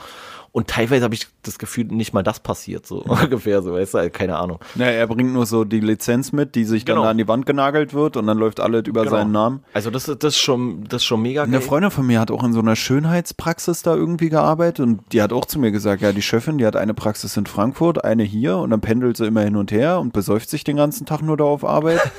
Und 0.53 0.67
teilweise 0.67 1.05
habe 1.05 1.13
ich 1.15 1.27
das 1.43 1.59
Gefühl, 1.59 1.85
nicht 1.85 2.11
mal 2.13 2.23
das 2.23 2.41
passiert 2.41 2.85
so 2.85 2.97
ungefähr 3.05 3.61
so. 3.61 3.71
Weißt 3.71 3.93
du, 3.93 3.99
also, 3.99 4.09
keine 4.09 4.35
Ahnung. 4.37 4.59
Ja, 4.75 4.85
er 4.87 5.07
bringt 5.07 5.31
nur 5.31 5.45
so 5.45 5.63
die 5.63 5.79
Lizenz 5.79 6.33
mit, 6.33 6.55
die 6.55 6.65
sich 6.65 6.83
dann 6.83 6.95
Genau. 6.95 7.05
da 7.05 7.11
an 7.11 7.17
die 7.17 7.27
Wand 7.29 7.45
genagelt 7.45 7.93
wird 7.93 8.17
und 8.17 8.27
dann 8.27 8.37
läuft 8.37 8.59
alles 8.59 8.83
über 8.85 9.03
Genau. 9.05 9.15
seinen 9.15 9.31
Namen. 9.31 9.63
Also 9.73 9.89
das, 9.91 10.09
ist- 10.09 10.21
das, 10.23 10.33
ist 10.35 10.41
schon, 10.41 10.83
das 10.89 11.03
ist 11.03 11.05
schon 11.05 11.21
mega 11.21 11.43
Eine 11.43 11.53
geil. 11.53 11.61
Freundin 11.61 11.89
von 11.91 12.05
mir 12.05 12.19
hat 12.19 12.31
auch 12.31 12.43
in 12.43 12.51
so 12.51 12.59
einer 12.59 12.75
Schönheitspraxis 12.75 13.81
da 13.81 13.95
irgendwie 13.95 14.27
gearbeitet 14.27 14.81
und 14.81 14.99
die 15.13 15.21
hat 15.21 15.31
auch 15.31 15.45
zu 15.45 15.57
mir 15.57 15.71
gesagt, 15.71 16.01
ja, 16.01 16.11
die 16.11 16.21
Chefin, 16.21 16.57
die 16.57 16.65
hat 16.65 16.75
eine 16.75 16.93
Praxis 16.93 17.37
in 17.37 17.45
Frankfurt, 17.45 18.03
eine 18.03 18.23
hier 18.23 18.57
und 18.57 18.71
dann 18.71 18.81
pendelt 18.81 19.15
sie 19.17 19.27
immer 19.27 19.41
hin 19.43 19.55
und 19.55 19.71
her 19.71 19.99
und 20.01 20.11
besäuft 20.11 20.49
sich 20.49 20.63
den 20.65 20.75
ganzen 20.75 21.05
Tag 21.05 21.21
nur 21.21 21.37
da 21.37 21.45
auf 21.45 21.63
Arbeit. 21.63 22.01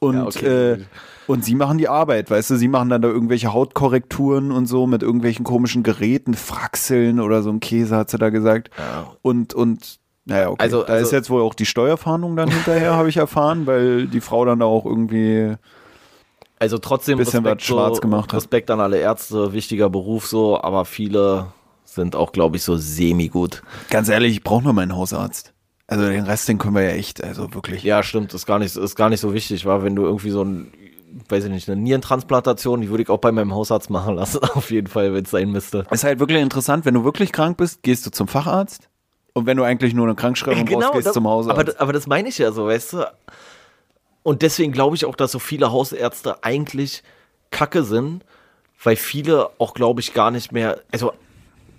Und, 0.00 0.14
Ja, 0.14 0.26
okay. 0.26 0.72
äh, 0.72 0.78
und 1.26 1.44
sie 1.44 1.54
machen 1.54 1.78
die 1.78 1.88
Arbeit, 1.88 2.30
weißt 2.30 2.50
du, 2.50 2.56
sie 2.56 2.68
machen 2.68 2.88
dann 2.88 3.02
da 3.02 3.08
irgendwelche 3.08 3.52
Hautkorrekturen 3.52 4.50
und 4.52 4.66
so 4.66 4.86
mit 4.86 5.02
irgendwelchen 5.02 5.44
komischen 5.44 5.82
Geräten, 5.82 6.34
Fraxeln 6.34 7.20
oder 7.20 7.42
so 7.42 7.50
ein 7.50 7.60
Käse, 7.60 7.96
hat 7.96 8.08
sie 8.10 8.18
da 8.18 8.30
gesagt. 8.30 8.70
Ja. 8.78 9.12
Und, 9.22 9.54
und, 9.54 9.98
naja, 10.24 10.48
okay. 10.50 10.62
Also- 10.62 10.82
da 10.84 10.92
also- 10.94 11.06
ist 11.06 11.12
jetzt 11.12 11.30
wohl 11.30 11.42
auch 11.42 11.54
die 11.54 11.66
Steuerfahndung 11.66 12.36
dann 12.36 12.48
hinterher, 12.50 12.94
habe 12.96 13.08
ich 13.08 13.16
erfahren, 13.16 13.66
weil 13.66 14.06
die 14.06 14.20
Frau 14.20 14.44
dann 14.44 14.60
da 14.60 14.66
auch 14.66 14.84
irgendwie 14.86 15.56
Also 16.60 16.78
trotzdem 16.78 17.18
Bisschen 17.18 17.44
was 17.44 17.62
schwarz 17.62 18.00
gemacht 18.00 18.32
hat. 18.32 18.38
Respekt 18.38 18.70
an 18.70 18.80
alle 18.80 18.98
Ärzte, 18.98 19.52
wichtiger 19.52 19.90
Beruf 19.90 20.26
so, 20.26 20.60
aber 20.60 20.84
viele 20.84 21.46
sind 21.84 22.14
auch, 22.16 22.32
glaube 22.32 22.56
ich, 22.56 22.62
so 22.62 22.76
semi-gut. 22.76 23.62
Ganz 23.90 24.08
ehrlich, 24.08 24.32
ich 24.32 24.42
brauche 24.44 24.62
nur 24.64 24.72
meinen 24.72 24.94
Hausarzt. 24.94 25.52
Also 25.88 26.06
den 26.06 26.24
Rest, 26.24 26.46
den 26.48 26.58
können 26.58 26.74
wir 26.74 26.82
ja 26.82 26.90
echt, 26.90 27.24
also 27.24 27.52
wirklich. 27.54 27.82
Ja, 27.82 28.02
stimmt, 28.02 28.32
ist 28.34 28.44
gar 28.46 28.58
nicht, 28.58 28.76
ist 28.76 28.94
gar 28.94 29.08
nicht 29.08 29.20
so 29.20 29.32
wichtig, 29.32 29.64
war, 29.64 29.82
wenn 29.82 29.96
du 29.96 30.04
irgendwie 30.04 30.30
so 30.30 30.44
ein, 30.44 30.70
weiß 31.30 31.44
ich 31.44 31.50
nicht, 31.50 31.68
eine 31.68 31.80
Nierentransplantation, 31.80 32.82
die 32.82 32.90
würde 32.90 33.02
ich 33.02 33.08
auch 33.08 33.18
bei 33.18 33.32
meinem 33.32 33.54
Hausarzt 33.54 33.88
machen 33.88 34.14
lassen, 34.14 34.38
auf 34.54 34.70
jeden 34.70 34.86
Fall, 34.86 35.14
wenn 35.14 35.24
es 35.24 35.30
sein 35.30 35.50
müsste. 35.50 35.86
Ist 35.90 36.04
halt 36.04 36.20
wirklich 36.20 36.40
interessant, 36.42 36.84
wenn 36.84 36.92
du 36.94 37.04
wirklich 37.04 37.32
krank 37.32 37.56
bist, 37.56 37.82
gehst 37.82 38.04
du 38.04 38.10
zum 38.10 38.28
Facharzt. 38.28 38.88
Und 39.32 39.46
wenn 39.46 39.56
du 39.56 39.62
eigentlich 39.62 39.94
nur 39.94 40.04
eine 40.06 40.14
Krankschreibung 40.14 40.66
brauchst, 40.66 40.92
gehst 40.92 41.06
du 41.06 41.08
das- 41.08 41.14
zum 41.14 41.26
Hausarzt. 41.26 41.52
Aber, 41.58 41.64
das- 41.64 41.76
aber 41.80 41.92
das 41.94 42.06
meine 42.06 42.28
ich 42.28 42.36
ja 42.38 42.52
so, 42.52 42.66
weißt 42.66 42.92
du? 42.92 43.10
Und 44.22 44.42
deswegen 44.42 44.72
glaube 44.72 44.94
ich 44.94 45.06
auch, 45.06 45.16
dass 45.16 45.32
so 45.32 45.38
viele 45.38 45.72
Hausärzte 45.72 46.44
eigentlich 46.44 47.02
kacke 47.50 47.82
sind, 47.82 48.24
weil 48.84 48.96
viele 48.96 49.48
auch, 49.58 49.72
glaube 49.72 50.00
ich, 50.02 50.12
gar 50.12 50.30
nicht 50.30 50.52
mehr, 50.52 50.80
also 50.92 51.12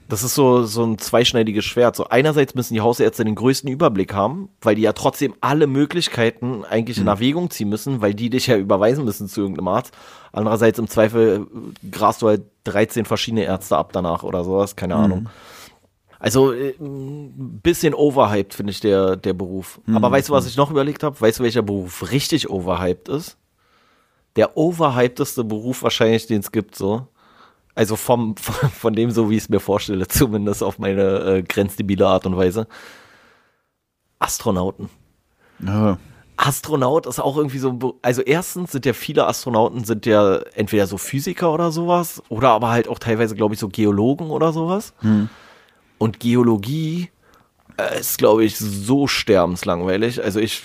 das 0.10 0.24
ist 0.24 0.34
so, 0.34 0.64
so 0.64 0.84
ein 0.84 0.98
zweischneidiges 0.98 1.64
Schwert. 1.64 1.96
So 1.96 2.08
einerseits 2.10 2.56
müssen 2.56 2.74
die 2.74 2.82
Hausärzte 2.82 3.24
den 3.24 3.36
größten 3.36 3.70
Überblick 3.70 4.12
haben, 4.12 4.50
weil 4.60 4.74
die 4.74 4.82
ja 4.82 4.94
trotzdem 4.94 5.36
alle 5.40 5.68
Möglichkeiten 5.68 6.66
eigentlich 6.66 6.98
in 6.98 7.06
Erwägung 7.06 7.52
ziehen 7.52 7.70
müssen, 7.70 8.02
weil 8.02 8.16
die 8.16 8.32
dich 8.32 8.48
ja 8.48 8.58
überweisen 8.58 9.06
müssen 9.06 9.28
zu 9.28 9.42
irgendeinem 9.42 9.68
Arzt. 9.68 9.96
Andererseits 10.32 10.80
im 10.80 10.88
Zweifel 10.88 11.46
äh, 11.84 11.90
grast 11.92 12.24
du 12.24 12.28
halt 12.28 12.42
13 12.64 13.06
verschiedene 13.06 13.44
Ärzte 13.44 13.78
ab 13.78 13.92
danach 13.94 14.24
oder 14.24 14.44
sowas, 14.44 14.76
keine 14.76 14.96
Ahnung. 14.96 15.30
Also 16.18 16.54
äh, 16.54 16.74
ein 16.80 17.60
bisschen 17.62 17.94
overhyped 17.94 18.56
finde 18.56 18.72
ich 18.72 18.80
der, 18.80 19.16
der 19.16 19.34
Beruf. 19.34 19.80
Aber 19.94 20.12
weißt 20.12 20.30
du, 20.30 20.34
was 20.34 20.48
ich 20.48 20.58
noch 20.58 20.72
überlegt 20.72 21.04
habe? 21.04 21.22
Weißt 21.22 21.38
du, 21.38 21.44
welcher 21.44 21.62
Beruf 21.62 22.12
richtig 22.12 22.50
overhyped 22.50 23.10
ist? 23.10 23.38
Der 24.36 24.58
overhypedeste 24.58 25.44
Beruf 25.44 25.84
wahrscheinlich, 25.84 26.26
den 26.26 26.40
es 26.40 26.52
gibt, 26.52 26.76
so. 26.76 27.08
Also 27.80 27.96
vom, 27.96 28.36
von 28.36 28.94
dem, 28.94 29.10
so 29.10 29.30
wie 29.30 29.38
ich 29.38 29.44
es 29.44 29.50
mir 29.50 29.62
vorstelle, 29.62 30.06
zumindest 30.10 30.64
auf 30.64 30.80
meine 30.80 31.20
äh, 31.20 31.44
grenzdebile 31.44 32.06
Art 32.06 32.26
und 32.26 32.36
Weise. 32.36 32.68
Astronauten. 34.20 34.90
ja. 35.66 35.98
Astronaut 36.36 37.06
ist 37.06 37.20
auch 37.20 37.38
irgendwie 37.38 37.58
so, 37.58 37.98
also 38.02 38.22
erstens 38.22 38.74
sind 38.74 38.86
ja 38.86 38.92
viele 38.92 39.28
Astronauten 39.28 39.86
sind 39.86 40.06
ja 40.06 40.40
entweder 40.56 40.88
so 40.88 40.98
Physiker 40.98 41.54
oder 41.54 41.72
sowas 41.72 42.22
oder 42.28 42.50
aber 42.50 42.70
halt 42.70 42.90
auch 42.90 43.00
teilweise, 43.00 43.36
glaube 43.36 43.54
ich, 43.54 43.60
so 43.62 43.70
Geologen 43.70 44.30
oder 44.30 44.52
sowas. 44.52 44.94
Und 45.98 46.20
Geologie 46.20 47.10
äh, 47.78 48.00
ist, 48.00 48.18
glaube 48.18 48.44
ich, 48.44 48.58
so 48.58 49.08
sterbenslangweilig. 49.08 50.22
Also 50.22 50.42
ich, 50.42 50.64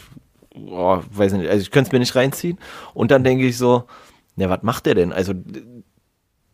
boah, 0.53 1.05
weiß 1.11 1.35
nicht, 1.35 1.49
also 1.49 1.63
ich 1.63 1.71
könnte 1.71 1.89
es 1.89 1.93
mir 1.93 2.01
nicht 2.01 2.17
reinziehen. 2.17 2.59
Und 2.93 3.13
dann 3.13 3.23
denke 3.23 3.47
ich 3.47 3.57
so, 3.57 3.85
na, 4.35 4.51
was 4.51 4.63
macht 4.63 4.87
der 4.87 4.97
denn? 4.97 5.13
Also 5.13 5.33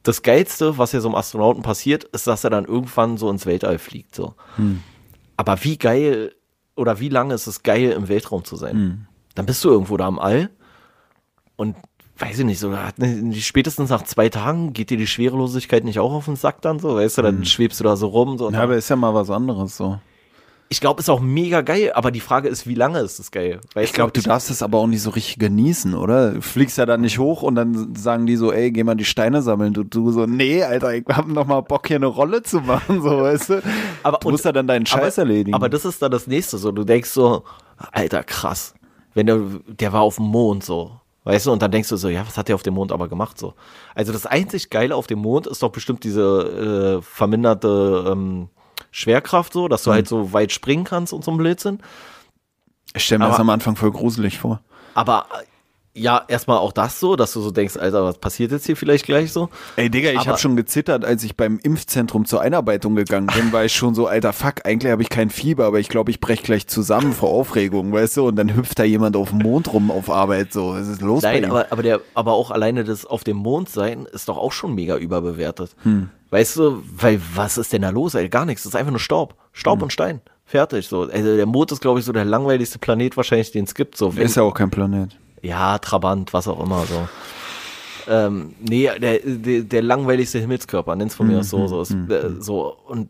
das 0.02 0.22
Geilste, 0.22 0.78
was 0.78 0.92
ja 0.92 1.00
so 1.00 1.08
einem 1.08 1.16
Astronauten 1.16 1.62
passiert, 1.62 2.04
ist, 2.04 2.26
dass 2.26 2.44
er 2.44 2.50
dann 2.50 2.64
irgendwann 2.64 3.16
so 3.18 3.30
ins 3.30 3.46
Weltall 3.46 3.78
fliegt. 3.78 4.14
So. 4.14 4.34
Aber 5.36 5.62
wie 5.64 5.76
geil 5.76 6.34
oder 6.76 7.00
wie 7.00 7.08
lange 7.08 7.34
ist 7.34 7.46
es 7.46 7.62
geil, 7.62 7.90
im 7.90 8.08
Weltraum 8.08 8.44
zu 8.44 8.56
sein? 8.56 9.06
Dann 9.34 9.46
bist 9.46 9.62
du 9.64 9.68
irgendwo 9.68 9.96
da 9.96 10.06
am 10.06 10.18
All 10.18 10.50
und 11.56 11.76
weiß 12.18 12.38
ich 12.40 12.44
nicht, 12.44 12.58
so 12.58 12.74
spätestens 13.34 13.90
nach 13.90 14.04
zwei 14.04 14.28
Tagen 14.28 14.72
geht 14.72 14.90
dir 14.90 14.98
die 14.98 15.06
Schwerelosigkeit 15.06 15.84
nicht 15.84 15.98
auch 15.98 16.12
auf 16.12 16.26
den 16.26 16.36
Sack 16.36 16.60
dann 16.62 16.78
so, 16.78 16.96
weißt 16.96 17.18
du, 17.18 17.22
dann 17.22 17.44
schwebst 17.44 17.80
du 17.80 17.84
da 17.84 17.96
so 17.96 18.08
rum. 18.08 18.36
So 18.38 18.50
ja, 18.50 18.62
aber 18.62 18.76
ist 18.76 18.90
ja 18.90 18.96
mal 18.96 19.14
was 19.14 19.30
anderes 19.30 19.76
so. 19.76 19.98
Ich 20.72 20.80
glaube, 20.80 21.00
ist 21.00 21.10
auch 21.10 21.18
mega 21.20 21.62
geil, 21.62 21.90
aber 21.94 22.12
die 22.12 22.20
Frage 22.20 22.48
ist, 22.48 22.64
wie 22.64 22.76
lange 22.76 23.00
ist 23.00 23.18
es 23.18 23.32
geil? 23.32 23.60
Weißt 23.74 23.88
Ich 23.88 23.92
glaube, 23.92 24.12
du 24.12 24.22
darfst 24.22 24.50
es 24.50 24.62
aber 24.62 24.78
auch 24.78 24.86
nicht 24.86 25.02
so 25.02 25.10
richtig 25.10 25.40
genießen, 25.40 25.96
oder? 25.96 26.30
Du 26.34 26.42
fliegst 26.42 26.78
ja 26.78 26.86
dann 26.86 27.00
nicht 27.00 27.18
hoch 27.18 27.42
und 27.42 27.56
dann 27.56 27.96
sagen 27.96 28.24
die 28.26 28.36
so, 28.36 28.52
ey, 28.52 28.70
geh 28.70 28.84
mal 28.84 28.94
die 28.94 29.04
Steine 29.04 29.42
sammeln. 29.42 29.72
Du, 29.72 29.82
du 29.82 30.12
so, 30.12 30.26
nee, 30.26 30.62
Alter, 30.62 30.94
ich 30.94 31.04
hab 31.08 31.26
noch 31.26 31.44
mal 31.44 31.60
Bock, 31.62 31.88
hier 31.88 31.96
eine 31.96 32.06
Rolle 32.06 32.44
zu 32.44 32.60
machen, 32.60 33.02
so, 33.02 33.20
weißt 33.20 33.50
du? 33.50 33.62
Aber- 34.04 34.18
du 34.18 34.30
musst 34.30 34.44
ja 34.44 34.52
dann 34.52 34.68
deinen 34.68 34.86
Scheiß 34.86 35.18
aber, 35.18 35.28
erledigen. 35.28 35.54
Aber 35.56 35.68
das 35.68 35.84
ist 35.84 36.00
dann 36.02 36.12
das 36.12 36.28
nächste 36.28 36.56
so. 36.56 36.70
Du 36.70 36.84
denkst 36.84 37.10
so, 37.10 37.42
Alter, 37.90 38.22
krass. 38.22 38.74
Wenn 39.12 39.26
der, 39.26 39.40
der 39.66 39.92
war 39.92 40.02
auf 40.02 40.16
dem 40.16 40.26
Mond 40.26 40.62
so. 40.62 40.92
Weißt 41.24 41.46
du, 41.46 41.52
und 41.52 41.60
dann 41.62 41.72
denkst 41.72 41.88
du 41.88 41.96
so, 41.96 42.08
ja, 42.08 42.24
was 42.24 42.38
hat 42.38 42.46
der 42.46 42.54
auf 42.54 42.62
dem 42.62 42.74
Mond 42.74 42.92
aber 42.92 43.08
gemacht 43.08 43.38
so? 43.38 43.54
Also 43.96 44.12
das 44.12 44.24
einzig 44.24 44.70
Geile 44.70 44.94
auf 44.94 45.08
dem 45.08 45.18
Mond 45.18 45.48
ist 45.48 45.64
doch 45.64 45.70
bestimmt 45.72 46.04
diese 46.04 46.98
äh, 47.00 47.02
verminderte 47.02 48.04
ähm, 48.12 48.48
Schwerkraft 48.90 49.52
so, 49.52 49.68
dass 49.68 49.84
du 49.84 49.90
Mhm. 49.90 49.94
halt 49.94 50.08
so 50.08 50.32
weit 50.32 50.52
springen 50.52 50.84
kannst 50.84 51.12
und 51.12 51.24
so 51.24 51.30
ein 51.30 51.36
Blödsinn. 51.38 51.78
Ich 52.94 53.04
stelle 53.04 53.20
mir 53.20 53.24
Aber- 53.26 53.32
das 53.32 53.40
am 53.40 53.50
Anfang 53.50 53.76
voll 53.76 53.92
gruselig 53.92 54.38
vor. 54.38 54.60
Aber 54.94 55.26
ja, 55.92 56.24
erstmal 56.28 56.58
auch 56.58 56.72
das 56.72 57.00
so, 57.00 57.16
dass 57.16 57.32
du 57.32 57.40
so 57.40 57.50
denkst, 57.50 57.76
Alter, 57.76 58.04
was 58.04 58.18
passiert 58.18 58.52
jetzt 58.52 58.64
hier 58.64 58.76
vielleicht 58.76 59.06
gleich 59.06 59.32
so? 59.32 59.48
Ey, 59.74 59.90
Digga, 59.90 60.10
ich 60.10 60.28
habe 60.28 60.38
schon 60.38 60.54
gezittert, 60.54 61.04
als 61.04 61.24
ich 61.24 61.36
beim 61.36 61.58
Impfzentrum 61.62 62.26
zur 62.26 62.40
Einarbeitung 62.40 62.94
gegangen 62.94 63.26
bin, 63.34 63.52
war 63.52 63.64
ich 63.64 63.74
schon 63.74 63.94
so, 63.94 64.06
alter 64.06 64.32
Fuck, 64.32 64.64
eigentlich 64.64 64.92
habe 64.92 65.02
ich 65.02 65.08
kein 65.08 65.30
Fieber, 65.30 65.64
aber 65.66 65.80
ich 65.80 65.88
glaube, 65.88 66.10
ich 66.12 66.20
brech 66.20 66.44
gleich 66.44 66.68
zusammen 66.68 67.12
vor 67.12 67.30
Aufregung, 67.30 67.92
weißt 67.92 68.18
du? 68.18 68.28
Und 68.28 68.36
dann 68.36 68.54
hüpft 68.54 68.78
da 68.78 68.84
jemand 68.84 69.16
auf 69.16 69.30
dem 69.30 69.38
Mond 69.38 69.72
rum 69.72 69.90
auf 69.90 70.10
Arbeit, 70.10 70.52
so, 70.52 70.74
was 70.74 70.86
ist 70.86 71.02
los 71.02 71.22
Nein, 71.22 71.44
aber, 71.44 71.66
aber, 71.70 71.82
der, 71.82 72.00
aber 72.14 72.32
auch 72.34 72.52
alleine 72.52 72.84
das 72.84 73.04
auf 73.04 73.24
dem 73.24 73.38
Mond 73.38 73.68
sein 73.68 74.06
ist 74.12 74.28
doch 74.28 74.36
auch 74.38 74.52
schon 74.52 74.74
mega 74.76 74.96
überbewertet. 74.96 75.74
Hm. 75.82 76.08
Weißt 76.30 76.56
du, 76.56 76.82
weil 76.96 77.20
was 77.34 77.58
ist 77.58 77.72
denn 77.72 77.82
da 77.82 77.90
los? 77.90 78.14
Ey? 78.14 78.28
Gar 78.28 78.44
nichts. 78.46 78.62
Das 78.62 78.74
ist 78.74 78.76
einfach 78.76 78.92
nur 78.92 79.00
Staub. 79.00 79.34
Staub 79.52 79.78
Hm. 79.78 79.82
und 79.84 79.92
Stein. 79.92 80.20
Fertig. 80.44 80.86
So. 80.86 81.02
Also 81.02 81.36
der 81.36 81.46
Mond 81.46 81.72
ist, 81.72 81.80
glaube 81.80 81.98
ich, 81.98 82.04
so 82.04 82.12
der 82.12 82.24
langweiligste 82.24 82.78
Planet 82.78 83.16
wahrscheinlich, 83.16 83.50
den 83.50 83.64
es 83.64 83.74
gibt. 83.74 83.96
So. 83.96 84.14
Wenn, 84.14 84.24
Ist 84.24 84.36
ja 84.36 84.44
auch 84.44 84.54
kein 84.54 84.70
Planet. 84.70 85.16
Ja, 85.42 85.78
Trabant, 85.78 86.32
was 86.32 86.48
auch 86.48 86.62
immer. 86.64 86.84
So. 86.86 87.08
Ähm, 88.08 88.54
nee, 88.60 88.88
der, 88.98 89.18
der, 89.20 89.62
der 89.62 89.82
langweiligste 89.82 90.38
Himmelskörper, 90.38 90.96
nenn's 90.96 91.14
von 91.14 91.26
mir 91.26 91.34
Mhm, 91.34 91.40
aus 91.40 91.50
so. 91.50 91.66
So, 91.68 91.82
ist, 91.82 91.92
äh, 91.92 92.30
so. 92.40 92.74
Und 92.86 93.08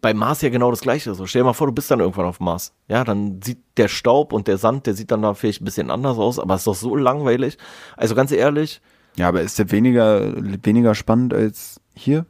beim 0.00 0.16
Mars 0.16 0.40
ja 0.40 0.48
genau 0.48 0.70
das 0.70 0.80
Gleiche. 0.80 1.14
So. 1.14 1.26
Stell 1.26 1.42
dir 1.42 1.46
mal 1.46 1.52
vor, 1.52 1.66
du 1.66 1.72
bist 1.72 1.90
dann 1.90 2.00
irgendwann 2.00 2.24
auf 2.24 2.40
Mars. 2.40 2.72
Ja, 2.88 3.04
dann 3.04 3.40
sieht 3.44 3.58
der 3.76 3.88
Staub 3.88 4.32
und 4.32 4.48
der 4.48 4.56
Sand, 4.56 4.86
der 4.86 4.94
sieht 4.94 5.10
dann 5.10 5.22
da 5.22 5.34
vielleicht 5.34 5.60
ein 5.60 5.66
bisschen 5.66 5.90
anders 5.90 6.16
aus, 6.18 6.38
aber 6.38 6.54
es 6.54 6.62
ist 6.62 6.66
doch 6.66 6.74
so 6.74 6.96
langweilig. 6.96 7.58
Also 7.96 8.14
ganz 8.14 8.32
ehrlich, 8.32 8.80
Ja, 9.16 9.28
aber 9.28 9.42
ist 9.42 9.58
der 9.58 9.70
weniger, 9.70 10.32
weniger 10.64 10.94
spannend 10.94 11.34
als 11.34 11.78
hier? 11.94 12.24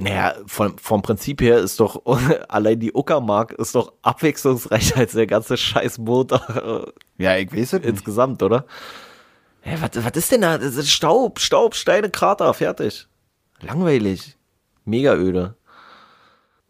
Naja, 0.00 0.36
vom, 0.46 0.78
vom 0.78 1.02
Prinzip 1.02 1.40
her 1.40 1.58
ist 1.58 1.80
doch 1.80 2.02
allein 2.48 2.78
die 2.78 2.92
Uckermark 2.92 3.52
ist 3.52 3.74
doch 3.74 3.92
abwechslungsreicher 4.02 4.96
als 4.96 5.12
der 5.12 5.26
ganze 5.26 5.56
scheiß 5.56 5.98
äh, 5.98 6.80
Ja, 7.18 7.36
ich 7.36 7.52
weiß 7.52 7.72
es 7.74 7.84
insgesamt, 7.84 8.42
oder? 8.44 8.64
Ja, 9.64 9.82
was, 9.82 9.90
was 10.04 10.12
ist 10.16 10.30
denn 10.30 10.42
da? 10.42 10.56
Das 10.56 10.76
ist 10.76 10.90
Staub, 10.90 11.40
Staub, 11.40 11.74
Steine, 11.74 12.10
Krater, 12.10 12.54
fertig. 12.54 13.08
Langweilig. 13.60 14.36
Mega 14.84 15.14
öde. 15.14 15.56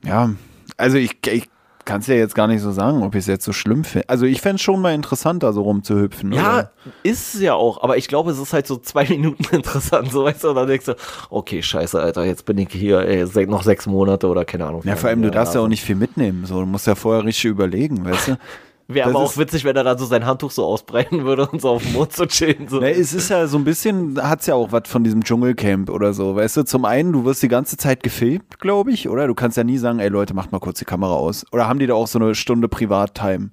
Ja, 0.03 0.31
also 0.79 0.97
ich, 0.97 1.19
ich 1.27 1.51
kann 1.89 2.03
es 2.03 2.07
ja 2.07 2.17
jetzt 2.17 2.35
gar 2.35 2.47
nicht 2.47 2.61
so 2.61 2.71
sagen, 2.71 3.03
ob 3.03 3.15
ich 3.15 3.21
es 3.21 3.27
jetzt 3.29 3.47
so 3.47 3.55
schlimm 3.55 3.83
finde. 3.83 4.11
Also 4.11 4.27
ich 4.27 4.43
fände 4.43 4.57
es 4.57 4.61
schon 4.61 4.79
mal 4.83 4.93
interessanter, 4.93 5.55
so 5.55 5.63
rumzuhüpfen. 5.63 6.33
Ja, 6.33 6.53
oder? 6.53 6.73
ist 7.03 7.35
es 7.35 7.41
ja 7.41 7.55
auch, 7.55 7.83
aber 7.83 7.97
ich 7.97 8.09
glaube, 8.09 8.31
es 8.31 8.39
ist 8.39 8.53
halt 8.53 8.67
so 8.67 8.77
zwei 8.77 9.05
Minuten 9.09 9.43
interessant, 9.57 10.13
so 10.13 10.23
weißt 10.23 10.45
du, 10.45 10.51
und 10.51 10.57
dann 10.57 10.69
denkst 10.69 10.85
du, 10.85 10.97
okay, 11.31 11.63
scheiße, 11.63 11.99
Alter, 11.99 12.27
jetzt 12.27 12.45
bin 12.45 12.59
ich 12.59 12.69
hier, 12.71 13.01
ey, 13.01 13.47
noch 13.47 13.63
sechs 13.63 13.87
Monate 13.87 14.29
oder 14.29 14.45
keine 14.45 14.67
Ahnung. 14.67 14.83
Ja, 14.85 14.97
vor 14.97 15.09
allem, 15.09 15.23
du 15.23 15.31
darfst 15.31 15.55
ja 15.55 15.63
auch 15.63 15.69
nicht 15.69 15.83
viel 15.83 15.97
mitnehmen. 15.97 16.45
So, 16.45 16.61
du 16.61 16.67
musst 16.67 16.87
ja 16.87 16.95
vorher 16.95 17.25
richtig 17.25 17.47
überlegen, 17.47 18.05
weißt 18.05 18.29
du? 18.29 18.37
Wäre 18.91 19.11
aber 19.11 19.19
auch 19.19 19.37
witzig, 19.37 19.65
wenn 19.65 19.77
er 19.77 19.85
dann 19.85 19.99
so 19.99 20.07
sein 20.07 20.25
Handtuch 20.25 20.51
so 20.51 20.65
ausbreiten 20.65 21.25
würde 21.25 21.47
und 21.47 21.61
so 21.61 21.69
auf 21.69 21.83
dem 21.83 21.93
Mond 21.93 22.15
so 22.15 22.25
chillen. 22.25 22.69
So. 22.69 22.81
Na, 22.81 22.89
es 22.89 23.13
ist 23.13 23.29
ja 23.29 23.47
so 23.47 23.59
ein 23.59 23.65
bisschen, 23.65 24.19
hat 24.23 24.41
es 24.41 24.47
ja 24.47 24.55
auch 24.55 24.73
was 24.73 24.85
von 24.89 25.05
diesem 25.05 25.23
Dschungelcamp 25.23 25.91
oder 25.91 26.15
so, 26.15 26.35
weißt 26.35 26.57
du? 26.57 26.63
Zum 26.65 26.87
einen, 26.87 27.13
du 27.13 27.27
wirst 27.27 27.43
die 27.43 27.49
ganze 27.49 27.77
Zeit 27.77 28.03
gefilmt, 28.03 28.59
glaube 28.61 28.91
ich, 28.93 29.07
oder? 29.11 29.27
Du 29.27 29.35
kannst 29.35 29.59
ja 29.59 29.65
nie 29.65 29.77
sagen, 29.77 29.99
ey 29.99 30.09
Leute, 30.09 30.33
macht 30.33 30.53
mal 30.53 30.59
kurz 30.59 30.79
die 30.79 30.87
Kamera 30.87 31.13
aus. 31.13 31.45
Oder 31.53 31.69
haben 31.69 31.79
die 31.79 31.87
da 31.87 31.93
auch 31.95 32.07
so 32.07 32.19
eine 32.19 32.35
Stunde 32.35 32.67
Privattime? 32.69 33.51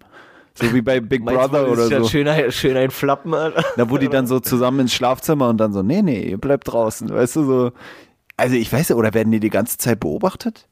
So 0.57 0.73
wie 0.73 0.81
bei 0.81 1.01
Big 1.01 1.25
Meinst 1.25 1.37
Brother 1.41 1.63
das 1.63 1.69
oder 1.73 1.83
ist 1.83 1.91
ja 1.91 1.99
so. 2.01 2.07
Schön, 2.07 2.27
ein- 2.29 2.49
schön 2.53 2.77
ein 2.77 2.89
Flappen, 2.89 3.33
Alter. 3.33 3.61
Da 3.75 3.89
wo 3.89 3.97
die 3.97 4.07
dann 4.07 4.27
so 4.27 4.39
zusammen 4.39 4.79
ins 4.79 4.93
Schlafzimmer 4.93 5.49
und 5.49 5.57
dann 5.57 5.73
so, 5.73 5.83
nee, 5.83 6.01
nee, 6.01 6.29
ihr 6.29 6.37
bleibt 6.37 6.71
draußen, 6.71 7.09
weißt 7.09 7.35
du, 7.35 7.43
so. 7.43 7.71
Also 8.37 8.55
ich 8.55 8.71
weiß 8.71 8.87
ja, 8.87 8.95
oder 8.95 9.13
werden 9.13 9.33
die 9.33 9.41
die 9.41 9.49
ganze 9.49 9.77
Zeit 9.77 9.99
beobachtet? 9.99 10.69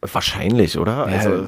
Wahrscheinlich, 0.00 0.78
oder? 0.78 1.04
Also, 1.06 1.44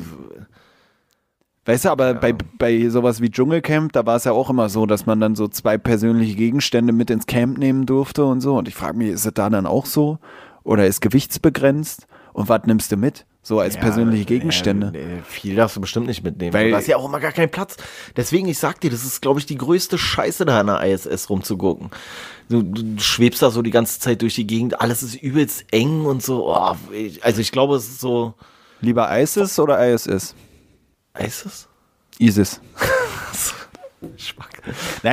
Weißt 1.67 1.85
du, 1.85 1.91
aber 1.91 2.15
bei, 2.15 2.35
bei 2.59 2.89
sowas 2.89 3.21
wie 3.21 3.31
Dschungelcamp, 3.31 3.93
da 3.93 4.07
war 4.07 4.17
es 4.17 4.25
ja 4.25 4.33
auch 4.33 4.49
immer 4.49 4.69
so, 4.71 4.87
dass 4.87 5.05
man 5.07 5.21
dann 5.21 5.37
so 5.37 5.47
zwei 5.47 5.77
persönliche 5.77 6.35
Gegenstände 6.35 6.93
mit 6.93 7.11
ins 7.11 7.27
Camp 7.27 7.59
nehmen 7.59 7.85
durfte 7.87 8.25
und 8.25 8.41
so. 8.41 8.57
Und 8.57 8.67
ich 8.67 8.75
frage 8.75 8.97
mich, 8.97 9.09
ist 9.11 9.27
es 9.27 9.35
da 9.35 9.51
dann 9.51 9.67
auch 9.67 9.85
so? 9.87 10.19
Oder 10.65 10.87
ist 10.87 11.01
gewichtsbegrenzt? 11.01 12.07
Und 12.33 12.49
was 12.49 12.63
nimmst 12.65 12.91
du 12.93 12.97
mit? 12.97 13.27
So 13.43 13.59
als 13.59 13.77
persönliche 13.79 14.27
Gegenstände. 14.27 14.93
Ja, 14.95 15.23
viel 15.25 15.57
darfst 15.57 15.77
du 15.77 15.81
bestimmt 15.81 16.07
nicht 16.07 16.23
mitnehmen. 16.23 16.53
Weil- 16.53 16.71
da 16.71 16.79
ist 16.79 16.89
ja 16.89 16.97
auch 16.97 17.07
immer 17.07 17.21
gar 17.21 17.33
kein 17.33 17.51
Platz. 17.51 17.77
Deswegen, 18.17 18.49
ich 18.49 18.59
sag 18.59 18.81
dir, 18.81 18.91
das 18.91 19.05
ist, 19.05 19.23
glaube 19.23 19.41
ich, 19.41 19.47
die 19.47 19.57
größte 19.57 19.97
Scheiße 19.99 20.45
da 20.45 20.61
an 20.61 20.67
der 20.67 20.83
ISS 20.85 21.31
rumzugucken. 21.31 21.91
Du, 22.49 22.63
du, 22.63 22.83
du 22.83 23.01
schwebst 23.03 23.41
da 23.43 23.51
so 23.51 23.63
die 23.63 23.71
ganze 23.71 23.99
Zeit 23.99 24.21
durch 24.23 24.35
die 24.35 24.47
Gegend, 24.47 24.81
alles 24.81 25.03
ist 25.03 25.15
übelst 25.15 25.65
eng 25.73 26.05
und 26.05 26.23
so. 26.23 26.55
Oh, 26.55 26.75
ich, 26.93 27.25
also 27.25 27.41
ich 27.41 27.51
glaube, 27.53 27.77
es 27.77 27.89
ist 27.89 28.01
so. 28.01 28.35
Lieber 28.83 29.09
ISIS 29.19 29.59
oder 29.59 29.79
ISS? 29.91 30.35
ISIS? 31.19 31.69
ISIS. 32.19 32.61
Schmack. 34.17 34.63
Na, 35.03 35.13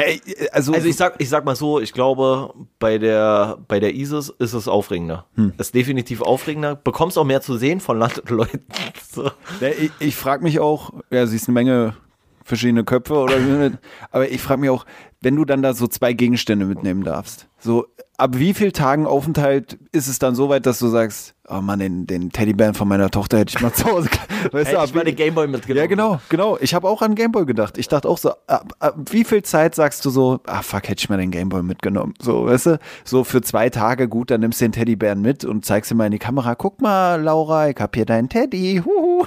also, 0.51 0.73
Also 0.73 0.87
ich 0.87 0.95
sag, 0.95 1.15
ich 1.19 1.27
sag 1.29 1.43
mal 1.43 1.55
so, 1.55 1.79
ich 1.79 1.91
glaube, 1.91 2.53
bei 2.79 2.97
der, 2.97 3.57
bei 3.67 3.79
der 3.79 3.93
ISIS 3.93 4.29
ist 4.39 4.53
es 4.53 4.67
aufregender. 4.67 5.25
Hm. 5.35 5.53
Ist 5.57 5.75
definitiv 5.75 6.21
aufregender. 6.21 6.75
Bekommst 6.75 7.17
auch 7.17 7.25
mehr 7.25 7.41
zu 7.41 7.57
sehen 7.57 7.79
von 7.81 7.99
Land 7.99 8.19
und 8.19 8.29
Leuten. 8.29 8.63
So. 9.09 9.31
Ja, 9.61 9.69
ich 9.69 9.89
ich 9.97 10.15
frage 10.15 10.43
mich 10.43 10.59
auch, 10.59 10.91
ja, 11.09 11.25
siehst 11.25 11.47
eine 11.47 11.53
Menge 11.55 11.95
verschiedene 12.43 12.83
Köpfe 12.83 13.15
oder 13.15 13.37
aber 14.11 14.29
ich 14.29 14.41
frage 14.41 14.61
mich 14.61 14.69
auch, 14.69 14.85
wenn 15.21 15.35
du 15.35 15.43
dann 15.43 15.63
da 15.63 15.73
so 15.73 15.87
zwei 15.87 16.13
Gegenstände 16.13 16.65
mitnehmen 16.65 17.03
darfst, 17.03 17.47
so 17.57 17.87
ab 18.17 18.31
wie 18.37 18.53
vielen 18.53 18.73
Tagen 18.73 19.05
Aufenthalt 19.05 19.77
ist 19.91 20.07
es 20.07 20.19
dann 20.19 20.35
so 20.35 20.49
weit, 20.49 20.65
dass 20.65 20.79
du 20.79 20.87
sagst, 20.87 21.35
oh 21.47 21.61
Mann, 21.61 21.79
den, 21.79 22.07
den 22.07 22.31
Teddybären 22.31 22.73
von 22.73 22.87
meiner 22.87 23.11
Tochter 23.11 23.37
hätte 23.37 23.53
ich 23.55 23.61
mal 23.61 23.71
zu 23.71 23.85
Hause, 23.85 24.09
weißt 24.51 24.69
Hätte 24.69 24.79
ab 24.79 24.89
ich 24.93 25.01
den 25.01 25.15
Gameboy 25.15 25.47
mitgenommen. 25.47 25.77
ja, 25.79 25.87
genau, 25.87 26.19
genau. 26.27 26.57
Ich 26.59 26.73
habe 26.73 26.89
auch 26.89 27.01
an 27.01 27.15
Gameboy 27.15 27.45
gedacht. 27.45 27.77
Ich 27.77 27.87
dachte 27.87 28.09
auch 28.09 28.17
so, 28.17 28.31
ab, 28.47 28.73
ab 28.79 28.95
wie 29.11 29.23
viel 29.23 29.43
Zeit 29.43 29.75
sagst 29.75 30.03
du 30.03 30.09
so, 30.09 30.39
ah 30.47 30.63
fuck, 30.63 30.89
hätte 30.89 30.99
ich 30.99 31.09
mal 31.09 31.17
den 31.17 31.31
Gameboy 31.31 31.61
mitgenommen. 31.61 32.15
So, 32.19 32.45
weißt 32.45 32.65
du, 32.65 32.79
so 33.05 33.23
für 33.23 33.41
zwei 33.41 33.69
Tage, 33.69 34.07
gut, 34.07 34.31
dann 34.31 34.41
nimmst 34.41 34.59
du 34.61 34.65
den 34.65 34.71
Teddybären 34.71 35.21
mit 35.21 35.45
und 35.45 35.63
zeigst 35.63 35.91
ihm 35.91 35.97
mal 35.97 36.05
in 36.05 36.11
die 36.11 36.19
Kamera, 36.19 36.55
guck 36.55 36.81
mal, 36.81 37.21
Laura, 37.21 37.69
ich 37.69 37.77
hab 37.79 37.95
hier 37.95 38.05
deinen 38.05 38.29
Teddy, 38.29 38.81
huhu. 38.83 39.25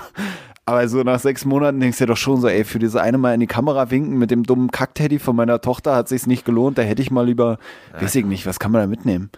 Aber 0.67 0.87
so 0.89 1.03
nach 1.03 1.19
sechs 1.19 1.45
Monaten 1.45 1.81
denkst 1.81 1.99
du 1.99 2.05
dir 2.05 2.13
doch 2.13 2.17
schon 2.17 2.41
so, 2.41 2.47
ey, 2.49 2.65
für 2.65 2.79
diese 2.79 3.01
eine 3.03 3.19
Mal 3.19 3.35
in 3.35 3.41
die 3.41 3.47
Kamera 3.47 3.91
winken 3.91 4.19
mit 4.19 4.31
dem 4.31 4.45
dummen 4.45 4.71
Kackteddy 4.71 5.19
von 5.19 5.35
meiner 5.35 5.61
Tochter 5.61 5.97
hat 5.97 6.09
sich's 6.09 6.27
nicht 6.27 6.45
gelohnt. 6.45 6.79
Da 6.79 6.83
hätte 6.83 7.03
ich 7.03 7.11
mal 7.11 7.27
lieber, 7.27 7.59
weiß 7.99 8.15
ich 8.15 8.25
nicht, 8.25 8.47
was 8.47 8.59
kann 8.61 8.71
man 8.71 8.83
da 8.83 8.87
mitnehmen? 8.87 9.31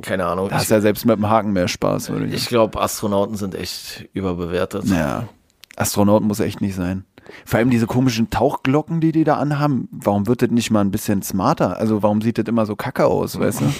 Keine 0.00 0.26
Ahnung. 0.26 0.48
Da 0.48 0.56
hast 0.56 0.70
ja 0.70 0.80
selbst 0.80 1.04
mit 1.04 1.16
dem 1.16 1.28
Haken 1.28 1.52
mehr 1.52 1.68
Spaß, 1.68 2.10
würde 2.10 2.26
ich, 2.26 2.34
Ich 2.34 2.46
glaube, 2.48 2.80
Astronauten 2.80 3.36
sind 3.36 3.54
echt 3.54 4.08
überbewertet. 4.12 4.84
Ja, 4.86 5.28
Astronaut 5.76 6.22
muss 6.22 6.40
echt 6.40 6.60
nicht 6.60 6.76
sein. 6.76 7.04
Vor 7.44 7.58
allem 7.58 7.68
diese 7.68 7.86
komischen 7.86 8.30
Tauchglocken, 8.30 9.00
die 9.00 9.12
die 9.12 9.24
da 9.24 9.36
anhaben. 9.36 9.88
Warum 9.90 10.26
wird 10.26 10.40
das 10.40 10.50
nicht 10.50 10.70
mal 10.70 10.80
ein 10.80 10.90
bisschen 10.90 11.20
smarter? 11.22 11.76
Also 11.76 12.02
warum 12.02 12.22
sieht 12.22 12.38
das 12.38 12.46
immer 12.46 12.64
so 12.64 12.74
kacke 12.74 13.04
aus, 13.06 13.38
weißt 13.38 13.60
du? 13.60 13.64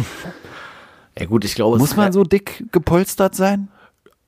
Ja 1.18 1.27
gut, 1.27 1.44
ich 1.44 1.57
glaube, 1.57 1.75
es 1.75 1.81
Muss 1.81 1.97
man 1.97 2.12
so 2.12 2.23
dick 2.23 2.66
gepolstert 2.71 3.35
sein? 3.35 3.66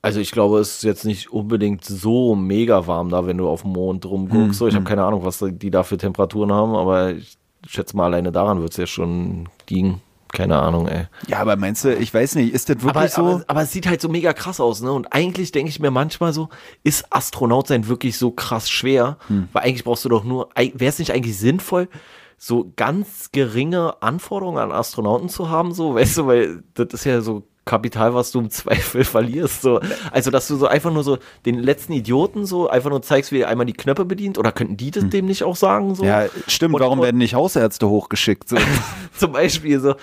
Also 0.03 0.19
ich 0.19 0.31
glaube, 0.31 0.59
es 0.59 0.77
ist 0.77 0.83
jetzt 0.83 1.05
nicht 1.05 1.31
unbedingt 1.31 1.85
so 1.85 2.35
mega 2.35 2.87
warm 2.87 3.09
da, 3.09 3.27
wenn 3.27 3.37
du 3.37 3.47
auf 3.47 3.61
dem 3.61 3.73
Mond 3.73 4.05
rumguckst. 4.05 4.57
so, 4.57 4.67
ich 4.67 4.73
habe 4.73 4.85
keine 4.85 5.03
Ahnung, 5.03 5.23
was 5.23 5.43
die 5.47 5.69
da 5.69 5.83
für 5.83 5.97
Temperaturen 5.97 6.51
haben, 6.51 6.75
aber 6.75 7.11
ich 7.11 7.37
schätze 7.67 7.95
mal, 7.95 8.05
alleine 8.05 8.31
daran 8.31 8.61
wird 8.61 8.71
es 8.71 8.77
ja 8.77 8.87
schon 8.87 9.47
liegen. 9.69 10.01
Keine 10.33 10.57
Ahnung, 10.57 10.87
ey. 10.87 11.07
Ja, 11.27 11.39
aber 11.39 11.57
meinst 11.57 11.83
du, 11.83 11.93
ich 11.93 12.13
weiß 12.13 12.35
nicht, 12.35 12.53
ist 12.53 12.69
das 12.69 12.77
wirklich 12.77 12.95
Aber, 12.95 13.07
so? 13.09 13.21
aber, 13.21 13.43
aber 13.47 13.61
es 13.63 13.71
sieht 13.73 13.85
halt 13.85 13.99
so 13.99 14.07
mega 14.07 14.31
krass 14.31 14.61
aus, 14.61 14.81
ne? 14.81 14.91
Und 14.91 15.11
eigentlich 15.11 15.51
denke 15.51 15.69
ich 15.69 15.81
mir 15.81 15.91
manchmal 15.91 16.31
so, 16.31 16.47
ist 16.83 17.05
Astronaut 17.09 17.67
sein 17.67 17.87
wirklich 17.89 18.17
so 18.17 18.31
krass 18.31 18.69
schwer? 18.69 19.17
Hm. 19.27 19.49
Weil 19.51 19.63
eigentlich 19.63 19.83
brauchst 19.83 20.05
du 20.05 20.09
doch 20.09 20.23
nur, 20.23 20.47
wäre 20.55 20.89
es 20.89 20.99
nicht 20.99 21.11
eigentlich 21.11 21.37
sinnvoll, 21.37 21.89
so 22.37 22.71
ganz 22.77 23.31
geringe 23.33 24.01
Anforderungen 24.01 24.57
an 24.57 24.71
Astronauten 24.71 25.27
zu 25.27 25.49
haben, 25.49 25.73
so, 25.73 25.95
weißt 25.95 26.19
du, 26.19 26.27
weil 26.27 26.63
das 26.75 26.87
ist 26.93 27.03
ja 27.03 27.19
so 27.19 27.43
Kapital, 27.65 28.13
was 28.13 28.31
du 28.31 28.39
im 28.39 28.49
Zweifel 28.49 29.03
verlierst. 29.05 29.61
So. 29.61 29.79
Also, 30.11 30.31
dass 30.31 30.47
du 30.47 30.55
so 30.55 30.67
einfach 30.67 30.91
nur 30.91 31.03
so 31.03 31.17
den 31.45 31.59
letzten 31.59 31.93
Idioten 31.93 32.45
so 32.45 32.69
einfach 32.69 32.89
nur 32.89 33.01
zeigst, 33.01 33.31
wie 33.31 33.41
er 33.41 33.47
einmal 33.49 33.65
die 33.65 33.73
Knöpfe 33.73 34.05
bedient, 34.05 34.37
oder 34.37 34.51
könnten 34.51 34.77
die 34.77 34.91
das 34.91 35.07
dem 35.09 35.25
nicht 35.25 35.43
auch 35.43 35.55
sagen? 35.55 35.93
So? 35.95 36.03
Hm. 36.03 36.09
ja, 36.09 36.25
stimmt. 36.47 36.75
Und- 36.75 36.81
Warum 36.81 36.99
und- 36.99 37.05
werden 37.05 37.17
nicht 37.17 37.35
Hausärzte 37.35 37.87
hochgeschickt? 37.87 38.49
So. 38.49 38.57
zum 39.17 39.31
Beispiel 39.31 39.79
so. 39.79 39.95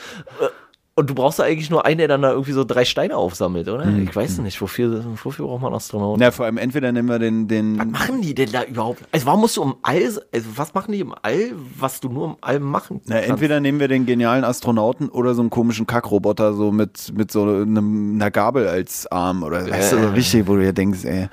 Äh, 0.98 1.00
Und 1.00 1.11
du 1.11 1.14
brauchst 1.14 1.38
da 1.38 1.44
eigentlich 1.44 1.70
nur 1.70 1.87
einen, 1.87 1.98
der 1.98 2.08
dann 2.08 2.22
da 2.22 2.30
irgendwie 2.32 2.52
so 2.52 2.64
drei 2.64 2.84
Steine 2.84 3.16
aufsammelt, 3.16 3.68
oder? 3.68 3.84
Hm. 3.84 4.02
Ich 4.04 4.14
weiß 4.16 4.38
nicht, 4.38 4.61
wofür, 4.61 5.04
wofür 5.22 5.46
braucht 5.46 5.62
man 5.62 5.72
Astronauten? 5.74 6.20
Na, 6.20 6.30
vor 6.30 6.46
allem 6.46 6.58
entweder 6.58 6.90
nehmen 6.92 7.08
wir 7.08 7.18
den, 7.18 7.42
Was 7.44 7.48
den 7.48 7.90
machen 7.90 8.20
die 8.22 8.34
denn 8.34 8.50
da 8.52 8.64
überhaupt? 8.64 9.02
Also 9.12 9.26
warum 9.26 9.40
musst 9.40 9.57
du 9.57 9.62
im 9.62 9.74
All, 9.82 10.03
also 10.03 10.49
was 10.57 10.74
machen 10.74 10.92
die 10.92 11.01
im 11.01 11.14
All, 11.22 11.53
was 11.78 12.01
du 12.01 12.09
nur 12.09 12.26
im 12.28 12.36
All 12.40 12.61
machen 12.61 13.01
na, 13.07 13.16
kannst? 13.16 13.30
entweder 13.30 13.61
nehmen 13.61 13.80
wir 13.80 13.88
den 13.88 14.07
genialen 14.07 14.44
Astronauten 14.44 15.09
oder 15.09 15.34
so 15.34 15.40
einen 15.42 15.51
komischen 15.51 15.86
Kackroboter 15.86 16.55
so 16.55 16.72
mit, 16.72 17.12
mit 17.16 17.30
so 17.30 17.42
einem, 17.42 18.14
einer 18.14 18.30
Gabel 18.30 18.66
als 18.68 19.07
Arm 19.11 19.42
oder 19.42 19.68
weißt 19.70 19.92
du, 19.92 19.96
so 19.99 20.03
Äh. 20.05 20.09
richtig, 20.11 20.46
wo 20.49 20.55
du 20.57 20.62
dir 20.62 20.72
denkst, 20.72 21.05
ey, 21.05 21.28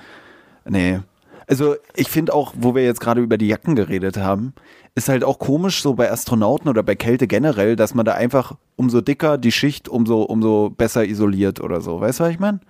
nee. 0.69 0.99
Also 1.47 1.75
ich 1.95 2.09
finde 2.09 2.33
auch, 2.33 2.53
wo 2.57 2.75
wir 2.75 2.83
jetzt 2.83 2.99
gerade 2.99 3.21
über 3.21 3.37
die 3.37 3.47
Jacken 3.47 3.75
geredet 3.75 4.17
haben, 4.17 4.53
ist 4.95 5.09
halt 5.09 5.23
auch 5.23 5.39
komisch 5.39 5.81
so 5.81 5.93
bei 5.93 6.11
Astronauten 6.11 6.69
oder 6.69 6.81
bei 6.81 6.95
Kälte 6.95 7.27
generell, 7.27 7.75
dass 7.75 7.93
man 7.93 8.05
da 8.05 8.13
einfach 8.13 8.55
umso 8.75 9.01
dicker 9.01 9.37
die 9.37 9.51
Schicht 9.51 9.89
umso, 9.89 10.23
umso 10.23 10.69
besser 10.69 11.05
isoliert 11.05 11.59
oder 11.59 11.81
so. 11.81 11.99
Weißt 11.99 12.19
du, 12.19 12.23
was 12.23 12.31
ich 12.31 12.39
meine? 12.39 12.61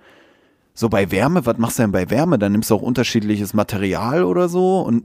So 0.74 0.88
bei 0.88 1.10
Wärme, 1.10 1.46
was 1.46 1.56
machst 1.56 1.78
du 1.78 1.84
denn 1.84 1.92
bei 1.92 2.10
Wärme? 2.10 2.38
Dann 2.38 2.52
nimmst 2.52 2.70
du 2.70 2.74
auch 2.74 2.82
unterschiedliches 2.82 3.54
Material 3.54 4.24
oder 4.24 4.48
so 4.48 4.80
und, 4.80 5.04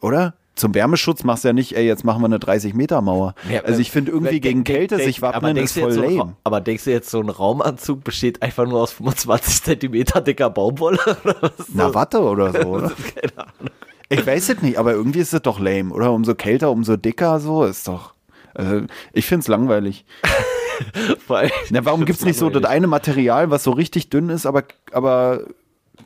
oder? 0.00 0.34
Zum 0.56 0.74
Wärmeschutz 0.74 1.22
machst 1.22 1.44
du 1.44 1.48
ja 1.48 1.52
nicht, 1.52 1.76
ey, 1.76 1.86
jetzt 1.86 2.02
machen 2.02 2.22
wir 2.22 2.26
eine 2.26 2.38
30-Meter-Mauer. 2.38 3.34
Ja, 3.50 3.60
also 3.64 3.78
ich 3.78 3.90
finde 3.90 4.10
irgendwie 4.10 4.40
gegen 4.40 4.64
Kälte 4.64 4.96
sich 4.98 5.20
wappnen 5.20 5.58
ist 5.58 5.78
voll 5.78 5.90
jetzt 5.90 5.94
so 5.96 6.02
lame. 6.02 6.36
Aber 6.44 6.62
denkst 6.62 6.84
du 6.84 6.90
jetzt, 6.90 7.10
so 7.10 7.20
ein 7.20 7.28
Raumanzug 7.28 8.02
besteht 8.02 8.40
einfach 8.40 8.66
nur 8.66 8.80
aus 8.80 8.92
25 8.92 9.62
Zentimeter 9.62 10.22
dicker 10.22 10.48
Baumwolle? 10.48 10.98
Oder 11.24 11.36
was? 11.42 11.52
Na, 11.74 11.92
Watte 11.92 12.22
oder 12.22 12.52
so, 12.52 12.68
oder? 12.68 12.92
Keine 13.14 13.38
Ahnung. 13.38 13.70
Ich 14.08 14.26
weiß 14.26 14.48
es 14.48 14.62
nicht, 14.62 14.78
aber 14.78 14.92
irgendwie 14.92 15.18
ist 15.18 15.34
es 15.34 15.42
doch 15.42 15.60
lame, 15.60 15.92
oder? 15.92 16.12
Umso 16.12 16.34
kälter, 16.34 16.70
umso 16.70 16.96
dicker, 16.96 17.38
so 17.40 17.64
ist 17.64 17.86
doch. 17.88 18.14
Also, 18.54 18.86
ich 19.12 19.26
finde 19.26 19.42
es 19.42 19.48
langweilig. 19.48 20.06
Na, 21.70 21.84
warum 21.84 22.04
gibt 22.04 22.18
es 22.18 22.24
nicht 22.24 22.38
so 22.38 22.48
das 22.48 22.64
eine 22.64 22.86
Material, 22.86 23.50
was 23.50 23.64
so 23.64 23.72
richtig 23.72 24.08
dünn 24.08 24.30
ist, 24.30 24.46
aber, 24.46 24.64
aber 24.92 25.40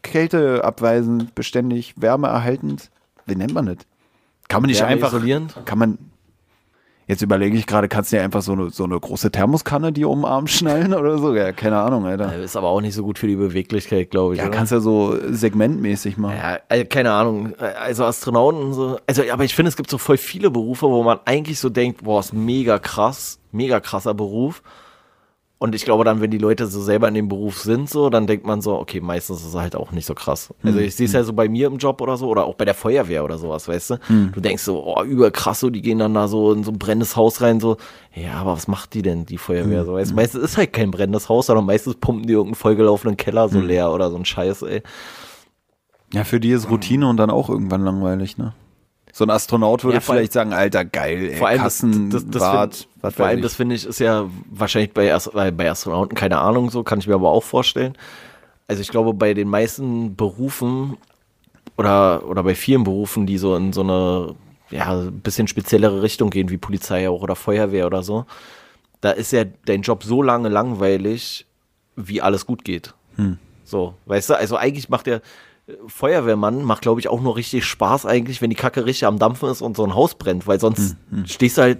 kälteabweisend, 0.03 1.35
beständig, 1.35 1.95
wärmeerhaltend? 1.97 2.91
Wie 3.27 3.37
nennt 3.37 3.55
man 3.55 3.67
das? 3.67 3.77
Kann 4.51 4.63
man 4.63 4.69
nicht 4.69 4.81
Wärme 4.81 4.93
einfach. 4.93 5.15
isolierend? 5.15 5.55
Kann 5.65 5.79
man. 5.79 5.99
Jetzt 7.07 7.23
überlege 7.23 7.57
ich 7.57 7.67
gerade, 7.67 7.89
kannst 7.89 8.13
du 8.13 8.17
dir 8.17 8.23
einfach 8.23 8.41
so 8.41 8.53
eine, 8.53 8.71
so 8.71 8.85
eine 8.85 8.99
große 8.99 9.33
Thermoskanne 9.33 9.91
die 9.91 10.05
um 10.05 10.21
den 10.21 10.27
Arm 10.27 10.47
schnallen 10.47 10.95
oder 10.95 11.19
so? 11.19 11.35
Ja, 11.35 11.51
keine 11.51 11.81
Ahnung, 11.81 12.07
Alter. 12.07 12.37
Ist 12.37 12.57
aber 12.57 12.69
auch 12.69 12.81
nicht 12.81 12.95
so 12.95 13.03
gut 13.03 13.19
für 13.19 13.27
die 13.27 13.35
Beweglichkeit, 13.35 14.11
glaube 14.11 14.35
ich. 14.35 14.39
Ja, 14.39 14.47
oder? 14.47 14.57
kannst 14.57 14.71
ja 14.71 14.79
so 14.79 15.17
segmentmäßig 15.29 16.19
machen. 16.19 16.37
Ja, 16.37 16.59
also 16.69 16.85
keine 16.85 17.11
Ahnung. 17.11 17.55
Also 17.59 18.05
Astronauten 18.05 18.61
und 18.61 18.75
so. 18.75 18.99
Also, 19.09 19.23
aber 19.29 19.43
ich 19.43 19.57
finde, 19.57 19.71
es 19.71 19.77
gibt 19.77 19.91
so 19.91 19.99
voll 19.99 20.19
viele 20.19 20.51
Berufe, 20.51 20.87
wo 20.87 21.03
man 21.03 21.19
eigentlich 21.25 21.59
so 21.59 21.69
denkt, 21.69 22.05
boah, 22.05 22.21
ist 22.21 22.33
mega 22.33 22.79
krass, 22.79 23.41
mega 23.51 23.81
krasser 23.81 24.15
Beruf. 24.15 24.63
Und 25.63 25.75
ich 25.75 25.85
glaube 25.85 26.05
dann, 26.05 26.23
wenn 26.23 26.31
die 26.31 26.39
Leute 26.39 26.67
so 26.69 26.81
selber 26.81 27.07
in 27.07 27.13
dem 27.13 27.29
Beruf 27.29 27.59
sind, 27.59 27.91
so, 27.91 28.09
dann 28.09 28.27
denkt 28.27 28.47
man 28.47 28.63
so, 28.63 28.79
okay, 28.79 29.03
meistens 29.03 29.41
ist 29.41 29.49
es 29.49 29.55
halt 29.55 29.77
auch 29.77 29.93
nicht 29.93 30.07
so 30.07 30.15
krass. 30.15 30.55
Also 30.63 30.79
ich 30.79 30.97
sehe 30.97 31.05
es 31.05 31.13
ja 31.13 31.23
so 31.23 31.35
bei 31.35 31.51
mir 31.51 31.67
im 31.67 31.77
Job 31.77 32.01
oder 32.01 32.17
so, 32.17 32.29
oder 32.29 32.47
auch 32.47 32.55
bei 32.55 32.65
der 32.65 32.73
Feuerwehr 32.73 33.23
oder 33.23 33.37
sowas, 33.37 33.69
weißt 33.69 33.91
du? 33.91 33.99
Du 34.33 34.41
denkst 34.41 34.63
so, 34.63 34.83
oh, 34.83 35.05
überkrass, 35.05 35.61
so, 35.61 35.69
die 35.69 35.83
gehen 35.83 35.99
dann 35.99 36.15
da 36.15 36.29
so 36.29 36.55
in 36.55 36.65
so 36.65 36.73
ein 36.73 36.79
brennendes 36.79 37.15
Haus 37.15 37.43
rein, 37.43 37.61
so, 37.61 37.77
ja, 38.15 38.37
aber 38.37 38.55
was 38.55 38.69
macht 38.69 38.95
die 38.95 39.03
denn, 39.03 39.27
die 39.27 39.37
Feuerwehr? 39.37 39.85
So, 39.85 39.93
weißt 39.93 40.13
du? 40.13 40.15
Meistens 40.15 40.43
ist 40.45 40.57
halt 40.57 40.73
kein 40.73 40.91
brennendes 40.91 41.29
Haus, 41.29 41.49
sondern 41.49 41.67
meistens 41.67 41.95
pumpen 41.97 42.27
die 42.27 42.33
irgendeinen 42.33 42.55
vollgelaufenen 42.55 43.19
Keller 43.19 43.51
so 43.51 43.61
leer 43.61 43.93
oder 43.93 44.11
so 44.11 44.17
ein 44.17 44.25
Scheiß, 44.25 44.63
ey. 44.63 44.83
Ja, 46.15 46.25
für 46.25 46.41
die 46.41 46.53
ist 46.53 46.71
Routine 46.71 47.07
und 47.07 47.19
dann 47.19 47.29
auch 47.29 47.51
irgendwann 47.51 47.83
langweilig, 47.83 48.39
ne? 48.39 48.55
So 49.13 49.25
ein 49.25 49.31
Astronaut 49.31 49.83
würde 49.85 49.95
Ja, 49.97 50.01
vor 50.01 50.15
allem- 50.15 50.21
vielleicht 50.21 50.33
sagen, 50.33 50.53
Alter, 50.53 50.85
geil, 50.85 51.31
ey, 51.33 51.37
vor 51.37 51.49
allem 51.49 51.63
das, 51.63 51.81
Kassen, 51.81 52.11
das, 52.11 52.27
das, 52.29 52.41
Wart, 52.43 52.75
find, 52.77 52.89
was 53.03 53.15
vor 53.15 53.27
allem 53.27 53.39
ich. 53.39 53.43
das 53.45 53.55
finde 53.55 53.75
ich 53.75 53.85
ist 53.87 53.99
ja 54.01 54.29
wahrscheinlich 54.51 54.93
bei, 54.93 55.17
bei 55.53 55.71
Astronauten 55.71 56.15
keine 56.17 56.39
Ahnung 56.39 56.71
so 56.71 56.83
kann 56.83 56.99
ich 57.01 57.07
mir 57.07 57.15
aber 57.15 57.31
auch 57.31 57.43
vorstellen 57.43 57.95
also 58.69 58.81
ich 58.83 58.89
glaube 58.89 59.13
bei 59.15 59.35
den 59.35 59.49
meisten 59.49 60.15
Berufen 60.17 60.97
oder 61.77 62.27
oder 62.27 62.43
bei 62.43 62.55
vielen 62.55 62.85
Berufen 62.85 63.27
die 63.27 63.39
so 63.39 63.57
in 63.57 63.73
so 63.73 63.81
eine 63.83 64.35
ja 64.71 64.91
ein 65.01 65.21
bisschen 65.21 65.49
speziellere 65.49 66.03
Richtung 66.03 66.31
gehen 66.31 66.51
wie 66.51 66.59
Polizei 66.59 67.09
auch 67.09 67.23
oder 67.23 67.35
Feuerwehr 67.37 67.87
oder 67.87 68.03
so 68.03 68.27
da 69.01 69.11
ist 69.11 69.33
ja 69.33 69.45
dein 69.65 69.83
Job 69.83 70.05
so 70.05 70.23
lange 70.23 70.49
langweilig 70.49 71.47
wie 71.97 72.21
alles 72.23 72.47
gut 72.47 72.65
geht 72.65 72.95
Hm. 73.17 73.39
so 73.65 73.95
weißt 74.07 74.31
du 74.31 74.35
also 74.39 74.57
eigentlich 74.57 74.89
macht 74.89 75.07
der 75.07 75.21
Feuerwehrmann 75.87 76.63
macht, 76.65 76.83
glaube 76.83 77.01
ich, 77.01 77.09
auch 77.09 77.21
nur 77.21 77.37
richtig 77.37 77.65
Spaß 77.65 78.07
eigentlich, 78.07 78.41
wenn 78.43 78.51
die 78.51 78.57
Kacke 78.57 78.85
richtig 78.87 79.07
am 79.07 79.19
Dampfen 79.19 79.49
ist 79.49 79.63
und 79.63 79.77
so 79.77 79.85
ein 79.85 79.95
Haus 79.95 80.15
brennt, 80.15 80.47
weil 80.47 80.61
sonst 80.61 80.97
Hm, 81.11 81.27
stehst 81.27 81.59
du 81.59 81.63
halt, 81.63 81.79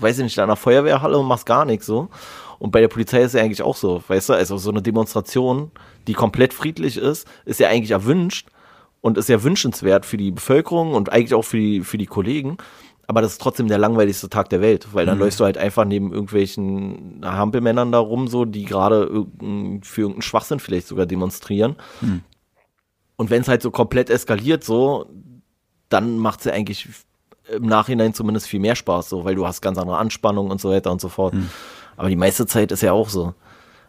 weiß 0.00 0.18
ich 0.18 0.24
nicht, 0.24 0.36
in 0.36 0.42
einer 0.44 0.56
Feuerwehrhalle 0.56 1.18
und 1.18 1.26
machst 1.26 1.46
gar 1.46 1.64
nichts 1.64 1.86
so. 1.86 2.08
Und 2.58 2.70
bei 2.72 2.80
der 2.80 2.88
Polizei 2.88 3.22
ist 3.22 3.34
ja 3.34 3.42
eigentlich 3.42 3.62
auch 3.62 3.76
so, 3.76 4.02
weißt 4.06 4.28
du, 4.30 4.32
also 4.34 4.58
so 4.58 4.70
eine 4.70 4.82
Demonstration, 4.82 5.70
die 6.06 6.12
komplett 6.12 6.52
friedlich 6.54 6.96
ist, 6.98 7.26
ist 7.44 7.60
ja 7.60 7.68
eigentlich 7.68 7.90
erwünscht 7.92 8.48
und 9.00 9.16
ist 9.16 9.28
ja 9.30 9.42
wünschenswert 9.42 10.04
für 10.04 10.18
die 10.18 10.30
Bevölkerung 10.30 10.92
und 10.92 11.10
eigentlich 11.10 11.34
auch 11.34 11.44
für 11.44 11.56
die, 11.56 11.80
für 11.80 11.96
die 11.98 12.06
Kollegen. 12.06 12.58
Aber 13.06 13.22
das 13.22 13.32
ist 13.32 13.40
trotzdem 13.40 13.66
der 13.66 13.78
langweiligste 13.78 14.28
Tag 14.28 14.50
der 14.50 14.60
Welt, 14.60 14.88
weil 14.92 15.04
dann 15.04 15.16
Mhm. 15.16 15.24
läufst 15.24 15.40
du 15.40 15.44
halt 15.44 15.58
einfach 15.58 15.84
neben 15.84 16.12
irgendwelchen 16.12 17.22
Hampelmännern 17.24 17.90
da 17.90 17.98
rum, 17.98 18.28
so, 18.28 18.44
die 18.44 18.64
gerade 18.64 19.08
für 19.82 20.02
irgendeinen 20.02 20.22
Schwachsinn 20.22 20.60
vielleicht 20.60 20.86
sogar 20.86 21.06
demonstrieren. 21.06 21.74
Und 23.20 23.28
wenn 23.28 23.42
es 23.42 23.48
halt 23.48 23.60
so 23.60 23.70
komplett 23.70 24.08
eskaliert, 24.08 24.64
so, 24.64 25.04
dann 25.90 26.16
macht 26.16 26.38
es 26.38 26.46
ja 26.46 26.52
eigentlich 26.54 26.88
im 27.54 27.66
Nachhinein 27.66 28.14
zumindest 28.14 28.48
viel 28.48 28.60
mehr 28.60 28.74
Spaß, 28.74 29.10
so, 29.10 29.26
weil 29.26 29.34
du 29.34 29.46
hast 29.46 29.60
ganz 29.60 29.76
andere 29.76 29.98
Anspannung 29.98 30.50
und 30.50 30.58
so 30.58 30.70
weiter 30.70 30.90
und 30.90 31.02
so 31.02 31.10
fort. 31.10 31.34
Aber 31.98 32.08
die 32.08 32.16
meiste 32.16 32.46
Zeit 32.46 32.72
ist 32.72 32.80
ja 32.80 32.92
auch 32.92 33.10
so. 33.10 33.34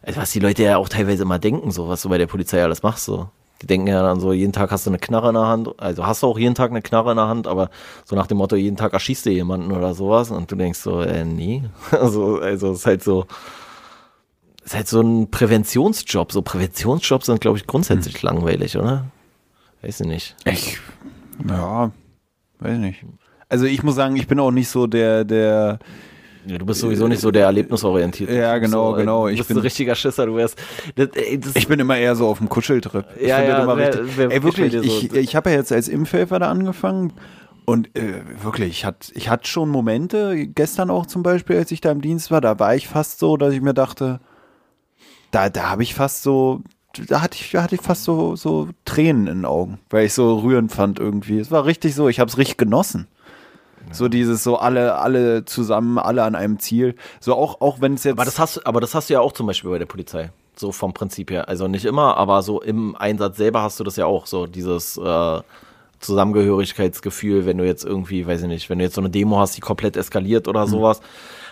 Also, 0.01 0.19
was 0.19 0.31
die 0.31 0.41
Leute 0.41 0.63
ja 0.63 0.75
auch 0.75 0.89
teilweise 0.89 1.23
immer 1.23 1.39
denken, 1.39 1.71
so, 1.71 1.87
was 1.87 2.01
du 2.01 2.09
bei 2.09 2.17
der 2.17 2.27
Polizei 2.27 2.61
alles 2.61 2.83
machst, 2.83 3.05
so. 3.05 3.29
Die 3.61 3.67
denken 3.67 3.87
ja 3.87 4.03
dann 4.03 4.19
so, 4.19 4.33
jeden 4.33 4.51
Tag 4.51 4.69
hast 4.69 4.85
du 4.85 4.89
eine 4.89 4.99
Knarre 4.99 5.29
in 5.29 5.35
der 5.35 5.47
Hand, 5.47 5.69
also 5.77 6.05
hast 6.05 6.23
du 6.23 6.27
auch 6.27 6.37
jeden 6.37 6.55
Tag 6.55 6.71
eine 6.71 6.81
Knarre 6.81 7.11
in 7.11 7.15
der 7.15 7.29
Hand, 7.29 7.47
aber 7.47 7.69
so 8.03 8.17
nach 8.17 8.27
dem 8.27 8.37
Motto, 8.37 8.57
jeden 8.57 8.75
Tag 8.75 8.91
erschießt 8.91 9.27
du 9.27 9.29
jemanden 9.29 9.71
oder 9.71 9.93
sowas 9.93 10.29
und 10.29 10.51
du 10.51 10.57
denkst 10.57 10.79
so, 10.79 10.99
äh, 10.99 11.23
nee. 11.23 11.63
Also, 11.91 12.39
also 12.39 12.73
es 12.73 12.79
ist 12.79 12.85
halt 12.85 13.01
so, 13.01 13.27
ist 14.65 14.75
halt 14.75 14.89
so 14.89 14.99
ein 14.99 15.31
Präventionsjob. 15.31 16.33
So 16.33 16.41
Präventionsjobs 16.41 17.27
sind, 17.27 17.39
glaube 17.39 17.57
ich, 17.59 17.65
grundsätzlich 17.65 18.21
langweilig, 18.21 18.75
oder? 18.75 19.05
Weiß 19.81 19.99
ich 20.01 20.07
nicht. 20.07 20.35
Ich, 20.45 20.77
ja, 21.47 21.91
weiß 22.59 22.77
nicht. 22.77 23.03
Also 23.49 23.65
ich 23.65 23.83
muss 23.83 23.95
sagen, 23.95 24.15
ich 24.15 24.27
bin 24.27 24.39
auch 24.39 24.51
nicht 24.51 24.69
so 24.69 24.87
der, 24.87 25.23
der, 25.25 25.79
Ja, 26.45 26.57
du 26.57 26.65
bist 26.65 26.79
sowieso 26.79 27.07
nicht 27.07 27.19
so 27.21 27.31
der 27.31 27.45
erlebnisorientierte. 27.45 28.33
Ja, 28.33 28.57
genau, 28.59 28.91
so, 28.91 28.97
genau. 28.97 29.27
Du 29.27 29.33
Ich 29.33 29.45
bin- 29.45 29.57
ein 29.57 29.61
richtiger 29.61 29.95
Schisser, 29.95 30.25
du 30.27 30.35
wärst. 30.35 30.57
Das, 30.95 31.09
ey, 31.15 31.39
das, 31.39 31.55
ich 31.55 31.67
bin 31.67 31.79
immer 31.79 31.97
eher 31.97 32.15
so 32.15 32.27
auf 32.27 32.37
dem 32.37 32.47
Kuscheltrip. 32.49 33.05
Ich 33.19 33.27
Ja, 33.27 33.41
ja, 33.41 33.63
immer 33.63 33.75
richtig. 33.75 34.17
wär 34.17 34.31
Ey, 34.31 34.43
wirklich 34.43 34.73
ich, 34.73 35.09
so. 35.11 35.17
ich 35.17 35.35
habe 35.35 35.49
ja 35.49 35.57
jetzt 35.57 35.71
als 35.71 35.87
Impfhelfer 35.87 36.39
da 36.39 36.49
angefangen 36.49 37.13
und 37.65 37.95
äh, 37.97 38.21
wirklich, 38.43 38.69
ich 38.69 38.85
hatte 38.85 39.11
ich 39.15 39.29
hatte 39.29 39.47
schon 39.47 39.69
Momente, 39.69 40.47
gestern 40.47 40.89
auch 40.89 41.05
zum 41.05 41.23
Beispiel, 41.23 41.57
als 41.57 41.71
ich 41.71 41.81
da 41.81 41.91
im 41.91 42.01
Dienst 42.01 42.31
war, 42.31 42.41
da 42.41 42.57
war 42.59 42.75
ich 42.75 42.87
fast 42.87 43.19
so, 43.19 43.35
dass 43.37 43.53
ich 43.53 43.61
mir 43.61 43.73
dachte, 43.73 44.19
da, 45.31 45.49
da 45.49 45.69
habe 45.69 45.83
ich 45.83 45.93
fast 45.93 46.23
so, 46.23 46.61
da 47.07 47.21
hatte 47.21 47.37
ich, 47.39 47.51
da 47.51 47.63
hatte 47.63 47.75
ich 47.75 47.81
fast 47.81 48.03
so, 48.03 48.35
so 48.35 48.69
Tränen 48.85 49.27
in 49.27 49.39
den 49.39 49.45
Augen, 49.45 49.79
weil 49.89 50.05
ich 50.05 50.13
so 50.13 50.39
rührend 50.39 50.71
fand 50.71 50.99
irgendwie. 50.99 51.39
Es 51.39 51.51
war 51.51 51.65
richtig 51.65 51.95
so, 51.95 52.09
ich 52.09 52.19
habe 52.19 52.29
es 52.29 52.37
richtig 52.37 52.57
genossen. 52.57 53.07
So 53.91 54.07
dieses 54.07 54.43
so 54.43 54.57
alle, 54.57 54.95
alle 54.99 55.45
zusammen, 55.45 55.97
alle 55.97 56.23
an 56.23 56.35
einem 56.35 56.59
Ziel. 56.59 56.95
So 57.19 57.35
auch, 57.35 57.61
auch 57.61 57.81
wenn 57.81 57.95
es 57.95 58.03
jetzt. 58.03 58.13
aber, 58.13 58.25
das 58.25 58.39
hast, 58.39 58.65
aber 58.65 58.79
das 58.79 58.95
hast 58.95 59.09
du 59.09 59.13
ja 59.13 59.21
auch 59.21 59.33
zum 59.33 59.47
Beispiel 59.47 59.69
bei 59.71 59.79
der 59.79 59.85
Polizei. 59.85 60.31
So 60.55 60.71
vom 60.71 60.93
Prinzip 60.93 61.31
her. 61.31 61.49
Also 61.49 61.67
nicht 61.67 61.85
immer, 61.85 62.17
aber 62.17 62.41
so 62.41 62.61
im 62.61 62.95
Einsatz 62.95 63.37
selber 63.37 63.63
hast 63.63 63.79
du 63.79 63.83
das 63.83 63.95
ja 63.95 64.05
auch. 64.05 64.27
So 64.27 64.45
dieses 64.45 64.97
äh, 64.97 65.41
Zusammengehörigkeitsgefühl, 65.99 67.45
wenn 67.45 67.57
du 67.57 67.65
jetzt 67.65 67.83
irgendwie, 67.83 68.25
weiß 68.25 68.43
ich 68.43 68.47
nicht, 68.47 68.69
wenn 68.69 68.79
du 68.79 68.85
jetzt 68.85 68.95
so 68.95 69.01
eine 69.01 69.09
Demo 69.09 69.39
hast, 69.39 69.57
die 69.57 69.61
komplett 69.61 69.97
eskaliert 69.97 70.47
oder 70.47 70.67
sowas. 70.67 71.01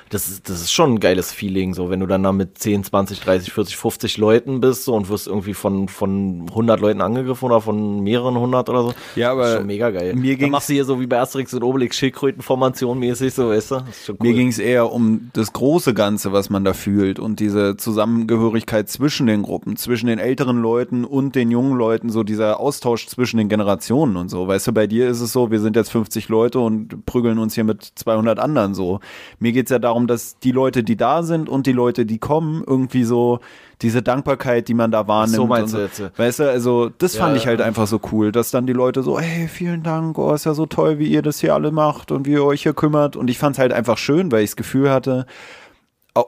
Das 0.09 0.27
ist, 0.27 0.49
das 0.49 0.61
ist 0.61 0.71
schon 0.71 0.93
ein 0.93 0.99
geiles 0.99 1.31
Feeling, 1.31 1.73
so 1.73 1.89
wenn 1.89 1.99
du 1.99 2.07
dann 2.07 2.23
da 2.23 2.31
mit 2.31 2.57
10, 2.57 2.83
20, 2.83 3.19
30, 3.19 3.53
40, 3.53 3.77
50 3.77 4.17
Leuten 4.17 4.59
bist 4.59 4.85
so, 4.85 4.95
und 4.95 5.09
wirst 5.09 5.27
irgendwie 5.27 5.53
von, 5.53 5.87
von 5.87 6.45
100 6.49 6.79
Leuten 6.79 7.01
angegriffen 7.01 7.45
oder 7.45 7.61
von 7.61 8.01
mehreren 8.01 8.37
hundert 8.37 8.69
oder 8.69 8.83
so. 8.83 8.93
Ja, 9.15 9.31
aber 9.31 9.41
das 9.41 9.51
ist 9.51 9.57
schon 9.57 9.67
mega 9.67 9.91
geil. 9.91 10.15
mir 10.15 10.37
dann 10.37 10.49
machst 10.49 10.69
du 10.69 10.73
hier 10.73 10.85
so 10.85 10.99
wie 10.99 11.07
bei 11.07 11.19
Asterix 11.19 11.53
und 11.53 11.63
Obelix 11.63 11.97
Schildkrötenformation 11.97 12.99
mäßig, 12.99 13.33
so, 13.33 13.49
weißt 13.49 13.71
du? 13.71 13.75
Ist 13.89 14.05
schon 14.05 14.17
cool. 14.19 14.27
Mir 14.27 14.33
ging 14.33 14.47
es 14.47 14.59
eher 14.59 14.91
um 14.91 15.29
das 15.33 15.53
große 15.53 15.93
Ganze, 15.93 16.31
was 16.31 16.49
man 16.49 16.63
da 16.63 16.73
fühlt 16.73 17.19
und 17.19 17.39
diese 17.39 17.77
Zusammengehörigkeit 17.77 18.89
zwischen 18.89 19.27
den 19.27 19.43
Gruppen, 19.43 19.75
zwischen 19.75 20.07
den 20.07 20.19
älteren 20.19 20.61
Leuten 20.61 21.05
und 21.05 21.35
den 21.35 21.51
jungen 21.51 21.77
Leuten, 21.77 22.09
so 22.09 22.23
dieser 22.23 22.59
Austausch 22.59 23.07
zwischen 23.07 23.37
den 23.37 23.49
Generationen 23.49 24.17
und 24.17 24.29
so. 24.29 24.47
Weißt 24.47 24.67
du, 24.67 24.73
bei 24.73 24.87
dir 24.87 25.07
ist 25.07 25.21
es 25.21 25.31
so, 25.31 25.51
wir 25.51 25.59
sind 25.59 25.75
jetzt 25.75 25.91
50 25.91 26.29
Leute 26.29 26.59
und 26.59 27.05
prügeln 27.05 27.37
uns 27.37 27.55
hier 27.55 27.63
mit 27.63 27.83
200 27.83 28.39
anderen 28.39 28.73
so. 28.73 28.99
Mir 29.39 29.51
geht's 29.51 29.71
ja 29.71 29.79
darum, 29.79 29.98
dass 30.07 30.39
die 30.39 30.51
Leute, 30.51 30.83
die 30.83 30.95
da 30.97 31.23
sind 31.23 31.49
und 31.49 31.67
die 31.67 31.71
Leute, 31.71 32.05
die 32.05 32.17
kommen, 32.17 32.63
irgendwie 32.65 33.03
so 33.03 33.39
diese 33.81 34.01
Dankbarkeit, 34.01 34.67
die 34.67 34.73
man 34.73 34.91
da 34.91 35.07
wahrnimmt. 35.07 35.35
So 35.35 35.47
meinst 35.47 35.73
und 35.73 35.79
du 35.79 35.85
jetzt. 35.85 36.17
Weißt 36.17 36.39
du, 36.39 36.49
also 36.49 36.89
das 36.97 37.15
Ja, 37.15 37.25
fand 37.25 37.37
ich 37.37 37.47
halt 37.47 37.59
ja. 37.59 37.65
einfach 37.65 37.87
so 37.87 37.99
cool, 38.11 38.31
dass 38.31 38.51
dann 38.51 38.67
die 38.67 38.73
Leute 38.73 39.03
so, 39.03 39.19
hey, 39.19 39.47
vielen 39.47 39.83
Dank, 39.83 40.17
oh, 40.17 40.33
ist 40.33 40.45
ja 40.45 40.53
so 40.53 40.65
toll, 40.65 40.99
wie 40.99 41.07
ihr 41.07 41.21
das 41.21 41.39
hier 41.39 41.53
alle 41.53 41.71
macht 41.71 42.11
und 42.11 42.25
wie 42.25 42.31
ihr 42.31 42.43
euch 42.43 42.63
hier 42.63 42.73
kümmert. 42.73 43.15
Und 43.15 43.29
ich 43.29 43.37
fand 43.37 43.55
es 43.55 43.59
halt 43.59 43.71
einfach 43.73 43.97
schön, 43.97 44.31
weil 44.31 44.43
ich 44.43 44.51
das 44.51 44.57
Gefühl 44.57 44.89
hatte, 44.89 45.25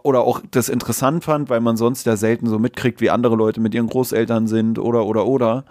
oder 0.03 0.21
auch 0.21 0.41
das 0.51 0.69
interessant 0.69 1.23
fand, 1.23 1.49
weil 1.49 1.59
man 1.59 1.75
sonst 1.75 2.05
ja 2.05 2.15
selten 2.15 2.47
so 2.47 2.59
mitkriegt, 2.59 3.01
wie 3.01 3.09
andere 3.09 3.35
Leute 3.35 3.59
mit 3.59 3.73
ihren 3.73 3.87
Großeltern 3.87 4.47
sind 4.47 4.79
oder 4.79 5.05
oder 5.05 5.25
oder. 5.25 5.65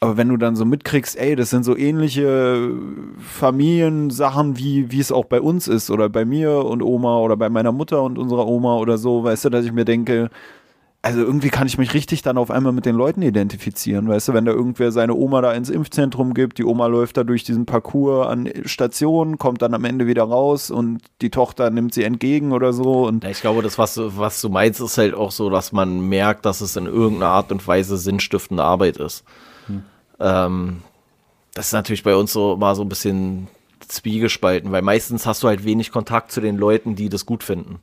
Aber 0.00 0.18
wenn 0.18 0.28
du 0.28 0.36
dann 0.36 0.56
so 0.56 0.66
mitkriegst, 0.66 1.16
ey, 1.16 1.36
das 1.36 1.50
sind 1.50 1.64
so 1.64 1.76
ähnliche 1.76 2.70
Familiensachen, 3.18 4.58
wie, 4.58 4.90
wie 4.92 5.00
es 5.00 5.10
auch 5.10 5.24
bei 5.24 5.40
uns 5.40 5.68
ist 5.68 5.90
oder 5.90 6.10
bei 6.10 6.26
mir 6.26 6.64
und 6.64 6.82
Oma 6.82 7.18
oder 7.18 7.36
bei 7.36 7.48
meiner 7.48 7.72
Mutter 7.72 8.02
und 8.02 8.18
unserer 8.18 8.46
Oma 8.46 8.76
oder 8.76 8.98
so, 8.98 9.24
weißt 9.24 9.46
du, 9.46 9.50
dass 9.50 9.64
ich 9.64 9.72
mir 9.72 9.86
denke, 9.86 10.28
also 11.06 11.20
irgendwie 11.20 11.50
kann 11.50 11.68
ich 11.68 11.78
mich 11.78 11.94
richtig 11.94 12.22
dann 12.22 12.36
auf 12.36 12.50
einmal 12.50 12.72
mit 12.72 12.84
den 12.84 12.96
Leuten 12.96 13.22
identifizieren, 13.22 14.08
weißt 14.08 14.28
du, 14.28 14.32
wenn 14.34 14.44
da 14.44 14.50
irgendwer 14.50 14.90
seine 14.90 15.14
Oma 15.14 15.40
da 15.40 15.52
ins 15.52 15.70
Impfzentrum 15.70 16.34
gibt, 16.34 16.58
die 16.58 16.64
Oma 16.64 16.88
läuft 16.88 17.16
da 17.16 17.22
durch 17.24 17.44
diesen 17.44 17.64
Parcours 17.64 18.26
an 18.26 18.50
Stationen, 18.64 19.38
kommt 19.38 19.62
dann 19.62 19.72
am 19.72 19.84
Ende 19.84 20.08
wieder 20.08 20.24
raus 20.24 20.70
und 20.70 20.98
die 21.22 21.30
Tochter 21.30 21.70
nimmt 21.70 21.94
sie 21.94 22.02
entgegen 22.02 22.50
oder 22.50 22.72
so. 22.72 23.06
Und 23.06 23.22
ja, 23.22 23.30
ich 23.30 23.40
glaube, 23.40 23.62
das, 23.62 23.78
was 23.78 23.98
was 23.98 24.40
du 24.40 24.48
meinst, 24.48 24.80
ist 24.80 24.98
halt 24.98 25.14
auch 25.14 25.30
so, 25.30 25.48
dass 25.48 25.70
man 25.70 26.00
merkt, 26.00 26.44
dass 26.44 26.60
es 26.60 26.74
in 26.74 26.86
irgendeiner 26.86 27.32
Art 27.32 27.52
und 27.52 27.66
Weise 27.66 27.96
sinnstiftende 27.96 28.64
Arbeit 28.64 28.96
ist. 28.96 29.24
Hm. 29.66 29.82
Ähm, 30.20 30.82
das 31.54 31.66
ist 31.68 31.72
natürlich 31.72 32.02
bei 32.02 32.14
uns 32.14 32.32
so 32.32 32.56
mal 32.56 32.74
so 32.74 32.82
ein 32.82 32.88
bisschen 32.88 33.48
zwiegespalten, 33.86 34.72
weil 34.72 34.82
meistens 34.82 35.26
hast 35.26 35.42
du 35.42 35.48
halt 35.48 35.64
wenig 35.64 35.90
Kontakt 35.90 36.32
zu 36.32 36.40
den 36.40 36.56
Leuten, 36.56 36.96
die 36.96 37.08
das 37.08 37.26
gut 37.26 37.44
finden 37.44 37.80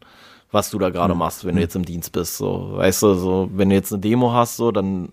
was 0.54 0.70
du 0.70 0.78
da 0.78 0.92
gerade 0.92 1.14
mhm. 1.16 1.20
machst, 1.20 1.44
wenn 1.44 1.56
du 1.56 1.62
hm. 1.62 1.64
jetzt 1.64 1.76
im 1.76 1.84
Dienst 1.84 2.12
bist. 2.12 2.38
So, 2.38 2.74
weißt 2.76 3.02
du, 3.02 3.16
so, 3.16 3.50
wenn 3.54 3.70
du 3.70 3.76
jetzt 3.76 3.92
eine 3.92 4.02
Demo 4.02 4.34
hast, 4.34 4.56
so, 4.56 4.72
dann 4.72 5.10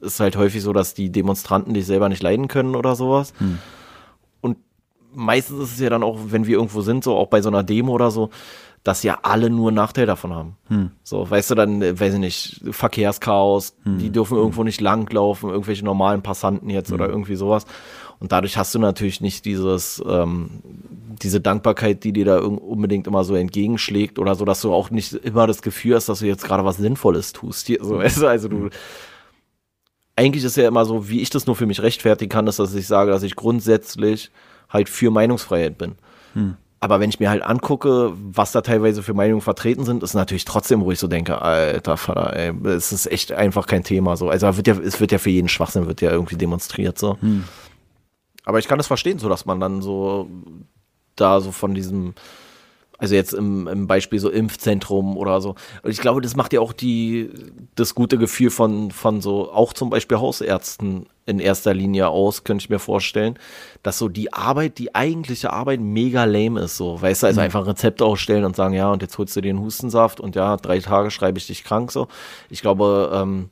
ist 0.00 0.18
halt 0.18 0.36
häufig 0.36 0.62
so, 0.62 0.72
dass 0.72 0.94
die 0.94 1.12
Demonstranten 1.12 1.74
dich 1.74 1.84
selber 1.84 2.08
nicht 2.08 2.22
leiden 2.22 2.48
können 2.48 2.74
oder 2.74 2.96
sowas. 2.96 3.34
Mhm. 3.38 3.58
Und 4.40 4.56
meistens 5.12 5.62
ist 5.62 5.72
es 5.74 5.80
ja 5.80 5.90
dann 5.90 6.02
auch, 6.02 6.18
wenn 6.28 6.46
wir 6.46 6.56
irgendwo 6.56 6.80
sind, 6.80 7.04
so 7.04 7.16
auch 7.16 7.28
bei 7.28 7.42
so 7.42 7.50
einer 7.50 7.62
Demo 7.62 7.92
oder 7.92 8.10
so, 8.10 8.30
dass 8.84 9.02
ja 9.02 9.18
alle 9.22 9.50
nur 9.50 9.72
Nachteil 9.72 10.06
davon 10.06 10.34
haben. 10.34 10.56
Hm. 10.68 10.90
So, 11.02 11.28
weißt 11.28 11.50
du, 11.50 11.54
dann, 11.54 11.82
äh, 11.82 11.98
weiß 11.98 12.14
ich 12.14 12.20
nicht, 12.20 12.60
Verkehrschaos, 12.70 13.76
hm. 13.84 13.98
die 13.98 14.10
dürfen 14.10 14.36
irgendwo 14.36 14.64
nicht 14.64 14.80
langlaufen, 14.80 15.50
irgendwelche 15.50 15.84
normalen 15.84 16.22
Passanten 16.22 16.70
jetzt 16.70 16.88
hm. 16.88 16.94
oder 16.94 17.08
irgendwie 17.08 17.36
sowas. 17.36 17.66
Und 18.20 18.32
dadurch 18.32 18.56
hast 18.56 18.74
du 18.74 18.78
natürlich 18.78 19.20
nicht 19.20 19.44
dieses, 19.44 20.02
ähm, 20.06 20.62
diese 21.22 21.40
Dankbarkeit, 21.40 22.02
die 22.02 22.12
dir 22.12 22.24
da 22.24 22.40
unbedingt 22.40 23.06
immer 23.06 23.24
so 23.24 23.34
entgegenschlägt 23.34 24.18
oder 24.18 24.34
so, 24.34 24.44
dass 24.44 24.60
du 24.60 24.72
auch 24.72 24.90
nicht 24.90 25.12
immer 25.12 25.46
das 25.46 25.62
Gefühl 25.62 25.94
hast, 25.94 26.08
dass 26.08 26.20
du 26.20 26.26
jetzt 26.26 26.44
gerade 26.44 26.64
was 26.64 26.78
Sinnvolles 26.78 27.32
tust. 27.32 27.66
Hier, 27.66 27.78
so, 27.82 27.98
weißt 27.98 28.22
du, 28.22 28.26
also 28.26 28.48
du, 28.48 28.70
eigentlich 30.16 30.42
ist 30.42 30.56
ja 30.56 30.66
immer 30.66 30.84
so, 30.84 31.08
wie 31.08 31.20
ich 31.20 31.30
das 31.30 31.46
nur 31.46 31.54
für 31.54 31.66
mich 31.66 31.80
rechtfertigen 31.80 32.30
kann, 32.30 32.46
ist, 32.48 32.58
dass 32.58 32.74
ich 32.74 32.88
sage, 32.88 33.12
dass 33.12 33.22
ich 33.22 33.36
grundsätzlich 33.36 34.32
halt 34.68 34.88
für 34.88 35.10
Meinungsfreiheit 35.10 35.78
bin. 35.78 35.94
Hm. 36.34 36.56
Aber 36.80 37.00
wenn 37.00 37.10
ich 37.10 37.18
mir 37.18 37.28
halt 37.28 37.42
angucke, 37.42 38.12
was 38.14 38.52
da 38.52 38.60
teilweise 38.60 39.02
für 39.02 39.14
Meinungen 39.14 39.40
vertreten 39.40 39.84
sind, 39.84 40.02
ist 40.02 40.14
natürlich 40.14 40.44
trotzdem, 40.44 40.80
wo 40.82 40.92
ich 40.92 41.00
so 41.00 41.08
denke, 41.08 41.42
alter 41.42 41.96
Vater, 41.96 42.36
ey, 42.36 42.52
es 42.68 42.92
ist 42.92 43.10
echt 43.10 43.32
einfach 43.32 43.66
kein 43.66 43.82
Thema 43.82 44.16
so. 44.16 44.28
Also 44.28 44.56
wird 44.56 44.68
ja, 44.68 44.78
es 44.78 45.00
wird 45.00 45.10
ja 45.10 45.18
für 45.18 45.30
jeden 45.30 45.48
Schwachsinn 45.48 45.86
wird 45.86 46.00
ja 46.00 46.12
irgendwie 46.12 46.36
demonstriert 46.36 46.98
so. 46.98 47.18
Hm. 47.20 47.44
Aber 48.44 48.60
ich 48.60 48.68
kann 48.68 48.78
es 48.78 48.86
verstehen, 48.86 49.18
so 49.18 49.28
dass 49.28 49.44
man 49.44 49.58
dann 49.58 49.82
so 49.82 50.28
da 51.16 51.40
so 51.40 51.50
von 51.50 51.74
diesem, 51.74 52.14
also 52.98 53.14
jetzt 53.14 53.32
im, 53.32 53.68
im 53.68 53.86
Beispiel 53.86 54.18
so 54.18 54.28
Impfzentrum 54.28 55.16
oder 55.16 55.40
so. 55.40 55.54
Und 55.82 55.90
ich 55.90 56.00
glaube, 56.00 56.20
das 56.20 56.34
macht 56.34 56.52
ja 56.52 56.60
auch 56.60 56.72
die, 56.72 57.30
das 57.76 57.94
gute 57.94 58.18
Gefühl 58.18 58.50
von, 58.50 58.90
von 58.90 59.20
so, 59.20 59.52
auch 59.52 59.72
zum 59.72 59.88
Beispiel 59.88 60.18
Hausärzten 60.18 61.06
in 61.24 61.38
erster 61.38 61.74
Linie 61.74 62.08
aus, 62.08 62.42
könnte 62.42 62.62
ich 62.62 62.70
mir 62.70 62.78
vorstellen, 62.80 63.38
dass 63.82 63.98
so 63.98 64.08
die 64.08 64.32
Arbeit, 64.32 64.78
die 64.78 64.94
eigentliche 64.94 65.52
Arbeit 65.52 65.80
mega 65.80 66.24
lame 66.24 66.60
ist, 66.60 66.76
so, 66.76 67.00
weißt 67.00 67.22
du, 67.22 67.26
also 67.28 67.40
mhm. 67.40 67.44
einfach 67.44 67.66
Rezepte 67.66 68.04
ausstellen 68.04 68.44
und 68.44 68.56
sagen, 68.56 68.74
ja, 68.74 68.90
und 68.90 69.02
jetzt 69.02 69.16
holst 69.18 69.36
du 69.36 69.42
dir 69.42 69.50
einen 69.50 69.60
Hustensaft 69.60 70.20
und 70.20 70.34
ja, 70.34 70.56
drei 70.56 70.80
Tage 70.80 71.10
schreibe 71.10 71.38
ich 71.38 71.46
dich 71.46 71.64
krank, 71.64 71.92
so. 71.92 72.08
Ich 72.50 72.62
glaube, 72.62 73.10
ähm, 73.14 73.50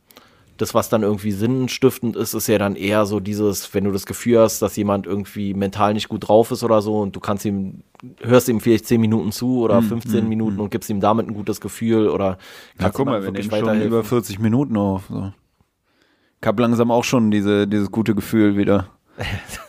das, 0.57 0.75
was 0.75 0.89
dann 0.89 1.03
irgendwie 1.03 1.33
sinnstiftend 1.33 2.17
ist, 2.17 2.35
ist 2.35 2.47
ja 2.47 2.59
dann 2.59 2.77
eher 2.77 3.07
so 3.07 3.21
dieses, 3.21 3.73
wenn 3.75 3.85
du 3.85 3.93
das 3.93 4.07
Gefühl 4.07 4.41
hast, 4.41 4.61
dass 4.63 4.77
jemand 4.77 5.07
irgendwie 5.07 5.55
mental 5.55 5.95
nicht 5.95 6.09
gut 6.09 6.29
drauf 6.29 6.51
ist 6.51 6.65
oder 6.65 6.83
so 6.83 7.01
und 7.01 7.15
du 7.15 7.21
kannst 7.21 7.45
ihm, 7.45 7.83
hörst 8.21 8.49
ihm 8.49 8.61
vielleicht 8.61 8.87
10 8.87 9.01
Minuten 9.01 9.33
zu 9.33 9.61
oder 9.61 9.83
15 9.83 10.25
mm, 10.25 10.29
Minuten 10.29 10.57
mm. 10.57 10.61
und 10.61 10.71
gibst 10.71 10.91
ihm 10.91 11.01
damit 11.01 11.29
ein 11.29 11.35
gutes 11.35 11.61
Gefühl 11.61 12.09
oder 12.09 12.39
Ja, 12.81 12.91
guck 12.91 13.07
mal, 13.07 13.23
wir 13.23 13.33
nehmen 13.33 13.51
schon 13.51 13.83
über 13.83 14.05
40 14.05 14.39
Minuten 14.39 14.77
auf. 14.77 15.05
So. 15.09 15.33
Ich 16.41 16.47
habe 16.47 16.63
langsam 16.63 16.91
auch 16.91 17.05
schon 17.05 17.31
diese, 17.31 17.67
dieses 17.67 17.91
gute 17.91 18.15
Gefühl 18.15 18.57
wieder. 18.57 18.89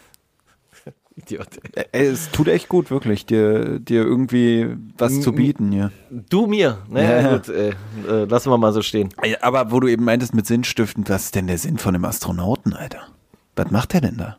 Idiot. 1.18 1.48
Es 1.92 2.30
tut 2.30 2.48
echt 2.48 2.70
gut, 2.70 2.92
wirklich, 2.92 3.26
dir, 3.26 3.80
dir 3.80 4.04
irgendwie 4.04 4.78
was 4.98 5.20
zu 5.22 5.32
bieten 5.34 5.72
hier. 5.72 5.92
Du 6.12 6.46
mir, 6.46 6.78
ne? 6.90 7.04
Ja. 7.04 7.34
Gut, 7.34 7.50
äh, 7.50 7.70
äh, 8.08 8.26
lassen 8.26 8.52
wir 8.52 8.58
mal 8.60 8.72
so 8.72 8.84
stehen. 8.84 9.10
Aber 9.42 9.72
wo 9.72 9.80
du 9.80 9.88
eben 9.88 10.06
meintest 10.06 10.36
mit 10.36 10.46
Sinnstiften, 10.46 11.10
was 11.10 11.26
ist 11.26 11.36
denn 11.36 11.48
der 11.48 11.58
Sinn 11.58 11.80
von 11.80 11.96
einem 11.96 12.06
Astronauten, 12.06 12.74
Alter? 12.74 13.08
Was 13.56 13.72
macht 13.72 13.94
der 13.94 14.02
denn 14.02 14.18
da? 14.18 14.38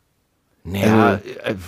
Naja, 0.62 1.20
also, 1.45 1.59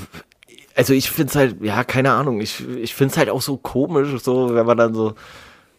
also 0.76 0.92
ich 0.92 1.10
finde 1.10 1.30
es 1.30 1.36
halt, 1.36 1.60
ja, 1.60 1.82
keine 1.82 2.12
Ahnung, 2.12 2.40
ich, 2.40 2.66
ich 2.68 2.94
finde 2.94 3.12
es 3.12 3.18
halt 3.18 3.30
auch 3.30 3.42
so 3.42 3.56
komisch, 3.56 4.22
so, 4.22 4.54
wenn 4.54 4.66
man 4.66 4.78
dann 4.78 4.94
so 4.94 5.14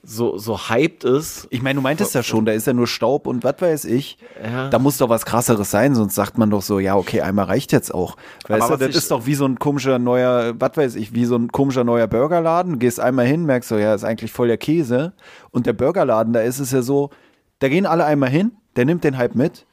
so, 0.04 0.38
so 0.38 0.70
hyped 0.70 1.04
ist. 1.04 1.48
Ich 1.52 1.62
meine, 1.62 1.78
du 1.78 1.82
meintest 1.82 2.16
ja 2.16 2.24
schon, 2.24 2.46
da 2.46 2.52
ist 2.54 2.66
ja 2.66 2.74
nur 2.74 2.88
Staub 2.88 3.28
und 3.28 3.44
was 3.44 3.56
weiß 3.60 3.86
ich. 3.86 4.18
Ja. 4.44 4.70
Da 4.70 4.80
muss 4.80 4.98
doch 4.98 5.10
was 5.10 5.26
krasseres 5.26 5.70
sein, 5.70 5.94
sonst 5.94 6.16
sagt 6.16 6.38
man 6.38 6.50
doch 6.50 6.62
so, 6.62 6.80
ja, 6.80 6.96
okay, 6.96 7.22
einmal 7.22 7.46
reicht 7.46 7.72
jetzt 7.72 7.94
auch. 7.94 8.18
Weißt 8.48 8.64
Aber 8.64 8.78
du, 8.78 8.88
das 8.88 8.96
ist 8.96 9.12
doch 9.12 9.26
wie 9.26 9.36
so 9.36 9.46
ein 9.46 9.60
komischer 9.60 10.00
neuer, 10.00 10.56
was 10.60 10.76
weiß 10.76 10.96
ich, 10.96 11.14
wie 11.14 11.26
so 11.26 11.36
ein 11.36 11.52
komischer 11.52 11.84
neuer 11.84 12.08
Burgerladen. 12.08 12.80
Gehst 12.80 13.00
einmal 13.00 13.26
hin, 13.26 13.46
merkst 13.46 13.70
so, 13.70 13.78
ja, 13.78 13.94
ist 13.94 14.04
eigentlich 14.04 14.32
voll 14.32 14.48
der 14.48 14.58
Käse. 14.58 15.14
Und 15.52 15.66
der 15.68 15.74
Burgerladen, 15.74 16.34
da 16.34 16.42
ist 16.42 16.60
es 16.60 16.72
ja 16.72 16.82
so, 16.82 17.12
da 17.60 17.70
gehen 17.70 17.86
alle 17.86 18.06
einmal 18.06 18.30
hin, 18.30 18.54
der 18.76 18.86
nimmt 18.86 19.04
den 19.04 19.18
Hype 19.18 19.36
mit. 19.36 19.66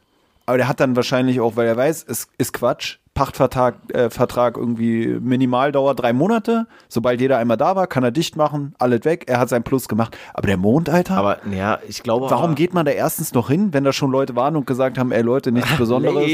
Aber 0.44 0.58
der 0.58 0.68
hat 0.68 0.80
dann 0.80 0.96
wahrscheinlich 0.96 1.40
auch, 1.40 1.56
weil 1.56 1.66
er 1.66 1.76
weiß, 1.76 2.04
es 2.08 2.28
ist 2.38 2.52
Quatsch, 2.52 2.98
Pachtvertrag 3.18 3.74
äh, 3.92 4.10
Vertrag 4.10 4.56
irgendwie 4.56 5.08
Minimaldauer 5.20 5.96
drei 5.96 6.12
Monate. 6.12 6.68
Sobald 6.88 7.20
jeder 7.20 7.38
einmal 7.38 7.56
da 7.56 7.74
war, 7.74 7.88
kann 7.88 8.04
er 8.04 8.12
dicht 8.12 8.36
machen, 8.36 8.76
alles 8.78 9.04
weg. 9.04 9.24
Er 9.26 9.40
hat 9.40 9.48
sein 9.48 9.64
Plus 9.64 9.88
gemacht. 9.88 10.16
Aber 10.34 10.46
der 10.46 10.56
Mond, 10.56 10.88
Alter. 10.88 11.16
Aber 11.16 11.38
ja, 11.52 11.80
ich 11.88 12.04
glaube. 12.04 12.30
Warum 12.30 12.54
geht 12.54 12.74
man 12.74 12.86
da 12.86 12.92
erstens 12.92 13.34
noch 13.34 13.48
hin, 13.50 13.72
wenn 13.72 13.82
da 13.82 13.92
schon 13.92 14.12
Leute 14.12 14.36
waren 14.36 14.54
und 14.54 14.68
gesagt 14.68 14.98
haben, 14.98 15.10
ey 15.10 15.22
Leute, 15.22 15.50
nichts 15.50 15.76
Besonderes? 15.78 16.22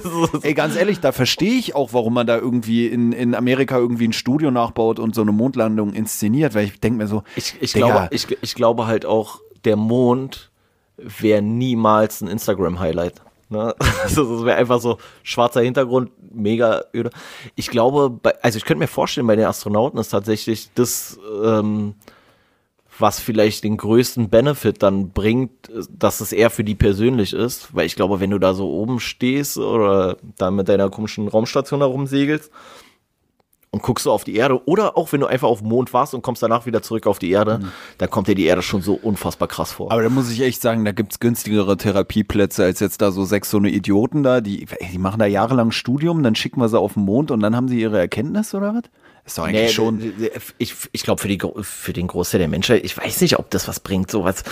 ey, 0.42 0.54
ganz 0.54 0.76
ehrlich, 0.76 1.00
da 1.00 1.12
verstehe 1.12 1.58
ich 1.58 1.74
auch, 1.74 1.92
warum 1.92 2.14
man 2.14 2.26
da 2.26 2.38
irgendwie 2.38 2.86
in, 2.86 3.12
in 3.12 3.34
Amerika 3.34 3.76
irgendwie 3.76 4.08
ein 4.08 4.14
Studio 4.14 4.50
nachbaut 4.50 4.98
und 4.98 5.14
so 5.14 5.20
eine 5.20 5.32
Mondlandung 5.32 5.92
inszeniert, 5.92 6.54
weil 6.54 6.64
ich 6.64 6.80
denke 6.80 6.96
mir 6.96 7.06
so. 7.06 7.22
Ich, 7.36 7.60
ich 7.60 7.74
glaube, 7.74 8.08
ich, 8.12 8.26
ich 8.40 8.54
glaube 8.54 8.86
halt 8.86 9.04
auch, 9.04 9.40
der 9.66 9.76
Mond 9.76 10.50
wäre 10.96 11.42
niemals 11.42 12.22
ein 12.22 12.28
Instagram-Highlight. 12.28 13.20
Ne? 13.52 13.74
Also 14.02 14.36
das 14.36 14.44
wäre 14.44 14.56
einfach 14.56 14.80
so 14.80 14.98
schwarzer 15.22 15.60
Hintergrund, 15.60 16.10
mega 16.32 16.82
öde. 16.94 17.10
Ich 17.54 17.68
glaube, 17.68 18.10
bei, 18.10 18.34
also 18.42 18.56
ich 18.56 18.64
könnte 18.64 18.80
mir 18.80 18.88
vorstellen, 18.88 19.26
bei 19.26 19.36
den 19.36 19.46
Astronauten 19.46 19.98
ist 20.00 20.08
tatsächlich 20.08 20.70
das, 20.74 21.18
ähm, 21.44 21.94
was 22.98 23.20
vielleicht 23.20 23.64
den 23.64 23.76
größten 23.76 24.28
Benefit 24.28 24.82
dann 24.82 25.10
bringt, 25.10 25.70
dass 25.88 26.20
es 26.20 26.32
eher 26.32 26.50
für 26.50 26.64
die 26.64 26.74
persönlich 26.74 27.32
ist. 27.32 27.74
Weil 27.74 27.86
ich 27.86 27.96
glaube, 27.96 28.20
wenn 28.20 28.30
du 28.30 28.38
da 28.38 28.54
so 28.54 28.70
oben 28.70 29.00
stehst 29.00 29.56
oder 29.56 30.16
da 30.36 30.50
mit 30.50 30.68
deiner 30.68 30.90
komischen 30.90 31.28
Raumstation 31.28 31.80
herumsegelst, 31.80 32.50
und 33.74 33.82
guckst 33.82 34.04
du 34.04 34.12
auf 34.12 34.22
die 34.24 34.36
Erde 34.36 34.66
oder 34.66 34.98
auch 34.98 35.12
wenn 35.12 35.20
du 35.20 35.26
einfach 35.26 35.48
auf 35.48 35.60
dem 35.60 35.68
Mond 35.68 35.94
warst 35.94 36.12
und 36.12 36.20
kommst 36.20 36.42
danach 36.42 36.66
wieder 36.66 36.82
zurück 36.82 37.06
auf 37.06 37.18
die 37.18 37.30
Erde, 37.30 37.58
mhm. 37.58 37.72
dann 37.96 38.10
kommt 38.10 38.28
dir 38.28 38.34
die 38.34 38.44
Erde 38.44 38.60
schon 38.60 38.82
so 38.82 38.92
unfassbar 38.92 39.48
krass 39.48 39.72
vor. 39.72 39.90
Aber 39.90 40.02
da 40.02 40.10
muss 40.10 40.30
ich 40.30 40.42
echt 40.42 40.60
sagen, 40.60 40.84
da 40.84 40.92
gibt's 40.92 41.20
günstigere 41.20 41.78
Therapieplätze 41.78 42.64
als 42.64 42.80
jetzt 42.80 43.00
da 43.00 43.10
so 43.10 43.24
sechs 43.24 43.50
so 43.50 43.56
eine 43.56 43.70
Idioten 43.70 44.22
da, 44.22 44.42
die, 44.42 44.66
die 44.92 44.98
machen 44.98 45.18
da 45.18 45.24
jahrelang 45.24 45.70
Studium, 45.70 46.22
dann 46.22 46.34
schicken 46.34 46.60
wir 46.60 46.68
sie 46.68 46.78
auf 46.78 46.94
den 46.94 47.04
Mond 47.04 47.30
und 47.30 47.40
dann 47.40 47.56
haben 47.56 47.68
sie 47.68 47.80
ihre 47.80 47.98
Erkenntnis 47.98 48.54
oder 48.54 48.74
was? 48.74 48.82
Ist 49.24 49.38
doch 49.38 49.44
eigentlich 49.44 49.62
nee, 49.62 49.68
schon. 49.68 50.14
Ich, 50.58 50.74
ich 50.90 51.02
glaube, 51.04 51.20
für, 51.20 51.28
die, 51.28 51.38
für 51.62 51.92
den 51.92 52.08
Großteil 52.08 52.40
der 52.40 52.48
Menschheit, 52.48 52.84
ich 52.84 52.96
weiß 52.96 53.20
nicht, 53.20 53.38
ob 53.38 53.50
das 53.50 53.68
was 53.68 53.78
bringt, 53.78 54.10
sowas. 54.10 54.42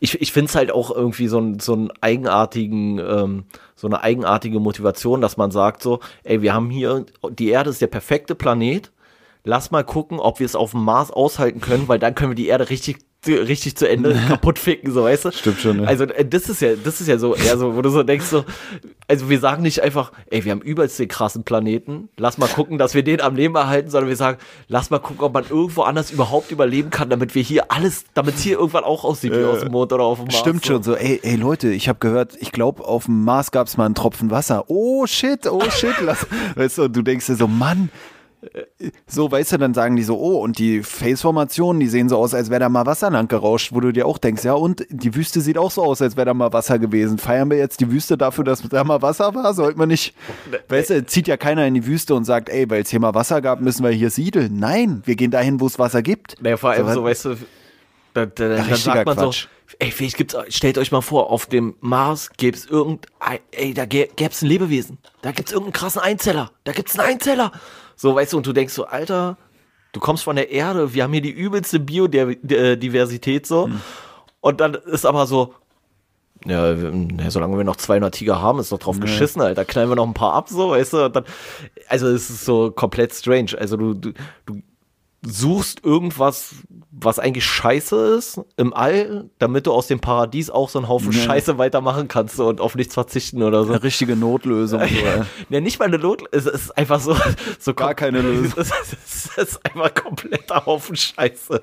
Ich, 0.00 0.20
ich 0.20 0.32
finde 0.32 0.48
es 0.48 0.56
halt 0.56 0.72
auch 0.72 0.90
irgendwie 0.90 1.28
so, 1.28 1.38
ein, 1.38 1.60
so 1.60 1.72
einen 1.74 1.92
eigenartigen, 2.00 2.98
ähm, 2.98 3.44
so 3.76 3.86
eine 3.86 4.02
eigenartige 4.02 4.58
Motivation, 4.58 5.20
dass 5.20 5.36
man 5.36 5.52
sagt 5.52 5.82
so, 5.82 6.00
ey, 6.24 6.42
wir 6.42 6.52
haben 6.52 6.68
hier, 6.68 7.06
die 7.30 7.48
Erde 7.48 7.70
ist 7.70 7.80
der 7.80 7.86
perfekte 7.86 8.34
Planet, 8.34 8.90
lass 9.44 9.70
mal 9.70 9.84
gucken, 9.84 10.18
ob 10.18 10.40
wir 10.40 10.46
es 10.46 10.56
auf 10.56 10.72
dem 10.72 10.82
Mars 10.82 11.12
aushalten 11.12 11.60
können, 11.60 11.86
weil 11.86 12.00
dann 12.00 12.16
können 12.16 12.32
wir 12.32 12.36
die 12.36 12.48
Erde 12.48 12.70
richtig 12.70 12.98
richtig 13.26 13.76
zu 13.76 13.88
Ende 13.88 14.14
kaputt 14.28 14.58
ficken, 14.58 14.92
so 14.92 15.02
weißt 15.02 15.26
du? 15.26 15.32
Stimmt 15.32 15.60
schon, 15.60 15.78
ne? 15.78 15.88
Also 15.88 16.04
äh, 16.04 16.24
das 16.24 16.48
ist 16.48 16.62
ja, 16.62 16.76
das 16.76 17.00
ist 17.00 17.08
ja 17.08 17.18
so, 17.18 17.34
eher 17.34 17.58
so, 17.58 17.74
wo 17.74 17.82
du 17.82 17.90
so 17.90 18.02
denkst, 18.02 18.26
so, 18.26 18.44
also 19.08 19.28
wir 19.28 19.40
sagen 19.40 19.62
nicht 19.62 19.82
einfach, 19.82 20.12
ey, 20.30 20.44
wir 20.44 20.52
haben 20.52 20.60
übelst 20.60 20.98
den 20.98 21.08
krassen 21.08 21.42
Planeten, 21.42 22.08
lass 22.16 22.38
mal 22.38 22.48
gucken, 22.48 22.78
dass 22.78 22.94
wir 22.94 23.02
den 23.02 23.20
am 23.20 23.34
Leben 23.34 23.54
erhalten, 23.56 23.90
sondern 23.90 24.08
wir 24.08 24.16
sagen, 24.16 24.38
lass 24.68 24.90
mal 24.90 25.00
gucken, 25.00 25.22
ob 25.22 25.34
man 25.34 25.44
irgendwo 25.48 25.82
anders 25.82 26.10
überhaupt 26.10 26.52
überleben 26.52 26.90
kann, 26.90 27.10
damit 27.10 27.34
wir 27.34 27.42
hier 27.42 27.72
alles, 27.72 28.04
damit 28.14 28.36
es 28.36 28.42
hier 28.42 28.58
irgendwann 28.58 28.84
auch 28.84 29.04
aussieht 29.04 29.32
wie 29.32 29.36
äh, 29.36 29.46
aus 29.46 29.60
dem 29.60 29.72
Mond 29.72 29.92
oder 29.92 30.04
auf 30.04 30.18
dem 30.18 30.26
Mars. 30.26 30.38
Stimmt 30.38 30.64
so. 30.64 30.74
schon, 30.74 30.82
so, 30.84 30.94
ey, 30.94 31.20
ey 31.22 31.36
Leute, 31.36 31.70
ich 31.70 31.88
habe 31.88 31.98
gehört, 31.98 32.36
ich 32.38 32.52
glaube, 32.52 32.84
auf 32.84 33.06
dem 33.06 33.24
Mars 33.24 33.50
gab 33.50 33.66
es 33.66 33.76
mal 33.76 33.86
einen 33.86 33.96
Tropfen 33.96 34.30
Wasser. 34.30 34.64
Oh 34.68 35.06
shit, 35.06 35.46
oh 35.46 35.68
shit, 35.70 35.94
lass, 36.02 36.26
weißt 36.54 36.78
du, 36.78 36.82
und 36.84 36.96
du 36.96 37.02
denkst 37.02 37.26
dir 37.26 37.36
so, 37.36 37.48
Mann, 37.48 37.90
so, 39.06 39.30
weißt 39.30 39.52
du, 39.52 39.58
dann 39.58 39.74
sagen 39.74 39.96
die 39.96 40.04
so, 40.04 40.16
oh, 40.18 40.40
und 40.40 40.58
die 40.58 40.82
Face-Formationen, 40.82 41.80
die 41.80 41.88
sehen 41.88 42.08
so 42.08 42.18
aus, 42.18 42.34
als 42.34 42.50
wäre 42.50 42.60
da 42.60 42.68
mal 42.68 42.86
Wasser 42.86 43.10
lang 43.10 43.26
gerauscht, 43.26 43.72
wo 43.72 43.80
du 43.80 43.92
dir 43.92 44.06
auch 44.06 44.18
denkst, 44.18 44.44
ja, 44.44 44.52
und 44.52 44.86
die 44.90 45.14
Wüste 45.14 45.40
sieht 45.40 45.58
auch 45.58 45.70
so 45.70 45.82
aus, 45.82 46.00
als 46.00 46.16
wäre 46.16 46.26
da 46.26 46.34
mal 46.34 46.52
Wasser 46.52 46.78
gewesen. 46.78 47.18
Feiern 47.18 47.50
wir 47.50 47.58
jetzt 47.58 47.80
die 47.80 47.90
Wüste 47.90 48.16
dafür, 48.16 48.44
dass 48.44 48.62
da 48.62 48.84
mal 48.84 49.02
Wasser 49.02 49.34
war? 49.34 49.54
Sollte 49.54 49.78
man 49.78 49.88
nicht, 49.88 50.14
weißt 50.68 50.90
du, 50.90 51.06
zieht 51.06 51.26
ja 51.26 51.36
keiner 51.36 51.66
in 51.66 51.74
die 51.74 51.86
Wüste 51.86 52.14
und 52.14 52.24
sagt, 52.24 52.48
ey, 52.48 52.70
weil 52.70 52.82
es 52.82 52.90
hier 52.90 53.00
mal 53.00 53.14
Wasser 53.14 53.40
gab, 53.40 53.60
müssen 53.60 53.82
wir 53.82 53.90
hier 53.90 54.10
siedeln. 54.10 54.58
Nein, 54.58 55.02
wir 55.04 55.16
gehen 55.16 55.32
dahin, 55.32 55.60
wo 55.60 55.66
es 55.66 55.78
Wasser 55.78 56.02
gibt. 56.02 56.40
Naja, 56.40 56.56
vor 56.56 56.70
allem 56.70 56.86
so, 56.86 56.94
so 56.94 57.04
weißt 57.04 57.24
du, 57.24 57.36
da, 58.14 58.26
da, 58.26 58.48
dann 58.48 58.74
sagt 58.74 59.06
man 59.06 59.16
Quatsch. 59.16 59.42
so, 59.42 59.74
ey, 59.78 59.90
vielleicht 59.90 60.16
gibt's, 60.16 60.36
stellt 60.48 60.78
euch 60.78 60.92
mal 60.92 61.00
vor, 61.00 61.30
auf 61.30 61.46
dem 61.46 61.74
Mars 61.80 62.30
gäbe 62.36 62.56
es 62.56 62.66
irgendein, 62.66 63.40
ey, 63.50 63.74
da 63.74 63.84
gäbe 63.84 64.10
es 64.16 64.42
ein 64.42 64.46
Lebewesen. 64.46 64.98
Da 65.22 65.32
gibt's 65.32 65.52
irgendeinen 65.52 65.72
krassen 65.72 66.00
Einzeller. 66.00 66.52
Da 66.64 66.72
gibt's 66.72 66.98
einen 66.98 67.08
Einzeller. 67.08 67.52
So, 68.00 68.14
weißt 68.14 68.32
du, 68.32 68.36
und 68.36 68.46
du 68.46 68.52
denkst 68.52 68.72
so, 68.72 68.84
Alter, 68.86 69.36
du 69.90 69.98
kommst 69.98 70.22
von 70.22 70.36
der 70.36 70.52
Erde, 70.52 70.94
wir 70.94 71.02
haben 71.02 71.12
hier 71.12 71.20
die 71.20 71.32
übelste 71.32 71.80
Biodiversität 71.80 73.44
so. 73.44 73.66
Hm. 73.66 73.80
Und 74.40 74.60
dann 74.60 74.74
ist 74.74 75.04
aber 75.04 75.26
so, 75.26 75.52
ja, 76.46 76.76
solange 77.28 77.56
wir 77.56 77.64
noch 77.64 77.74
200 77.74 78.14
Tiger 78.14 78.40
haben, 78.40 78.60
ist 78.60 78.70
doch 78.70 78.78
drauf 78.78 78.96
nee. 78.96 79.02
geschissen, 79.02 79.42
Alter. 79.42 79.64
Knallen 79.64 79.88
wir 79.88 79.96
noch 79.96 80.06
ein 80.06 80.14
paar 80.14 80.34
ab, 80.34 80.48
so, 80.48 80.70
weißt 80.70 80.92
du? 80.92 81.10
Dann, 81.10 81.24
also, 81.88 82.06
es 82.06 82.30
ist 82.30 82.44
so 82.44 82.70
komplett 82.70 83.12
strange. 83.12 83.56
Also, 83.58 83.76
du, 83.76 83.94
du, 83.94 84.12
du 84.46 84.62
suchst 85.22 85.84
irgendwas, 85.84 86.54
was 86.90 87.18
eigentlich 87.18 87.44
scheiße 87.44 88.16
ist 88.16 88.40
im 88.56 88.72
All, 88.72 89.30
damit 89.38 89.66
du 89.66 89.72
aus 89.72 89.88
dem 89.88 90.00
Paradies 90.00 90.48
auch 90.48 90.68
so 90.68 90.78
einen 90.78 90.88
Haufen 90.88 91.10
nee. 91.10 91.16
Scheiße 91.16 91.58
weitermachen 91.58 92.06
kannst 92.08 92.38
und 92.38 92.60
auf 92.60 92.76
nichts 92.76 92.94
verzichten 92.94 93.42
oder 93.42 93.64
so. 93.64 93.72
Eine 93.72 93.82
richtige 93.82 94.16
Notlösung. 94.16 94.82
So, 94.88 95.54
ja, 95.54 95.60
nicht 95.60 95.78
mal 95.78 95.86
eine 95.86 95.98
Notlösung, 95.98 96.28
es 96.32 96.46
ist 96.46 96.78
einfach 96.78 97.00
so. 97.00 97.16
so 97.58 97.74
Gar 97.74 97.94
keine 97.94 98.20
Lösung. 98.22 98.52
Es 98.56 99.30
ist 99.36 99.64
einfach 99.64 99.94
kompletter 99.94 100.64
Haufen 100.66 100.96
Scheiße. 100.96 101.62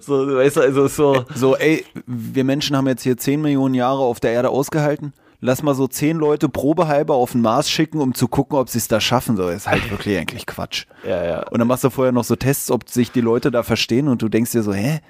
So, 0.00 0.34
weißt 0.36 0.56
du, 0.56 0.60
also 0.60 0.88
so. 0.88 1.24
So, 1.34 1.56
ey, 1.56 1.84
wir 2.06 2.44
Menschen 2.44 2.76
haben 2.76 2.86
jetzt 2.86 3.02
hier 3.02 3.16
10 3.16 3.42
Millionen 3.42 3.74
Jahre 3.74 4.00
auf 4.00 4.20
der 4.20 4.32
Erde 4.32 4.50
ausgehalten 4.50 5.12
lass 5.40 5.62
mal 5.62 5.74
so 5.74 5.86
zehn 5.86 6.16
Leute 6.16 6.48
probehalber 6.48 7.14
auf 7.14 7.32
den 7.32 7.40
Mars 7.40 7.70
schicken, 7.70 8.00
um 8.00 8.14
zu 8.14 8.28
gucken, 8.28 8.58
ob 8.58 8.68
sie 8.68 8.78
es 8.78 8.88
da 8.88 9.00
schaffen. 9.00 9.36
So, 9.36 9.48
ist 9.48 9.68
halt 9.68 9.90
wirklich 9.90 10.18
eigentlich 10.18 10.46
Quatsch. 10.46 10.86
Ja, 11.06 11.24
ja. 11.24 11.48
Und 11.48 11.58
dann 11.58 11.68
machst 11.68 11.84
du 11.84 11.90
vorher 11.90 12.12
noch 12.12 12.24
so 12.24 12.36
Tests, 12.36 12.70
ob 12.70 12.88
sich 12.88 13.10
die 13.10 13.20
Leute 13.20 13.50
da 13.50 13.62
verstehen 13.62 14.08
und 14.08 14.22
du 14.22 14.28
denkst 14.28 14.52
dir 14.52 14.62
so, 14.62 14.72
hä? 14.72 15.00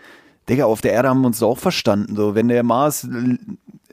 Digga, 0.48 0.64
auf 0.64 0.80
der 0.80 0.92
Erde 0.92 1.08
haben 1.08 1.20
wir 1.20 1.26
uns 1.28 1.38
doch 1.38 1.50
auch 1.50 1.58
verstanden. 1.58 2.16
So, 2.16 2.34
wenn 2.34 2.48
der 2.48 2.62
Mars, 2.62 3.06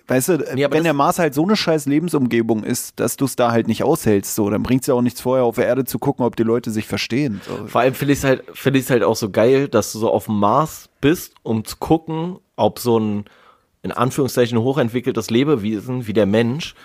weißt 0.08 0.30
du, 0.30 0.38
nee, 0.56 0.66
wenn 0.72 0.84
der 0.84 0.94
Mars 0.94 1.20
halt 1.20 1.34
so 1.34 1.44
eine 1.44 1.56
scheiß 1.56 1.86
Lebensumgebung 1.86 2.64
ist, 2.64 3.00
dass 3.00 3.18
du 3.18 3.26
es 3.26 3.36
da 3.36 3.52
halt 3.52 3.68
nicht 3.68 3.84
aushältst, 3.84 4.34
so, 4.34 4.50
dann 4.50 4.64
bringt 4.64 4.82
es 4.82 4.88
ja 4.88 4.94
auch 4.94 5.02
nichts 5.02 5.22
vorher 5.22 5.46
auf 5.46 5.56
der 5.56 5.68
Erde 5.68 5.86
zu 5.86 6.00
gucken, 6.00 6.26
ob 6.26 6.36
die 6.36 6.44
Leute 6.44 6.72
sich 6.72 6.88
verstehen. 6.88 7.42
So. 7.46 7.68
Vor 7.68 7.82
allem 7.82 7.94
finde 7.94 8.14
ich 8.14 8.20
es 8.20 8.26
halt, 8.26 8.44
finde 8.54 8.82
halt 8.82 9.04
auch 9.04 9.16
so 9.16 9.30
geil, 9.30 9.68
dass 9.68 9.92
du 9.92 10.00
so 10.00 10.10
auf 10.10 10.26
dem 10.26 10.40
Mars 10.40 10.90
bist, 11.02 11.36
um 11.44 11.66
zu 11.66 11.78
gucken, 11.78 12.38
ob 12.56 12.80
so 12.80 12.98
ein 13.00 13.26
in 13.88 13.92
Anführungszeichen 13.92 14.60
hochentwickeltes 14.60 15.30
Lebewesen 15.30 16.08
wie 16.08 16.14
der 16.14 16.26
Mensch 16.26 16.76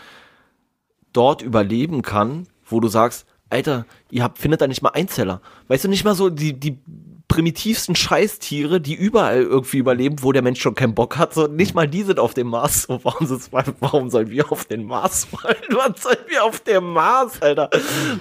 dort 1.13 1.43
überleben 1.43 2.03
kann, 2.03 2.47
wo 2.65 2.81
du 2.81 2.89
sagst, 2.89 3.27
Alter, 3.51 3.85
ihr 4.11 4.23
habt, 4.23 4.39
findet 4.39 4.61
da 4.61 4.67
nicht 4.67 4.83
mal 4.83 4.91
Einzeller. 4.91 5.43
Weißt 5.69 5.85
du, 5.85 5.89
nicht 5.89 6.05
mal 6.05 6.15
so 6.15 6.31
die, 6.31 6.59
die 6.59 6.79
primitivsten 7.33 7.97
Scheißtiere, 7.97 8.79
die 8.79 8.93
überall 8.93 9.41
irgendwie 9.41 9.79
überleben, 9.79 10.17
wo 10.21 10.33
der 10.33 10.43
Mensch 10.43 10.61
schon 10.61 10.75
keinen 10.75 10.95
Bock 10.95 11.17
hat. 11.17 11.33
So, 11.33 11.47
nicht 11.47 11.75
mal 11.75 11.89
die 11.89 12.03
sind 12.03 12.19
auf 12.19 12.35
dem 12.35 12.49
Mars. 12.49 12.83
So, 12.83 13.01
warum, 13.05 13.41
warum 13.81 14.11
sollen 14.11 14.29
wir 14.29 14.53
auf 14.53 14.67
den 14.67 14.85
Mars 14.85 15.29
wollen? 15.33 15.57
Was 15.71 16.03
sollen 16.03 16.19
wir 16.29 16.45
auf 16.45 16.61
dem 16.61 16.93
Mars, 16.93 17.41
Alter? 17.41 17.71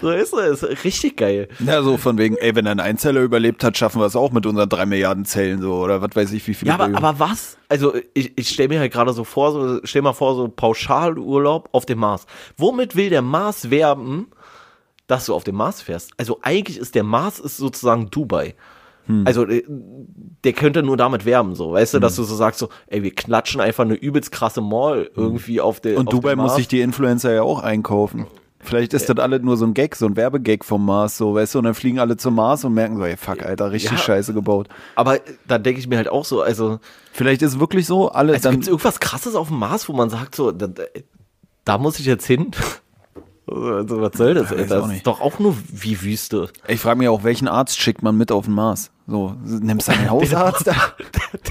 So 0.02 0.12
ist 0.12 0.34
es. 0.34 0.64
Richtig 0.86 1.18
geil. 1.18 1.50
Ja, 1.60 1.84
so 1.84 1.98
von 1.98 2.18
wegen, 2.18 2.38
ey, 2.38 2.56
wenn 2.56 2.68
ein 2.68 2.80
Einzeller 2.80 3.22
überlebt 3.22 3.66
hat, 3.66 3.78
schaffen 3.78 4.00
wir 4.00 4.06
es 4.06 4.16
auch 4.16 4.32
mit 4.32 4.46
unseren 4.46 4.70
drei 4.70 4.86
Milliarden 4.86 5.26
Zellen, 5.26 5.62
so, 5.62 5.74
oder 5.74 6.02
was 6.02 6.16
weiß 6.16 6.32
ich, 6.32 6.48
wie 6.48 6.54
viele. 6.54 6.70
Ja, 6.70 6.80
aber, 6.80 6.96
aber 6.96 7.20
was? 7.20 7.58
Also, 7.68 7.94
ich, 8.14 8.32
ich 8.38 8.48
stelle 8.48 8.70
mir 8.70 8.80
halt 8.80 8.94
gerade 8.94 9.12
so 9.12 9.26
vor, 9.26 9.52
so, 9.52 9.82
stell 9.84 10.04
mal 10.04 10.14
vor, 10.14 10.36
so 10.36 10.48
Pauschalurlaub 10.48 11.68
auf 11.74 11.86
dem 11.86 12.00
Mars. 12.00 12.26
Womit 12.56 12.96
will 12.96 13.10
der 13.10 13.22
Mars 13.22 13.70
werben? 13.70 14.28
dass 15.08 15.26
du 15.26 15.36
auf 15.36 15.44
dem 15.44 15.56
Mars 15.56 15.82
fährst. 15.82 16.12
Also 16.16 16.40
eigentlich 16.42 16.78
ist 16.78 16.96
der 16.96 17.04
Mars 17.04 17.38
ist 17.38 17.58
sozusagen 17.58 18.10
Dubai. 18.10 18.56
Hm. 19.08 19.24
Also 19.26 19.46
äh, 19.46 19.64
der 20.44 20.54
könnte 20.54 20.84
nur 20.84 20.98
damit 20.98 21.26
werben, 21.26 21.56
so, 21.56 21.72
weißt 21.74 21.96
du, 21.96 22.00
dass 22.00 22.18
hm. 22.18 22.24
du 22.24 22.30
so 22.30 22.36
sagst, 22.36 22.60
so, 22.60 22.70
ey, 22.88 23.04
wir 23.04 23.12
klatschen 23.12 23.62
einfach 23.62 23.84
eine 23.84 23.96
übelst 23.96 24.32
krasse 24.32 24.62
Mall 24.62 25.10
hm. 25.14 25.24
irgendwie 25.24 25.62
auf 25.62 25.80
der. 25.80 25.98
Und 25.98 26.08
auf 26.08 26.14
Dubai 26.14 26.36
muss 26.36 26.56
sich 26.56 26.68
die 26.68 26.82
Influencer 26.82 27.34
ja 27.34 27.44
auch 27.44 27.62
einkaufen. 27.62 28.28
Vielleicht 28.64 28.94
ist 28.94 29.10
das 29.10 29.18
alles 29.18 29.42
nur 29.42 29.58
so 29.58 29.66
ein 29.66 29.74
Gag, 29.74 29.96
so 29.96 30.06
ein 30.06 30.16
Werbegag 30.16 30.64
vom 30.64 30.86
Mars, 30.86 31.18
so, 31.18 31.34
weißt 31.34 31.56
du, 31.56 31.60
und 31.60 31.66
dann 31.66 31.74
fliegen 31.74 32.00
alle 32.00 32.18
zum 32.18 32.36
Mars 32.36 32.64
und 32.64 32.74
merken 32.74 32.98
so, 32.98 33.04
ey, 33.04 33.18
fuck, 33.18 33.44
Alter, 33.44 33.72
richtig 33.72 33.92
ja, 33.92 33.98
scheiße 33.98 34.34
gebaut. 34.34 34.68
Aber 34.96 35.20
da 35.48 35.58
denke 35.58 35.80
ich 35.80 35.88
mir 35.88 35.98
halt 35.98 36.10
auch 36.10 36.26
so, 36.26 36.42
also. 36.42 36.80
Vielleicht 37.12 37.42
ist 37.42 37.54
es 37.54 37.60
wirklich 37.60 37.88
so, 37.88 38.10
alle. 38.10 38.34
Also 38.34 38.52
gibt 38.52 38.64
es 38.64 38.70
irgendwas 38.70 39.00
krasses 39.00 39.36
auf 39.36 39.48
dem 39.48 39.58
Mars, 39.58 39.90
wo 39.90 39.94
man 39.94 40.10
sagt, 40.10 40.36
so, 40.36 40.52
da, 40.52 40.68
da 41.66 41.78
muss 41.78 42.00
ich 42.00 42.06
jetzt 42.06 42.26
hin? 42.26 42.52
Also, 43.52 44.02
was 44.02 44.14
soll 44.18 44.34
das? 44.34 44.52
Ey? 44.52 44.66
Das 44.68 44.92
ist 44.92 45.06
doch 45.08 45.22
auch 45.22 45.40
nur 45.40 45.56
wie 45.72 46.02
Wüste. 46.02 46.50
Ich 46.68 46.80
frage 46.80 47.00
mich 47.00 47.08
auch, 47.08 47.24
welchen 47.24 47.48
Arzt 47.48 47.80
schickt 47.80 48.02
man 48.02 48.18
mit 48.18 48.32
auf 48.32 48.46
den 48.46 48.54
Mars? 48.54 48.92
So, 49.12 49.36
nimmst 49.44 49.90
du 49.90 49.92
einen 49.92 50.10
Hausarzt? 50.10 50.66
Der, 50.68 50.76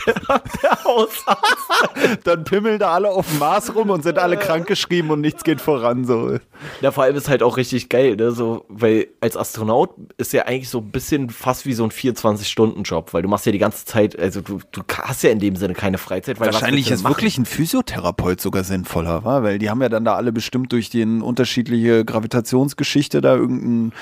der, 0.06 0.14
der, 0.62 0.84
Hausarzt. 0.84 2.24
Dann 2.24 2.44
pimmeln 2.44 2.78
da 2.78 2.92
alle 2.92 3.11
auf 3.11 3.28
dem 3.28 3.38
Mars 3.38 3.74
rum 3.74 3.90
und 3.90 4.02
sind 4.02 4.18
alle 4.18 4.38
krankgeschrieben 4.38 5.11
und 5.11 5.20
nichts 5.20 5.44
geht 5.44 5.61
voran. 5.61 6.06
So. 6.06 6.38
Ja, 6.80 6.90
vor 6.90 7.04
allem 7.04 7.16
ist 7.16 7.28
halt 7.28 7.42
auch 7.42 7.58
richtig 7.58 7.90
geil, 7.90 8.16
ne? 8.16 8.30
So, 8.32 8.64
weil 8.68 9.08
als 9.20 9.36
Astronaut 9.36 9.90
ist 10.16 10.32
ja 10.32 10.46
eigentlich 10.46 10.70
so 10.70 10.78
ein 10.78 10.90
bisschen 10.90 11.28
fast 11.28 11.66
wie 11.66 11.74
so 11.74 11.84
ein 11.84 11.90
24-Stunden-Job, 11.90 13.12
weil 13.12 13.20
du 13.20 13.28
machst 13.28 13.44
ja 13.44 13.52
die 13.52 13.58
ganze 13.58 13.84
Zeit, 13.84 14.18
also 14.18 14.40
du, 14.40 14.61
du 14.72 14.80
hast 15.02 15.22
ja 15.22 15.28
in 15.28 15.38
dem 15.38 15.56
Sinne 15.56 15.74
keine 15.74 15.98
Freizeit. 15.98 16.40
Wahrscheinlich 16.40 16.90
ist 16.90 17.02
machen? 17.02 17.14
wirklich 17.14 17.36
ein 17.36 17.44
Physiotherapeut 17.44 18.40
sogar 18.40 18.64
sinnvoller, 18.64 19.22
wa? 19.26 19.42
weil 19.42 19.58
die 19.58 19.68
haben 19.68 19.82
ja 19.82 19.90
dann 19.90 20.06
da 20.06 20.14
alle 20.14 20.32
bestimmt 20.32 20.72
durch 20.72 20.88
die 20.88 21.04
unterschiedliche 21.04 22.06
Gravitationsgeschichte 22.06 23.20
da 23.20 23.34
irgendeinen 23.34 23.92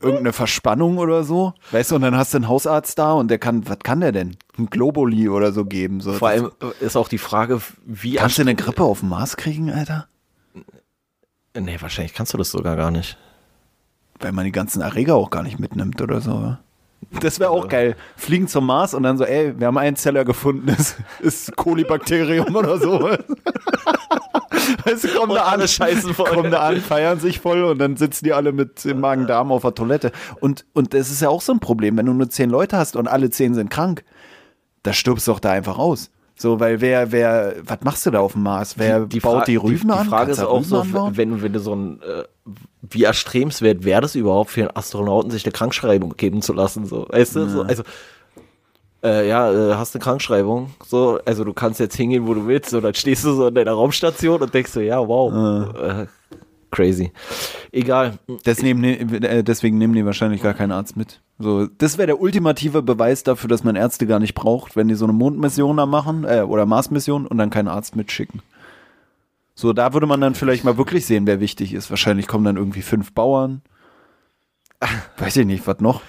irgendeine 0.00 0.32
Verspannung 0.32 0.98
oder 0.98 1.24
so. 1.24 1.54
Weißt 1.70 1.90
du, 1.90 1.96
und 1.96 2.02
dann 2.02 2.16
hast 2.16 2.34
du 2.34 2.38
einen 2.38 2.48
Hausarzt 2.48 2.98
da 2.98 3.12
und 3.12 3.30
der 3.30 3.38
kann, 3.38 3.68
was 3.68 3.78
kann 3.80 4.00
der 4.00 4.12
denn? 4.12 4.36
Ein 4.58 4.66
Globuli 4.66 5.28
oder 5.28 5.52
so 5.52 5.64
geben. 5.64 6.00
So. 6.00 6.12
Vor 6.12 6.28
allem 6.28 6.50
ist 6.80 6.96
auch 6.96 7.08
die 7.08 7.18
Frage, 7.18 7.60
wie. 7.84 8.14
Kannst 8.14 8.38
du 8.38 8.42
eine 8.42 8.54
Grippe 8.54 8.84
auf 8.84 9.00
dem 9.00 9.10
Mars 9.10 9.36
kriegen, 9.36 9.70
Alter? 9.70 10.08
Nee, 11.56 11.76
wahrscheinlich 11.80 12.14
kannst 12.14 12.34
du 12.34 12.38
das 12.38 12.50
sogar 12.50 12.76
gar 12.76 12.90
nicht. 12.90 13.16
Weil 14.20 14.32
man 14.32 14.44
die 14.44 14.52
ganzen 14.52 14.80
Erreger 14.80 15.14
auch 15.14 15.30
gar 15.30 15.42
nicht 15.42 15.58
mitnimmt 15.58 16.00
oder 16.02 16.20
so. 16.20 16.56
Das 17.20 17.38
wäre 17.38 17.50
auch 17.50 17.68
geil. 17.68 17.96
Fliegen 18.16 18.48
zum 18.48 18.66
Mars 18.66 18.94
und 18.94 19.02
dann 19.02 19.18
so, 19.18 19.24
ey, 19.24 19.58
wir 19.58 19.66
haben 19.66 19.78
einen 19.78 19.96
Zeller 19.96 20.24
gefunden, 20.24 20.66
das 20.76 20.96
ist 21.20 21.54
Kolibakterium 21.56 22.54
oder 22.54 22.78
so. 22.78 23.10
weißt 24.84 25.04
du, 25.04 25.08
kommen 25.08 25.34
da 25.34 25.44
alle 25.44 25.68
scheißen 25.68 26.14
voll. 26.14 26.30
Kommen 26.30 26.50
da 26.50 26.60
an, 26.60 26.80
feiern 26.80 27.20
sich 27.20 27.40
voll 27.40 27.64
und 27.64 27.78
dann 27.78 27.96
sitzen 27.96 28.24
die 28.24 28.32
alle 28.32 28.52
mit 28.52 28.84
dem 28.84 29.00
Magen-Darm 29.00 29.52
auf 29.52 29.62
der 29.62 29.74
Toilette. 29.74 30.12
Und, 30.40 30.64
und 30.72 30.94
das 30.94 31.10
ist 31.10 31.22
ja 31.22 31.28
auch 31.28 31.40
so 31.40 31.52
ein 31.52 31.60
Problem, 31.60 31.96
wenn 31.96 32.06
du 32.06 32.12
nur 32.12 32.30
zehn 32.30 32.50
Leute 32.50 32.76
hast 32.76 32.96
und 32.96 33.08
alle 33.08 33.30
zehn 33.30 33.54
sind 33.54 33.70
krank, 33.70 34.04
da 34.82 34.92
stirbst 34.92 35.26
du 35.26 35.32
doch 35.32 35.40
da 35.40 35.50
einfach 35.50 35.78
aus. 35.78 36.10
So, 36.36 36.58
weil 36.58 36.80
wer, 36.80 37.12
wer, 37.12 37.54
was 37.64 37.78
machst 37.82 38.06
du 38.06 38.10
da 38.10 38.18
auf 38.18 38.32
dem 38.32 38.42
Mars? 38.42 38.74
Wer 38.76 39.00
die, 39.00 39.08
die 39.08 39.20
baut 39.20 39.46
die 39.46 39.56
Rüben 39.56 39.88
die, 39.88 39.94
an? 39.94 40.02
Die 40.02 40.08
Frage 40.08 40.32
ist 40.32 40.40
auch 40.40 40.64
so, 40.64 40.84
wenn, 41.12 41.42
wenn 41.42 41.52
du 41.52 41.60
so 41.60 41.74
ein, 41.74 42.02
äh, 42.02 42.24
wie 42.82 43.04
erstrebenswert 43.04 43.84
wäre 43.84 44.00
das 44.00 44.16
überhaupt 44.16 44.50
für 44.50 44.62
einen 44.62 44.76
Astronauten, 44.76 45.30
sich 45.30 45.44
eine 45.44 45.52
Krankschreibung 45.52 46.16
geben 46.16 46.42
zu 46.42 46.52
lassen, 46.52 46.86
so, 46.86 47.06
weißt 47.08 47.36
du, 47.36 47.40
ja. 47.40 47.48
so, 47.48 47.62
also, 47.62 47.84
äh, 49.04 49.28
ja, 49.28 49.52
äh, 49.52 49.74
hast 49.74 49.94
eine 49.94 50.02
Krankschreibung, 50.02 50.70
so, 50.84 51.20
also 51.24 51.44
du 51.44 51.52
kannst 51.52 51.78
jetzt 51.78 51.96
hingehen, 51.96 52.26
wo 52.26 52.34
du 52.34 52.46
willst, 52.46 52.70
so, 52.70 52.80
dann 52.80 52.94
stehst 52.94 53.24
du 53.24 53.34
so 53.34 53.48
in 53.48 53.54
deiner 53.54 53.72
Raumstation 53.72 54.40
und 54.40 54.54
denkst 54.54 54.72
so, 54.72 54.80
ja, 54.80 55.06
wow, 55.06 55.32
ja. 55.32 56.02
Äh, 56.02 56.06
crazy. 56.70 57.12
Egal. 57.70 58.18
Deswegen, 58.44 58.82
äh, 58.82 59.44
deswegen 59.44 59.78
nehmen 59.78 59.94
die 59.94 60.04
wahrscheinlich 60.04 60.42
gar 60.42 60.54
keinen 60.54 60.72
Arzt 60.72 60.96
mit. 60.96 61.20
So, 61.38 61.66
das 61.66 61.98
wäre 61.98 62.06
der 62.06 62.20
ultimative 62.20 62.82
Beweis 62.82 63.22
dafür, 63.22 63.48
dass 63.48 63.62
man 63.62 63.76
Ärzte 63.76 64.06
gar 64.06 64.18
nicht 64.18 64.34
braucht, 64.34 64.74
wenn 64.74 64.88
die 64.88 64.94
so 64.94 65.04
eine 65.04 65.12
Mondmission 65.12 65.76
da 65.76 65.86
machen, 65.86 66.24
äh, 66.24 66.40
oder 66.40 66.66
Marsmission 66.66 67.26
und 67.26 67.38
dann 67.38 67.50
keinen 67.50 67.68
Arzt 67.68 67.96
mitschicken. 67.96 68.42
So, 69.54 69.72
da 69.72 69.92
würde 69.92 70.06
man 70.06 70.20
dann 70.20 70.34
vielleicht 70.34 70.64
mal 70.64 70.78
wirklich 70.78 71.06
sehen, 71.06 71.26
wer 71.26 71.40
wichtig 71.40 71.74
ist. 71.74 71.90
Wahrscheinlich 71.90 72.26
kommen 72.26 72.44
dann 72.44 72.56
irgendwie 72.56 72.82
fünf 72.82 73.12
Bauern. 73.12 73.62
Weiß 75.18 75.36
ich 75.36 75.46
nicht, 75.46 75.66
was 75.66 75.78
noch? 75.80 76.00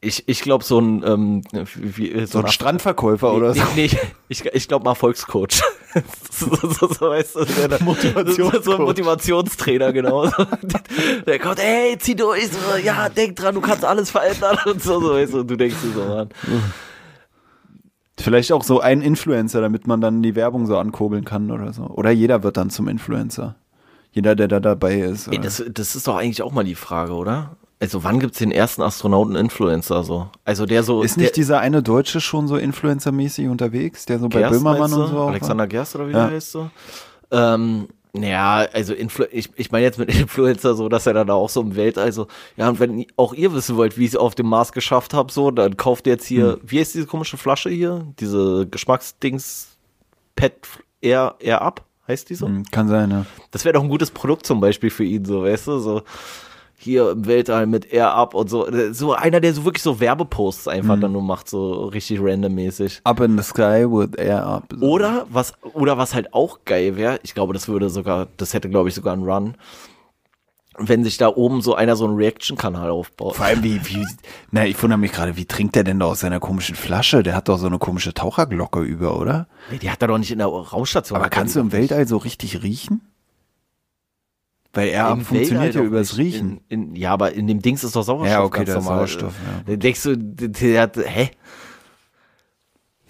Ich, 0.00 0.26
ich 0.26 0.40
glaube, 0.40 0.64
so 0.64 0.78
ein, 0.78 1.02
ähm, 1.04 1.42
wie, 1.74 2.18
so, 2.20 2.26
so 2.26 2.38
ein 2.38 2.48
Strandverkäufer 2.48 3.30
nee, 3.30 3.36
oder 3.36 3.54
so. 3.54 3.60
Nee, 3.74 3.90
nee 3.92 3.98
ich, 4.28 4.44
ich 4.46 4.68
glaube 4.68 4.84
mal 4.84 4.94
Volkscoach. 4.94 5.62
so, 6.30 6.56
so, 6.56 6.88
so, 6.88 7.10
weißt 7.10 7.36
du, 7.36 7.44
der, 7.44 7.82
Motivationscoach. 7.82 8.64
so 8.64 8.76
ein 8.76 8.82
Motivationstrainer, 8.82 9.92
genau. 9.92 10.30
der 11.26 11.38
kommt, 11.38 11.60
hey, 11.60 11.98
zieh 11.98 12.16
durch, 12.16 12.48
so, 12.48 12.76
ja, 12.82 13.10
denk 13.10 13.36
dran, 13.36 13.54
du 13.54 13.60
kannst 13.60 13.84
alles 13.84 14.10
verändern 14.10 14.56
und 14.64 14.82
so, 14.82 14.98
so, 14.98 15.10
weißt 15.10 15.34
du, 15.34 15.40
und 15.40 15.50
du 15.50 15.56
denkst 15.56 15.76
dir 15.82 15.92
so, 15.92 16.04
Mann. 16.06 16.30
Vielleicht 18.18 18.52
auch 18.52 18.64
so 18.64 18.80
ein 18.80 19.02
Influencer, 19.02 19.60
damit 19.60 19.86
man 19.86 20.00
dann 20.00 20.22
die 20.22 20.34
Werbung 20.34 20.66
so 20.66 20.78
ankurbeln 20.78 21.26
kann 21.26 21.50
oder 21.50 21.74
so. 21.74 21.82
Oder 21.82 22.10
jeder 22.10 22.42
wird 22.42 22.56
dann 22.56 22.70
zum 22.70 22.88
Influencer. 22.88 23.56
Jeder, 24.10 24.34
der 24.34 24.48
da 24.48 24.58
dabei 24.58 25.00
ist. 25.00 25.28
Ey, 25.28 25.38
das, 25.38 25.62
das 25.70 25.94
ist 25.94 26.08
doch 26.08 26.16
eigentlich 26.16 26.40
auch 26.40 26.52
mal 26.52 26.64
die 26.64 26.74
Frage, 26.74 27.12
oder? 27.12 27.58
Also 27.78 28.04
wann 28.04 28.20
gibt 28.20 28.32
es 28.32 28.38
den 28.38 28.52
ersten 28.52 28.80
Astronauten-Influencer 28.82 30.02
so? 30.02 30.28
Also 30.44 30.64
der 30.64 30.82
so. 30.82 31.02
Ist 31.02 31.18
nicht 31.18 31.36
dieser 31.36 31.60
eine 31.60 31.82
Deutsche 31.82 32.20
schon 32.20 32.48
so 32.48 32.56
Influencer-mäßig 32.56 33.48
unterwegs, 33.50 34.06
der 34.06 34.18
so 34.18 34.28
bei 34.28 34.40
Gerst, 34.40 34.54
Böhmermann 34.54 34.92
und 34.92 35.08
so? 35.08 35.20
Alexander 35.24 35.66
Gerst 35.66 35.94
oder 35.94 36.08
wie 36.08 36.12
ja. 36.12 36.26
der 36.26 36.36
heißt 36.36 36.52
so? 36.52 36.70
Ähm, 37.30 37.88
Ja, 38.14 38.66
also 38.72 38.94
Influ 38.94 39.26
ich, 39.30 39.50
ich 39.56 39.70
meine 39.70 39.84
jetzt 39.84 39.98
mit 39.98 40.14
Influencer 40.20 40.74
so, 40.74 40.88
dass 40.88 41.06
er 41.06 41.14
dann 41.14 41.30
auch 41.30 41.48
so 41.48 41.60
im 41.60 41.76
Welt, 41.76 41.98
also, 41.98 42.28
ja, 42.56 42.68
und 42.68 42.80
wenn 42.80 43.06
auch 43.16 43.34
ihr 43.34 43.52
wissen 43.52 43.76
wollt, 43.76 43.98
wie 43.98 44.04
ich 44.04 44.12
es 44.12 44.16
auf 44.16 44.34
dem 44.34 44.46
Mars 44.46 44.72
geschafft 44.72 45.14
habe, 45.14 45.32
so, 45.32 45.50
dann 45.50 45.76
kauft 45.76 46.06
ihr 46.06 46.14
jetzt 46.14 46.26
hier, 46.26 46.52
hm. 46.52 46.60
wie 46.64 46.80
heißt 46.80 46.94
diese 46.94 47.06
komische 47.06 47.36
Flasche 47.36 47.70
hier? 47.70 48.06
Diese 48.18 48.66
Geschmacksdings 48.70 49.76
Pet 50.34 50.54
Air, 51.00 51.34
Air 51.40 51.62
Up, 51.62 51.84
heißt 52.08 52.30
die 52.30 52.34
so? 52.34 52.46
Hm, 52.46 52.64
kann 52.70 52.88
sein, 52.88 53.10
ja. 53.10 53.26
Das 53.50 53.64
wäre 53.64 53.74
doch 53.74 53.82
ein 53.82 53.88
gutes 53.88 54.10
Produkt 54.10 54.46
zum 54.46 54.60
Beispiel 54.60 54.90
für 54.90 55.04
ihn, 55.04 55.24
so, 55.24 55.42
weißt 55.42 55.66
du, 55.66 55.78
so 55.78 56.02
hier 56.86 57.10
im 57.10 57.26
Weltall 57.26 57.66
mit 57.66 57.92
Air 57.92 58.14
Up 58.14 58.34
und 58.34 58.48
so. 58.48 58.66
So 58.92 59.12
einer, 59.12 59.40
der 59.40 59.52
so 59.52 59.64
wirklich 59.64 59.82
so 59.82 60.00
Werbeposts 60.00 60.68
einfach 60.68 60.96
mhm. 60.96 61.00
dann 61.02 61.12
nur 61.12 61.22
macht, 61.22 61.48
so 61.48 61.84
richtig 61.86 62.20
randommäßig. 62.22 63.00
Up 63.04 63.20
in 63.20 63.36
the 63.36 63.44
sky 63.44 63.84
with 63.86 64.14
Air 64.16 64.46
Up. 64.46 64.74
Oder 64.80 65.26
was, 65.28 65.52
oder 65.74 65.98
was 65.98 66.14
halt 66.14 66.32
auch 66.32 66.60
geil 66.64 66.96
wäre, 66.96 67.18
ich 67.22 67.34
glaube, 67.34 67.52
das 67.52 67.68
würde 67.68 67.90
sogar, 67.90 68.28
das 68.38 68.54
hätte, 68.54 68.70
glaube 68.70 68.88
ich, 68.88 68.94
sogar 68.94 69.12
einen 69.12 69.24
Run 69.24 69.56
wenn 70.78 71.04
sich 71.04 71.16
da 71.16 71.28
oben 71.28 71.62
so 71.62 71.74
einer 71.74 71.96
so 71.96 72.06
einen 72.06 72.16
Reaction-Kanal 72.16 72.90
aufbaut. 72.90 73.36
Vor 73.36 73.46
allem, 73.46 73.62
wie, 73.62 73.80
wie, 73.86 74.06
na, 74.50 74.66
ich 74.66 74.80
wundere 74.82 74.98
mich 74.98 75.12
gerade, 75.12 75.36
wie 75.36 75.46
trinkt 75.46 75.74
der 75.74 75.84
denn 75.84 75.98
da 75.98 76.06
aus 76.06 76.20
seiner 76.20 76.40
komischen 76.40 76.76
Flasche? 76.76 77.22
Der 77.22 77.34
hat 77.34 77.48
doch 77.48 77.58
so 77.58 77.66
eine 77.66 77.78
komische 77.78 78.12
Taucherglocke 78.12 78.80
über, 78.80 79.18
oder? 79.18 79.48
Nee, 79.70 79.78
die 79.78 79.90
hat 79.90 80.02
er 80.02 80.08
doch 80.08 80.18
nicht 80.18 80.30
in 80.30 80.38
der 80.38 80.48
Raumstation. 80.48 81.18
Aber 81.18 81.30
kannst 81.30 81.56
du 81.56 81.60
im 81.60 81.72
Weltall 81.72 82.06
so 82.06 82.18
richtig 82.18 82.62
riechen? 82.62 83.00
Weil 84.76 84.88
er 84.90 85.16
funktioniert 85.16 85.74
ja 85.74 85.82
übers 85.82 86.18
Riechen. 86.18 86.60
In, 86.68 86.90
in, 86.90 86.96
ja, 86.96 87.12
aber 87.12 87.32
in 87.32 87.46
dem 87.46 87.62
Dings 87.62 87.82
ist 87.82 87.96
doch 87.96 88.02
Sauerstoff. 88.02 88.30
Ja, 88.30 88.44
okay, 88.44 88.64
der 88.64 88.80
Sauerstoff, 88.80 89.32
ja. 89.44 89.62
Dann 89.66 89.80
denkst 89.80 90.02
du, 90.02 90.16
der 90.16 90.82
hat, 90.82 90.96
hä? 90.98 91.30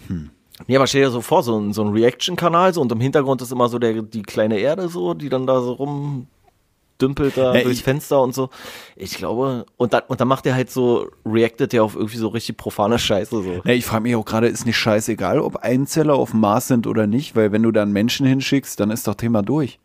Hm. 0.07 0.31
Nee, 0.69 0.77
aber 0.77 0.87
stell 0.87 1.03
dir 1.03 1.11
so 1.11 1.21
vor, 1.21 1.43
so 1.43 1.59
ein, 1.59 1.73
so 1.73 1.83
ein 1.83 1.93
Reaction-Kanal, 1.93 2.73
so 2.73 2.81
und 2.81 2.93
im 2.93 3.01
Hintergrund 3.01 3.43
ist 3.43 3.51
immer 3.51 3.69
so 3.69 3.81
der, 3.81 4.01
die 4.03 4.23
kleine 4.23 4.59
Erde 4.59 4.89
so, 4.89 5.13
die 5.13 5.29
dann 5.29 5.47
da 5.47 5.61
so 5.61 5.73
rumdümpelt 5.73 7.37
da 7.37 7.57
ja, 7.57 7.65
durchs 7.65 7.81
Fenster 7.81 8.23
und 8.23 8.33
so. 8.33 8.49
Ich 8.95 9.17
glaube, 9.17 9.67
und 9.77 9.93
dann, 9.93 10.03
und 10.07 10.21
dann 10.21 10.29
macht 10.29 10.47
er 10.47 10.55
halt 10.55 10.71
so, 10.71 11.09
reactet 11.27 11.75
er 11.75 11.83
auf 11.83 11.97
irgendwie 11.97 12.17
so 12.17 12.29
richtig 12.29 12.57
profane 12.57 12.99
Scheiße 12.99 13.43
so. 13.43 13.61
Ja, 13.65 13.73
ich 13.75 13.85
frage 13.85 14.05
mich 14.05 14.15
auch 14.15 14.25
gerade, 14.25 14.47
ist 14.47 14.67
nicht 14.67 14.79
scheißegal, 14.79 15.41
ob 15.41 15.57
Einzeller 15.57 16.15
auf 16.15 16.31
dem 16.31 16.41
Mars 16.41 16.69
sind 16.69 16.87
oder 16.87 17.09
nicht, 17.09 17.35
weil 17.35 17.51
wenn 17.51 17.65
du 17.65 17.73
da 17.73 17.83
einen 17.83 17.93
Menschen 17.93 18.25
hinschickst, 18.25 18.79
dann 18.79 18.91
ist 18.91 19.09
doch 19.09 19.17
Thema 19.17 19.43
durch. 19.43 19.81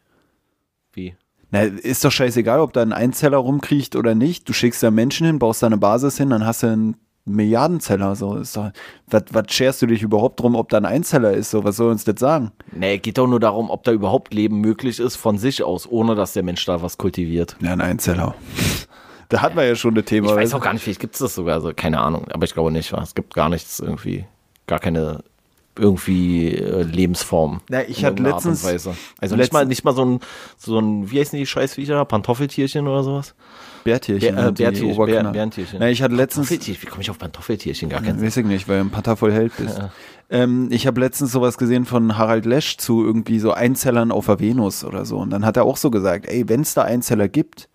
Wie? 0.93 1.15
Na, 1.51 1.63
ist 1.63 2.03
doch 2.05 2.11
scheißegal, 2.11 2.61
ob 2.61 2.73
da 2.73 2.81
ein 2.81 2.93
Einzeller 2.93 3.37
rumkriecht 3.37 3.95
oder 3.95 4.15
nicht. 4.15 4.47
Du 4.47 4.53
schickst 4.53 4.81
da 4.81 4.89
Menschen 4.89 5.27
hin, 5.27 5.37
baust 5.39 5.61
da 5.61 5.67
eine 5.67 5.77
Basis 5.77 6.17
hin, 6.17 6.29
dann 6.29 6.45
hast 6.45 6.63
du 6.63 6.67
einen 6.67 6.95
Milliardenzeller. 7.25 8.15
So. 8.15 8.35
Ist 8.37 8.55
doch, 8.55 8.71
was, 9.07 9.23
was 9.31 9.45
scherst 9.49 9.81
du 9.81 9.85
dich 9.85 10.01
überhaupt 10.01 10.39
drum, 10.39 10.55
ob 10.55 10.69
da 10.69 10.77
ein 10.77 10.85
Einzeller 10.85 11.33
ist? 11.33 11.51
So, 11.51 11.63
was 11.63 11.75
soll 11.75 11.91
uns 11.91 12.05
das 12.05 12.19
sagen? 12.19 12.51
Nee, 12.71 12.97
geht 12.97 13.17
doch 13.17 13.27
nur 13.27 13.39
darum, 13.39 13.69
ob 13.69 13.83
da 13.83 13.91
überhaupt 13.91 14.33
Leben 14.33 14.61
möglich 14.61 14.99
ist 14.99 15.17
von 15.17 15.37
sich 15.37 15.61
aus, 15.61 15.87
ohne 15.89 16.15
dass 16.15 16.33
der 16.33 16.43
Mensch 16.43 16.65
da 16.65 16.81
was 16.81 16.97
kultiviert. 16.97 17.57
Ja, 17.61 17.73
ein 17.73 17.81
Einzeller. 17.81 18.33
Da 19.29 19.41
hatten 19.41 19.55
wir 19.55 19.65
ja 19.65 19.75
schon 19.75 19.97
ein 19.97 20.05
Thema. 20.05 20.29
Ich 20.31 20.35
weiß 20.35 20.53
auch 20.53 20.61
gar 20.61 20.73
nicht, 20.73 20.83
vielleicht 20.83 20.99
gibt 20.99 21.15
es 21.15 21.19
das 21.19 21.35
sogar, 21.35 21.55
also 21.55 21.71
keine 21.75 21.99
Ahnung, 21.99 22.27
aber 22.31 22.45
ich 22.45 22.53
glaube 22.53 22.71
nicht. 22.71 22.91
Es 22.93 23.15
gibt 23.15 23.33
gar 23.33 23.49
nichts 23.49 23.79
irgendwie, 23.79 24.25
gar 24.67 24.79
keine 24.79 25.23
irgendwie 25.77 26.55
äh, 26.55 26.83
Lebensform. 26.83 27.61
Ja, 27.69 27.81
ich 27.87 28.03
hatte 28.03 28.21
letztens. 28.23 28.65
Also 28.65 28.89
letztens, 29.19 29.37
nicht 29.37 29.53
mal, 29.53 29.65
nicht 29.65 29.83
mal 29.83 29.95
so 29.95 30.05
ein, 30.05 30.19
so 30.57 30.79
ein, 30.79 31.11
wie 31.11 31.19
heißen 31.19 31.37
die 31.37 31.45
Scheißviecher 31.45 31.95
da? 31.95 32.05
Pantoffeltierchen 32.05 32.87
oder 32.87 33.03
sowas? 33.03 33.35
Bärtierchen. 33.83 34.35
Bär, 34.35 34.47
äh, 34.47 34.51
Bärtierchen, 34.51 35.05
Bär. 35.05 35.49
Na, 35.79 35.89
ich 35.89 36.01
hatte 36.01 36.15
letztens. 36.15 36.49
Wie 36.49 36.85
komme 36.85 37.01
ich 37.01 37.09
auf 37.09 37.17
Pantoffeltierchen? 37.17 37.89
Gar 37.89 38.01
keinen 38.01 38.21
Weiß 38.21 38.37
ich 38.37 38.45
nicht, 38.45 38.67
weil 38.67 38.79
du 38.79 38.85
ein 38.85 38.91
Pantoffelheld 38.91 39.53
Held 39.57 39.67
bist. 39.67 39.79
Ja. 39.79 39.91
Ähm, 40.29 40.69
ich 40.71 40.87
habe 40.87 40.99
letztens 40.99 41.31
sowas 41.31 41.57
gesehen 41.57 41.85
von 41.85 42.17
Harald 42.17 42.45
Lesch 42.45 42.77
zu 42.77 43.03
irgendwie 43.03 43.39
so 43.39 43.51
Einzellern 43.51 44.11
auf 44.11 44.27
der 44.27 44.39
Venus 44.39 44.83
oder 44.83 45.05
so. 45.05 45.17
Und 45.17 45.29
dann 45.29 45.45
hat 45.45 45.57
er 45.57 45.65
auch 45.65 45.77
so 45.77 45.91
gesagt, 45.91 46.27
ey, 46.27 46.47
wenn 46.47 46.61
es 46.61 46.73
da 46.73 46.83
Einzeller 46.83 47.27
gibt, 47.27 47.69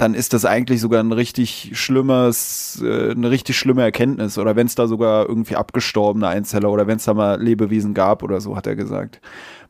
dann 0.00 0.14
ist 0.14 0.32
das 0.32 0.44
eigentlich 0.44 0.80
sogar 0.80 1.02
ein 1.02 1.12
richtig 1.12 1.72
schlimmes, 1.74 2.82
äh, 2.82 3.10
eine 3.10 3.30
richtig 3.30 3.58
schlimme 3.58 3.82
Erkenntnis. 3.82 4.38
Oder 4.38 4.56
wenn 4.56 4.66
es 4.66 4.74
da 4.74 4.86
sogar 4.86 5.28
irgendwie 5.28 5.56
abgestorbene 5.56 6.26
Einzeller 6.26 6.70
oder 6.70 6.86
wenn 6.86 6.96
es 6.96 7.04
da 7.04 7.12
mal 7.12 7.40
Lebewesen 7.40 7.92
gab 7.92 8.22
oder 8.22 8.40
so, 8.40 8.56
hat 8.56 8.66
er 8.66 8.76
gesagt. 8.76 9.20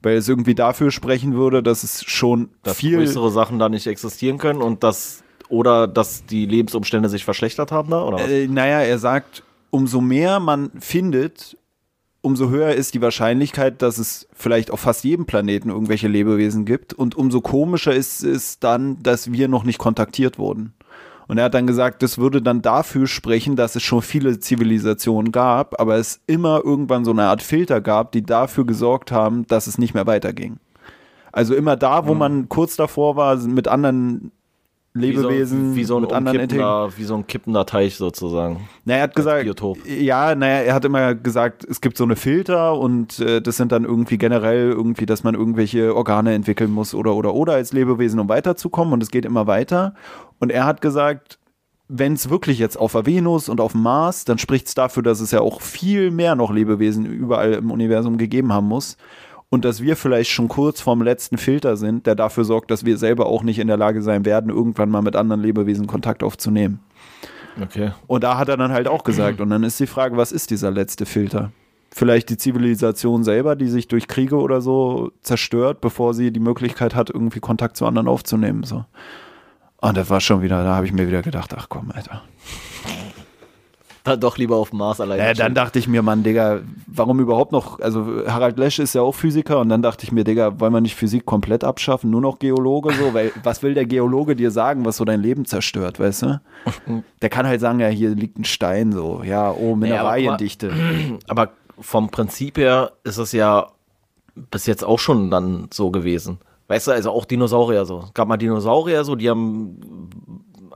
Weil 0.03 0.16
es 0.16 0.28
irgendwie 0.28 0.55
dafür 0.55 0.93
sprechen 0.93 1.35
würde, 1.35 1.62
dass 1.62 1.83
es 1.83 2.05
schon 2.05 2.51
dass 2.62 2.76
viel 2.76 2.99
größere 2.99 3.31
Sachen 3.31 3.59
da 3.59 3.68
nicht 3.68 3.87
existieren 3.89 4.39
können 4.39 4.62
und 4.62 4.85
dass 4.85 5.24
oder 5.49 5.89
dass 5.89 6.24
die 6.24 6.47
Lebensumstände 6.47 7.09
sich 7.09 7.24
verschlechtert 7.24 7.72
haben 7.72 7.91
da, 7.91 8.05
oder 8.05 8.18
was? 8.18 8.28
Äh, 8.28 8.47
naja, 8.47 8.81
er 8.81 8.99
sagt, 8.99 9.43
umso 9.70 10.01
mehr 10.01 10.39
man 10.39 10.70
findet, 10.78 11.57
umso 12.23 12.51
höher 12.51 12.75
ist 12.75 12.95
die 12.95 13.03
Wahrscheinlichkeit, 13.03 13.83
dass 13.83 13.99
es 13.99 14.29
vielleicht 14.33 14.71
auf 14.71 14.81
fast 14.81 15.05
jedem 15.05 15.27
Planeten 15.27 15.71
irgendwelche 15.71 16.09
Lebewesen 16.09 16.64
gibt. 16.64 16.93
Und 16.93 17.14
umso 17.14 17.41
komischer 17.41 17.95
ist 17.95 18.23
es 18.23 18.59
dann, 18.59 19.03
dass 19.03 19.33
wir 19.33 19.49
noch 19.49 19.64
nicht 19.64 19.79
kontaktiert 19.79 20.39
wurden. 20.39 20.75
Und 21.29 21.39
er 21.39 21.45
hat 21.45 21.55
dann 21.55 21.68
gesagt, 21.68 22.03
das 22.03 22.18
würde 22.18 22.43
dann 22.43 22.61
dafür 22.61 23.07
sprechen, 23.07 23.55
dass 23.55 23.77
es 23.77 23.85
schon 23.85 24.03
viele 24.03 24.41
Zivilisationen 24.41 25.31
gab, 25.31 25.81
aber 25.81 25.97
es 25.97 26.21
immer 26.27 26.61
irgendwann 26.64 27.05
so 27.05 27.12
eine 27.12 27.27
Art 27.27 27.41
Filter 27.41 27.81
gab, 27.81 28.11
die 28.11 28.23
dafür 28.23 28.66
gesorgt 28.66 29.12
haben, 29.12 29.47
dass 29.47 29.68
es 29.68 29.79
nicht 29.79 29.95
mehr 29.95 30.09
weiterging. 30.09 30.59
Also 31.31 31.55
immer 31.55 31.77
da, 31.77 32.09
wo 32.09 32.14
mhm. 32.14 32.18
man 32.18 32.49
kurz 32.49 32.75
davor 32.75 33.14
war, 33.14 33.37
mit 33.37 33.68
anderen 33.68 34.33
Lebewesen 34.93 35.70
wie 35.70 35.70
so, 35.70 35.76
wie 35.76 35.84
so 35.84 35.97
ein 35.97 36.03
mit 36.03 36.12
anderen 36.12 36.93
wie 36.97 37.05
so 37.05 37.14
ein 37.14 37.26
kippender 37.26 37.64
Teich 37.64 37.97
sozusagen. 37.97 38.68
Naja, 38.84 38.99
er 38.99 39.03
hat 39.05 39.14
gesagt, 39.14 39.45
Biotop. 39.45 39.78
ja, 39.86 40.34
naja, 40.34 40.62
er 40.62 40.74
hat 40.74 40.84
immer 40.84 41.14
gesagt, 41.14 41.64
es 41.64 41.80
gibt 41.80 41.97
so 41.97 42.03
eine 42.03 42.16
Filter 42.16 42.76
und 42.76 43.20
äh, 43.20 43.41
das 43.41 43.57
sind 43.57 43.70
dann 43.70 43.84
irgendwie 43.84 44.18
generell 44.18 44.70
irgendwie, 44.70 45.07
dass 45.07 45.22
man 45.22 45.34
irgendwelche 45.36 45.95
Organe 45.95 46.34
entwickeln 46.34 46.72
muss 46.72 46.93
oder 46.93 47.14
oder 47.14 47.34
oder 47.34 47.53
als 47.53 47.72
Lebewesen, 47.72 48.18
um 48.18 48.28
weiterzukommen 48.28 48.93
und 48.93 49.03
es 49.03 49.12
geht 49.12 49.24
immer 49.24 49.47
weiter. 49.47 49.95
Und 50.41 50.51
er 50.51 50.64
hat 50.64 50.80
gesagt, 50.80 51.38
wenn 51.86 52.14
es 52.14 52.28
wirklich 52.28 52.59
jetzt 52.59 52.76
auf 52.76 52.93
der 52.93 53.07
Venus 53.07 53.49
und 53.49 53.61
auf 53.61 53.72
dem 53.72 53.82
Mars, 53.82 54.24
dann 54.24 54.38
spricht 54.38 54.66
es 54.66 54.74
dafür, 54.74 55.05
dass 55.05 55.20
es 55.20 55.30
ja 55.30 55.41
auch 55.41 55.61
viel 55.61 56.11
mehr 56.11 56.34
noch 56.34 56.53
Lebewesen 56.53 57.07
überall 57.07 57.55
im 57.55 57.70
Universum 57.70 58.18
gegeben 58.18 58.53
haben 58.53 58.66
muss 58.66 58.97
und 59.51 59.64
dass 59.64 59.82
wir 59.82 59.96
vielleicht 59.96 60.30
schon 60.30 60.48
kurz 60.48 60.80
vorm 60.80 61.03
letzten 61.03 61.36
Filter 61.36 61.76
sind, 61.76 62.07
der 62.07 62.14
dafür 62.14 62.44
sorgt, 62.44 62.70
dass 62.70 62.84
wir 62.84 62.96
selber 62.96 63.26
auch 63.26 63.42
nicht 63.42 63.59
in 63.59 63.66
der 63.66 63.76
Lage 63.76 64.01
sein 64.01 64.24
werden, 64.24 64.51
irgendwann 64.51 64.90
mal 64.90 65.03
mit 65.03 65.16
anderen 65.16 65.42
Lebewesen 65.42 65.86
Kontakt 65.86 66.22
aufzunehmen. 66.22 66.80
Okay. 67.61 67.90
Und 68.07 68.22
da 68.22 68.38
hat 68.38 68.48
er 68.48 68.57
dann 68.57 68.72
halt 68.72 68.86
auch 68.86 69.03
gesagt, 69.03 69.40
und 69.40 69.51
dann 69.51 69.64
ist 69.64 69.78
die 69.80 69.88
Frage, 69.88 70.16
was 70.16 70.30
ist 70.30 70.51
dieser 70.51 70.70
letzte 70.70 71.05
Filter? 71.05 71.51
Vielleicht 71.90 72.30
die 72.30 72.36
Zivilisation 72.36 73.24
selber, 73.24 73.57
die 73.57 73.66
sich 73.66 73.88
durch 73.88 74.07
Kriege 74.07 74.36
oder 74.36 74.61
so 74.61 75.11
zerstört, 75.22 75.80
bevor 75.80 76.14
sie 76.14 76.30
die 76.30 76.38
Möglichkeit 76.38 76.94
hat, 76.94 77.11
irgendwie 77.11 77.40
Kontakt 77.40 77.76
zu 77.76 77.86
anderen 77.86 78.07
aufzunehmen. 78.07 78.62
So. 78.62 78.84
Und 79.78 79.96
das 79.96 80.09
war 80.09 80.20
schon 80.20 80.42
wieder, 80.42 80.62
da 80.62 80.76
habe 80.76 80.86
ich 80.86 80.92
mir 80.92 81.09
wieder 81.09 81.22
gedacht, 81.22 81.53
ach 81.57 81.68
komm, 81.68 81.90
Alter. 81.90 82.22
Dann 84.11 84.20
doch 84.20 84.38
lieber 84.38 84.56
auf 84.56 84.70
dem 84.70 84.78
Mars 84.78 85.00
alleine. 85.00 85.22
Ja, 85.22 85.32
dann 85.34 85.54
dachte 85.54 85.78
ich 85.78 85.88
mir, 85.88 86.02
Mann, 86.02 86.22
Digga, 86.22 86.61
warum 86.86 87.20
überhaupt 87.20 87.52
noch? 87.52 87.80
Also 87.80 88.24
Harald 88.26 88.58
Lesch 88.58 88.78
ist 88.78 88.94
ja 88.94 89.02
auch 89.02 89.14
Physiker 89.14 89.61
und 89.61 89.68
dann 89.68 89.82
dachte 89.82 90.04
ich 90.04 90.12
mir, 90.12 90.24
Digga, 90.24 90.58
wollen 90.61 90.72
wir 90.72 90.80
nicht 90.80 90.94
Physik 90.94 91.26
komplett 91.26 91.64
abschaffen, 91.64 92.11
nur 92.11 92.20
noch 92.20 92.38
Geologe 92.38 92.92
so? 92.94 93.14
Weil 93.14 93.32
was 93.42 93.62
will 93.62 93.74
der 93.74 93.86
Geologe 93.86 94.36
dir 94.36 94.50
sagen, 94.50 94.84
was 94.84 94.96
so 94.96 95.04
dein 95.04 95.20
Leben 95.20 95.44
zerstört, 95.44 96.00
weißt 96.00 96.22
du? 96.22 96.40
Der 97.22 97.28
kann 97.28 97.46
halt 97.46 97.61
sagen, 97.61 97.80
ja, 97.80 97.88
hier 97.88 98.11
liegt 98.11 98.38
ein 98.38 98.44
Stein 98.44 98.92
so, 98.92 99.22
ja, 99.24 99.50
oh, 99.50 99.76
Mineraliendichte. 99.76 100.66
Nee, 100.66 101.18
aber, 101.28 101.42
aber 101.42 101.52
vom 101.78 102.11
Prinzip 102.11 102.58
her 102.58 102.92
ist 103.04 103.18
es 103.18 103.32
ja 103.32 103.68
bis 104.50 104.66
jetzt 104.66 104.84
auch 104.84 104.98
schon 104.98 105.30
dann 105.30 105.68
so 105.72 105.90
gewesen. 105.90 106.38
Weißt 106.68 106.86
du, 106.86 106.92
also 106.92 107.11
auch 107.11 107.24
Dinosaurier 107.24 107.84
so. 107.84 108.04
Es 108.06 108.14
gab 108.14 108.28
mal 108.28 108.36
Dinosaurier 108.36 109.02
so, 109.02 109.16
die 109.16 109.28
haben 109.28 109.80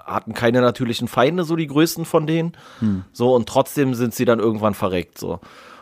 hatten 0.05 0.35
keine 0.35 0.61
natürlichen 0.61 1.09
Feinde, 1.09 1.45
so 1.45 1.57
die 1.57 1.67
größten 1.67 2.05
von 2.05 2.27
denen. 2.27 2.53
Hm. 2.81 3.05
So, 3.13 3.35
und 3.35 3.49
trotzdem 3.49 3.95
sind 3.95 4.15
sie 4.15 4.25
dann 4.25 4.39
irgendwann 4.39 4.75
verreckt. 4.75 5.19
So. 5.19 5.41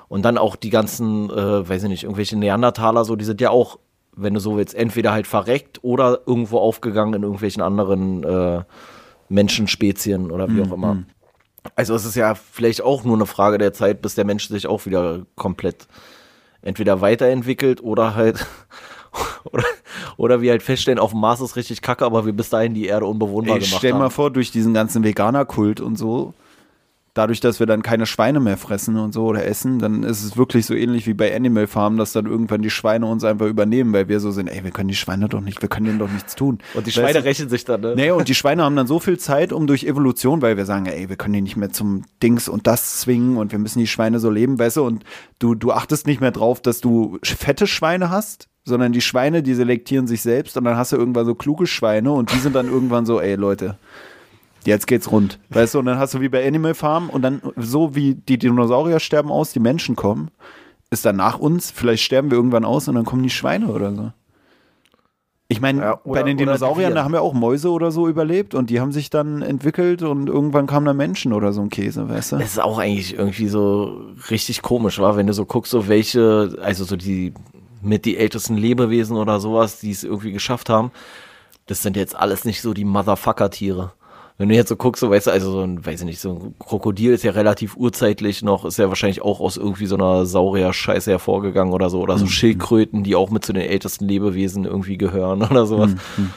Und 0.09 0.23
dann 0.23 0.39
auch 0.39 0.57
die 0.57 0.70
ganzen, 0.70 1.31
äh, 1.31 1.68
weiß 1.68 1.85
ich 1.85 1.89
nicht, 1.89 2.05
irgendwelche 2.05 2.37
Neandertaler, 2.37 3.05
so, 3.05 3.16
die 3.16 3.25
sind 3.25 3.41
ja 3.41 3.51
auch, 3.51 3.79
wenn 4.14 4.35
du 4.35 4.41
so 4.41 4.57
willst, 4.57 4.75
entweder 4.75 5.12
halt 5.12 5.27
verreckt 5.27 5.83
oder 5.83 6.20
irgendwo 6.27 6.59
aufgegangen 6.59 7.14
in 7.14 7.23
irgendwelchen 7.23 7.62
anderen 7.62 8.23
äh, 8.25 8.62
Menschenspezien 9.29 10.31
oder 10.31 10.49
wie 10.49 10.61
hm, 10.61 10.68
auch 10.68 10.75
immer. 10.75 10.91
Hm. 10.93 11.07
Also 11.77 11.95
es 11.95 12.05
ist 12.05 12.16
ja 12.16 12.35
vielleicht 12.35 12.83
auch 12.83 13.05
nur 13.05 13.16
eine 13.16 13.27
Frage 13.27 13.59
der 13.59 13.73
Zeit, 13.73 14.03
bis 14.03 14.14
der 14.14 14.25
Mensch 14.25 14.49
sich 14.49 14.66
auch 14.66 14.85
wieder 14.85 15.23
komplett 15.37 15.87
entweder 16.61 17.01
weiterentwickelt 17.01 17.83
oder 17.83 18.14
halt 18.14 18.47
oder, 19.45 19.64
oder 20.17 20.41
wir 20.41 20.51
halt 20.51 20.63
feststellen, 20.63 20.99
auf 20.99 21.11
dem 21.11 21.21
Mars 21.21 21.41
ist 21.41 21.57
richtig 21.57 21.83
kacke, 21.83 22.05
aber 22.05 22.27
wir 22.27 22.33
bis 22.33 22.51
dahin 22.51 22.75
die 22.75 22.87
Erde 22.87 23.07
unbewohnbar 23.07 23.57
Ey, 23.57 23.61
gemacht 23.61 23.79
stell 23.79 23.93
haben. 23.93 23.99
Stell 23.99 23.99
mal 23.99 24.11
vor, 24.11 24.31
durch 24.31 24.51
diesen 24.51 24.75
ganzen 24.75 25.05
Veganer-Kult 25.05 25.81
und 25.81 25.97
so, 25.97 26.35
dadurch, 27.15 27.41
dass 27.41 27.61
wir 27.61 27.67
dann 27.67 27.83
keine 27.83 28.07
Schweine 28.07 28.41
mehr 28.41 28.57
fressen 28.57 28.97
und 28.97 29.13
so 29.13 29.25
oder 29.25 29.45
essen, 29.45 29.79
dann 29.79 30.03
ist 30.03 30.25
es 30.25 30.37
wirklich 30.37 30.65
so 30.65 30.75
ähnlich 30.75 31.07
wie 31.07 31.15
bei 31.15 31.35
Animal 31.35 31.67
Farm, 31.67 31.97
dass 31.97 32.13
dann 32.13 32.27
irgendwann 32.27 32.63
die 32.63 32.71
Schweine 32.71 33.07
uns 33.07 33.23
einfach 33.25 33.47
übernehmen, 33.47 33.93
weil 33.93 34.09
wir 34.09 34.19
so 34.21 34.31
sind, 34.31 34.49
ey, 34.49 34.65
wir 34.65 34.71
können 34.71 34.89
die 34.89 34.95
Schweine 34.95 35.29
doch 35.29 35.41
nicht, 35.41 35.61
wir 35.61 35.69
können 35.69 35.87
denen 35.87 35.99
doch 35.99 36.11
nichts 36.11 36.35
tun. 36.35 36.59
Und 36.75 36.87
die 36.87 36.93
Schweine 36.93 37.17
weißt 37.17 37.27
rächen 37.27 37.49
sich 37.49 37.65
dann, 37.65 37.83
ne? 37.83 37.95
Nee, 37.95 38.11
und 38.11 38.29
die 38.29 38.35
Schweine 38.35 38.63
haben 38.63 38.77
dann 38.77 38.87
so 38.87 38.99
viel 38.99 39.19
Zeit, 39.19 39.53
um 39.53 39.67
durch 39.67 39.85
Evolution, 39.85 40.41
weil 40.41 40.57
wir 40.57 40.65
sagen, 40.65 40.87
ey, 40.87 41.09
wir 41.09 41.17
können 41.17 41.35
die 41.35 41.43
nicht 41.43 41.57
mehr 41.57 41.71
zum 41.71 42.05
Dings 42.23 42.49
und 42.49 42.67
das 42.67 43.01
zwingen 43.01 43.37
und 43.37 43.53
wir 43.53 43.59
müssen 43.59 43.79
die 43.79 43.87
Schweine 43.87 44.19
so 44.19 44.31
leben, 44.31 44.59
weißt 44.59 44.79
du, 44.79 44.85
und 44.85 45.05
du, 45.39 45.55
du 45.55 45.73
achtest 45.73 46.07
nicht 46.07 46.21
mehr 46.21 46.33
drauf, 46.33 46.63
dass 46.63 46.81
du 46.81 47.19
fette 47.23 47.67
Schweine 47.67 48.09
hast, 48.09 48.49
sondern 48.65 48.93
die 48.93 49.01
Schweine, 49.01 49.43
die 49.43 49.55
selektieren 49.55 50.07
sich 50.07 50.23
selbst 50.23 50.57
und 50.57 50.65
dann 50.65 50.77
hast 50.77 50.93
du 50.93 50.97
irgendwann 50.97 51.27
so 51.27 51.35
kluge 51.35 51.67
Schweine 51.67 52.13
und 52.13 52.33
die 52.33 52.39
sind 52.39 52.55
dann 52.55 52.69
irgendwann 52.69 53.05
so, 53.07 53.21
ey, 53.21 53.35
Leute, 53.35 53.77
jetzt 54.67 54.87
geht's 54.87 55.11
rund. 55.11 55.39
Weißt 55.51 55.75
du, 55.75 55.79
und 55.79 55.87
dann 55.87 55.99
hast 55.99 56.15
du 56.15 56.21
wie 56.21 56.29
bei 56.29 56.47
Animal 56.47 56.75
Farm 56.75 57.11
und 57.11 57.23
dann 57.23 57.43
so 57.57 57.95
wie 57.95 58.15
die 58.15 58.39
Dinosaurier 58.39 59.01
sterben 59.01 59.31
aus, 59.31 59.53
die 59.53 59.61
Menschen 59.61 59.97
kommen, 59.97 60.31
ist 60.91 61.05
dann 61.05 61.17
nach 61.17 61.39
uns, 61.39 61.71
vielleicht 61.71 62.03
sterben 62.03 62.31
wir 62.31 62.37
irgendwann 62.37 62.65
aus 62.65 62.89
und 62.89 62.95
dann 62.95 63.05
kommen 63.05 63.23
die 63.23 63.31
Schweine 63.31 63.69
oder 63.69 63.95
so. 63.95 64.13
Ich 65.49 65.61
meine, 65.61 65.83
ja, 65.83 66.01
bei 66.05 66.23
den 66.23 66.39
Dinosauriern, 66.39 66.95
da 66.95 67.05
haben 67.05 67.13
wir 67.13 67.21
auch 67.21 67.35
Mäuse 67.35 67.71
oder 67.71 67.91
so 67.91 68.09
überlebt 68.09 68.55
und 68.55 68.71
die 68.71 68.81
haben 68.81 68.91
sich 68.91 69.11
dann 69.11 69.43
entwickelt 69.43 70.03
und 70.03 70.29
irgendwann 70.29 70.67
kamen 70.67 70.87
da 70.87 70.95
Menschen 70.95 71.35
oder 71.35 71.53
so 71.53 71.61
ein 71.61 71.69
Käse, 71.69 72.09
weißt 72.09 72.33
du? 72.33 72.37
Das 72.39 72.53
ist 72.53 72.63
auch 72.63 72.79
eigentlich 72.79 73.19
irgendwie 73.19 73.49
so 73.49 74.01
richtig 74.31 74.63
komisch, 74.63 74.99
war, 74.99 75.17
wenn 75.19 75.27
du 75.27 75.35
so 75.35 75.45
guckst, 75.45 75.71
so 75.71 75.89
welche, 75.89 76.57
also 76.63 76.85
so 76.85 76.97
die 76.97 77.35
mit 77.83 78.07
die 78.07 78.17
ältesten 78.17 78.57
Lebewesen 78.57 79.17
oder 79.17 79.41
sowas, 79.41 79.79
die 79.79 79.91
es 79.91 80.05
irgendwie 80.05 80.33
geschafft 80.33 80.71
haben, 80.71 80.91
das 81.67 81.83
sind 81.83 81.97
jetzt 81.97 82.17
alles 82.17 82.47
nicht 82.47 82.63
so 82.63 82.73
die 82.73 82.87
Motherfucker-Tiere 82.87 83.93
wenn 84.43 84.49
du 84.49 84.57
jetzt 84.57 84.70
so 84.70 84.76
guckst, 84.76 85.01
so 85.01 85.09
weißt 85.09 85.28
du, 85.28 85.30
also 85.30 85.53
so 85.53 85.61
ein, 85.61 85.86
weiß 85.86 86.01
ich 86.01 86.07
nicht, 86.07 86.20
so 86.20 86.32
ein 86.32 86.55
Krokodil 86.59 87.12
ist 87.12 87.22
ja 87.22 87.30
relativ 87.30 87.76
urzeitlich 87.76 88.43
noch, 88.43 88.64
ist 88.64 88.76
ja 88.76 88.88
wahrscheinlich 88.88 89.22
auch 89.22 89.38
aus 89.38 89.57
irgendwie 89.57 89.86
so 89.86 89.95
einer 89.95 90.26
Saurier-Scheiße 90.26 91.12
hervorgegangen 91.12 91.72
oder 91.72 91.90
so, 91.90 92.01
oder 92.01 92.18
so 92.18 92.24
mhm. 92.24 92.30
Schildkröten, 92.30 93.05
die 93.05 93.14
auch 93.14 93.30
mit 93.30 93.45
zu 93.45 93.53
den 93.53 93.62
ältesten 93.62 94.09
Lebewesen 94.09 94.64
irgendwie 94.64 94.99
gehören 94.99 95.43
oder 95.49 95.64
sowas. 95.66 95.93
Mhm. 96.16 96.30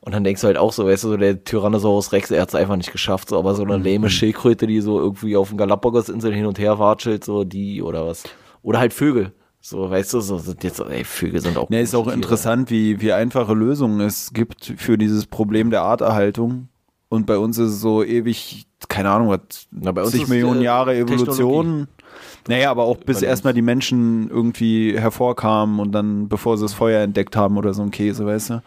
Und 0.00 0.14
dann 0.16 0.24
denkst 0.24 0.40
du 0.40 0.48
halt 0.48 0.56
auch 0.56 0.72
so, 0.72 0.84
weißt 0.84 1.04
du, 1.04 1.10
so 1.10 1.16
der 1.16 1.44
Tyrannosaurus 1.44 2.10
Rex, 2.10 2.32
er 2.32 2.42
hat 2.42 2.48
es 2.48 2.56
einfach 2.56 2.74
nicht 2.74 2.90
geschafft, 2.90 3.28
so, 3.28 3.38
aber 3.38 3.54
so 3.54 3.62
eine 3.62 3.78
mhm. 3.78 3.84
lähme 3.84 4.10
Schildkröte, 4.10 4.66
die 4.66 4.80
so 4.80 4.98
irgendwie 4.98 5.36
auf 5.36 5.50
den 5.50 5.58
Galapagos-Inseln 5.58 6.34
hin 6.34 6.46
und 6.46 6.58
her 6.58 6.80
watschelt, 6.80 7.24
so 7.24 7.44
die 7.44 7.82
oder 7.82 8.04
was. 8.04 8.24
Oder 8.62 8.80
halt 8.80 8.92
Vögel. 8.92 9.32
So, 9.60 9.88
weißt 9.88 10.14
du, 10.14 10.20
so 10.20 10.38
sind 10.38 10.64
jetzt, 10.64 10.80
ey, 10.80 11.04
Vögel 11.04 11.40
sind 11.40 11.56
auch. 11.56 11.70
Ja, 11.70 11.78
ist 11.78 11.94
auch 11.94 12.04
Tiere. 12.04 12.16
interessant, 12.16 12.70
wie, 12.70 13.00
wie 13.00 13.12
einfache 13.12 13.54
Lösungen 13.54 14.00
es 14.00 14.32
gibt 14.32 14.72
für 14.76 14.98
dieses 14.98 15.26
Problem 15.26 15.70
der 15.70 15.82
Arterhaltung. 15.82 16.68
Und 17.08 17.26
bei 17.26 17.38
uns 17.38 17.56
ist 17.58 17.70
es 17.70 17.80
so 17.80 18.04
ewig, 18.04 18.66
keine 18.88 19.10
Ahnung, 19.10 19.28
was, 19.28 19.66
Na, 19.70 19.92
bei 19.92 20.02
uns 20.02 20.12
60 20.12 20.28
Millionen 20.28 20.60
Jahre 20.60 20.96
Evolution. 20.96 21.88
Naja, 22.48 22.70
aber 22.70 22.84
auch 22.84 22.96
bis 22.96 23.22
erstmal 23.22 23.54
die 23.54 23.62
Menschen 23.62 24.30
irgendwie 24.30 24.98
hervorkamen 24.98 25.80
und 25.80 25.92
dann, 25.92 26.28
bevor 26.28 26.56
sie 26.56 26.64
das 26.64 26.74
Feuer 26.74 27.02
entdeckt 27.02 27.36
haben 27.36 27.56
oder 27.56 27.74
so 27.74 27.82
ein 27.82 27.90
Käse, 27.90 28.26
weißt 28.26 28.50
du? 28.50 28.62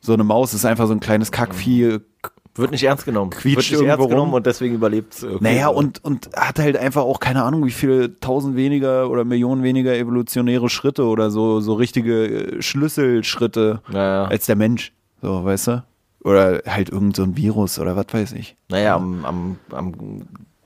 So 0.00 0.14
eine 0.14 0.24
Maus 0.24 0.52
ist 0.54 0.64
einfach 0.64 0.86
so 0.86 0.92
ein 0.92 1.00
kleines 1.00 1.30
Kackvieh. 1.30 1.98
Wird 2.54 2.70
nicht 2.70 2.82
ernst 2.82 3.04
genommen. 3.04 3.30
Quietscht 3.30 3.70
Wird 3.70 3.80
nicht 3.80 3.88
ernst 3.88 4.08
genommen 4.08 4.30
rum. 4.30 4.34
und 4.34 4.46
deswegen 4.46 4.74
überlebt 4.74 5.14
es. 5.14 5.26
Naja, 5.40 5.68
und, 5.68 6.04
und 6.04 6.30
hat 6.36 6.58
halt 6.58 6.76
einfach 6.76 7.02
auch 7.02 7.20
keine 7.20 7.44
Ahnung, 7.44 7.64
wie 7.64 7.70
viele 7.70 8.18
tausend 8.18 8.56
weniger 8.56 9.08
oder 9.08 9.24
Millionen 9.24 9.62
weniger 9.62 9.94
evolutionäre 9.94 10.68
Schritte 10.68 11.04
oder 11.04 11.30
so, 11.30 11.60
so 11.60 11.74
richtige 11.74 12.56
Schlüsselschritte 12.60 13.80
naja. 13.88 14.24
als 14.24 14.46
der 14.46 14.56
Mensch. 14.56 14.92
So, 15.22 15.44
weißt 15.44 15.66
du? 15.68 15.84
Oder 16.24 16.62
halt 16.66 16.90
irgend 16.90 17.16
so 17.16 17.22
ein 17.22 17.36
Virus 17.36 17.78
oder 17.78 17.96
was 17.96 18.06
weiß 18.12 18.32
ich. 18.32 18.56
Naja, 18.68 18.94
am, 18.94 19.24
am, 19.24 19.56
am 19.72 19.92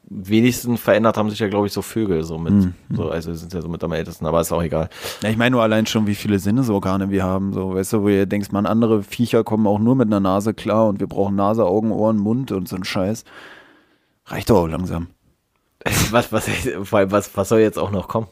wenigsten 0.09 0.77
verändert 0.77 1.17
haben 1.17 1.31
sich 1.31 1.39
ja, 1.39 1.49
glaube 1.49 1.67
ich, 1.67 1.73
so 1.73 1.83
Vögel 1.83 2.23
so 2.25 2.39
mit. 2.39 2.53
Mhm. 2.53 2.75
So, 2.95 3.11
also 3.11 3.35
sind 3.35 3.53
ja 3.53 3.63
so 3.63 3.69
mit 3.69 3.83
am 3.83 3.93
ältesten, 3.93 4.27
aber 4.27 4.41
ist 4.41 4.53
auch 4.53 4.63
egal. 4.63 4.89
Ja, 5.23 5.31
ich 5.31 5.37
meine 5.37 5.53
nur 5.53 5.63
allein 5.63 5.87
schon, 5.87 6.07
wie 6.07 6.15
viele 6.15 6.39
Sinnesorgane 6.39 7.11
wir 7.11 7.25
haben. 7.25 7.53
So, 7.53 7.75
weißt 7.75 7.95
du, 7.95 8.03
wo 8.03 8.09
ihr 8.09 8.27
denkst, 8.27 8.53
man, 8.53 8.67
andere 8.67 9.03
Viecher 9.03 9.45
kommen 9.45 9.67
auch 9.67 9.79
nur 9.79 9.97
mit 9.97 10.09
einer 10.09 10.21
Nase 10.21 10.55
klar 10.55 10.87
und 10.89 11.01
wir 11.01 11.07
brauchen 11.07 11.35
Nase, 11.35 11.65
Augen, 11.65 11.91
Ohren, 11.91 12.19
Mund 12.19 12.53
und 12.53 12.69
so 12.69 12.77
ein 12.77 12.85
Scheiß. 12.85 13.25
Reicht 14.27 14.51
doch 14.51 14.63
auch 14.63 14.69
langsam. 14.69 15.09
was, 16.11 16.33
was, 16.33 16.49
was, 16.77 17.37
was 17.37 17.49
soll 17.49 17.61
jetzt 17.61 17.79
auch 17.79 17.91
noch 17.91 18.09
kommen? 18.09 18.27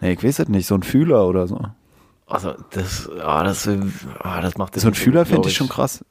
Nee, 0.00 0.12
ich 0.12 0.24
weiß 0.24 0.38
es 0.40 0.48
nicht, 0.48 0.66
so 0.66 0.74
ein 0.74 0.82
Fühler 0.82 1.26
oder 1.26 1.46
so. 1.46 1.60
Also, 2.26 2.54
das, 2.70 3.08
oh, 3.08 3.42
das, 3.42 3.66
oh, 3.66 4.40
das 4.40 4.56
macht 4.56 4.76
das. 4.76 4.82
So 4.82 4.88
ein 4.88 4.94
Fühler 4.94 5.26
finde 5.26 5.48
ich 5.48 5.56
schon 5.56 5.68
krass. 5.68 6.04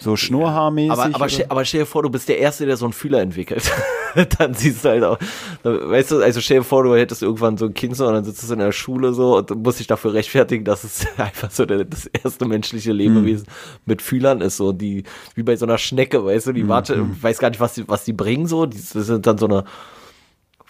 So 0.00 0.16
schnurhaarmäßig. 0.16 0.92
Aber, 0.92 1.14
aber, 1.14 1.28
stell, 1.28 1.46
aber 1.50 1.64
stell 1.66 1.80
dir 1.80 1.86
vor, 1.86 2.02
du 2.02 2.08
bist 2.08 2.28
der 2.28 2.38
Erste, 2.38 2.64
der 2.64 2.78
so 2.78 2.86
einen 2.86 2.94
Fühler 2.94 3.20
entwickelt. 3.20 3.70
dann 4.38 4.54
siehst 4.54 4.84
du 4.84 4.88
halt 4.88 5.04
auch, 5.04 5.18
weißt 5.62 6.12
du, 6.12 6.22
also 6.22 6.40
stell 6.40 6.58
dir 6.58 6.64
vor, 6.64 6.82
du 6.84 6.96
hättest 6.96 7.22
irgendwann 7.22 7.58
so 7.58 7.66
ein 7.66 7.74
Kind 7.74 7.96
so 7.96 8.06
und 8.06 8.14
dann 8.14 8.24
sitzt 8.24 8.48
du 8.48 8.52
in 8.52 8.60
der 8.60 8.72
Schule 8.72 9.12
so 9.12 9.36
und 9.36 9.50
musst 9.62 9.78
dich 9.78 9.86
dafür 9.86 10.14
rechtfertigen, 10.14 10.64
dass 10.64 10.84
es 10.84 11.06
einfach 11.18 11.50
so 11.50 11.66
der, 11.66 11.84
das 11.84 12.06
erste 12.06 12.46
menschliche 12.46 12.92
Lebewesen 12.92 13.46
mhm. 13.46 13.80
mit 13.84 14.00
Fühlern 14.02 14.40
ist, 14.40 14.56
so 14.56 14.72
die, 14.72 15.04
wie 15.34 15.42
bei 15.42 15.56
so 15.56 15.66
einer 15.66 15.78
Schnecke, 15.78 16.24
weißt 16.24 16.46
du, 16.46 16.52
die 16.52 16.64
mhm. 16.64 16.68
warte, 16.68 16.96
mhm. 16.96 17.22
weiß 17.22 17.38
gar 17.38 17.50
nicht, 17.50 17.60
was 17.60 17.74
die, 17.74 17.86
was 17.86 18.04
die 18.04 18.14
bringen, 18.14 18.46
so, 18.46 18.64
die, 18.64 18.78
das 18.78 19.06
sind 19.06 19.26
dann 19.26 19.36
so 19.36 19.46
eine, 19.46 19.64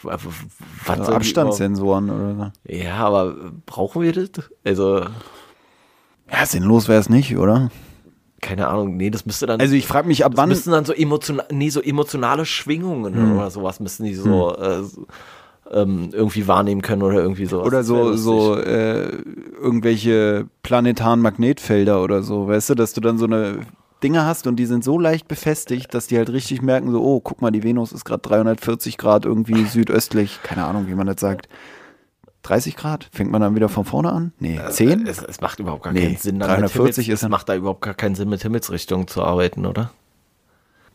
was 0.03 0.20
also 0.89 1.12
Abstandssensoren 1.12 2.11
oder 2.11 2.53
so. 2.66 2.74
Ja, 2.74 2.97
aber 2.97 3.37
brauchen 3.66 4.03
wir 4.03 4.12
das? 4.12 4.51
Also. 4.64 5.05
Ja, 6.31 6.47
sinnlos 6.47 6.89
wäre 6.89 7.01
es 7.01 7.09
nicht, 7.09 7.37
oder? 7.37 7.70
Keine 8.41 8.68
Ahnung, 8.68 8.97
nee, 8.97 9.11
das 9.11 9.26
müsste 9.26 9.47
dann. 9.47 9.61
Also 9.61 9.74
ich 9.74 9.86
frage 9.86 10.09
mich, 10.09 10.24
ab 10.24 10.32
wann. 10.34 10.49
Das 10.49 10.59
müssten 10.59 10.70
dann 10.72 10.84
so, 10.84 10.93
emotional, 10.93 11.47
nee, 11.51 11.70
so 11.70 11.80
emotionale 11.80 12.45
Schwingungen 12.45 13.14
hm. 13.14 13.36
oder 13.36 13.51
sowas 13.51 13.80
müssten 13.80 14.05
die 14.05 14.14
so, 14.14 14.57
hm. 14.57 14.62
äh, 14.62 14.82
so 14.82 15.07
ähm, 15.70 16.11
irgendwie 16.12 16.49
wahrnehmen 16.49 16.82
können 16.82 17.03
oder 17.03 17.20
irgendwie 17.20 17.47
sowas. 17.47 17.66
Oder 17.66 17.84
so, 17.84 18.14
so 18.14 18.57
äh, 18.57 19.09
irgendwelche 19.61 20.47
planetaren 20.62 21.20
Magnetfelder 21.20 22.03
oder 22.03 22.22
so, 22.22 22.49
weißt 22.49 22.70
du, 22.70 22.74
dass 22.74 22.93
du 22.93 23.01
dann 23.01 23.18
so 23.18 23.26
eine 23.26 23.61
Dinge 24.03 24.24
hast 24.24 24.47
und 24.47 24.57
die 24.57 24.66
sind 24.66 24.82
so 24.82 24.99
leicht 24.99 25.28
befestigt, 25.28 25.95
dass 25.95 26.07
die 26.07 26.16
halt 26.16 26.30
richtig 26.30 26.62
merken, 26.62 26.91
so, 26.91 27.03
oh, 27.03 27.20
guck 27.20 27.43
mal, 27.43 27.51
die 27.51 27.62
Venus 27.62 27.93
ist 27.93 28.05
gerade 28.05 28.22
340 28.22 28.99
Grad 28.99 29.24
irgendwie 29.24 29.64
südöstlich, 29.64 30.41
keine 30.43 30.64
Ahnung, 30.64 30.86
wie 30.88 30.95
man 30.95 31.07
das 31.07 31.20
sagt. 31.20 31.49
30 32.51 32.76
Grad? 32.76 33.09
Fängt 33.12 33.30
man 33.30 33.40
dann 33.40 33.55
wieder 33.55 33.68
von 33.68 33.84
vorne 33.84 34.12
an? 34.12 34.32
Nee, 34.40 34.59
10? 34.68 35.07
Äh, 35.07 35.11
es, 35.11 35.22
es 35.22 35.40
macht 35.40 35.61
überhaupt 35.61 35.84
gar 35.84 35.92
nee, 35.92 36.03
keinen 36.03 36.16
Sinn. 36.16 36.40
340 36.40 36.74
Himmels, 37.07 37.20
ist. 37.20 37.22
Es 37.22 37.28
macht 37.28 37.48
da 37.48 37.55
überhaupt 37.55 37.80
gar 37.80 37.94
keinen 37.94 38.16
Sinn, 38.16 38.28
mit 38.28 38.42
Himmelsrichtungen 38.42 39.07
zu 39.07 39.22
arbeiten, 39.22 39.66
oder? 39.66 39.92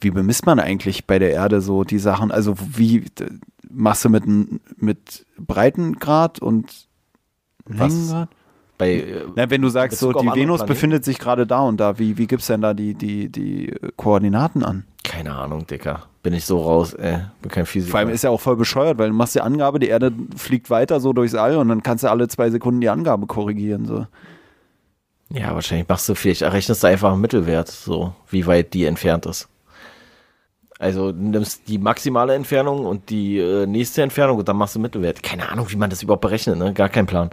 Wie 0.01 0.11
bemisst 0.11 0.45
man 0.45 0.59
eigentlich 0.59 1.07
bei 1.07 1.17
der 1.17 1.31
Erde 1.31 1.61
so 1.61 1.85
die 1.85 1.99
Sachen? 1.99 2.31
Also, 2.31 2.55
wie 2.59 3.05
machst 3.69 4.03
du 4.03 4.09
mit, 4.09 4.25
mit 4.77 5.25
Breitengrad 5.37 6.39
und 6.39 6.87
Längengrad? 7.67 8.29
Bei, 8.77 8.93
äh, 8.93 9.21
Na, 9.35 9.49
wenn 9.49 9.61
du 9.61 9.69
sagst, 9.69 9.99
so 9.99 10.11
die 10.11 10.25
Venus 10.25 10.33
Planeten? 10.35 10.65
befindet 10.67 11.05
sich 11.05 11.17
gerade 11.17 11.47
da 11.47 11.61
und 11.61 11.77
da, 11.77 11.97
wie, 11.97 12.17
wie 12.17 12.27
gibst 12.27 12.49
du 12.49 12.53
denn 12.53 12.61
da 12.61 12.73
die, 12.73 12.93
die, 12.93 13.29
die 13.29 13.73
Koordinaten 13.95 14.63
an? 14.63 14.85
Keine 15.03 15.33
Ahnung, 15.33 15.65
Dicker. 15.65 16.03
Bin 16.23 16.33
ich 16.33 16.45
so 16.45 16.59
raus, 16.61 16.93
ey. 16.93 17.19
Bin 17.41 17.51
kein 17.51 17.65
Physiker. 17.65 17.91
Vor 17.91 17.99
allem 17.99 18.09
ist 18.09 18.23
ja 18.23 18.31
auch 18.31 18.41
voll 18.41 18.55
bescheuert, 18.57 18.97
weil 18.97 19.09
du 19.09 19.15
machst 19.15 19.35
die 19.35 19.41
Angabe, 19.41 19.79
die 19.79 19.87
Erde 19.87 20.11
fliegt 20.35 20.69
weiter 20.69 20.99
so 20.99 21.13
durchs 21.13 21.35
All 21.35 21.55
und 21.57 21.69
dann 21.69 21.83
kannst 21.83 22.03
du 22.03 22.09
alle 22.09 22.27
zwei 22.27 22.49
Sekunden 22.49 22.81
die 22.81 22.89
Angabe 22.89 23.27
korrigieren. 23.27 23.85
So. 23.85 24.07
Ja, 25.29 25.53
wahrscheinlich 25.53 25.87
machst 25.87 26.09
du 26.09 26.15
vielleicht, 26.15 26.41
errechnest 26.41 26.83
du 26.83 26.87
einfach 26.87 27.11
einen 27.11 27.21
Mittelwert, 27.21 27.69
so 27.69 28.13
wie 28.29 28.45
weit 28.47 28.73
die 28.73 28.85
entfernt 28.85 29.25
ist. 29.25 29.47
Also 30.77 31.11
nimmst 31.11 31.67
die 31.69 31.77
maximale 31.77 32.35
Entfernung 32.35 32.85
und 32.85 33.09
die 33.09 33.37
äh, 33.39 33.65
nächste 33.65 34.01
Entfernung 34.01 34.39
und 34.39 34.49
dann 34.49 34.57
machst 34.57 34.75
du 34.75 34.79
Mittelwert. 34.79 35.23
Keine 35.23 35.49
Ahnung, 35.49 35.67
wie 35.69 35.77
man 35.77 35.89
das 35.89 36.03
überhaupt 36.03 36.21
berechnet, 36.21 36.57
ne? 36.57 36.73
Gar 36.73 36.89
kein 36.89 37.05
Plan. 37.05 37.29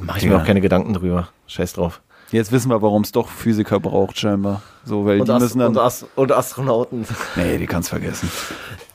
Mache 0.00 0.18
ich 0.18 0.24
ja. 0.24 0.30
mir 0.30 0.40
auch 0.40 0.44
keine 0.44 0.60
Gedanken 0.60 0.92
drüber. 0.94 1.28
Scheiß 1.46 1.74
drauf. 1.74 2.00
Jetzt 2.32 2.50
wissen 2.50 2.70
wir, 2.70 2.82
warum 2.82 3.02
es 3.02 3.12
doch 3.12 3.28
Physiker 3.28 3.78
braucht, 3.78 4.18
scheinbar. 4.18 4.62
So, 4.84 5.04
weil 5.04 5.20
und 5.20 5.28
die 5.28 5.32
Ast 5.32 5.42
müssen 5.42 5.58
dann. 5.60 5.68
Und, 5.68 5.78
Ast 5.78 6.06
und, 6.16 6.32
Astronauten. 6.32 7.06
Nee, 7.36 7.58
die 7.58 7.66
kannst 7.66 7.90
vergessen. 7.90 8.30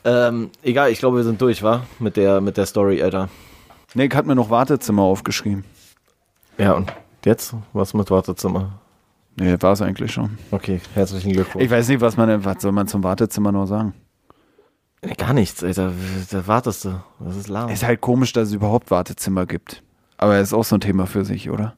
ähm, 0.04 0.50
egal, 0.64 0.92
ich 0.92 1.00
glaube, 1.00 1.18
wir 1.18 1.24
sind 1.24 1.42
durch, 1.42 1.64
wa? 1.64 1.84
Mit 2.00 2.18
der, 2.18 2.42
mit 2.42 2.58
der 2.58 2.66
Story, 2.66 3.02
Alter. 3.02 3.30
Nee, 3.94 4.06
ich 4.06 4.16
hatte 4.16 4.28
mir 4.28 4.36
noch 4.36 4.50
Wartezimmer 4.50 5.04
aufgeschrieben. 5.04 5.64
Ja, 6.58 6.74
und 6.74 6.92
jetzt? 7.26 7.56
Was 7.74 7.94
mit 7.94 8.12
Wartezimmer? 8.12 8.80
Nee, 9.38 9.56
war 9.60 9.74
es 9.74 9.82
eigentlich 9.82 10.12
schon. 10.12 10.38
Okay, 10.52 10.82
herzlichen 10.94 11.32
Glückwunsch. 11.32 11.64
Ich 11.64 11.72
weiß 11.72 11.88
nicht, 11.88 12.02
was 12.02 12.18
man, 12.18 12.44
was 12.44 12.62
soll 12.62 12.74
man 12.74 12.88
zum 12.88 13.04
Wartezimmer 13.04 13.52
noch 13.52 13.66
sagen? 13.66 13.94
Gar 15.18 15.34
nichts, 15.34 15.64
Alter. 15.64 15.94
Da 16.30 16.48
wartest 16.48 16.86
du. 16.86 17.02
Das 17.20 17.36
ist 17.36 17.48
lahm. 17.48 17.70
Ist 17.70 17.84
halt 17.84 18.02
komisch, 18.02 18.34
dass 18.34 18.50
es 18.50 18.54
überhaupt 18.54 18.92
Wartezimmer 18.92 19.46
gibt. 19.46 19.82
Aber 20.22 20.40
ist 20.40 20.54
auch 20.54 20.64
so 20.64 20.76
ein 20.76 20.82
Thema 20.82 21.08
für 21.08 21.26
sich, 21.26 21.50
oder? 21.50 21.76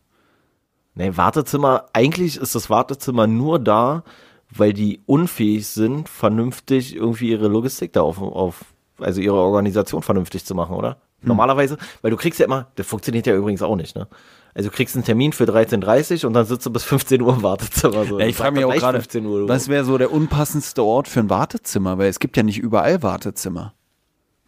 Nee, 0.96 1.16
Wartezimmer, 1.16 1.86
eigentlich 1.94 2.38
ist 2.38 2.56
das 2.56 2.70
Wartezimmer 2.70 3.26
nur 3.26 3.58
da, 3.58 4.04
weil 4.52 4.74
die 4.74 5.02
unfähig 5.06 5.66
sind, 5.66 6.10
vernünftig 6.10 6.96
irgendwie 6.96 7.32
ihre 7.32 7.48
Logistik 7.48 7.94
da 7.94 8.02
auf, 8.02 8.22
auf 8.22 8.66
also 9.00 9.22
ihre 9.22 9.38
Organisation 9.38 10.04
vernünftig 10.04 10.46
zu 10.46 10.56
machen, 10.56 10.76
oder? 10.76 10.98
Hm. 11.22 11.30
Normalerweise, 11.30 11.78
weil 12.02 12.12
du 12.12 12.18
kriegst 12.18 12.40
ja 12.40 12.46
immer, 12.46 12.68
das 12.76 12.86
funktioniert 12.86 13.26
ja 13.26 13.34
übrigens 13.34 13.62
auch 13.62 13.78
nicht, 13.78 13.96
ne? 13.96 14.08
Also 14.54 14.70
du 14.70 14.76
kriegst 14.76 14.96
einen 14.96 15.06
Termin 15.06 15.32
für 15.32 15.46
13.30 15.46 16.20
Uhr 16.24 16.28
und 16.28 16.34
dann 16.34 16.46
sitzt 16.46 16.66
du 16.66 16.70
bis 16.70 16.84
15 16.84 17.22
Uhr 17.22 17.34
im 17.34 17.44
Wartezimmer. 17.44 18.06
So. 18.06 18.20
Ja, 18.20 18.28
ich 18.28 18.36
frage 18.36 18.56
mich 18.56 18.66
auch 18.66 18.76
gerade, 18.76 19.00
was 19.48 19.70
wäre 19.70 19.86
so 19.86 19.98
der 19.98 20.12
unpassendste 20.12 20.84
Ort 20.84 21.08
für 21.08 21.22
ein 21.22 21.30
Wartezimmer? 21.30 21.98
Weil 21.98 22.10
es 22.10 22.20
gibt 22.20 22.36
ja 22.36 22.44
nicht 22.44 22.60
überall 22.60 23.02
Wartezimmer. 23.02 23.74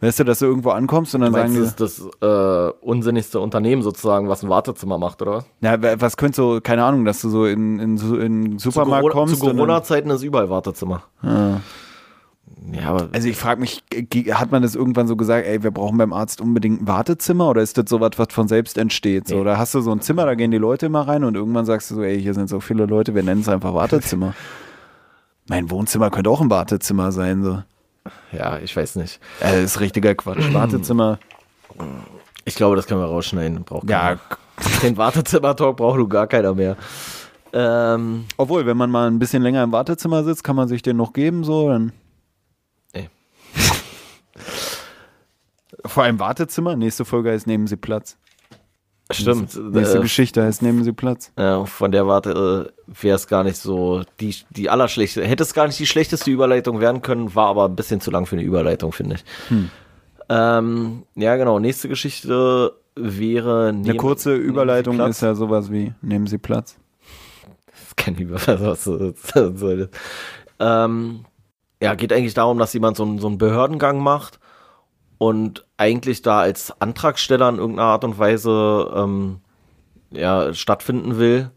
Weißt 0.00 0.18
du, 0.18 0.24
dass 0.24 0.40
du 0.40 0.44
irgendwo 0.44 0.70
ankommst 0.70 1.14
und 1.14 1.22
dann 1.22 1.32
du 1.32 1.38
meinst, 1.38 1.54
sagen 1.54 1.70
die, 1.70 1.82
das 1.82 1.98
ist 1.98 2.16
das 2.20 2.70
äh, 2.70 2.72
unsinnigste 2.84 3.40
Unternehmen 3.40 3.82
sozusagen, 3.82 4.28
was 4.28 4.42
ein 4.42 4.50
Wartezimmer 4.50 4.98
macht, 4.98 5.22
oder? 5.22 5.46
Ja, 5.62 5.78
was 6.00 6.18
könnte 6.18 6.36
so, 6.36 6.60
keine 6.62 6.84
Ahnung, 6.84 7.06
dass 7.06 7.22
du 7.22 7.30
so 7.30 7.46
in, 7.46 7.78
in, 7.78 7.96
in 8.20 8.58
Supermarkt 8.58 9.06
zu 9.06 9.10
kommst. 9.10 9.40
Zu 9.40 9.46
Corona-Zeiten 9.46 10.10
ist 10.10 10.22
überall 10.22 10.50
Wartezimmer. 10.50 11.02
Ah. 11.22 11.60
Ja, 12.72 12.90
aber 12.90 13.08
also 13.12 13.28
ich 13.28 13.36
frage 13.36 13.60
mich, 13.60 13.84
hat 14.32 14.50
man 14.50 14.62
das 14.62 14.74
irgendwann 14.74 15.06
so 15.06 15.16
gesagt, 15.16 15.46
ey, 15.46 15.62
wir 15.62 15.70
brauchen 15.70 15.96
beim 15.96 16.12
Arzt 16.12 16.40
unbedingt 16.40 16.82
ein 16.82 16.88
Wartezimmer 16.88 17.48
oder 17.48 17.62
ist 17.62 17.78
das 17.78 17.88
sowas, 17.88 18.12
was 18.16 18.28
von 18.32 18.48
selbst 18.48 18.76
entsteht? 18.76 19.28
So? 19.28 19.36
Nee. 19.36 19.40
Oder 19.40 19.58
hast 19.58 19.74
du 19.74 19.80
so 19.80 19.92
ein 19.92 20.00
Zimmer, 20.00 20.26
da 20.26 20.34
gehen 20.34 20.50
die 20.50 20.58
Leute 20.58 20.86
immer 20.86 21.08
rein 21.08 21.24
und 21.24 21.36
irgendwann 21.36 21.64
sagst 21.64 21.90
du 21.90 21.94
so, 21.94 22.02
ey, 22.02 22.20
hier 22.20 22.34
sind 22.34 22.48
so 22.48 22.60
viele 22.60 22.86
Leute, 22.86 23.14
wir 23.14 23.22
nennen 23.22 23.40
es 23.40 23.48
einfach 23.48 23.72
Wartezimmer. 23.72 24.34
mein 25.48 25.70
Wohnzimmer 25.70 26.10
könnte 26.10 26.28
auch 26.28 26.40
ein 26.40 26.50
Wartezimmer 26.50 27.12
sein. 27.12 27.42
So. 27.42 27.62
Ja, 28.32 28.58
ich 28.58 28.76
weiß 28.76 28.96
nicht. 28.96 29.20
Äh, 29.40 29.52
das 29.52 29.72
ist 29.72 29.80
richtiger 29.80 30.14
Quatsch. 30.14 30.42
Wartezimmer. 30.52 31.18
Ich 32.44 32.54
glaube, 32.54 32.76
das 32.76 32.86
können 32.86 33.00
wir 33.00 33.06
rausschneiden. 33.06 33.64
Braucht 33.64 33.88
ja. 33.88 34.18
Den 34.82 34.96
Wartezimmer-Talk 34.96 35.76
braucht 35.76 35.98
du 35.98 36.08
gar 36.08 36.26
keiner 36.26 36.54
mehr. 36.54 36.76
Ähm, 37.52 38.26
Obwohl, 38.36 38.66
wenn 38.66 38.76
man 38.76 38.90
mal 38.90 39.06
ein 39.08 39.18
bisschen 39.18 39.42
länger 39.42 39.62
im 39.62 39.72
Wartezimmer 39.72 40.24
sitzt, 40.24 40.44
kann 40.44 40.56
man 40.56 40.68
sich 40.68 40.82
den 40.82 40.96
noch 40.96 41.12
geben, 41.12 41.44
so, 41.44 41.68
dann. 41.68 41.92
Ey. 42.92 43.08
Vor 45.84 46.04
allem 46.04 46.18
Wartezimmer. 46.18 46.76
Nächste 46.76 47.04
Folge 47.04 47.30
heißt 47.30 47.46
Nehmen 47.46 47.66
Sie 47.66 47.76
Platz. 47.76 48.16
Stimmt. 49.10 49.56
Nächste 49.72 49.98
äh, 49.98 50.00
Geschichte 50.00 50.42
heißt 50.42 50.62
Nehmen 50.62 50.82
Sie 50.82 50.92
Platz. 50.92 51.30
Ja, 51.38 51.64
von 51.64 51.92
der 51.92 52.08
Warte 52.08 52.72
äh, 52.86 53.02
wäre 53.02 53.14
es 53.14 53.28
gar 53.28 53.44
nicht 53.44 53.56
so 53.56 54.02
die, 54.20 54.34
die 54.50 54.68
allerschlechteste. 54.68 55.28
Hätte 55.28 55.44
es 55.44 55.54
gar 55.54 55.66
nicht 55.66 55.78
die 55.78 55.86
schlechteste 55.86 56.30
Überleitung 56.30 56.80
werden 56.80 57.02
können, 57.02 57.34
war 57.34 57.46
aber 57.46 57.66
ein 57.66 57.76
bisschen 57.76 58.00
zu 58.00 58.10
lang 58.10 58.26
für 58.26 58.34
eine 58.34 58.42
Überleitung, 58.42 58.92
finde 58.92 59.16
ich. 59.16 59.24
Hm. 59.48 59.70
Ähm, 60.28 61.02
ja, 61.14 61.36
genau. 61.36 61.60
Nächste 61.60 61.88
Geschichte 61.88 62.72
wäre. 62.96 63.68
Eine 63.68 63.96
kurze 63.96 64.34
Überleitung 64.34 64.98
ist 65.00 65.22
ja 65.22 65.36
sowas 65.36 65.70
wie 65.70 65.92
Nehmen 66.02 66.26
Sie 66.26 66.38
Platz. 66.38 66.76
Das 67.70 67.82
ist 67.82 67.96
keine 67.96 68.18
Überleitung, 68.18 68.66
was 68.66 68.84
soll 68.84 69.78
das? 69.78 69.88
Ähm, 70.58 71.26
ja, 71.80 71.94
geht 71.94 72.12
eigentlich 72.12 72.34
darum, 72.34 72.58
dass 72.58 72.72
jemand 72.72 72.96
so, 72.96 73.18
so 73.18 73.28
einen 73.28 73.38
Behördengang 73.38 74.00
macht 74.00 74.40
und 75.18 75.66
eigentlich 75.76 76.22
da 76.22 76.40
als 76.40 76.80
Antragsteller 76.80 77.48
in 77.48 77.58
irgendeiner 77.58 77.88
Art 77.88 78.04
und 78.04 78.18
Weise 78.18 78.92
ähm, 78.94 79.40
ja, 80.10 80.52
stattfinden 80.54 81.18
will. 81.18 81.50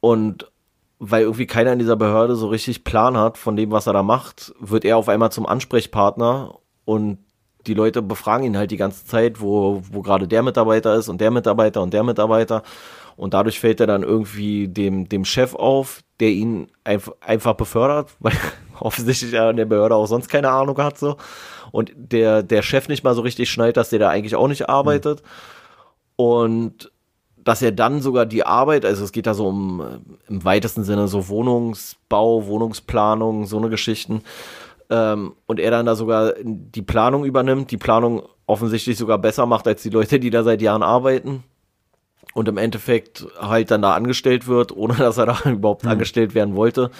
Und 0.00 0.50
weil 0.98 1.22
irgendwie 1.22 1.46
keiner 1.46 1.72
in 1.72 1.78
dieser 1.78 1.96
Behörde 1.96 2.36
so 2.36 2.48
richtig 2.48 2.84
Plan 2.84 3.16
hat 3.16 3.36
von 3.36 3.56
dem, 3.56 3.70
was 3.70 3.86
er 3.86 3.92
da 3.92 4.02
macht, 4.02 4.54
wird 4.60 4.84
er 4.84 4.96
auf 4.96 5.08
einmal 5.08 5.30
zum 5.30 5.46
Ansprechpartner 5.46 6.58
und 6.84 7.18
die 7.66 7.74
Leute 7.74 8.00
befragen 8.00 8.46
ihn 8.46 8.56
halt 8.56 8.70
die 8.70 8.76
ganze 8.76 9.04
Zeit, 9.04 9.40
wo, 9.40 9.82
wo 9.90 10.00
gerade 10.00 10.28
der 10.28 10.42
Mitarbeiter 10.42 10.94
ist 10.94 11.08
und 11.08 11.20
der 11.20 11.30
Mitarbeiter 11.30 11.82
und 11.82 11.92
der 11.92 12.04
Mitarbeiter. 12.04 12.62
Und 13.16 13.34
dadurch 13.34 13.58
fällt 13.58 13.80
er 13.80 13.86
dann 13.86 14.02
irgendwie 14.02 14.68
dem, 14.68 15.08
dem 15.08 15.24
Chef 15.24 15.54
auf, 15.54 16.00
der 16.20 16.28
ihn 16.28 16.68
einf 16.84 17.10
einfach 17.20 17.54
befördert, 17.54 18.10
weil 18.20 18.34
offensichtlich 18.78 19.32
er 19.32 19.50
in 19.50 19.56
der 19.56 19.64
Behörde 19.64 19.96
auch 19.96 20.06
sonst 20.06 20.28
keine 20.28 20.50
Ahnung 20.50 20.78
hat. 20.78 20.98
So 20.98 21.16
und 21.76 21.92
der, 21.94 22.42
der 22.42 22.62
Chef 22.62 22.88
nicht 22.88 23.04
mal 23.04 23.14
so 23.14 23.20
richtig 23.20 23.50
schnallt, 23.50 23.76
dass 23.76 23.90
der 23.90 23.98
da 23.98 24.08
eigentlich 24.08 24.34
auch 24.34 24.48
nicht 24.48 24.70
arbeitet. 24.70 25.20
Mhm. 25.20 25.26
Und 26.16 26.92
dass 27.36 27.60
er 27.60 27.70
dann 27.70 28.00
sogar 28.00 28.24
die 28.24 28.46
Arbeit, 28.46 28.86
also 28.86 29.04
es 29.04 29.12
geht 29.12 29.26
da 29.26 29.34
so 29.34 29.48
um 29.48 29.82
im 30.26 30.42
weitesten 30.42 30.84
Sinne 30.84 31.06
so 31.06 31.28
Wohnungsbau, 31.28 32.46
Wohnungsplanung, 32.46 33.44
so 33.44 33.58
eine 33.58 33.68
Geschichten. 33.68 34.22
Ähm, 34.88 35.34
und 35.44 35.60
er 35.60 35.70
dann 35.70 35.84
da 35.84 35.96
sogar 35.96 36.32
die 36.42 36.80
Planung 36.80 37.26
übernimmt, 37.26 37.70
die 37.70 37.76
Planung 37.76 38.22
offensichtlich 38.46 38.96
sogar 38.96 39.18
besser 39.18 39.44
macht 39.44 39.68
als 39.68 39.82
die 39.82 39.90
Leute, 39.90 40.18
die 40.18 40.30
da 40.30 40.44
seit 40.44 40.62
Jahren 40.62 40.82
arbeiten. 40.82 41.44
Und 42.32 42.48
im 42.48 42.56
Endeffekt 42.56 43.26
halt 43.38 43.70
dann 43.70 43.82
da 43.82 43.92
angestellt 43.92 44.48
wird, 44.48 44.74
ohne 44.74 44.94
dass 44.98 45.18
er 45.18 45.26
da 45.26 45.50
überhaupt 45.50 45.84
mhm. 45.84 45.90
angestellt 45.90 46.34
werden 46.34 46.56
wollte. 46.56 46.90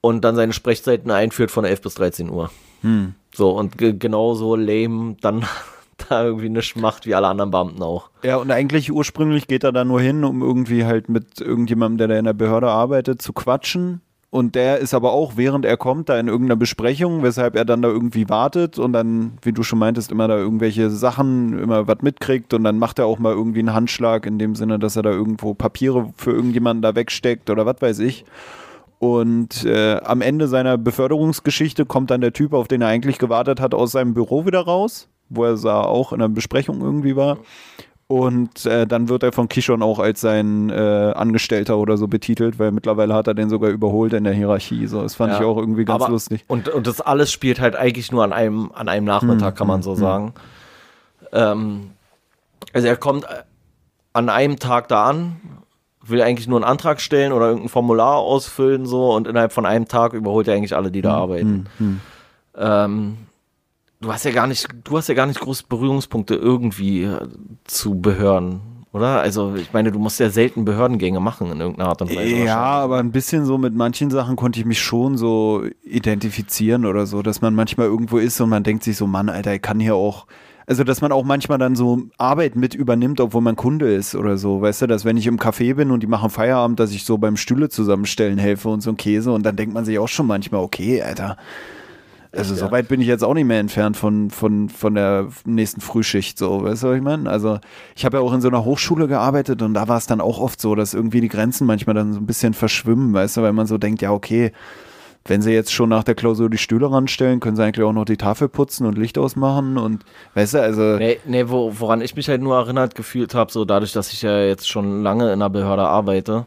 Und 0.00 0.20
dann 0.20 0.36
seine 0.36 0.52
Sprechzeiten 0.52 1.10
einführt 1.10 1.50
von 1.50 1.64
11 1.64 1.80
bis 1.80 1.94
13 1.96 2.30
Uhr. 2.30 2.52
Hm. 2.82 3.14
So, 3.34 3.50
und 3.50 3.78
genauso 3.78 4.56
lame 4.56 5.16
dann 5.20 5.44
da 6.08 6.24
irgendwie 6.24 6.48
nichts 6.48 6.76
macht 6.76 7.06
wie 7.06 7.14
alle 7.14 7.28
anderen 7.28 7.50
Beamten 7.50 7.82
auch. 7.82 8.10
Ja, 8.22 8.36
und 8.36 8.50
eigentlich 8.50 8.92
ursprünglich 8.92 9.46
geht 9.46 9.64
er 9.64 9.72
da 9.72 9.84
nur 9.84 10.00
hin, 10.00 10.24
um 10.24 10.42
irgendwie 10.42 10.84
halt 10.84 11.08
mit 11.08 11.40
irgendjemandem, 11.40 11.98
der 11.98 12.08
da 12.08 12.18
in 12.18 12.24
der 12.24 12.32
Behörde 12.32 12.68
arbeitet, 12.68 13.22
zu 13.22 13.32
quatschen. 13.32 14.00
Und 14.30 14.56
der 14.56 14.78
ist 14.78 14.92
aber 14.92 15.12
auch, 15.12 15.36
während 15.36 15.64
er 15.64 15.78
kommt, 15.78 16.10
da 16.10 16.20
in 16.20 16.28
irgendeiner 16.28 16.56
Besprechung, 16.56 17.22
weshalb 17.22 17.56
er 17.56 17.64
dann 17.64 17.80
da 17.80 17.88
irgendwie 17.88 18.28
wartet 18.28 18.78
und 18.78 18.92
dann, 18.92 19.38
wie 19.40 19.52
du 19.52 19.62
schon 19.62 19.78
meintest, 19.78 20.12
immer 20.12 20.28
da 20.28 20.36
irgendwelche 20.36 20.90
Sachen, 20.90 21.58
immer 21.58 21.88
was 21.88 22.02
mitkriegt 22.02 22.52
und 22.52 22.64
dann 22.64 22.78
macht 22.78 22.98
er 22.98 23.06
auch 23.06 23.18
mal 23.18 23.32
irgendwie 23.32 23.60
einen 23.60 23.72
Handschlag 23.72 24.26
in 24.26 24.38
dem 24.38 24.54
Sinne, 24.54 24.78
dass 24.78 24.96
er 24.96 25.02
da 25.02 25.10
irgendwo 25.10 25.54
Papiere 25.54 26.12
für 26.16 26.32
irgendjemanden 26.32 26.82
da 26.82 26.94
wegsteckt 26.94 27.48
oder 27.48 27.64
was 27.64 27.80
weiß 27.80 28.00
ich. 28.00 28.26
Und 28.98 29.64
äh, 29.64 29.96
am 29.98 30.20
Ende 30.20 30.48
seiner 30.48 30.76
Beförderungsgeschichte 30.76 31.86
kommt 31.86 32.10
dann 32.10 32.20
der 32.20 32.32
Typ, 32.32 32.52
auf 32.52 32.66
den 32.66 32.82
er 32.82 32.88
eigentlich 32.88 33.18
gewartet 33.18 33.60
hat, 33.60 33.74
aus 33.74 33.92
seinem 33.92 34.14
Büro 34.14 34.44
wieder 34.44 34.60
raus, 34.60 35.08
wo 35.28 35.44
er 35.44 35.56
sah, 35.56 35.82
auch 35.82 36.12
in 36.12 36.20
einer 36.20 36.28
Besprechung 36.28 36.80
irgendwie 36.80 37.14
war. 37.14 37.38
Und 38.08 38.64
äh, 38.64 38.86
dann 38.86 39.10
wird 39.10 39.22
er 39.22 39.32
von 39.32 39.48
Kishon 39.48 39.82
auch 39.82 39.98
als 39.98 40.22
sein 40.22 40.70
äh, 40.70 41.12
Angestellter 41.14 41.76
oder 41.76 41.98
so 41.98 42.08
betitelt, 42.08 42.58
weil 42.58 42.72
mittlerweile 42.72 43.12
hat 43.14 43.26
er 43.26 43.34
den 43.34 43.50
sogar 43.50 43.68
überholt 43.68 44.14
in 44.14 44.24
der 44.24 44.32
Hierarchie. 44.32 44.86
So, 44.86 45.02
das 45.02 45.14
fand 45.14 45.34
ja. 45.34 45.38
ich 45.38 45.44
auch 45.44 45.58
irgendwie 45.58 45.84
ganz 45.84 46.02
Aber, 46.02 46.12
lustig. 46.12 46.42
Und, 46.48 46.70
und 46.70 46.86
das 46.86 47.02
alles 47.02 47.30
spielt 47.30 47.60
halt 47.60 47.76
eigentlich 47.76 48.10
nur 48.10 48.24
an 48.24 48.32
einem, 48.32 48.72
an 48.74 48.88
einem 48.88 49.04
Nachmittag, 49.04 49.50
hm, 49.50 49.58
kann 49.58 49.66
man 49.66 49.76
hm, 49.76 49.82
so 49.82 49.90
hm. 49.92 49.98
sagen. 49.98 50.32
Ähm, 51.32 51.90
also 52.72 52.88
er 52.88 52.96
kommt 52.96 53.24
äh, 53.24 53.42
an 54.14 54.30
einem 54.30 54.58
Tag 54.58 54.88
da 54.88 55.10
an, 55.10 55.36
will 56.10 56.22
eigentlich 56.22 56.48
nur 56.48 56.58
einen 56.58 56.70
Antrag 56.70 57.00
stellen 57.00 57.32
oder 57.32 57.46
irgendein 57.46 57.68
Formular 57.68 58.16
ausfüllen 58.16 58.86
so 58.86 59.14
und 59.14 59.26
innerhalb 59.26 59.52
von 59.52 59.66
einem 59.66 59.88
Tag 59.88 60.12
überholt 60.12 60.48
er 60.48 60.54
eigentlich 60.54 60.76
alle, 60.76 60.90
die 60.90 61.02
da 61.02 61.14
hm, 61.14 61.22
arbeiten. 61.22 61.68
Hm, 61.78 61.86
hm. 61.86 62.00
Ähm, 62.56 63.16
du 64.00 64.12
hast 64.12 64.24
ja 64.24 64.30
gar 64.30 64.46
nicht, 64.46 64.68
du 64.84 64.96
hast 64.96 65.08
ja 65.08 65.14
gar 65.14 65.26
nicht 65.26 65.40
große 65.40 65.64
Berührungspunkte 65.68 66.34
irgendwie 66.34 67.04
äh, 67.04 67.28
zu 67.64 68.00
Behörden, 68.00 68.60
oder? 68.92 69.20
Also 69.20 69.54
ich 69.56 69.72
meine, 69.72 69.92
du 69.92 69.98
musst 69.98 70.20
ja 70.20 70.30
selten 70.30 70.64
Behördengänge 70.64 71.20
machen 71.20 71.50
in 71.50 71.60
irgendeiner 71.60 71.90
Art 71.90 72.02
und 72.02 72.14
Weise. 72.14 72.44
Ja, 72.44 72.58
aber 72.58 72.98
ein 72.98 73.12
bisschen 73.12 73.44
so 73.44 73.58
mit 73.58 73.74
manchen 73.74 74.10
Sachen 74.10 74.36
konnte 74.36 74.58
ich 74.60 74.66
mich 74.66 74.80
schon 74.80 75.16
so 75.16 75.64
identifizieren 75.82 76.86
oder 76.86 77.06
so, 77.06 77.22
dass 77.22 77.40
man 77.40 77.54
manchmal 77.54 77.86
irgendwo 77.86 78.18
ist 78.18 78.40
und 78.40 78.50
man 78.50 78.62
denkt 78.62 78.84
sich 78.84 78.96
so, 78.96 79.06
Mann, 79.06 79.28
Alter, 79.28 79.54
ich 79.54 79.62
kann 79.62 79.80
hier 79.80 79.94
auch 79.94 80.26
also, 80.68 80.84
dass 80.84 81.00
man 81.00 81.12
auch 81.12 81.24
manchmal 81.24 81.56
dann 81.56 81.76
so 81.76 82.02
Arbeit 82.18 82.54
mit 82.54 82.74
übernimmt, 82.74 83.22
obwohl 83.22 83.40
man 83.40 83.56
Kunde 83.56 83.90
ist 83.90 84.14
oder 84.14 84.36
so. 84.36 84.60
Weißt 84.60 84.82
du, 84.82 84.86
dass 84.86 85.06
wenn 85.06 85.16
ich 85.16 85.26
im 85.26 85.38
Café 85.38 85.74
bin 85.74 85.90
und 85.90 86.02
die 86.02 86.06
machen 86.06 86.28
Feierabend, 86.28 86.78
dass 86.78 86.92
ich 86.92 87.06
so 87.06 87.16
beim 87.16 87.38
Stühle 87.38 87.70
zusammenstellen 87.70 88.36
helfe 88.36 88.68
und 88.68 88.82
so 88.82 88.90
ein 88.90 88.98
Käse 88.98 89.32
und 89.32 89.46
dann 89.46 89.56
denkt 89.56 89.72
man 89.72 89.86
sich 89.86 89.98
auch 89.98 90.08
schon 90.08 90.26
manchmal, 90.26 90.60
okay, 90.60 91.00
Alter. 91.00 91.38
Also 92.32 92.52
ja. 92.52 92.60
so 92.60 92.70
weit 92.70 92.86
bin 92.88 93.00
ich 93.00 93.06
jetzt 93.06 93.24
auch 93.24 93.32
nicht 93.32 93.46
mehr 93.46 93.60
entfernt 93.60 93.96
von, 93.96 94.28
von, 94.28 94.68
von 94.68 94.94
der 94.94 95.28
nächsten 95.46 95.80
Frühschicht, 95.80 96.36
so, 96.36 96.62
weißt 96.62 96.82
du, 96.82 96.88
was 96.88 96.96
ich 96.98 97.02
meine? 97.02 97.30
Also 97.30 97.60
ich 97.96 98.04
habe 98.04 98.18
ja 98.18 98.22
auch 98.22 98.34
in 98.34 98.42
so 98.42 98.48
einer 98.48 98.66
Hochschule 98.66 99.08
gearbeitet 99.08 99.62
und 99.62 99.72
da 99.72 99.88
war 99.88 99.96
es 99.96 100.06
dann 100.06 100.20
auch 100.20 100.38
oft 100.38 100.60
so, 100.60 100.74
dass 100.74 100.92
irgendwie 100.92 101.22
die 101.22 101.28
Grenzen 101.28 101.66
manchmal 101.66 101.94
dann 101.94 102.12
so 102.12 102.20
ein 102.20 102.26
bisschen 102.26 102.52
verschwimmen, 102.52 103.14
weißt 103.14 103.38
du, 103.38 103.42
weil 103.42 103.54
man 103.54 103.66
so 103.66 103.78
denkt, 103.78 104.02
ja, 104.02 104.12
okay, 104.12 104.52
wenn 105.24 105.42
sie 105.42 105.52
jetzt 105.52 105.72
schon 105.72 105.90
nach 105.90 106.04
der 106.04 106.14
Klausur 106.14 106.48
die 106.48 106.58
Stühle 106.58 106.90
ranstellen, 106.90 107.40
können 107.40 107.56
sie 107.56 107.62
eigentlich 107.62 107.84
auch 107.84 107.92
noch 107.92 108.04
die 108.04 108.16
Tafel 108.16 108.48
putzen 108.48 108.86
und 108.86 108.96
Licht 108.96 109.18
ausmachen 109.18 109.76
und 109.76 110.04
weißt 110.34 110.54
du, 110.54 110.62
also. 110.62 110.96
Nee, 110.96 111.18
nee 111.26 111.48
wo, 111.48 111.72
woran 111.78 112.00
ich 112.00 112.16
mich 112.16 112.28
halt 112.28 112.40
nur 112.40 112.56
erinnert 112.56 112.94
gefühlt 112.94 113.34
habe, 113.34 113.52
so 113.52 113.64
dadurch, 113.64 113.92
dass 113.92 114.12
ich 114.12 114.22
ja 114.22 114.40
jetzt 114.40 114.68
schon 114.68 115.02
lange 115.02 115.32
in 115.32 115.40
der 115.40 115.50
Behörde 115.50 115.82
arbeite, 115.82 116.46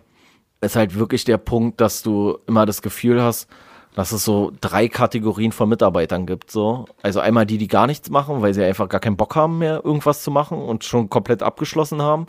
ist 0.61 0.75
halt 0.75 0.97
wirklich 0.97 1.23
der 1.25 1.37
Punkt, 1.37 1.81
dass 1.81 2.03
du 2.03 2.37
immer 2.47 2.65
das 2.65 2.81
Gefühl 2.81 3.21
hast, 3.21 3.47
dass 3.95 4.11
es 4.11 4.23
so 4.23 4.51
drei 4.61 4.87
Kategorien 4.87 5.51
von 5.51 5.67
Mitarbeitern 5.69 6.25
gibt. 6.25 6.49
So. 6.51 6.85
Also 7.01 7.19
einmal 7.19 7.45
die, 7.45 7.57
die 7.57 7.67
gar 7.67 7.87
nichts 7.87 8.09
machen, 8.09 8.41
weil 8.41 8.53
sie 8.53 8.63
einfach 8.63 8.87
gar 8.87 9.01
keinen 9.01 9.17
Bock 9.17 9.35
haben 9.35 9.57
mehr, 9.57 9.81
irgendwas 9.83 10.23
zu 10.23 10.31
machen 10.31 10.57
und 10.57 10.83
schon 10.83 11.09
komplett 11.09 11.43
abgeschlossen 11.43 12.01
haben. 12.01 12.27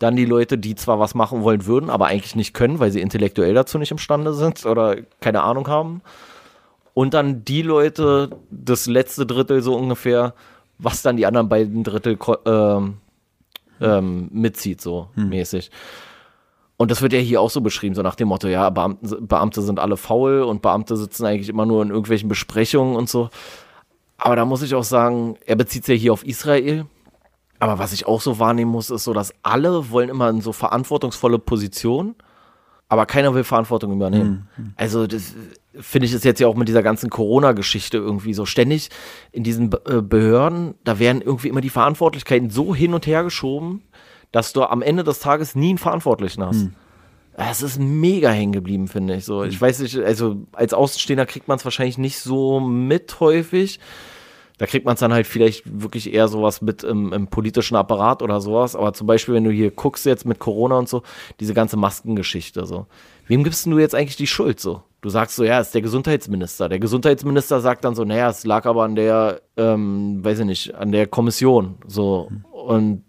Dann 0.00 0.16
die 0.16 0.24
Leute, 0.24 0.58
die 0.58 0.74
zwar 0.74 0.98
was 0.98 1.14
machen 1.14 1.42
wollen 1.42 1.66
würden, 1.66 1.90
aber 1.90 2.06
eigentlich 2.06 2.34
nicht 2.34 2.54
können, 2.54 2.80
weil 2.80 2.90
sie 2.90 3.00
intellektuell 3.00 3.54
dazu 3.54 3.78
nicht 3.78 3.92
imstande 3.92 4.34
sind 4.34 4.66
oder 4.66 4.96
keine 5.20 5.42
Ahnung 5.42 5.68
haben. 5.68 6.00
Und 6.94 7.14
dann 7.14 7.44
die 7.44 7.62
Leute, 7.62 8.30
das 8.50 8.86
letzte 8.86 9.26
Drittel 9.26 9.62
so 9.62 9.76
ungefähr, 9.76 10.34
was 10.78 11.02
dann 11.02 11.16
die 11.16 11.26
anderen 11.26 11.48
beiden 11.48 11.84
Drittel 11.84 12.18
ähm, 12.46 12.96
ähm, 13.80 14.28
mitzieht, 14.32 14.80
so 14.80 15.08
hm. 15.14 15.28
mäßig. 15.28 15.70
Und 16.78 16.90
das 16.90 17.02
wird 17.02 17.12
ja 17.12 17.18
hier 17.18 17.42
auch 17.42 17.50
so 17.50 17.60
beschrieben, 17.60 17.94
so 17.94 18.00
nach 18.00 18.14
dem 18.14 18.28
Motto, 18.28 18.48
ja, 18.48 18.70
Beamte, 18.70 19.20
Beamte 19.20 19.60
sind 19.60 19.78
alle 19.78 19.98
faul 19.98 20.40
und 20.40 20.62
Beamte 20.62 20.96
sitzen 20.96 21.26
eigentlich 21.26 21.50
immer 21.50 21.66
nur 21.66 21.82
in 21.82 21.90
irgendwelchen 21.90 22.30
Besprechungen 22.30 22.96
und 22.96 23.08
so. 23.08 23.28
Aber 24.16 24.34
da 24.34 24.46
muss 24.46 24.62
ich 24.62 24.74
auch 24.74 24.84
sagen, 24.84 25.36
er 25.44 25.56
bezieht 25.56 25.84
sich 25.84 25.98
ja 25.98 26.00
hier 26.00 26.12
auf 26.14 26.24
Israel 26.24 26.86
Aber 27.60 27.78
was 27.78 27.92
ich 27.92 28.06
auch 28.06 28.20
so 28.20 28.38
wahrnehmen 28.38 28.70
muss, 28.70 28.90
ist 28.90 29.04
so, 29.04 29.12
dass 29.12 29.32
alle 29.42 29.90
wollen 29.90 30.08
immer 30.08 30.28
in 30.30 30.40
so 30.40 30.52
verantwortungsvolle 30.52 31.38
Positionen, 31.38 32.16
aber 32.88 33.06
keiner 33.06 33.34
will 33.34 33.44
Verantwortung 33.44 33.92
übernehmen. 33.92 34.48
Mhm. 34.56 34.72
Also 34.76 35.06
das 35.06 35.34
finde 35.78 36.06
ich 36.06 36.12
es 36.12 36.24
jetzt 36.24 36.40
ja 36.40 36.48
auch 36.48 36.56
mit 36.56 36.68
dieser 36.68 36.82
ganzen 36.82 37.10
Corona-Geschichte 37.10 37.98
irgendwie 37.98 38.34
so 38.34 38.46
ständig 38.46 38.88
in 39.30 39.44
diesen 39.44 39.70
äh, 39.86 40.02
Behörden, 40.02 40.74
da 40.84 40.98
werden 40.98 41.22
irgendwie 41.22 41.48
immer 41.48 41.60
die 41.60 41.70
Verantwortlichkeiten 41.70 42.50
so 42.50 42.74
hin 42.74 42.94
und 42.94 43.06
her 43.06 43.22
geschoben, 43.22 43.82
dass 44.32 44.52
du 44.52 44.64
am 44.64 44.82
Ende 44.82 45.04
des 45.04 45.20
Tages 45.20 45.54
nie 45.54 45.68
einen 45.68 45.78
Verantwortlichen 45.78 46.42
hast. 46.42 46.64
Mhm. 46.64 46.74
Es 47.36 47.62
ist 47.62 47.78
mega 47.78 48.30
hängen 48.30 48.52
geblieben, 48.52 48.88
finde 48.88 49.16
ich. 49.16 49.24
So, 49.24 49.44
ich 49.44 49.58
weiß 49.60 49.80
nicht, 49.80 49.98
also 49.98 50.46
als 50.52 50.74
Außenstehender 50.74 51.26
kriegt 51.26 51.48
man 51.48 51.58
es 51.58 51.64
wahrscheinlich 51.64 51.96
nicht 51.96 52.18
so 52.18 52.60
mit 52.60 53.20
häufig. 53.20 53.80
Da 54.60 54.66
kriegt 54.66 54.84
man 54.84 54.92
es 54.92 55.00
dann 55.00 55.14
halt 55.14 55.26
vielleicht 55.26 55.62
wirklich 55.80 56.12
eher 56.12 56.28
sowas 56.28 56.60
mit 56.60 56.84
im, 56.84 57.14
im, 57.14 57.28
politischen 57.28 57.76
Apparat 57.76 58.20
oder 58.20 58.42
sowas. 58.42 58.76
Aber 58.76 58.92
zum 58.92 59.06
Beispiel, 59.06 59.32
wenn 59.32 59.44
du 59.44 59.50
hier 59.50 59.70
guckst 59.70 60.04
jetzt 60.04 60.26
mit 60.26 60.38
Corona 60.38 60.76
und 60.76 60.86
so, 60.86 61.02
diese 61.40 61.54
ganze 61.54 61.78
Maskengeschichte 61.78 62.66
so. 62.66 62.84
Wem 63.26 63.42
gibst 63.42 63.64
du 63.64 63.78
jetzt 63.78 63.94
eigentlich 63.94 64.18
die 64.18 64.26
Schuld 64.26 64.60
so? 64.60 64.82
Du 65.00 65.08
sagst 65.08 65.36
so, 65.36 65.44
ja, 65.44 65.60
es 65.60 65.68
ist 65.68 65.74
der 65.74 65.80
Gesundheitsminister. 65.80 66.68
Der 66.68 66.78
Gesundheitsminister 66.78 67.60
sagt 67.60 67.86
dann 67.86 67.94
so, 67.94 68.04
naja, 68.04 68.28
es 68.28 68.44
lag 68.44 68.66
aber 68.66 68.84
an 68.84 68.96
der, 68.96 69.40
ähm, 69.56 70.22
weiß 70.22 70.40
ich 70.40 70.44
nicht, 70.44 70.74
an 70.74 70.92
der 70.92 71.06
Kommission. 71.06 71.76
So. 71.86 72.28
Und 72.52 73.04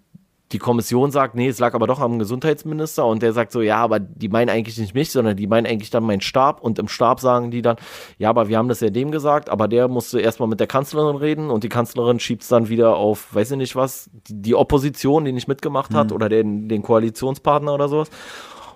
die 0.51 0.59
Kommission 0.59 1.11
sagt, 1.11 1.35
nee, 1.35 1.47
es 1.47 1.59
lag 1.59 1.73
aber 1.73 1.87
doch 1.87 1.99
am 1.99 2.19
Gesundheitsminister 2.19 3.05
und 3.05 3.21
der 3.21 3.33
sagt 3.33 3.51
so, 3.51 3.61
ja, 3.61 3.77
aber 3.77 3.99
die 3.99 4.29
meinen 4.29 4.49
eigentlich 4.49 4.77
nicht 4.77 4.93
mich, 4.93 5.11
sondern 5.11 5.37
die 5.37 5.47
meinen 5.47 5.65
eigentlich 5.65 5.89
dann 5.89 6.03
meinen 6.03 6.21
Stab 6.21 6.61
und 6.61 6.79
im 6.79 6.87
Stab 6.87 7.19
sagen 7.19 7.51
die 7.51 7.61
dann, 7.61 7.77
ja, 8.17 8.29
aber 8.29 8.49
wir 8.49 8.57
haben 8.57 8.67
das 8.67 8.81
ja 8.81 8.89
dem 8.89 9.11
gesagt, 9.11 9.49
aber 9.49 9.67
der 9.67 9.87
musste 9.87 10.19
erstmal 10.19 10.49
mit 10.49 10.59
der 10.59 10.67
Kanzlerin 10.67 11.15
reden 11.15 11.49
und 11.49 11.63
die 11.63 11.69
Kanzlerin 11.69 12.19
schiebt 12.19 12.43
es 12.43 12.49
dann 12.49 12.69
wieder 12.69 12.95
auf, 12.95 13.33
weiß 13.33 13.51
ich 13.51 13.57
nicht 13.57 13.75
was, 13.75 14.09
die, 14.27 14.41
die 14.41 14.55
Opposition, 14.55 15.25
die 15.25 15.31
nicht 15.31 15.47
mitgemacht 15.47 15.93
hat 15.93 16.09
mhm. 16.09 16.15
oder 16.15 16.29
den, 16.29 16.67
den 16.67 16.81
Koalitionspartner 16.81 17.73
oder 17.73 17.87
sowas. 17.87 18.09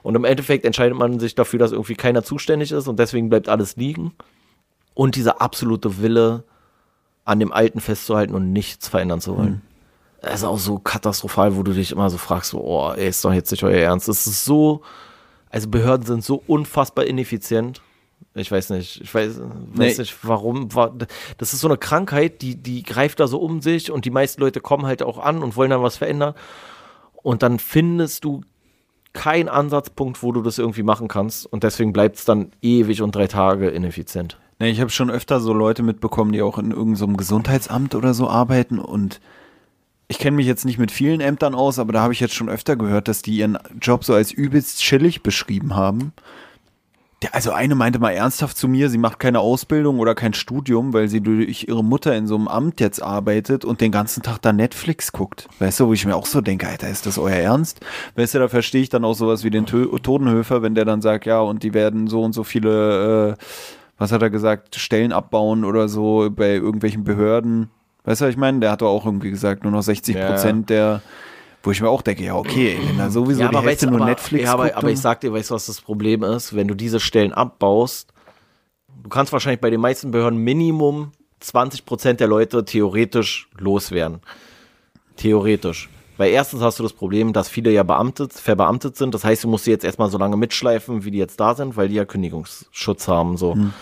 Und 0.02 0.16
im 0.16 0.24
Endeffekt 0.24 0.66
entscheidet 0.66 0.98
man 0.98 1.20
sich 1.20 1.36
dafür, 1.36 1.60
dass 1.60 1.72
irgendwie 1.72 1.96
keiner 1.96 2.24
zuständig 2.24 2.72
ist 2.72 2.88
und 2.88 3.00
deswegen 3.00 3.30
bleibt 3.30 3.50
alles 3.50 3.76
liegen. 3.76 4.14
Und 4.94 5.16
dieser 5.16 5.42
absolute 5.42 6.02
Wille, 6.02 6.44
an 7.26 7.40
dem 7.40 7.52
Alten 7.52 7.80
festzuhalten 7.80 8.36
und 8.36 8.54
nichts 8.54 8.88
verändern 8.88 9.20
zu 9.20 9.36
wollen. 9.36 9.50
Mhm 9.50 9.75
ist 10.34 10.44
auch 10.44 10.60
so 10.60 10.80
katastrophal, 10.80 11.56
wo 11.56 11.64
du 11.64 11.74
dich 11.74 11.92
immer 11.92 12.10
so 12.10 12.18
fragst, 12.18 12.52
so, 12.52 12.62
oh, 12.62 12.92
ey, 12.92 13.10
ist 13.10 13.24
doch 13.24 13.34
jetzt 13.34 13.52
nicht 13.52 13.64
euer 13.64 13.78
Ernst. 13.78 14.08
Es 14.08 14.26
ist 14.26 14.46
so, 14.46 14.82
also 15.50 15.70
Behörden 15.70 16.06
sind 16.06 16.24
so 16.24 16.42
unfassbar 16.48 17.06
ineffizient. 17.06 17.82
Ich 18.34 18.52
weiß 18.52 18.72
nicht, 18.72 19.02
ich 19.02 19.14
weiß, 19.14 19.40
nee. 19.74 19.88
weiß 19.88 20.00
nicht, 20.00 20.18
warum. 20.24 20.70
Das 21.38 21.54
ist 21.54 21.62
so 21.62 21.68
eine 21.68 21.78
Krankheit, 21.78 22.42
die, 22.42 22.56
die 22.56 22.84
greift 22.84 23.20
da 23.20 23.28
so 23.28 23.40
um 23.40 23.62
sich 23.62 23.92
und 23.92 24.06
die 24.06 24.12
meisten 24.12 24.42
Leute 24.42 24.60
kommen 24.60 24.86
halt 24.86 25.04
auch 25.04 25.20
an 25.20 25.42
und 25.42 25.56
wollen 25.56 25.70
dann 25.70 25.82
was 25.82 25.98
verändern. 25.98 26.34
Und 27.24 27.44
dann 27.44 27.60
findest 27.60 28.26
du 28.26 28.42
keinen 29.14 29.48
Ansatzpunkt, 29.48 30.22
wo 30.22 30.32
du 30.32 30.42
das 30.42 30.58
irgendwie 30.58 30.84
machen 30.84 31.08
kannst. 31.08 31.46
Und 31.46 31.64
deswegen 31.64 31.94
bleibt 31.94 32.18
es 32.18 32.26
dann 32.26 32.52
ewig 32.62 33.02
und 33.02 33.16
drei 33.16 33.28
Tage 33.28 33.70
ineffizient. 33.70 34.38
Nee, 34.60 34.70
ich 34.70 34.82
habe 34.82 34.90
schon 34.90 35.10
öfter 35.10 35.40
so 35.40 35.54
Leute 35.54 35.84
mitbekommen, 35.84 36.32
die 36.32 36.42
auch 36.42 36.58
in 36.58 36.72
irgendeinem 36.72 36.96
so 36.96 37.08
Gesundheitsamt 37.08 37.96
oder 37.96 38.14
so 38.14 38.30
arbeiten 38.30 38.80
und 38.80 39.20
ich 40.08 40.20
kenne 40.20 40.38
mich 40.38 40.46
jetzt 40.46 40.66
nicht 40.66 40.78
mit 40.78 40.92
vielen 40.92 41.20
Ämtern 41.20 41.56
aus, 41.56 41.80
aber 41.80 41.92
da 41.92 42.02
habe 42.02 42.14
ich 42.14 42.20
jetzt 42.20 42.36
schon 42.36 42.50
öfter 42.50 42.76
gehört, 42.76 43.08
dass 43.08 43.22
die 43.22 43.38
ihren 43.38 43.58
Job 43.82 44.04
so 44.04 44.14
als 44.14 44.32
übelst 44.32 44.82
chillig 44.82 45.24
beschrieben 45.24 45.76
haben. 45.76 46.14
also 47.32 47.52
eine 47.52 47.74
meinte 47.74 47.98
mal 47.98 48.12
ernsthaft 48.12 48.56
zu 48.56 48.68
mir, 48.68 48.90
sie 48.90 49.00
macht 49.00 49.20
keine 49.20 49.40
Ausbildung 49.40 49.98
oder 49.98 50.14
kein 50.14 50.36
Studium, 50.36 50.94
weil 50.94 51.08
sie 51.08 51.22
durch 51.22 51.68
ihre 51.68 51.84
Mutter 51.84 52.16
in 52.16 52.28
so 52.28 52.36
einem 52.36 52.48
Amt 52.48 52.82
jetzt 52.82 53.02
arbeitet 53.02 53.66
und 53.66 53.82
den 53.82 53.92
ganzen 53.92 54.22
Tag 54.22 54.44
da 54.44 54.54
Netflix 54.54 55.12
guckt. 55.12 55.48
Weißt 55.58 55.80
du, 55.80 55.88
wo 55.88 55.94
ich 55.94 56.06
mir 56.06 56.16
auch 56.16 56.28
so 56.28 56.42
denke, 56.42 56.68
Alter, 56.68 56.88
ist 56.88 57.08
das 57.08 57.18
euer 57.18 57.38
Ernst? 57.38 57.80
Weißt 58.16 58.36
du, 58.36 58.40
da 58.40 58.48
verstehe 58.48 58.84
ich 58.84 58.90
dann 58.90 59.06
auch 59.06 59.16
sowas 59.16 59.44
wie 59.44 59.50
den 59.50 59.66
Totenhöfer, 59.66 60.62
wenn 60.62 60.76
der 60.76 60.86
dann 60.86 61.02
sagt, 61.02 61.26
ja, 61.26 61.40
und 61.40 61.64
die 61.64 61.74
werden 61.74 62.06
so 62.08 62.22
und 62.22 62.34
so 62.34 62.44
viele, 62.44 63.32
äh, 63.32 63.44
was 63.98 64.12
hat 64.12 64.22
er 64.22 64.30
gesagt, 64.30 64.76
Stellen 64.76 65.12
abbauen 65.12 65.64
oder 65.64 65.90
so 65.90 66.30
bei 66.30 66.54
irgendwelchen 66.54 67.04
Behörden 67.04 67.72
Weißt 68.06 68.22
du, 68.22 68.26
was 68.26 68.32
ich 68.32 68.38
meine? 68.38 68.60
Der 68.60 68.72
hat 68.72 68.82
doch 68.82 68.90
auch 68.90 69.06
irgendwie 69.06 69.32
gesagt, 69.32 69.64
nur 69.64 69.72
noch 69.72 69.82
60 69.82 70.16
Prozent 70.16 70.70
ja. 70.70 70.76
der, 70.76 71.02
wo 71.64 71.72
ich 71.72 71.82
mir 71.82 71.90
auch 71.90 72.02
denke, 72.02 72.24
ja, 72.24 72.36
okay, 72.36 72.78
wenn 72.86 72.98
da 72.98 73.10
sowieso 73.10 73.42
ja, 73.42 73.50
die 73.50 73.58
Hälfte 73.58 73.88
nur 73.88 74.02
aber, 74.02 74.10
Netflix 74.10 74.46
Ja, 74.46 74.54
aber, 74.54 74.76
aber 74.76 74.92
ich 74.92 75.00
sag 75.00 75.22
dir, 75.22 75.34
weißt 75.34 75.50
du, 75.50 75.56
was 75.56 75.66
das 75.66 75.82
Problem 75.82 76.24
ist? 76.24 76.56
Wenn 76.56 76.68
du 76.68 76.76
diese 76.76 77.00
Stellen 77.00 77.34
abbaust, 77.34 78.14
du 79.04 79.10
kannst 79.10 79.34
wahrscheinlich 79.34 79.62
bei 79.62 79.72
den 79.72 79.82
meisten 79.82 80.12
Behörden 80.12 80.40
Minimum 80.40 81.12
20 81.40 81.86
Prozent 81.86 82.20
der 82.20 82.28
Leute 82.28 82.64
theoretisch 82.66 83.50
loswerden. 83.58 84.20
Theoretisch. 85.16 85.90
Weil 86.18 86.32
erstens 86.32 86.62
hast 86.62 86.80
du 86.80 86.84
das 86.84 86.94
Problem, 86.94 87.34
dass 87.34 87.50
viele 87.50 87.72
ja 87.72 87.84
beamtet, 87.84 88.34
verbeamtet 88.34 88.96
sind. 88.96 89.14
Das 89.14 89.24
heißt, 89.24 89.44
du 89.44 89.50
musst 89.50 89.66
sie 89.66 89.72
jetzt 89.72 89.84
erstmal 89.84 90.10
so 90.10 90.18
lange 90.18 90.38
mitschleifen, 90.38 91.04
wie 91.04 91.12
die 91.12 91.18
jetzt 91.18 91.40
da 91.40 91.56
sind, 91.56 91.76
weil 91.76 91.90
die 91.90 91.96
ja 91.96 92.06
Kündigungsschutz 92.06 93.08
haben. 93.08 93.36
So. 93.38 93.56
Hm. 93.56 93.74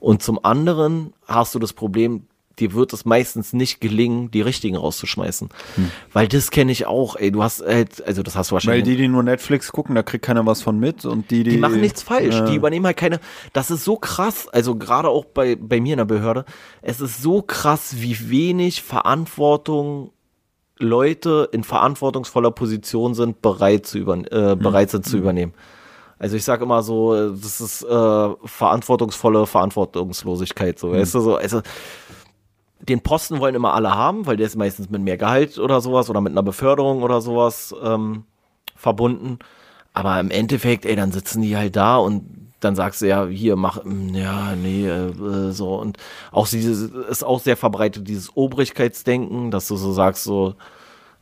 Und 0.00 0.22
zum 0.22 0.44
anderen 0.44 1.12
hast 1.26 1.54
du 1.54 1.58
das 1.58 1.72
Problem, 1.72 2.26
dir 2.58 2.72
wird 2.74 2.92
es 2.92 3.04
meistens 3.04 3.52
nicht 3.52 3.80
gelingen, 3.80 4.30
die 4.30 4.40
richtigen 4.40 4.76
rauszuschmeißen. 4.76 5.48
Hm. 5.74 5.90
Weil 6.12 6.28
das 6.28 6.50
kenne 6.50 6.72
ich 6.72 6.86
auch, 6.86 7.16
ey, 7.16 7.30
du 7.30 7.42
hast 7.42 7.64
halt, 7.64 8.06
also 8.06 8.22
das 8.22 8.36
hast 8.36 8.50
du 8.50 8.54
wahrscheinlich. 8.54 8.84
Weil 8.84 8.90
die, 8.90 8.96
die 8.96 9.08
nur 9.08 9.22
Netflix 9.22 9.72
gucken, 9.72 9.94
da 9.94 10.02
kriegt 10.02 10.24
keiner 10.24 10.44
was 10.46 10.62
von 10.62 10.78
mit 10.78 11.04
und 11.04 11.30
die, 11.30 11.44
die. 11.44 11.50
Die 11.50 11.56
machen 11.58 11.80
nichts 11.80 12.02
falsch, 12.02 12.34
ja. 12.34 12.46
die 12.46 12.56
übernehmen 12.56 12.86
halt 12.86 12.96
keine, 12.96 13.20
das 13.52 13.70
ist 13.70 13.84
so 13.84 13.96
krass, 13.96 14.48
also 14.48 14.76
gerade 14.76 15.08
auch 15.08 15.24
bei, 15.24 15.56
bei 15.56 15.80
mir 15.80 15.94
in 15.94 15.98
der 15.98 16.04
Behörde, 16.04 16.44
es 16.82 17.00
ist 17.00 17.22
so 17.22 17.42
krass, 17.42 17.96
wie 17.98 18.30
wenig 18.30 18.82
Verantwortung 18.82 20.10
Leute 20.78 21.48
in 21.52 21.64
verantwortungsvoller 21.64 22.50
Position 22.50 23.14
sind, 23.14 23.40
bereit, 23.40 23.86
zu 23.86 23.98
über, 23.98 24.16
äh, 24.30 24.52
hm. 24.52 24.58
bereit 24.58 24.90
sind 24.90 25.04
hm. 25.04 25.10
zu 25.10 25.18
übernehmen. 25.18 25.54
Also 26.18 26.36
ich 26.36 26.44
sage 26.44 26.64
immer 26.64 26.82
so, 26.82 27.30
das 27.30 27.60
ist 27.60 27.82
äh, 27.82 28.28
verantwortungsvolle 28.44 29.46
Verantwortungslosigkeit, 29.46 30.78
so, 30.78 30.88
hm. 30.92 31.00
weißt 31.00 31.14
du, 31.14 31.20
so, 31.20 31.36
also 31.36 31.60
den 32.88 33.00
Posten 33.00 33.40
wollen 33.40 33.54
immer 33.54 33.74
alle 33.74 33.94
haben, 33.94 34.26
weil 34.26 34.36
der 34.36 34.46
ist 34.46 34.56
meistens 34.56 34.90
mit 34.90 35.02
mehr 35.02 35.16
Gehalt 35.16 35.58
oder 35.58 35.80
sowas 35.80 36.08
oder 36.10 36.20
mit 36.20 36.32
einer 36.32 36.42
Beförderung 36.42 37.02
oder 37.02 37.20
sowas 37.20 37.74
ähm, 37.82 38.24
verbunden. 38.74 39.38
Aber 39.92 40.20
im 40.20 40.30
Endeffekt, 40.30 40.84
ey, 40.84 40.96
dann 40.96 41.12
sitzen 41.12 41.42
die 41.42 41.56
halt 41.56 41.76
da 41.76 41.96
und 41.96 42.46
dann 42.60 42.74
sagst 42.74 43.02
du 43.02 43.06
ja, 43.06 43.26
hier, 43.26 43.56
mach, 43.56 43.84
mm, 43.84 44.14
ja, 44.14 44.54
nee, 44.54 44.86
äh, 44.86 45.52
so. 45.52 45.76
Und 45.76 45.98
auch 46.32 46.48
dieses, 46.48 46.90
ist 46.90 47.24
auch 47.24 47.40
sehr 47.40 47.56
verbreitet, 47.56 48.08
dieses 48.08 48.36
Obrigkeitsdenken, 48.36 49.50
dass 49.50 49.68
du 49.68 49.76
so 49.76 49.92
sagst, 49.92 50.24
so, 50.24 50.54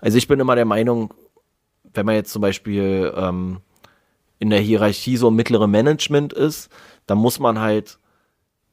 also 0.00 0.18
ich 0.18 0.28
bin 0.28 0.40
immer 0.40 0.54
der 0.56 0.64
Meinung, 0.64 1.12
wenn 1.92 2.06
man 2.06 2.14
jetzt 2.16 2.32
zum 2.32 2.42
Beispiel 2.42 3.12
ähm, 3.16 3.60
in 4.38 4.50
der 4.50 4.60
Hierarchie 4.60 5.16
so 5.16 5.30
mittlere 5.30 5.66
Management 5.66 6.32
ist, 6.32 6.70
dann 7.06 7.18
muss 7.18 7.38
man 7.38 7.60
halt 7.60 7.98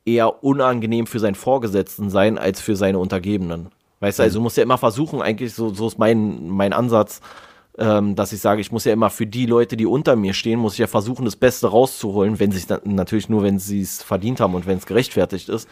eher 0.06 0.44
unangenehm 0.44 1.08
für 1.08 1.20
seinen 1.20 1.36
Vorgesetzten 1.36 2.10
sein 2.10 2.38
als 2.38 2.62
für 2.62 2.76
seine 2.76 3.00
Untergebenen. 3.00 3.70
Weißt 4.00 4.20
du, 4.20 4.24
also 4.24 4.40
du 4.40 4.44
musst 4.44 4.58
ja 4.58 4.64
immer 4.64 4.80
versuchen, 4.80 5.22
eigentlich, 5.22 5.54
so, 5.54 5.74
so 5.74 5.88
ist 5.88 6.00
mein, 6.00 6.50
mein 6.50 6.74
Ansatz, 6.74 7.22
ähm, 7.78 8.16
dass 8.16 8.34
ich 8.34 8.42
sage, 8.42 8.60
ich 8.60 8.72
muss 8.72 8.86
ja 8.86 8.94
immer 8.94 9.12
für 9.12 9.28
die 9.28 9.46
Leute, 9.46 9.78
die 9.78 9.86
unter 9.86 10.16
mir 10.16 10.34
stehen, 10.34 10.60
muss 10.60 10.74
ich 10.74 10.80
ja 10.80 10.88
versuchen, 10.88 11.26
das 11.26 11.36
Beste 11.36 11.68
rauszuholen, 11.68 12.40
wenn 12.40 12.52
sie 12.52 12.66
natürlich 12.84 13.30
nur, 13.30 13.44
wenn 13.44 13.60
sie 13.60 13.82
es 13.82 14.02
verdient 14.02 14.40
haben 14.40 14.56
und 14.56 14.66
wenn 14.66 14.80
es 14.80 14.88
gerechtfertigt 14.88 15.50
ist. 15.50 15.70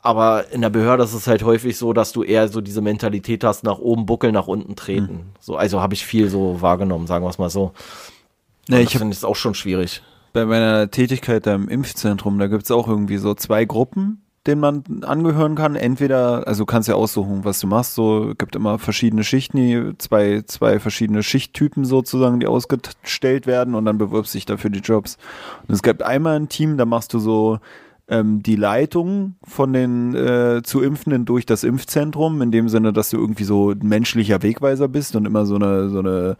Aber 0.00 0.50
in 0.52 0.60
der 0.60 0.70
Behörde 0.70 1.02
ist 1.02 1.12
es 1.12 1.26
halt 1.26 1.42
häufig 1.42 1.76
so, 1.76 1.92
dass 1.92 2.12
du 2.12 2.22
eher 2.22 2.46
so 2.46 2.60
diese 2.60 2.80
Mentalität 2.80 3.42
hast, 3.42 3.64
nach 3.64 3.80
oben 3.80 4.06
buckeln, 4.06 4.32
nach 4.32 4.46
unten 4.46 4.76
treten. 4.76 5.12
Mhm. 5.12 5.32
So, 5.40 5.56
also 5.56 5.80
habe 5.80 5.94
ich 5.94 6.06
viel 6.06 6.30
so 6.30 6.62
wahrgenommen, 6.62 7.08
sagen 7.08 7.24
wir 7.24 7.30
es 7.30 7.38
mal 7.38 7.50
so. 7.50 7.72
Ja, 8.68 8.78
ich 8.78 8.96
finde 8.96 9.12
es 9.12 9.24
auch 9.24 9.36
schon 9.36 9.54
schwierig 9.54 10.02
bei 10.38 10.46
meiner 10.46 10.90
Tätigkeit 10.90 11.46
da 11.46 11.54
im 11.54 11.68
Impfzentrum, 11.68 12.38
da 12.38 12.46
gibt 12.46 12.62
es 12.62 12.70
auch 12.70 12.86
irgendwie 12.86 13.16
so 13.16 13.34
zwei 13.34 13.64
Gruppen, 13.64 14.22
denen 14.46 14.60
man 14.60 14.84
angehören 15.02 15.56
kann. 15.56 15.74
Entweder, 15.74 16.46
also 16.46 16.62
du 16.62 16.66
kannst 16.66 16.88
ja 16.88 16.94
aussuchen, 16.94 17.44
was 17.44 17.58
du 17.58 17.66
machst. 17.66 17.94
So 17.94 18.34
gibt 18.38 18.54
immer 18.54 18.78
verschiedene 18.78 19.24
Schichten, 19.24 19.96
zwei, 19.98 20.42
zwei 20.46 20.78
verschiedene 20.78 21.22
Schichttypen 21.22 21.84
sozusagen, 21.84 22.38
die 22.38 22.46
ausgestellt 22.46 23.46
werden 23.46 23.74
und 23.74 23.84
dann 23.84 23.98
bewirbst 23.98 24.34
dich 24.34 24.46
dafür 24.46 24.70
die 24.70 24.78
Jobs. 24.78 25.18
Und 25.66 25.74
es 25.74 25.82
gibt 25.82 26.02
einmal 26.02 26.36
ein 26.36 26.48
Team, 26.48 26.76
da 26.76 26.84
machst 26.84 27.12
du 27.14 27.18
so 27.18 27.58
ähm, 28.08 28.42
die 28.42 28.56
Leitung 28.56 29.34
von 29.44 29.72
den 29.72 30.14
äh, 30.14 30.62
zu 30.62 30.82
Impfenden 30.82 31.24
durch 31.24 31.44
das 31.44 31.64
Impfzentrum, 31.64 32.40
in 32.40 32.50
dem 32.50 32.68
Sinne, 32.68 32.92
dass 32.92 33.10
du 33.10 33.18
irgendwie 33.18 33.44
so 33.44 33.72
ein 33.72 33.80
menschlicher 33.82 34.42
Wegweiser 34.42 34.88
bist 34.88 35.14
und 35.14 35.26
immer 35.26 35.46
so 35.46 35.56
eine, 35.56 35.90
so 35.90 35.98
eine 35.98 36.36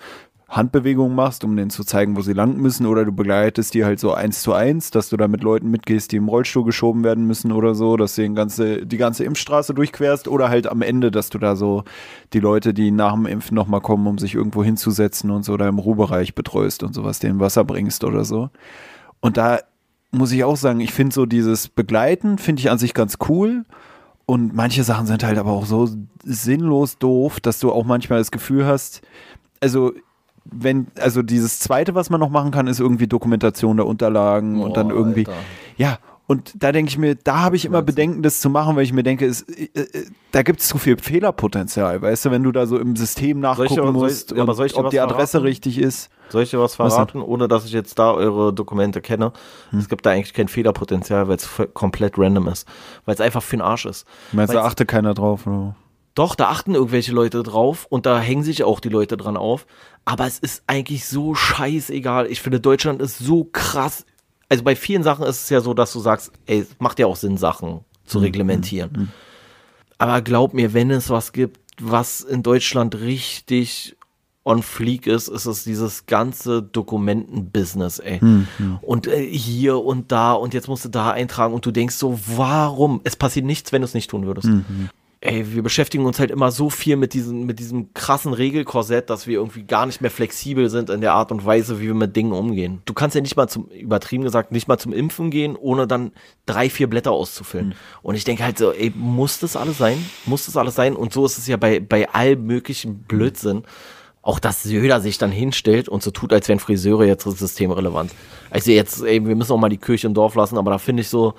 Handbewegungen 0.50 1.14
machst, 1.14 1.44
um 1.44 1.54
denen 1.56 1.68
zu 1.68 1.84
zeigen, 1.84 2.16
wo 2.16 2.22
sie 2.22 2.32
lang 2.32 2.56
müssen, 2.56 2.86
oder 2.86 3.04
du 3.04 3.12
begleitest 3.12 3.74
die 3.74 3.84
halt 3.84 4.00
so 4.00 4.14
eins 4.14 4.40
zu 4.40 4.54
eins, 4.54 4.90
dass 4.90 5.10
du 5.10 5.18
da 5.18 5.28
mit 5.28 5.42
Leuten 5.42 5.70
mitgehst, 5.70 6.10
die 6.10 6.16
im 6.16 6.28
Rollstuhl 6.28 6.64
geschoben 6.64 7.04
werden 7.04 7.26
müssen 7.26 7.52
oder 7.52 7.74
so, 7.74 7.98
dass 7.98 8.14
du 8.14 8.32
ganze, 8.32 8.86
die 8.86 8.96
ganze 8.96 9.24
Impfstraße 9.24 9.74
durchquerst, 9.74 10.26
oder 10.26 10.48
halt 10.48 10.66
am 10.66 10.80
Ende, 10.80 11.10
dass 11.10 11.28
du 11.28 11.38
da 11.38 11.54
so 11.54 11.84
die 12.32 12.40
Leute, 12.40 12.72
die 12.72 12.90
nach 12.90 13.12
dem 13.12 13.26
Impfen 13.26 13.54
nochmal 13.54 13.82
kommen, 13.82 14.06
um 14.06 14.16
sich 14.16 14.34
irgendwo 14.34 14.64
hinzusetzen 14.64 15.30
und 15.30 15.44
so 15.44 15.56
da 15.58 15.68
im 15.68 15.78
Ruhebereich 15.78 16.34
betreust 16.34 16.82
und 16.82 16.94
sowas, 16.94 17.18
denen 17.18 17.40
Wasser 17.40 17.64
bringst 17.64 18.02
oder 18.02 18.24
so. 18.24 18.48
Und 19.20 19.36
da 19.36 19.58
muss 20.12 20.32
ich 20.32 20.44
auch 20.44 20.56
sagen, 20.56 20.80
ich 20.80 20.94
finde 20.94 21.12
so 21.12 21.26
dieses 21.26 21.68
Begleiten, 21.68 22.38
finde 22.38 22.60
ich 22.60 22.70
an 22.70 22.78
sich 22.78 22.94
ganz 22.94 23.18
cool. 23.28 23.66
und 24.28 24.54
manche 24.54 24.84
Sachen 24.84 25.06
sind 25.06 25.24
halt 25.24 25.38
aber 25.38 25.52
auch 25.52 25.64
so 25.64 25.88
sinnlos 26.22 26.98
doof, 26.98 27.40
dass 27.40 27.60
du 27.60 27.72
auch 27.72 27.86
manchmal 27.86 28.18
das 28.18 28.30
Gefühl 28.30 28.66
hast, 28.66 29.00
also 29.62 29.94
wenn, 30.50 30.86
also 31.00 31.22
dieses 31.22 31.60
zweite, 31.60 31.94
was 31.94 32.10
man 32.10 32.20
noch 32.20 32.30
machen 32.30 32.50
kann, 32.50 32.66
ist 32.66 32.80
irgendwie 32.80 33.06
Dokumentation 33.06 33.76
der 33.76 33.86
Unterlagen 33.86 34.60
und 34.62 34.76
dann 34.76 34.90
irgendwie, 34.90 35.26
Alter. 35.26 35.38
ja, 35.76 35.98
und 36.26 36.52
da 36.62 36.72
denke 36.72 36.90
ich 36.90 36.98
mir, 36.98 37.14
da 37.14 37.38
habe 37.40 37.56
ich 37.56 37.64
immer 37.64 37.80
Bedenken, 37.80 38.22
das 38.22 38.40
zu 38.42 38.50
machen, 38.50 38.76
weil 38.76 38.82
ich 38.82 38.92
mir 38.92 39.02
denke, 39.02 39.24
es, 39.24 39.42
äh, 39.42 39.68
äh, 39.74 40.06
da 40.32 40.42
gibt 40.42 40.60
es 40.60 40.68
zu 40.68 40.76
viel 40.76 40.98
Fehlerpotenzial, 40.98 42.02
weißt 42.02 42.26
du, 42.26 42.30
wenn 42.30 42.42
du 42.42 42.52
da 42.52 42.66
so 42.66 42.78
im 42.78 42.96
System 42.96 43.40
nachgucken 43.40 43.72
ich- 43.86 43.92
musst, 43.92 44.32
und 44.32 44.54
soll 44.54 44.66
ich 44.66 44.72
dir 44.72 44.78
ob 44.80 44.84
was 44.86 44.90
die 44.90 45.00
Adresse 45.00 45.30
verraten? 45.32 45.46
richtig 45.46 45.78
ist. 45.78 46.10
Soll 46.28 46.42
ich 46.42 46.50
dir 46.50 46.58
was 46.60 46.78
Was 46.78 46.92
verraten, 46.94 47.22
ohne 47.22 47.48
dass 47.48 47.64
ich 47.64 47.72
jetzt 47.72 47.98
da 47.98 48.12
eure 48.12 48.52
Dokumente 48.52 49.00
kenne? 49.00 49.32
Hm. 49.70 49.78
Es 49.78 49.88
gibt 49.88 50.04
da 50.04 50.10
eigentlich 50.10 50.34
kein 50.34 50.48
Fehlerpotenzial, 50.48 51.28
weil 51.28 51.36
es 51.36 51.48
komplett 51.72 52.18
random 52.18 52.48
ist. 52.48 52.68
Weil 53.06 53.14
es 53.14 53.20
einfach 53.22 53.42
für 53.42 53.56
den 53.56 53.62
Arsch 53.62 53.86
ist. 53.86 54.06
Meinst 54.32 54.52
du, 54.52 54.58
Weil's- 54.58 54.66
achte 54.66 54.84
keiner 54.84 55.14
drauf? 55.14 55.46
Oder? 55.46 55.74
Doch, 56.14 56.34
da 56.34 56.48
achten 56.48 56.74
irgendwelche 56.74 57.12
Leute 57.12 57.42
drauf 57.44 57.86
und 57.88 58.04
da 58.04 58.18
hängen 58.18 58.42
sich 58.42 58.64
auch 58.64 58.80
die 58.80 58.88
Leute 58.90 59.16
dran 59.16 59.36
auf. 59.38 59.66
Aber 60.08 60.26
es 60.26 60.38
ist 60.38 60.62
eigentlich 60.66 61.04
so 61.04 61.34
scheißegal. 61.34 62.28
Ich 62.28 62.40
finde, 62.40 62.60
Deutschland 62.60 63.02
ist 63.02 63.18
so 63.18 63.44
krass. 63.44 64.06
Also 64.48 64.64
bei 64.64 64.74
vielen 64.74 65.02
Sachen 65.02 65.26
ist 65.26 65.42
es 65.42 65.50
ja 65.50 65.60
so, 65.60 65.74
dass 65.74 65.92
du 65.92 66.00
sagst, 66.00 66.32
ey, 66.46 66.60
es 66.60 66.68
macht 66.78 66.98
ja 66.98 67.06
auch 67.06 67.16
Sinn, 67.16 67.36
Sachen 67.36 67.80
zu 68.06 68.18
reglementieren. 68.18 69.12
Aber 69.98 70.22
glaub 70.22 70.54
mir, 70.54 70.72
wenn 70.72 70.90
es 70.90 71.10
was 71.10 71.32
gibt, 71.32 71.60
was 71.78 72.22
in 72.22 72.42
Deutschland 72.42 72.94
richtig 72.94 73.96
on 74.44 74.62
fleek 74.62 75.06
ist, 75.06 75.28
ist 75.28 75.44
es 75.44 75.64
dieses 75.64 76.06
ganze 76.06 76.62
Dokumentenbusiness, 76.62 77.98
ey. 77.98 78.18
Und 78.80 79.08
äh, 79.08 79.26
hier 79.26 79.76
und 79.84 80.10
da 80.10 80.32
und 80.32 80.54
jetzt 80.54 80.68
musst 80.68 80.86
du 80.86 80.88
da 80.88 81.10
eintragen 81.10 81.52
und 81.52 81.66
du 81.66 81.70
denkst 81.70 81.96
so, 81.96 82.18
warum? 82.34 83.02
Es 83.04 83.14
passiert 83.14 83.44
nichts, 83.44 83.72
wenn 83.72 83.82
du 83.82 83.84
es 83.84 83.92
nicht 83.92 84.08
tun 84.08 84.24
würdest. 84.24 84.48
Ey, 85.20 85.52
wir 85.52 85.64
beschäftigen 85.64 86.06
uns 86.06 86.20
halt 86.20 86.30
immer 86.30 86.52
so 86.52 86.70
viel 86.70 86.94
mit 86.94 87.12
diesem, 87.12 87.44
mit 87.44 87.58
diesem 87.58 87.92
krassen 87.92 88.32
Regelkorsett, 88.32 89.10
dass 89.10 89.26
wir 89.26 89.34
irgendwie 89.34 89.64
gar 89.64 89.84
nicht 89.84 90.00
mehr 90.00 90.12
flexibel 90.12 90.70
sind 90.70 90.90
in 90.90 91.00
der 91.00 91.14
Art 91.14 91.32
und 91.32 91.44
Weise, 91.44 91.80
wie 91.80 91.88
wir 91.88 91.94
mit 91.94 92.14
Dingen 92.14 92.30
umgehen. 92.30 92.82
Du 92.84 92.94
kannst 92.94 93.16
ja 93.16 93.20
nicht 93.20 93.34
mal 93.34 93.48
zum, 93.48 93.66
übertrieben 93.66 94.22
gesagt, 94.22 94.52
nicht 94.52 94.68
mal 94.68 94.78
zum 94.78 94.92
Impfen 94.92 95.32
gehen, 95.32 95.56
ohne 95.56 95.88
dann 95.88 96.12
drei, 96.46 96.70
vier 96.70 96.88
Blätter 96.88 97.10
auszufüllen. 97.10 97.74
Und 98.00 98.14
ich 98.14 98.22
denke 98.22 98.44
halt 98.44 98.58
so, 98.58 98.70
ey, 98.70 98.92
muss 98.94 99.40
das 99.40 99.56
alles 99.56 99.78
sein? 99.78 100.04
Muss 100.24 100.46
das 100.46 100.56
alles 100.56 100.76
sein? 100.76 100.94
Und 100.94 101.12
so 101.12 101.26
ist 101.26 101.36
es 101.36 101.48
ja 101.48 101.56
bei, 101.56 101.80
bei 101.80 102.08
allem 102.10 102.44
möglichen 102.44 103.00
Blödsinn. 103.00 103.64
Auch 104.22 104.38
dass 104.38 104.62
Söder 104.62 105.00
sich 105.00 105.18
dann 105.18 105.32
hinstellt 105.32 105.88
und 105.88 106.02
so 106.02 106.12
tut, 106.12 106.32
als 106.32 106.48
wären 106.48 106.60
Friseure 106.60 107.04
jetzt 107.04 107.24
systemrelevant. 107.24 108.12
Also 108.50 108.70
jetzt, 108.70 109.02
ey, 109.02 109.24
wir 109.26 109.34
müssen 109.34 109.52
auch 109.52 109.58
mal 109.58 109.68
die 109.68 109.78
Kirche 109.78 110.06
im 110.06 110.14
Dorf 110.14 110.36
lassen, 110.36 110.58
aber 110.58 110.70
da 110.70 110.78
finde 110.78 111.00
ich 111.00 111.08
so, 111.08 111.34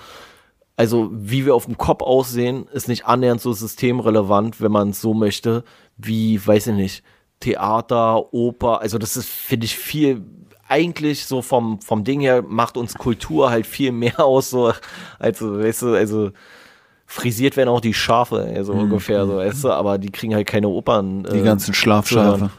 also 0.79 1.09
wie 1.11 1.45
wir 1.45 1.55
auf 1.55 1.65
dem 1.65 1.77
Kopf 1.77 2.01
aussehen, 2.01 2.65
ist 2.71 2.87
nicht 2.87 3.05
annähernd 3.05 3.41
so 3.41 3.51
systemrelevant, 3.51 4.61
wenn 4.61 4.71
man 4.71 4.91
es 4.91 5.01
so 5.01 5.13
möchte, 5.13 5.65
wie, 5.97 6.39
weiß 6.47 6.67
ich 6.67 6.73
nicht, 6.73 7.03
Theater, 7.41 8.33
Oper. 8.33 8.79
Also 8.79 8.97
das 8.97 9.17
ist, 9.17 9.27
finde 9.27 9.65
ich, 9.65 9.75
viel, 9.75 10.23
eigentlich 10.69 11.25
so 11.25 11.41
vom, 11.41 11.81
vom 11.81 12.05
Ding 12.05 12.21
her 12.21 12.43
macht 12.47 12.77
uns 12.77 12.93
Kultur 12.93 13.49
halt 13.49 13.67
viel 13.67 13.91
mehr 13.91 14.19
aus, 14.23 14.51
so, 14.51 14.71
also, 15.19 15.59
weißt 15.59 15.81
du, 15.81 15.95
also 15.95 16.31
frisiert 17.05 17.57
werden 17.57 17.67
auch 17.67 17.81
die 17.81 17.93
Schafe, 17.93 18.49
also 18.55 18.71
ungefähr 18.71 19.25
so, 19.25 19.35
weißt 19.35 19.65
du, 19.65 19.71
aber 19.71 19.97
die 19.97 20.11
kriegen 20.11 20.33
halt 20.33 20.47
keine 20.47 20.69
Opern. 20.69 21.23
Die 21.23 21.39
äh, 21.39 21.43
ganzen 21.43 21.73
Schlafschafe. 21.73 22.37
Schlafschafe. 22.37 22.51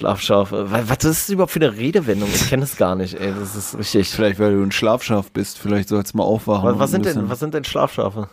Wa- 0.00 0.82
Was 0.86 0.96
ist 0.98 1.04
das 1.04 1.28
überhaupt 1.30 1.52
für 1.52 1.60
eine 1.60 1.76
Redewendung? 1.76 2.28
Ich 2.32 2.48
kenne 2.48 2.62
es 2.64 2.76
gar 2.76 2.94
nicht, 2.94 3.14
ey. 3.14 3.32
Das 3.38 3.56
ist 3.56 3.76
richtig. 3.78 4.08
Vielleicht, 4.10 4.38
weil 4.38 4.52
du 4.54 4.62
ein 4.62 4.72
Schlafschaf 4.72 5.30
bist, 5.32 5.58
vielleicht 5.58 5.88
sollst 5.88 6.14
du 6.14 6.18
mal 6.18 6.24
aufwachen. 6.24 6.68
Was, 6.70 6.78
was, 6.78 6.90
sind 6.90 7.06
denn, 7.06 7.28
was 7.28 7.38
sind 7.40 7.54
denn 7.54 7.64
Schlafschafe? 7.64 8.28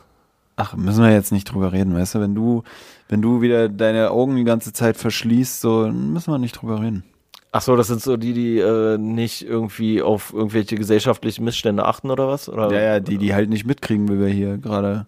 Ach, 0.56 0.76
müssen 0.76 1.04
wir 1.04 1.12
jetzt 1.12 1.32
nicht 1.32 1.46
drüber 1.46 1.72
reden, 1.72 1.94
weißt 1.94 2.16
du? 2.16 2.20
Wenn 2.20 2.34
du, 2.36 2.64
wenn 3.10 3.22
du 3.22 3.42
wieder 3.42 3.70
deine 3.70 4.10
Augen 4.12 4.36
die 4.36 4.44
ganze 4.44 4.74
Zeit 4.74 4.98
verschließt, 4.98 5.62
so, 5.62 5.88
müssen 5.88 6.32
wir 6.34 6.40
nicht 6.40 6.54
drüber 6.54 6.82
reden. 6.82 7.04
Ach 7.52 7.62
so, 7.62 7.76
das 7.76 7.88
sind 7.88 8.02
so 8.02 8.18
die, 8.18 8.34
die 8.34 8.60
äh, 8.60 8.98
nicht 8.98 9.42
irgendwie 9.48 10.02
auf 10.02 10.34
irgendwelche 10.34 10.76
gesellschaftlichen 10.76 11.44
Missstände 11.46 11.86
achten 11.86 12.10
oder 12.12 12.28
was? 12.28 12.50
Oder? 12.50 12.72
Ja, 12.72 12.82
ja, 12.82 13.00
die, 13.00 13.18
die 13.18 13.34
halt 13.34 13.50
nicht 13.50 13.66
mitkriegen, 13.66 14.08
wie 14.10 14.20
wir 14.20 14.28
hier 14.28 14.58
gerade 14.58 15.08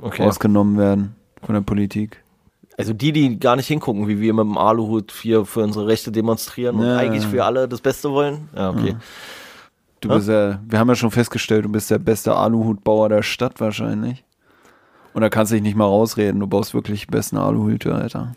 Okay. 0.00 0.24
ausgenommen 0.26 0.76
werden 0.78 1.14
von 1.42 1.54
der 1.54 1.62
Politik. 1.62 2.22
Also 2.78 2.92
die, 2.94 3.12
die 3.12 3.38
gar 3.38 3.56
nicht 3.56 3.66
hingucken, 3.68 4.08
wie 4.08 4.20
wir 4.20 4.32
mit 4.32 4.44
dem 4.44 4.56
Aluhut 4.58 5.12
hier 5.12 5.44
für 5.44 5.60
unsere 5.60 5.86
Rechte 5.86 6.10
demonstrieren 6.10 6.76
und 6.76 6.86
Ja. 6.86 6.96
eigentlich 6.96 7.26
für 7.26 7.44
alle 7.44 7.68
das 7.68 7.80
Beste 7.80 8.10
wollen. 8.10 8.48
Ja, 8.56 8.70
okay. 8.70 8.96
Du 10.00 10.08
Ja? 10.08 10.14
bist 10.16 10.28
ja, 10.28 10.58
wir 10.66 10.78
haben 10.78 10.88
ja 10.88 10.94
schon 10.96 11.10
festgestellt, 11.10 11.64
du 11.64 11.68
bist 11.68 11.90
der 11.90 11.98
beste 11.98 12.34
Aluhutbauer 12.34 13.08
der 13.08 13.22
Stadt 13.22 13.60
wahrscheinlich. 13.60 14.24
Und 15.14 15.20
da 15.20 15.28
kannst 15.28 15.52
du 15.52 15.56
dich 15.56 15.62
nicht 15.62 15.76
mal 15.76 15.84
rausreden, 15.84 16.40
du 16.40 16.46
baust 16.46 16.72
wirklich 16.74 17.02
die 17.06 17.10
besten 17.10 17.36
Aluhüte, 17.36 17.94
Alter. 17.94 18.32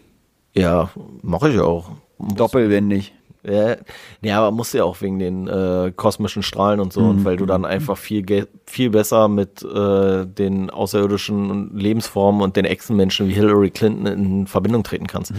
Ja, 0.53 0.89
mache 1.21 1.49
ich 1.49 1.59
auch. 1.59 1.91
Doppelwendig. 2.19 3.13
Ja, 3.47 3.75
nee, 4.21 4.31
aber 4.31 4.51
musst 4.51 4.73
du 4.73 4.79
ja 4.79 4.83
auch 4.83 4.99
wegen 5.01 5.19
den 5.19 5.47
äh, 5.47 5.91
kosmischen 5.95 6.41
Strahlen 6.41 6.79
und 6.79 6.91
so, 6.91 7.01
und 7.01 7.25
weil 7.25 7.37
du 7.37 7.45
dann 7.45 7.63
einfach 7.63 7.97
viel, 7.97 8.47
viel 8.65 8.89
besser 8.89 9.27
mit 9.27 9.61
äh, 9.63 10.25
den 10.25 10.69
außerirdischen 10.69 11.77
Lebensformen 11.77 12.41
und 12.41 12.55
den 12.55 12.65
Echsenmenschen 12.65 13.27
wie 13.27 13.33
Hillary 13.33 13.69
Clinton 13.69 14.07
in 14.07 14.47
Verbindung 14.47 14.83
treten 14.83 15.07
kannst. 15.07 15.31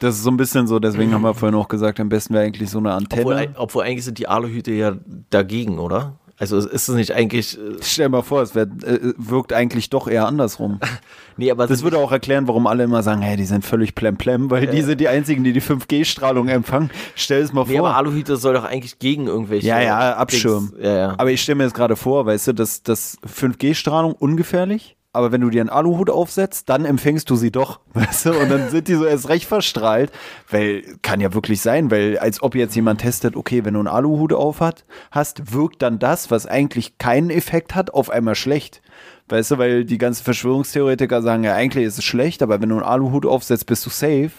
Das 0.00 0.14
ist 0.14 0.22
so 0.22 0.30
ein 0.30 0.38
bisschen 0.38 0.66
so, 0.66 0.78
deswegen 0.78 1.12
haben 1.12 1.22
wir 1.22 1.34
vorhin 1.34 1.58
auch 1.58 1.68
gesagt, 1.68 2.00
am 2.00 2.08
besten 2.08 2.32
wäre 2.32 2.44
eigentlich 2.44 2.70
so 2.70 2.78
eine 2.78 2.92
Antenne. 2.92 3.22
Obwohl, 3.22 3.48
obwohl 3.56 3.82
eigentlich 3.84 4.04
sind 4.04 4.18
die 4.18 4.28
Aluhüte 4.28 4.72
ja 4.72 4.94
dagegen, 5.28 5.78
oder? 5.78 6.14
Also 6.40 6.56
ist 6.56 6.88
es 6.88 6.94
nicht 6.96 7.12
eigentlich. 7.14 7.58
Äh, 7.58 7.76
Stell 7.82 8.06
dir 8.06 8.08
mal 8.10 8.22
vor, 8.22 8.40
es 8.42 8.54
wär, 8.54 8.62
äh, 8.62 9.12
wirkt 9.18 9.52
eigentlich 9.52 9.90
doch 9.90 10.08
eher 10.08 10.26
andersrum. 10.26 10.80
nee, 11.36 11.50
aber 11.50 11.66
Das 11.66 11.82
würde 11.82 11.98
auch 11.98 12.10
erklären, 12.12 12.48
warum 12.48 12.66
alle 12.66 12.84
immer 12.84 13.02
sagen, 13.02 13.20
hey, 13.20 13.36
die 13.36 13.44
sind 13.44 13.64
völlig 13.64 13.94
plemplem, 13.94 14.50
weil 14.50 14.66
die 14.66 14.80
sind 14.80 15.00
die 15.02 15.08
einzigen, 15.08 15.44
die 15.44 15.52
die 15.52 15.60
5G-Strahlung 15.60 16.48
empfangen. 16.48 16.90
Stell 17.14 17.42
es 17.42 17.52
mal 17.52 17.66
Nee, 17.68 17.78
aber 17.78 17.88
vor. 17.88 17.96
Aluhüte 17.96 18.36
soll 18.38 18.54
doch 18.54 18.64
eigentlich 18.64 18.98
gegen 18.98 19.26
irgendwelche. 19.26 19.66
Ja, 19.68 19.80
ja, 19.80 20.14
Abschirm. 20.16 20.70
Dings- 20.72 20.82
Ja, 20.84 20.96
ja. 20.96 21.14
Aber 21.18 21.30
ich 21.30 21.42
stelle 21.42 21.56
mir 21.56 21.64
jetzt 21.64 21.74
gerade 21.74 21.94
vor, 21.94 22.24
weißt 22.24 22.48
du, 22.48 22.52
dass, 22.54 22.82
dass 22.82 23.18
5G-Strahlung 23.26 24.12
ungefährlich, 24.14 24.96
aber 25.12 25.32
wenn 25.32 25.40
du 25.40 25.50
dir 25.50 25.60
einen 25.60 25.70
Aluhut 25.70 26.08
aufsetzt, 26.08 26.68
dann 26.68 26.84
empfängst 26.84 27.28
du 27.28 27.36
sie 27.36 27.50
doch, 27.50 27.80
weißt 27.94 28.26
du, 28.26 28.32
und 28.32 28.48
dann 28.48 28.70
sind 28.70 28.88
die 28.88 28.94
so 28.94 29.04
erst 29.04 29.28
recht 29.28 29.46
verstrahlt, 29.46 30.12
weil 30.48 30.82
kann 31.02 31.20
ja 31.20 31.34
wirklich 31.34 31.60
sein, 31.60 31.90
weil 31.90 32.18
als 32.18 32.42
ob 32.42 32.54
jetzt 32.54 32.76
jemand 32.76 33.00
testet, 33.00 33.36
okay, 33.36 33.64
wenn 33.64 33.74
du 33.74 33.80
einen 33.80 33.88
Aluhut 33.88 34.32
auf 34.32 34.60
hat, 34.60 34.84
hast, 35.10 35.52
wirkt 35.52 35.82
dann 35.82 35.98
das, 35.98 36.30
was 36.30 36.46
eigentlich 36.46 36.98
keinen 36.98 37.30
Effekt 37.30 37.74
hat, 37.74 37.92
auf 37.92 38.10
einmal 38.10 38.34
schlecht. 38.34 38.82
Weißt 39.28 39.52
du, 39.52 39.58
weil 39.58 39.84
die 39.84 39.98
ganzen 39.98 40.24
Verschwörungstheoretiker 40.24 41.22
sagen, 41.22 41.44
ja, 41.44 41.54
eigentlich 41.54 41.84
ist 41.84 41.98
es 41.98 42.04
schlecht, 42.04 42.42
aber 42.42 42.60
wenn 42.60 42.68
du 42.68 42.76
einen 42.76 42.84
Aluhut 42.84 43.26
aufsetzt, 43.26 43.66
bist 43.66 43.86
du 43.86 43.90
safe. 43.90 44.32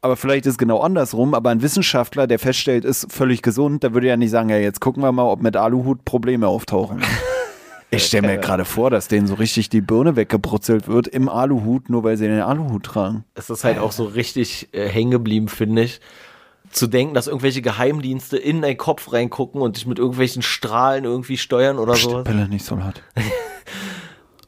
Aber 0.00 0.16
vielleicht 0.16 0.44
ist 0.44 0.52
es 0.52 0.58
genau 0.58 0.80
andersrum, 0.80 1.32
aber 1.32 1.48
ein 1.48 1.62
Wissenschaftler, 1.62 2.26
der 2.26 2.38
feststellt, 2.38 2.84
ist 2.84 3.10
völlig 3.10 3.40
gesund, 3.40 3.82
der 3.82 3.94
würde 3.94 4.08
ja 4.08 4.18
nicht 4.18 4.30
sagen, 4.30 4.50
ja, 4.50 4.58
jetzt 4.58 4.80
gucken 4.80 5.02
wir 5.02 5.12
mal, 5.12 5.24
ob 5.24 5.42
mit 5.42 5.56
Aluhut 5.56 6.04
Probleme 6.04 6.46
auftauchen. 6.46 7.00
Ich 7.96 8.06
stelle 8.06 8.26
mir 8.26 8.38
gerade 8.38 8.64
vor, 8.64 8.90
dass 8.90 9.08
denen 9.08 9.26
so 9.26 9.34
richtig 9.34 9.68
die 9.68 9.80
Birne 9.80 10.16
weggebrutzelt 10.16 10.88
wird 10.88 11.08
im 11.08 11.28
Aluhut, 11.28 11.90
nur 11.90 12.04
weil 12.04 12.16
sie 12.16 12.26
den 12.26 12.40
Aluhut 12.40 12.84
tragen. 12.84 13.24
es 13.34 13.50
ist 13.50 13.64
halt 13.64 13.78
auch 13.78 13.92
so 13.92 14.04
richtig 14.04 14.68
äh, 14.72 14.88
hängen 14.88 15.10
geblieben, 15.10 15.48
finde 15.48 15.82
ich. 15.82 16.00
Zu 16.70 16.86
denken, 16.86 17.14
dass 17.14 17.28
irgendwelche 17.28 17.62
Geheimdienste 17.62 18.36
in 18.36 18.62
deinen 18.62 18.76
Kopf 18.76 19.12
reingucken 19.12 19.60
und 19.60 19.76
dich 19.76 19.86
mit 19.86 19.98
irgendwelchen 19.98 20.42
Strahlen 20.42 21.04
irgendwie 21.04 21.36
steuern 21.36 21.78
oder 21.78 21.94
so. 21.94 22.24
Pille 22.24 22.48
nicht 22.48 22.64
so 22.64 22.76
laut. 22.76 23.02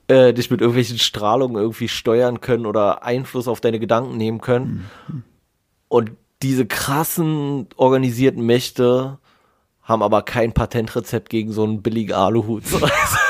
Äh, 0.09 0.32
dich 0.32 0.52
mit 0.52 0.60
irgendwelchen 0.60 1.01
Strahlungen 1.01 1.60
irgendwie 1.60 1.89
steuern 1.89 2.40
können 2.40 2.64
oder 2.66 3.02
Einfluss 3.02 3.48
auf 3.48 3.60
deine 3.60 3.81
Gedanken 3.81 4.16
nehmen 4.16 4.40
können. 4.40 4.89
Und 5.89 6.12
diese 6.43 6.64
krassen 6.64 7.66
organisierten 7.74 8.47
Mächte 8.47 9.18
haben 9.82 10.02
aber 10.05 10.23
kein 10.23 10.52
Patentrezept 10.52 11.28
gegen 11.28 11.51
so 11.51 11.64
einen 11.64 11.82
billigen 11.82 12.12
Aluhut. 12.12 12.62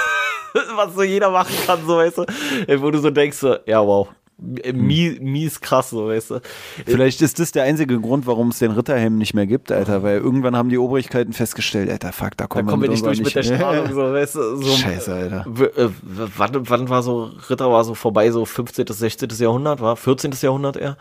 Was 0.76 0.94
so 0.94 1.02
jeder 1.02 1.30
machen 1.30 1.54
kann, 1.66 1.80
so 1.86 1.96
weißt 1.96 2.18
du. 2.18 2.22
Äh, 2.66 2.80
Wo 2.80 2.90
du 2.90 2.98
so 2.98 3.10
denkst, 3.10 3.38
so, 3.38 3.56
ja 3.66 3.84
wow. 3.84 4.08
Mies, 4.38 5.18
mies 5.18 5.60
krass, 5.62 5.90
so 5.90 6.08
weißt 6.08 6.30
du. 6.30 6.40
Vielleicht 6.84 7.22
ist 7.22 7.38
das 7.38 7.52
der 7.52 7.62
einzige 7.62 7.98
Grund, 7.98 8.26
warum 8.26 8.48
es 8.48 8.58
den 8.58 8.72
Ritterhelm 8.72 9.16
nicht 9.16 9.32
mehr 9.32 9.46
gibt, 9.46 9.72
Alter, 9.72 10.02
weil 10.02 10.18
irgendwann 10.18 10.54
haben 10.54 10.68
die 10.68 10.76
Obrigkeiten 10.76 11.32
festgestellt, 11.32 11.88
Alter, 11.90 12.12
fuck, 12.12 12.36
da 12.36 12.44
Da 12.44 12.46
kommen, 12.46 12.66
kommen 12.66 12.82
wir 12.82 12.90
nicht 12.90 13.04
durch 13.04 13.22
mit 13.22 13.34
der 13.34 13.42
Strahlung, 13.42 13.94
so 13.94 14.12
weißt 14.12 14.34
du. 14.34 14.56
So, 14.56 14.76
Scheiße, 14.76 15.14
Alter. 15.14 15.46
Äh, 15.76 15.88
wann, 16.02 16.68
wann 16.68 16.88
war 16.90 17.02
so, 17.02 17.30
Ritter 17.48 17.70
war 17.72 17.82
so 17.84 17.94
vorbei, 17.94 18.30
so 18.30 18.44
15., 18.44 18.86
16. 18.86 19.28
Jahrhundert, 19.38 19.80
war 19.80 19.96
14. 19.96 20.32
Jahrhundert 20.42 20.76
eher. 20.76 20.98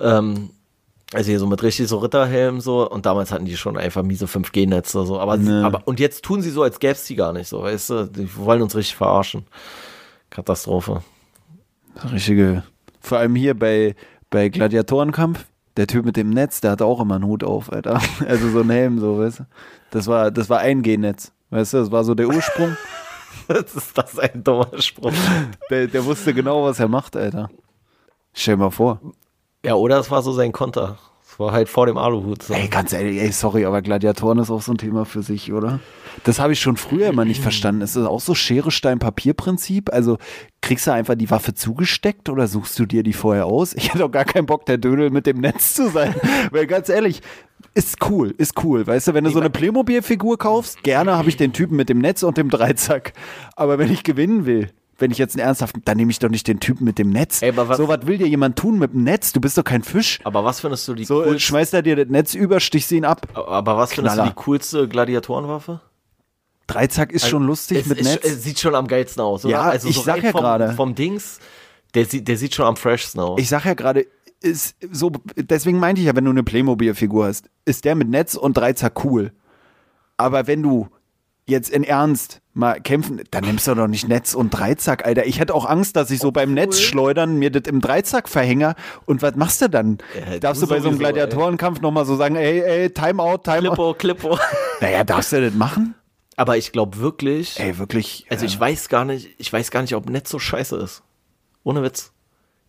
Ähm, 0.00 0.50
also 1.12 1.28
hier 1.28 1.38
so 1.38 1.46
mit 1.46 1.62
richtig 1.62 1.88
so 1.88 1.98
Ritterhelm 1.98 2.60
so 2.60 2.88
und 2.88 3.06
damals 3.06 3.32
hatten 3.32 3.44
die 3.44 3.56
schon 3.56 3.76
einfach 3.76 4.02
miese 4.02 4.26
5G-Netze 4.26 5.04
so, 5.06 5.18
aber, 5.18 5.36
Ne. 5.36 5.64
aber 5.64 5.82
und 5.86 5.98
jetzt 6.00 6.24
tun 6.24 6.40
sie 6.42 6.50
so, 6.50 6.62
als 6.62 6.78
gäbe 6.78 6.92
es 6.92 7.04
die 7.04 7.16
gar 7.16 7.32
nicht 7.32 7.48
so, 7.48 7.62
weißt 7.62 7.90
du, 7.90 8.04
die 8.06 8.34
wollen 8.36 8.62
uns 8.62 8.76
richtig 8.76 8.96
verarschen. 8.96 9.44
Katastrophe. 10.30 11.02
Richtige. 12.12 12.62
Vor 13.00 13.18
allem 13.18 13.34
hier 13.34 13.58
bei, 13.58 13.96
bei 14.30 14.48
Gladiatorenkampf, 14.48 15.44
der 15.76 15.86
Typ 15.86 16.04
mit 16.04 16.16
dem 16.16 16.30
Netz, 16.30 16.60
der 16.60 16.72
hatte 16.72 16.84
auch 16.84 17.00
immer 17.00 17.16
einen 17.16 17.24
Hut 17.26 17.42
auf, 17.42 17.72
Alter. 17.72 18.00
Also 18.28 18.48
so 18.50 18.60
ein 18.60 18.70
Helm, 18.70 19.00
so, 19.00 19.18
weißt 19.18 19.40
du. 19.40 19.46
Das 19.90 20.06
war, 20.06 20.30
das 20.30 20.48
war 20.48 20.60
ein 20.60 20.82
G-Netz, 20.82 21.32
weißt 21.50 21.72
du, 21.74 21.78
das 21.78 21.90
war 21.90 22.04
so 22.04 22.14
der 22.14 22.28
Ursprung. 22.28 22.76
das 23.48 23.74
ist 23.74 23.98
das 23.98 24.18
ein 24.18 24.44
dummer 24.44 24.68
Spruch. 24.78 25.12
Der, 25.70 25.88
der 25.88 26.04
wusste 26.04 26.32
genau, 26.32 26.64
was 26.64 26.78
er 26.78 26.88
macht, 26.88 27.16
Alter. 27.16 27.50
Stell 28.32 28.54
dir 28.54 28.60
mal 28.64 28.70
vor. 28.70 29.00
Ja, 29.64 29.74
oder 29.74 29.98
es 29.98 30.10
war 30.10 30.22
so 30.22 30.32
sein 30.32 30.52
Konter. 30.52 30.98
Es 31.30 31.38
war 31.38 31.52
halt 31.52 31.68
vor 31.68 31.86
dem 31.86 31.96
Aluhut. 31.96 32.42
So. 32.42 32.54
Ey, 32.54 32.66
ganz 32.68 32.92
ehrlich, 32.92 33.20
ey, 33.20 33.30
sorry, 33.30 33.64
aber 33.64 33.82
Gladiatoren 33.82 34.38
ist 34.38 34.50
auch 34.50 34.62
so 34.62 34.72
ein 34.72 34.78
Thema 34.78 35.04
für 35.04 35.22
sich, 35.22 35.52
oder? 35.52 35.78
Das 36.24 36.40
habe 36.40 36.54
ich 36.54 36.60
schon 36.60 36.76
früher 36.76 37.08
immer 37.08 37.24
nicht 37.24 37.40
verstanden. 37.40 37.82
Ist 37.82 37.94
das 37.94 38.06
auch 38.06 38.20
so 38.20 38.34
Schere, 38.34 38.70
Stein, 38.70 38.98
Papier-Prinzip? 38.98 39.92
Also 39.92 40.18
kriegst 40.60 40.86
du 40.86 40.92
einfach 40.92 41.14
die 41.14 41.30
Waffe 41.30 41.54
zugesteckt 41.54 42.28
oder 42.28 42.48
suchst 42.48 42.78
du 42.78 42.86
dir 42.86 43.02
die 43.02 43.12
vorher 43.12 43.46
aus? 43.46 43.74
Ich 43.74 43.94
hätte 43.94 44.04
auch 44.04 44.10
gar 44.10 44.24
keinen 44.24 44.46
Bock, 44.46 44.66
der 44.66 44.78
Dödel 44.78 45.10
mit 45.10 45.26
dem 45.26 45.38
Netz 45.38 45.74
zu 45.74 45.88
sein. 45.88 46.14
Weil 46.50 46.66
ganz 46.66 46.88
ehrlich, 46.88 47.22
ist 47.74 47.98
cool, 48.10 48.34
ist 48.36 48.64
cool. 48.64 48.86
Weißt 48.86 49.08
du, 49.08 49.14
wenn 49.14 49.24
du 49.24 49.30
so 49.30 49.38
eine 49.38 49.50
Playmobil-Figur 49.50 50.36
kaufst, 50.36 50.82
gerne 50.82 51.16
habe 51.16 51.28
ich 51.28 51.36
den 51.36 51.52
Typen 51.52 51.76
mit 51.76 51.88
dem 51.88 51.98
Netz 51.98 52.22
und 52.22 52.38
dem 52.38 52.50
Dreizack. 52.50 53.12
Aber 53.54 53.78
wenn 53.78 53.92
ich 53.92 54.02
gewinnen 54.02 54.46
will, 54.46 54.70
wenn 55.00 55.10
ich 55.10 55.18
jetzt 55.18 55.34
einen 55.36 55.46
ernsthaften, 55.46 55.82
dann 55.84 55.96
nehme 55.96 56.10
ich 56.10 56.18
doch 56.18 56.28
nicht 56.28 56.46
den 56.46 56.60
Typen 56.60 56.84
mit 56.84 56.98
dem 56.98 57.10
Netz. 57.10 57.42
Ey, 57.42 57.48
aber 57.50 57.68
was- 57.68 57.76
so, 57.78 57.88
was 57.88 58.06
will 58.06 58.18
dir 58.18 58.28
jemand 58.28 58.56
tun 58.56 58.78
mit 58.78 58.92
dem 58.92 59.02
Netz? 59.04 59.32
Du 59.32 59.40
bist 59.40 59.58
doch 59.58 59.64
kein 59.64 59.82
Fisch. 59.82 60.20
Aber 60.24 60.44
was 60.44 60.60
findest 60.60 60.86
du 60.88 60.94
die 60.94 61.04
So, 61.04 61.22
äh, 61.22 61.24
coolste, 61.26 61.40
schmeißt 61.40 61.74
er 61.74 61.82
dir 61.82 61.96
das 61.96 62.08
Netz 62.08 62.34
über, 62.34 62.60
stichst 62.60 62.92
ihn 62.92 63.04
ab. 63.04 63.26
aber 63.34 63.76
was 63.76 63.92
findest 63.92 64.16
du 64.16 64.20
Knaller. 64.20 64.30
die 64.36 64.42
coolste 64.44 64.88
Gladiatorenwaffe? 64.88 65.80
Dreizack 66.66 67.10
ist 67.12 67.28
schon 67.28 67.44
lustig 67.44 67.84
mit 67.86 67.98
ist, 67.98 68.06
Netz. 68.06 68.24
Es 68.24 68.44
sieht 68.44 68.60
schon 68.60 68.74
am 68.76 68.86
geilsten 68.86 69.20
aus, 69.22 69.44
oder? 69.44 69.52
Ja, 69.52 69.62
also 69.62 69.88
ich 69.88 69.96
so 69.96 70.02
sag 70.02 70.22
ja 70.22 70.30
vom, 70.30 70.40
gerade. 70.40 70.72
Vom 70.74 70.94
Dings, 70.94 71.40
der, 71.94 72.06
sieht- 72.06 72.28
der 72.28 72.36
sieht 72.36 72.54
schon 72.54 72.66
am 72.66 72.76
freshsten 72.76 73.20
aus. 73.20 73.40
Ich 73.40 73.48
sag 73.48 73.64
ja 73.64 73.74
gerade, 73.74 74.06
ist 74.40 74.76
so, 74.92 75.10
deswegen 75.36 75.78
meinte 75.80 76.00
ich 76.00 76.06
ja, 76.06 76.14
wenn 76.14 76.24
du 76.24 76.30
eine 76.30 76.44
Playmobil-Figur 76.44 77.26
hast, 77.26 77.50
ist 77.64 77.84
der 77.84 77.94
mit 77.96 78.08
Netz 78.08 78.36
und 78.36 78.56
Dreizack 78.56 79.04
cool. 79.04 79.32
Aber 80.16 80.46
wenn 80.46 80.62
du 80.62 80.88
jetzt 81.46 81.70
in 81.70 81.84
Ernst 81.84 82.40
mal 82.52 82.80
kämpfen, 82.80 83.22
dann 83.30 83.44
nimmst 83.44 83.66
du 83.66 83.74
doch 83.74 83.86
nicht 83.86 84.08
Netz 84.08 84.34
und 84.34 84.50
Dreizack, 84.50 85.06
Alter. 85.06 85.26
Ich 85.26 85.38
hätte 85.40 85.54
auch 85.54 85.64
Angst, 85.64 85.96
dass 85.96 86.10
ich 86.10 86.20
so 86.20 86.30
beim 86.32 86.54
Netz 86.54 86.80
schleudern 86.80 87.38
mir 87.38 87.50
das 87.50 87.62
im 87.70 87.80
Dreizack 87.80 88.28
verhänge. 88.28 88.74
Und 89.06 89.22
was 89.22 89.36
machst 89.36 89.62
du 89.62 89.68
dann? 89.68 89.98
Ja, 90.14 90.38
darfst 90.38 90.62
du 90.62 90.66
du 90.66 90.74
bei 90.74 90.80
so 90.80 90.88
einem. 90.88 90.98
Gladiatorenkampf 90.98 91.80
nochmal 91.80 92.04
so 92.04 92.16
sagen, 92.16 92.36
ey, 92.36 92.60
ey, 92.60 92.90
Timeout, 92.90 93.38
Timeout. 93.38 93.74
Klippo, 93.74 93.94
Klippo. 93.94 94.38
Naja, 94.80 95.04
darfst 95.04 95.32
du 95.32 95.40
das 95.42 95.52
machen? 95.54 95.94
Aber 96.36 96.56
ich 96.56 96.72
glaube 96.72 96.96
wirklich, 96.98 97.60
Ey, 97.60 97.76
wirklich. 97.76 98.24
also 98.30 98.44
äh, 98.44 98.48
ich 98.48 98.58
weiß 98.58 98.88
gar 98.88 99.04
nicht, 99.04 99.28
ich 99.36 99.52
weiß 99.52 99.70
gar 99.70 99.82
nicht, 99.82 99.94
ob 99.94 100.08
Netz 100.08 100.30
so 100.30 100.38
scheiße 100.38 100.76
ist. 100.76 101.02
Ohne 101.64 101.82
Witz. 101.82 102.12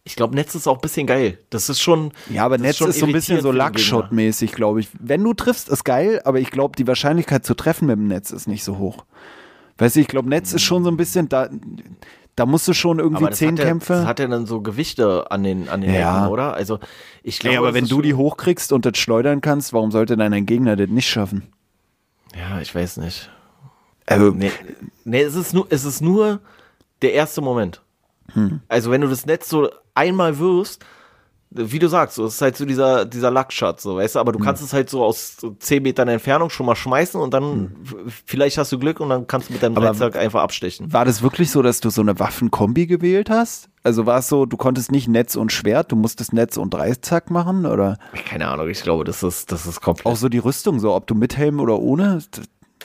Ich 0.03 0.15
glaube, 0.15 0.33
Netz 0.35 0.55
ist 0.55 0.67
auch 0.67 0.75
ein 0.75 0.81
bisschen 0.81 1.05
geil. 1.05 1.37
Das 1.51 1.69
ist 1.69 1.79
schon. 1.79 2.11
Ja, 2.29 2.43
aber 2.45 2.57
Netz 2.57 2.77
schon 2.77 2.89
ist 2.89 2.99
so 2.99 3.05
ein 3.05 3.11
bisschen 3.11 3.41
so. 3.41 3.51
Luckshot-mäßig, 3.51 4.53
glaube 4.53 4.79
ich. 4.79 4.89
Wenn 4.99 5.23
du 5.23 5.33
triffst, 5.33 5.69
ist 5.69 5.83
geil, 5.83 6.21
aber 6.25 6.39
ich 6.39 6.49
glaube, 6.49 6.75
die 6.75 6.87
Wahrscheinlichkeit 6.87 7.45
zu 7.45 7.53
treffen 7.53 7.85
mit 7.87 7.97
dem 7.97 8.07
Netz 8.07 8.31
ist 8.31 8.47
nicht 8.47 8.63
so 8.63 8.79
hoch. 8.79 9.05
Weißt 9.77 9.95
du, 9.95 9.99
ich 9.99 10.07
glaube, 10.07 10.29
Netz 10.29 10.53
ist 10.53 10.63
schon 10.63 10.83
so 10.83 10.89
ein 10.89 10.97
bisschen, 10.97 11.29
da, 11.29 11.49
da 12.35 12.45
musst 12.47 12.67
du 12.67 12.73
schon 12.73 12.97
irgendwie 12.99 13.29
zehn 13.31 13.51
hat, 13.51 13.59
ja, 13.59 13.65
Kämpfe. 13.65 13.93
das 13.93 14.05
hat 14.05 14.19
ja 14.19 14.27
dann 14.27 14.45
so 14.47 14.61
Gewichte 14.61 15.29
an 15.29 15.43
den, 15.43 15.69
an 15.69 15.81
den 15.81 15.93
Ja. 15.93 16.21
Ecken, 16.23 16.31
oder? 16.31 16.53
Also, 16.55 16.79
ich 17.21 17.37
glaube. 17.39 17.53
nee, 17.53 17.57
aber 17.59 17.73
wenn 17.75 17.83
ist 17.83 17.91
du 17.91 18.01
die 18.01 18.15
hochkriegst 18.15 18.73
und 18.73 18.85
das 18.85 18.97
schleudern 18.97 19.41
kannst, 19.41 19.71
warum 19.73 19.91
sollte 19.91 20.17
dann 20.17 20.33
ein 20.33 20.45
Gegner 20.47 20.75
das 20.75 20.89
nicht 20.89 21.09
schaffen? 21.09 21.43
Ja, 22.35 22.59
ich 22.59 22.73
weiß 22.73 22.97
nicht. 22.97 23.29
Also, 24.07 24.31
Nee, 24.31 24.51
nee 25.03 25.21
es, 25.21 25.35
ist 25.35 25.53
nur, 25.53 25.67
es 25.69 25.85
ist 25.85 26.01
nur 26.01 26.39
der 27.01 27.13
erste 27.13 27.41
Moment. 27.41 27.81
Hm. 28.33 28.61
Also, 28.67 28.89
wenn 28.89 29.01
du 29.01 29.07
das 29.07 29.25
Netz 29.25 29.47
so 29.49 29.69
einmal 29.95 30.39
wirst, 30.39 30.83
wie 31.53 31.79
du 31.79 31.89
sagst, 31.89 32.15
so, 32.15 32.23
es 32.25 32.35
ist 32.35 32.41
halt 32.41 32.55
so 32.55 32.63
dieser, 32.63 33.03
dieser 33.03 33.29
Luckshot, 33.29 33.81
so, 33.81 33.97
weißt 33.97 34.15
du, 34.15 34.19
aber 34.19 34.31
du 34.31 34.39
Hm. 34.39 34.45
kannst 34.45 34.63
es 34.63 34.71
halt 34.71 34.89
so 34.89 35.03
aus 35.03 35.35
so 35.37 35.51
10 35.59 35.83
Metern 35.83 36.07
Entfernung 36.07 36.49
schon 36.49 36.65
mal 36.65 36.77
schmeißen 36.77 37.19
und 37.19 37.33
dann 37.33 37.75
f- 37.83 38.23
vielleicht 38.25 38.57
hast 38.57 38.71
du 38.71 38.79
Glück 38.79 39.01
und 39.01 39.09
dann 39.09 39.27
kannst 39.27 39.49
du 39.49 39.53
mit 39.53 39.61
deinem 39.61 39.75
Dreizack 39.75 40.15
einfach 40.15 40.41
abstechen. 40.43 40.93
war 40.93 41.03
das 41.03 41.21
wirklich 41.21 41.51
so, 41.51 41.61
dass 41.61 41.81
du 41.81 41.89
so 41.89 41.99
eine 41.99 42.17
Waffenkombi 42.19 42.87
gewählt 42.87 43.29
hast? 43.29 43.67
Also 43.83 44.05
war 44.05 44.19
es 44.19 44.29
so, 44.29 44.45
du 44.45 44.55
konntest 44.55 44.93
nicht 44.93 45.09
Netz 45.09 45.35
und 45.35 45.51
Schwert, 45.51 45.91
du 45.91 45.97
musstest 45.97 46.31
Netz 46.31 46.55
und 46.55 46.73
Dreizack 46.73 47.29
machen? 47.31 47.65
Oder 47.65 47.97
Keine 48.29 48.47
Ahnung, 48.47 48.69
ich 48.69 48.81
glaube, 48.81 49.03
das 49.03 49.21
ist, 49.21 49.51
das 49.51 49.65
ist 49.65 49.81
komplett. 49.81 50.05
auch 50.05 50.15
so 50.15 50.29
die 50.29 50.37
Rüstung, 50.37 50.79
so 50.79 50.93
ob 50.95 51.05
du 51.07 51.15
mit 51.15 51.35
Helm 51.35 51.59
oder 51.59 51.79
ohne? 51.79 52.23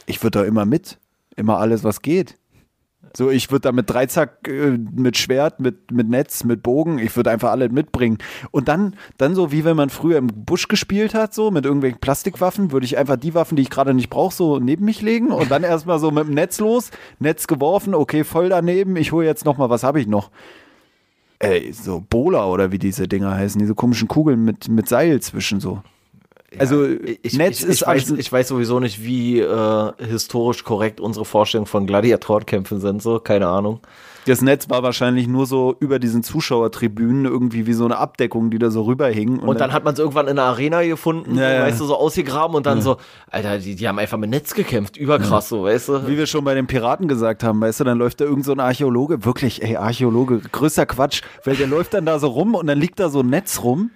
Ich 0.06 0.24
würde 0.24 0.40
da 0.40 0.44
immer 0.44 0.64
mit. 0.64 0.98
Immer 1.36 1.58
alles, 1.58 1.84
was 1.84 2.02
geht. 2.02 2.34
So, 3.16 3.30
ich 3.30 3.51
würde 3.51 3.62
da 3.62 3.72
mit 3.72 3.88
Dreizack, 3.88 4.47
äh, 4.47 4.76
mit 4.76 5.16
Schwert, 5.16 5.59
mit, 5.59 5.90
mit 5.90 6.06
Netz, 6.06 6.44
mit 6.44 6.62
Bogen, 6.62 6.98
ich 6.98 7.16
würde 7.16 7.30
einfach 7.30 7.51
alles 7.51 7.72
mitbringen. 7.72 8.18
Und 8.51 8.68
dann, 8.68 8.94
dann 9.16 9.34
so, 9.34 9.51
wie 9.52 9.64
wenn 9.64 9.74
man 9.74 9.88
früher 9.88 10.18
im 10.18 10.26
Busch 10.26 10.68
gespielt 10.68 11.14
hat, 11.14 11.32
so 11.32 11.51
mit 11.51 11.64
irgendwelchen 11.64 11.98
Plastikwaffen, 11.98 12.72
würde 12.72 12.84
ich 12.84 12.98
einfach 12.98 13.16
die 13.16 13.32
Waffen, 13.32 13.56
die 13.56 13.62
ich 13.62 13.70
gerade 13.70 13.94
nicht 13.94 14.10
brauche, 14.10 14.34
so 14.34 14.59
neben 14.59 14.84
mich 14.84 15.01
legen 15.01 15.30
und 15.32 15.51
dann 15.51 15.62
erstmal 15.62 15.98
so 15.98 16.10
mit 16.10 16.26
dem 16.26 16.34
Netz 16.34 16.60
los, 16.60 16.90
Netz 17.18 17.47
geworfen, 17.47 17.94
okay, 17.94 18.22
voll 18.22 18.51
daneben, 18.51 18.97
ich 18.97 19.12
hole 19.12 19.24
jetzt 19.24 19.47
nochmal, 19.47 19.70
was 19.70 19.82
habe 19.82 19.98
ich 19.98 20.06
noch? 20.06 20.30
Ey, 21.38 21.72
so 21.72 22.05
Bola 22.06 22.44
oder 22.44 22.70
wie 22.70 22.78
diese 22.78 23.09
Dinger 23.09 23.34
heißen, 23.34 23.59
diese 23.59 23.74
komischen 23.74 24.09
Kugeln 24.09 24.44
mit, 24.44 24.68
mit 24.68 24.90
Seil 24.90 25.22
zwischen 25.22 25.59
so. 25.59 25.80
Also 26.58 26.86
ich, 27.22 27.36
Netz 27.36 27.60
ich, 27.62 27.68
ist 27.68 27.82
ich, 27.82 27.86
weiß, 27.86 28.02
also- 28.04 28.16
ich 28.16 28.32
weiß 28.32 28.48
sowieso 28.48 28.80
nicht, 28.80 29.02
wie 29.02 29.40
äh, 29.40 29.92
historisch 29.98 30.64
korrekt 30.64 31.00
unsere 31.00 31.24
Vorstellungen 31.24 31.66
von 31.66 31.86
Gladiatorenkämpfen 31.86 32.80
sind, 32.80 33.02
so, 33.02 33.18
keine 33.20 33.48
Ahnung. 33.48 33.80
Das 34.26 34.42
Netz 34.42 34.68
war 34.68 34.82
wahrscheinlich 34.82 35.28
nur 35.28 35.46
so 35.46 35.76
über 35.78 36.00
diesen 36.00 36.24
Zuschauertribünen 36.24 37.26
irgendwie 37.26 37.68
wie 37.68 37.72
so 37.74 37.84
eine 37.84 37.96
Abdeckung, 37.98 38.50
die 38.50 38.58
da 38.58 38.70
so 38.70 38.82
rüberhing. 38.82 39.38
Und 39.38 39.60
dann 39.60 39.72
hat 39.72 39.84
man 39.84 39.92
es 39.94 40.00
irgendwann 40.00 40.26
in 40.26 40.34
der 40.34 40.46
Arena 40.46 40.82
gefunden, 40.82 41.36
Ja, 41.38 41.48
ja. 41.52 41.62
weißt 41.62 41.78
du, 41.80 41.84
so 41.84 41.94
ausgegraben 41.96 42.56
und 42.56 42.66
dann 42.66 42.82
so, 42.82 42.96
Alter, 43.30 43.58
die, 43.58 43.76
die 43.76 43.86
haben 43.86 44.00
einfach 44.00 44.18
mit 44.18 44.30
Netz 44.30 44.52
gekämpft, 44.54 44.96
überkrass 44.96 45.48
so, 45.48 45.62
weißt 45.62 45.88
du. 45.90 46.08
wie 46.08 46.18
wir 46.18 46.26
schon 46.26 46.42
bei 46.42 46.54
den 46.54 46.66
Piraten 46.66 47.06
gesagt 47.06 47.44
haben, 47.44 47.60
weißt 47.60 47.78
du, 47.78 47.84
dann 47.84 47.98
läuft 47.98 48.20
da 48.20 48.24
irgend 48.24 48.44
so 48.44 48.50
ein 48.50 48.58
Archäologe, 48.58 49.24
wirklich, 49.24 49.62
ey, 49.62 49.76
Archäologe, 49.76 50.40
größter 50.40 50.86
Quatsch, 50.86 51.22
weil 51.44 51.54
der 51.54 51.66
läuft 51.68 51.94
dann 51.94 52.04
da 52.04 52.18
so 52.18 52.26
rum 52.26 52.56
und 52.56 52.66
dann 52.66 52.78
liegt 52.80 52.98
da 52.98 53.08
so 53.10 53.20
ein 53.20 53.28
Netz 53.28 53.62
rum 53.62 53.90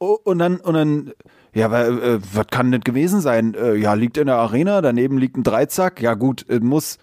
Oh, 0.00 0.16
und 0.22 0.38
dann, 0.38 0.58
und 0.58 0.74
dann, 0.74 1.10
ja, 1.58 1.66
aber 1.66 1.88
äh, 1.88 2.20
was 2.32 2.46
kann 2.46 2.70
das 2.70 2.82
gewesen 2.82 3.20
sein? 3.20 3.54
Äh, 3.54 3.74
ja, 3.74 3.94
liegt 3.94 4.16
in 4.16 4.26
der 4.26 4.36
Arena, 4.36 4.80
daneben 4.80 5.18
liegt 5.18 5.36
ein 5.36 5.42
Dreizack, 5.42 6.00
ja 6.00 6.14
gut, 6.14 6.46
es 6.48 6.60
muss, 6.60 6.98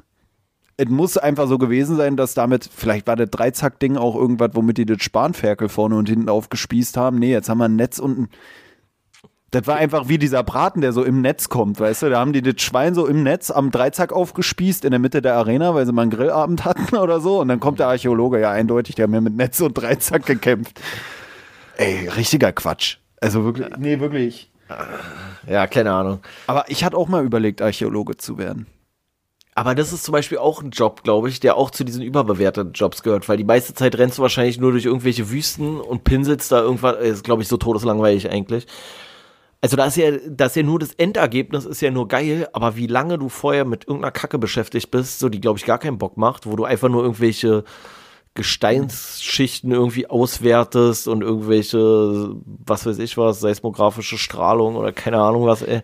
muss 0.87 1.17
einfach 1.17 1.47
so 1.49 1.57
gewesen 1.57 1.97
sein, 1.97 2.15
dass 2.15 2.35
damit, 2.35 2.69
vielleicht 2.73 3.05
war 3.05 3.17
das 3.17 3.29
Dreizack-Ding 3.31 3.97
auch 3.97 4.15
irgendwas, 4.15 4.51
womit 4.53 4.77
die 4.77 4.85
das 4.85 5.03
Spanferkel 5.03 5.67
vorne 5.67 5.97
und 5.97 6.07
hinten 6.07 6.29
aufgespießt 6.29 6.95
haben. 6.95 7.19
Nee, 7.19 7.31
jetzt 7.31 7.49
haben 7.49 7.57
wir 7.57 7.65
ein 7.65 7.75
Netz 7.75 7.99
und 7.99 8.17
ein. 8.17 8.29
Das 9.51 9.67
war 9.67 9.75
einfach 9.75 10.07
wie 10.07 10.17
dieser 10.17 10.43
Braten, 10.43 10.79
der 10.79 10.93
so 10.93 11.03
im 11.03 11.21
Netz 11.21 11.49
kommt, 11.49 11.79
weißt 11.79 12.03
du? 12.03 12.09
Da 12.09 12.19
haben 12.19 12.31
die 12.31 12.41
das 12.41 12.61
Schwein 12.61 12.93
so 12.93 13.07
im 13.07 13.23
Netz 13.23 13.51
am 13.51 13.71
Dreizack 13.71 14.13
aufgespießt 14.13 14.85
in 14.85 14.91
der 14.91 14.99
Mitte 14.99 15.21
der 15.21 15.35
Arena, 15.35 15.75
weil 15.75 15.85
sie 15.85 15.91
mal 15.91 16.03
einen 16.03 16.11
Grillabend 16.11 16.63
hatten 16.63 16.95
oder 16.97 17.19
so. 17.19 17.41
Und 17.41 17.49
dann 17.49 17.59
kommt 17.59 17.79
der 17.79 17.87
Archäologe, 17.87 18.39
ja 18.39 18.51
eindeutig, 18.51 18.95
der 18.95 19.03
haben 19.03 19.13
ja 19.13 19.21
mit 19.21 19.35
Netz 19.35 19.59
und 19.59 19.73
Dreizack 19.73 20.25
gekämpft. 20.25 20.79
Ey, 21.77 22.07
richtiger 22.07 22.53
Quatsch. 22.53 22.99
Also 23.25 23.43
wirklich, 23.43 23.67
nee, 23.79 23.99
wirklich. 23.99 24.51
Ja, 25.47 25.65
keine 25.65 25.91
Ahnung. 25.91 26.19
Aber 26.45 26.65
ich 26.67 26.83
hatte 26.83 26.95
auch 26.95 27.07
mal 27.07 27.25
überlegt, 27.25 27.59
Archäologe 27.59 28.17
zu 28.17 28.37
werden. 28.37 28.67
Aber 29.55 29.73
das 29.73 29.91
ist 29.91 30.03
zum 30.03 30.11
Beispiel 30.11 30.37
auch 30.37 30.61
ein 30.61 30.69
Job, 30.69 31.01
glaube 31.01 31.27
ich, 31.27 31.39
der 31.39 31.57
auch 31.57 31.71
zu 31.71 31.83
diesen 31.83 32.03
überbewerteten 32.03 32.73
Jobs 32.73 33.01
gehört, 33.01 33.27
weil 33.27 33.37
die 33.37 33.43
meiste 33.43 33.73
Zeit 33.73 33.97
rennst 33.97 34.19
du 34.19 34.21
wahrscheinlich 34.21 34.59
nur 34.59 34.73
durch 34.73 34.85
irgendwelche 34.85 35.31
Wüsten 35.31 35.81
und 35.81 36.03
pinselst 36.03 36.51
da 36.51 36.61
irgendwas, 36.61 36.97
ist 36.99 37.23
glaube 37.23 37.41
ich 37.41 37.47
so 37.47 37.57
todeslangweilig 37.57 38.29
eigentlich. 38.29 38.67
Also 39.59 39.75
da 39.75 39.85
ist 39.87 39.97
ja, 39.97 40.11
das 40.29 40.51
ist 40.51 40.57
ja 40.57 40.63
nur 40.63 40.77
das 40.77 40.93
Endergebnis 40.93 41.65
ist 41.65 41.81
ja 41.81 41.89
nur 41.89 42.07
geil, 42.07 42.47
aber 42.53 42.75
wie 42.75 42.85
lange 42.85 43.17
du 43.17 43.29
vorher 43.29 43.65
mit 43.65 43.87
irgendeiner 43.87 44.11
Kacke 44.11 44.37
beschäftigt 44.37 44.91
bist, 44.91 45.17
so 45.17 45.29
die 45.29 45.41
glaube 45.41 45.57
ich 45.57 45.65
gar 45.65 45.79
keinen 45.79 45.97
Bock 45.97 46.15
macht, 46.15 46.45
wo 46.45 46.55
du 46.55 46.65
einfach 46.65 46.89
nur 46.89 47.01
irgendwelche 47.01 47.63
Gesteinsschichten 48.35 49.71
irgendwie 49.71 50.07
auswertest 50.07 51.07
und 51.07 51.21
irgendwelche, 51.21 52.35
was 52.43 52.85
weiß 52.85 52.99
ich 52.99 53.17
was, 53.17 53.39
seismografische 53.39 54.17
Strahlung 54.17 54.75
oder 54.75 54.91
keine 54.91 55.19
Ahnung 55.19 55.45
was, 55.45 55.61
ey. 55.61 55.81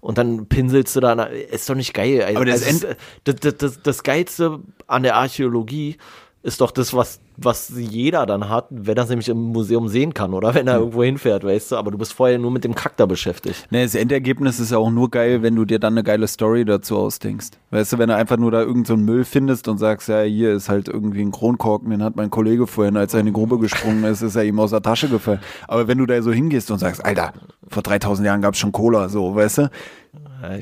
Und 0.00 0.18
dann 0.18 0.46
pinselst 0.46 0.96
du 0.96 1.00
da, 1.00 1.14
na, 1.14 1.24
ist 1.24 1.70
doch 1.70 1.76
nicht 1.76 1.94
geil. 1.94 2.22
Also, 2.22 2.36
Aber 2.36 2.44
das 2.44 2.66
also, 2.66 2.88
das, 3.22 3.36
das, 3.36 3.56
das, 3.56 3.82
das 3.82 4.02
Geilste 4.02 4.60
an 4.86 5.04
der 5.04 5.16
Archäologie 5.16 5.96
ist 6.42 6.60
doch 6.60 6.72
das, 6.72 6.92
was, 6.92 7.20
was 7.36 7.72
jeder 7.76 8.26
dann 8.26 8.48
hat, 8.48 8.66
wenn 8.70 8.96
er 8.96 9.04
es 9.04 9.08
nämlich 9.08 9.28
im 9.28 9.38
Museum 9.38 9.88
sehen 9.88 10.14
kann 10.14 10.34
oder 10.34 10.54
wenn 10.54 10.68
er 10.68 10.78
irgendwo 10.78 11.02
hinfährt, 11.02 11.44
weißt 11.44 11.72
du. 11.72 11.76
Aber 11.76 11.90
du 11.90 11.98
bist 11.98 12.12
vorher 12.12 12.38
nur 12.38 12.50
mit 12.50 12.64
dem 12.64 12.74
Kack 12.74 12.96
da 12.96 13.06
beschäftigt. 13.06 13.70
Ne, 13.70 13.82
das 13.82 13.94
Endergebnis 13.94 14.60
ist 14.60 14.70
ja 14.70 14.78
auch 14.78 14.90
nur 14.90 15.10
geil, 15.10 15.42
wenn 15.42 15.56
du 15.56 15.64
dir 15.64 15.78
dann 15.78 15.94
eine 15.94 16.04
geile 16.04 16.28
Story 16.28 16.64
dazu 16.64 16.96
ausdenkst. 16.96 17.50
Weißt 17.70 17.92
du, 17.92 17.98
wenn 17.98 18.08
du 18.08 18.16
einfach 18.16 18.36
nur 18.36 18.50
da 18.50 18.60
irgendeinen 18.60 18.84
so 18.84 18.96
Müll 18.96 19.24
findest 19.24 19.68
und 19.68 19.78
sagst, 19.78 20.08
ja, 20.08 20.22
hier 20.22 20.52
ist 20.52 20.68
halt 20.68 20.88
irgendwie 20.88 21.22
ein 21.22 21.32
Kronkorken, 21.32 21.90
den 21.90 22.02
hat 22.02 22.16
mein 22.16 22.30
Kollege 22.30 22.66
vorhin, 22.66 22.96
als 22.96 23.14
er 23.14 23.20
in 23.20 23.26
die 23.26 23.32
Grube 23.32 23.58
gesprungen 23.58 24.04
ist, 24.04 24.22
ist 24.22 24.36
er 24.36 24.44
ihm 24.44 24.58
aus 24.60 24.70
der 24.70 24.82
Tasche 24.82 25.08
gefallen. 25.08 25.40
Aber 25.66 25.88
wenn 25.88 25.98
du 25.98 26.06
da 26.06 26.20
so 26.22 26.32
hingehst 26.32 26.70
und 26.70 26.78
sagst, 26.78 27.04
Alter, 27.04 27.32
vor 27.68 27.82
3000 27.82 28.26
Jahren 28.26 28.42
gab 28.42 28.54
es 28.54 28.60
schon 28.60 28.72
Cola, 28.72 29.08
so, 29.08 29.34
weißt 29.34 29.58
du? 29.58 29.70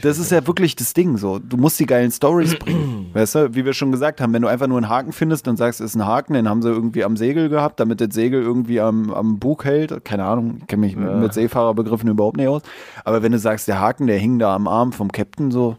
Das 0.02 0.18
ist 0.18 0.30
ja 0.30 0.46
wirklich 0.46 0.76
das 0.76 0.92
Ding 0.94 1.16
so. 1.16 1.38
Du 1.38 1.56
musst 1.56 1.78
die 1.80 1.86
geilen 1.86 2.10
Stories 2.10 2.56
bringen. 2.59 3.10
Weißt 3.14 3.34
du, 3.34 3.54
wie 3.54 3.64
wir 3.64 3.72
schon 3.72 3.90
gesagt 3.92 4.20
haben, 4.20 4.32
wenn 4.32 4.42
du 4.42 4.48
einfach 4.48 4.66
nur 4.66 4.76
einen 4.78 4.88
Haken 4.88 5.12
findest 5.12 5.48
und 5.48 5.56
sagst, 5.56 5.80
es 5.80 5.90
ist 5.90 5.94
ein 5.96 6.06
Haken, 6.06 6.34
den 6.34 6.48
haben 6.48 6.62
sie 6.62 6.68
irgendwie 6.68 7.04
am 7.04 7.16
Segel 7.16 7.48
gehabt, 7.48 7.78
damit 7.80 8.00
das 8.00 8.14
Segel 8.14 8.42
irgendwie 8.42 8.80
am, 8.80 9.10
am 9.12 9.38
Bug 9.38 9.64
hält. 9.64 10.04
Keine 10.04 10.24
Ahnung, 10.24 10.59
ich 10.60 10.66
kenne 10.66 10.80
mich 10.80 10.96
mit- 10.96 11.14
mit 11.16 11.32
Seefahrerbegriffen 11.34 12.09
überhaupt 12.09 12.36
nicht 12.36 12.48
aus. 12.48 12.62
Aber 13.04 13.22
wenn 13.22 13.32
du 13.32 13.38
sagst, 13.38 13.68
der 13.68 13.80
Haken, 13.80 14.06
der 14.06 14.18
hing 14.18 14.38
da 14.38 14.54
am 14.54 14.66
Arm 14.68 14.92
vom 14.92 15.10
Captain 15.12 15.50
so, 15.50 15.76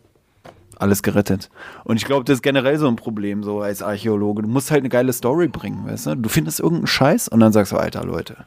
alles 0.78 1.02
gerettet. 1.04 1.50
Und 1.86 1.96
ich 1.98 2.06
glaube, 2.06 2.26
das 2.26 2.36
ist 2.36 2.42
generell 2.42 2.78
so 2.78 2.88
ein 2.88 2.96
Problem, 2.98 3.44
so 3.44 3.62
als 3.62 3.82
Archäologe. 3.82 4.42
Du 4.42 4.50
musst 4.50 4.70
halt 4.72 4.82
eine 4.82 4.90
geile 4.90 5.14
Story 5.14 5.48
bringen, 5.48 5.86
weißt 5.88 6.08
du? 6.08 6.16
Du 6.18 6.28
findest 6.30 6.60
irgendeinen 6.60 6.88
Scheiß 6.88 7.28
und 7.30 7.40
dann 7.40 7.54
sagst 7.54 7.72
du, 7.72 7.78
Alter, 7.78 8.04
Leute. 8.04 8.38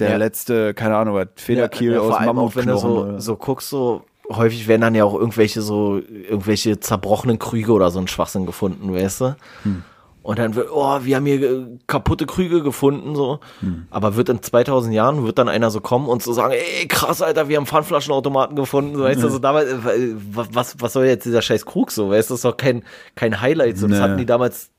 Der 0.00 0.10
Ja. 0.10 0.16
letzte, 0.16 0.74
keine 0.74 0.96
Ahnung, 0.96 1.14
was, 1.14 1.28
Federkiel 1.36 1.92
Ja, 1.92 2.00
aus 2.00 2.08
vor 2.08 2.20
allem 2.20 2.38
auch 2.38 2.56
wenn 2.56 2.66
du 2.66 2.72
Mammutknochen. 2.74 3.20
so, 3.20 3.32
so 3.32 3.36
guckst, 3.36 3.68
so 3.68 4.02
häufig 4.30 4.68
werden 4.68 4.80
dann 4.80 4.94
ja 4.94 5.04
auch 5.04 5.14
irgendwelche 5.14 5.62
so, 5.62 5.98
irgendwelche 5.98 6.80
zerbrochenen 6.80 7.38
Krüge 7.38 7.72
oder 7.72 7.90
so 7.90 7.98
ein 7.98 8.08
Schwachsinn 8.08 8.46
gefunden, 8.46 8.92
weißt 8.94 9.20
du? 9.20 9.36
Hm. 9.64 9.82
Und 10.22 10.38
dann 10.38 10.54
wird, 10.54 10.68
oh, 10.72 11.00
wir 11.02 11.16
haben 11.16 11.26
hier 11.26 11.42
äh, 11.42 11.66
kaputte 11.86 12.24
Krüge 12.24 12.62
gefunden, 12.62 13.14
so. 13.14 13.40
Hm. 13.60 13.86
Aber 13.90 14.16
wird 14.16 14.30
in 14.30 14.42
2000 14.42 14.94
Jahren, 14.94 15.26
wird 15.26 15.36
dann 15.36 15.50
einer 15.50 15.70
so 15.70 15.82
kommen 15.82 16.08
und 16.08 16.22
so 16.22 16.32
sagen, 16.32 16.54
ey, 16.54 16.88
krass, 16.88 17.20
Alter, 17.20 17.48
wir 17.50 17.58
haben 17.58 17.66
Pfandflaschenautomaten 17.66 18.56
gefunden, 18.56 18.96
so, 18.96 19.04
weißt 19.04 19.22
du, 19.22 19.28
so 19.28 19.38
damals, 19.38 19.68
äh, 19.70 20.14
was, 20.16 20.76
was 20.78 20.94
soll 20.94 21.04
jetzt 21.04 21.26
dieser 21.26 21.42
scheiß 21.42 21.66
Krug 21.66 21.90
so, 21.90 22.08
weißt 22.08 22.30
du, 22.30 22.34
das 22.34 22.38
ist 22.38 22.44
doch 22.46 22.56
kein, 22.56 22.84
kein 23.16 23.42
Highlight, 23.42 23.76
so. 23.76 23.86
Das 23.86 23.98
Nee. 23.98 24.02
hatten 24.02 24.16
die 24.16 24.24
damals 24.26 24.70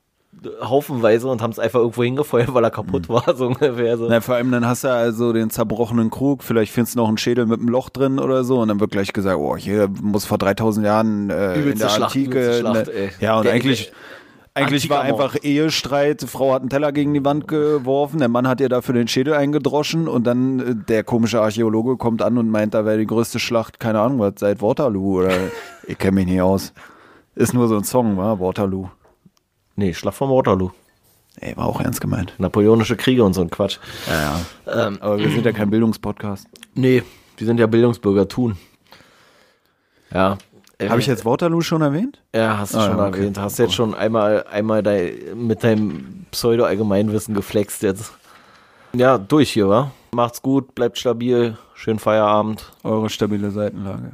haufenweise 0.62 1.28
und 1.28 1.42
haben 1.42 1.52
es 1.52 1.60
einfach 1.60 1.80
irgendwo 1.80 2.04
hingefeuert, 2.04 2.54
weil 2.54 2.64
er 2.64 2.72
kaputt 2.72 3.10
war, 3.10 3.24
so 3.36 3.48
ungefähr, 3.48 3.98
so. 3.98 4.08
Na, 4.10 4.22
vor 4.22 4.36
allem 4.36 4.52
dann 4.52 4.66
hast 4.68 4.84
du 4.84 4.90
also 4.90 5.34
den 5.34 5.50
zerbrochenen 5.50 6.10
Krug, 6.10 6.44
vielleicht 6.44 6.72
findest 6.72 6.96
du 6.96 7.00
noch 7.00 7.08
einen 7.08 7.18
Schädel 7.18 7.46
mit 7.46 7.60
einem 7.60 7.70
Loch 7.70 7.90
drin 7.90 8.20
oder 8.20 8.44
so 8.44 8.60
und 8.60 8.68
dann 8.68 8.80
wird 8.80 8.92
gleich 8.92 9.14
gesagt, 9.14 9.38
oh, 9.38 9.56
hier 9.58 9.90
muss 10.02 10.26
vor 10.26 10.38
3000 10.38 10.86
Jahren 10.86 11.30
äh, 11.30 11.56
in 11.56 11.80
der 11.80 11.90
Schlacht, 11.90 12.16
Antike. 12.16 12.54
Schlacht, 12.60 12.88
ne, 12.88 13.10
ja, 13.20 13.38
und 13.38 13.46
Der- 13.46 13.54
eigentlich, 13.54 13.92
eigentlich 14.54 14.90
war 14.90 15.02
einfach 15.02 15.36
Ehestreit, 15.42 16.22
die 16.22 16.28
Frau 16.28 16.54
hat 16.54 16.62
einen 16.62 16.70
Teller 16.70 16.92
gegen 16.92 17.14
die 17.14 17.26
Wand 17.26 17.48
geworfen, 17.48 18.20
der 18.20 18.30
Mann 18.30 18.48
hat 18.48 18.62
ihr 18.62 18.70
dafür 18.70 18.94
den 18.94 19.08
Schädel 19.08 19.34
eingedroschen 19.34 20.08
und 20.08 20.26
dann 20.26 20.60
äh, 20.60 20.76
der 20.76 21.04
komische 21.04 21.42
Archäologe 21.42 21.98
kommt 21.98 22.22
an 22.22 22.38
und 22.38 22.50
meint, 22.50 22.74
da 22.74 22.86
wäre 22.86 22.98
die 22.98 23.08
größte 23.08 23.40
Schlacht, 23.40 23.80
keine 23.80 24.00
Ahnung 24.00 24.20
was, 24.20 24.34
seit 24.38 24.62
Waterloo 24.62 25.20
oder 25.22 25.32
ich 25.88 25.98
kenne 25.98 26.14
mich 26.16 26.28
nicht 26.28 26.42
aus. 26.42 26.74
Ist 27.36 27.54
nur 27.54 27.68
so 27.68 27.76
ein 27.76 27.84
Song, 27.84 28.16
war 28.16 28.40
Waterloo. 28.40 28.88
Nee, 29.76 29.94
Schlacht 29.94 30.18
von 30.18 30.30
Waterloo. 30.30 30.72
Ey, 31.42 31.56
war 31.58 31.66
auch 31.66 31.82
ernst 31.82 32.00
gemeint. 32.00 32.34
Napoleonische 32.38 32.96
Kriege 32.96 33.24
und 33.24 33.34
so 33.34 33.42
ein 33.42 33.50
Quatsch. 33.50 33.78
Ja, 34.08 34.40
ja. 34.66 34.92
Aber 35.02 35.20
wir 35.20 35.30
sind 35.30 35.46
ja 35.46 35.52
kein 35.52 35.70
Bildungspodcast. 35.70 36.48
Nee, 36.76 37.04
die 37.40 37.46
sind 37.46 37.60
ja 37.60 37.68
Bildungsbürger 37.68 38.28
tun. 38.30 38.58
Ja. 40.14 40.38
äh, 40.78 40.88
Habe 40.88 41.02
ich 41.02 41.08
jetzt 41.08 41.26
Waterloo 41.26 41.60
schon 41.62 41.82
erwähnt? 41.82 42.22
Ja, 42.34 42.58
hast 42.58 42.74
du 42.74 42.78
Ah, 42.78 42.86
schon 42.86 43.00
okay. 43.02 43.18
erwähnt. 43.20 43.38
Hast 43.38 43.60
jetzt 43.60 43.74
schon 43.74 43.94
einmal, 43.94 44.46
einmal 44.50 44.82
dein, 44.82 45.12
mit 45.48 45.64
deinem 45.64 46.26
Pseudo-Allgemeinwissen 46.32 47.34
geflext 47.36 47.84
jetzt. 47.84 48.14
Ja, 48.94 49.18
durch 49.18 49.52
hier, 49.52 49.68
wa? 49.68 49.92
Macht's 50.14 50.42
gut, 50.42 50.74
bleibt 50.74 50.98
stabil, 50.98 51.58
schönen 51.74 52.00
Feierabend. 52.00 52.72
Eure 52.84 53.10
stabile 53.10 53.52
Seitenlage. 53.52 54.14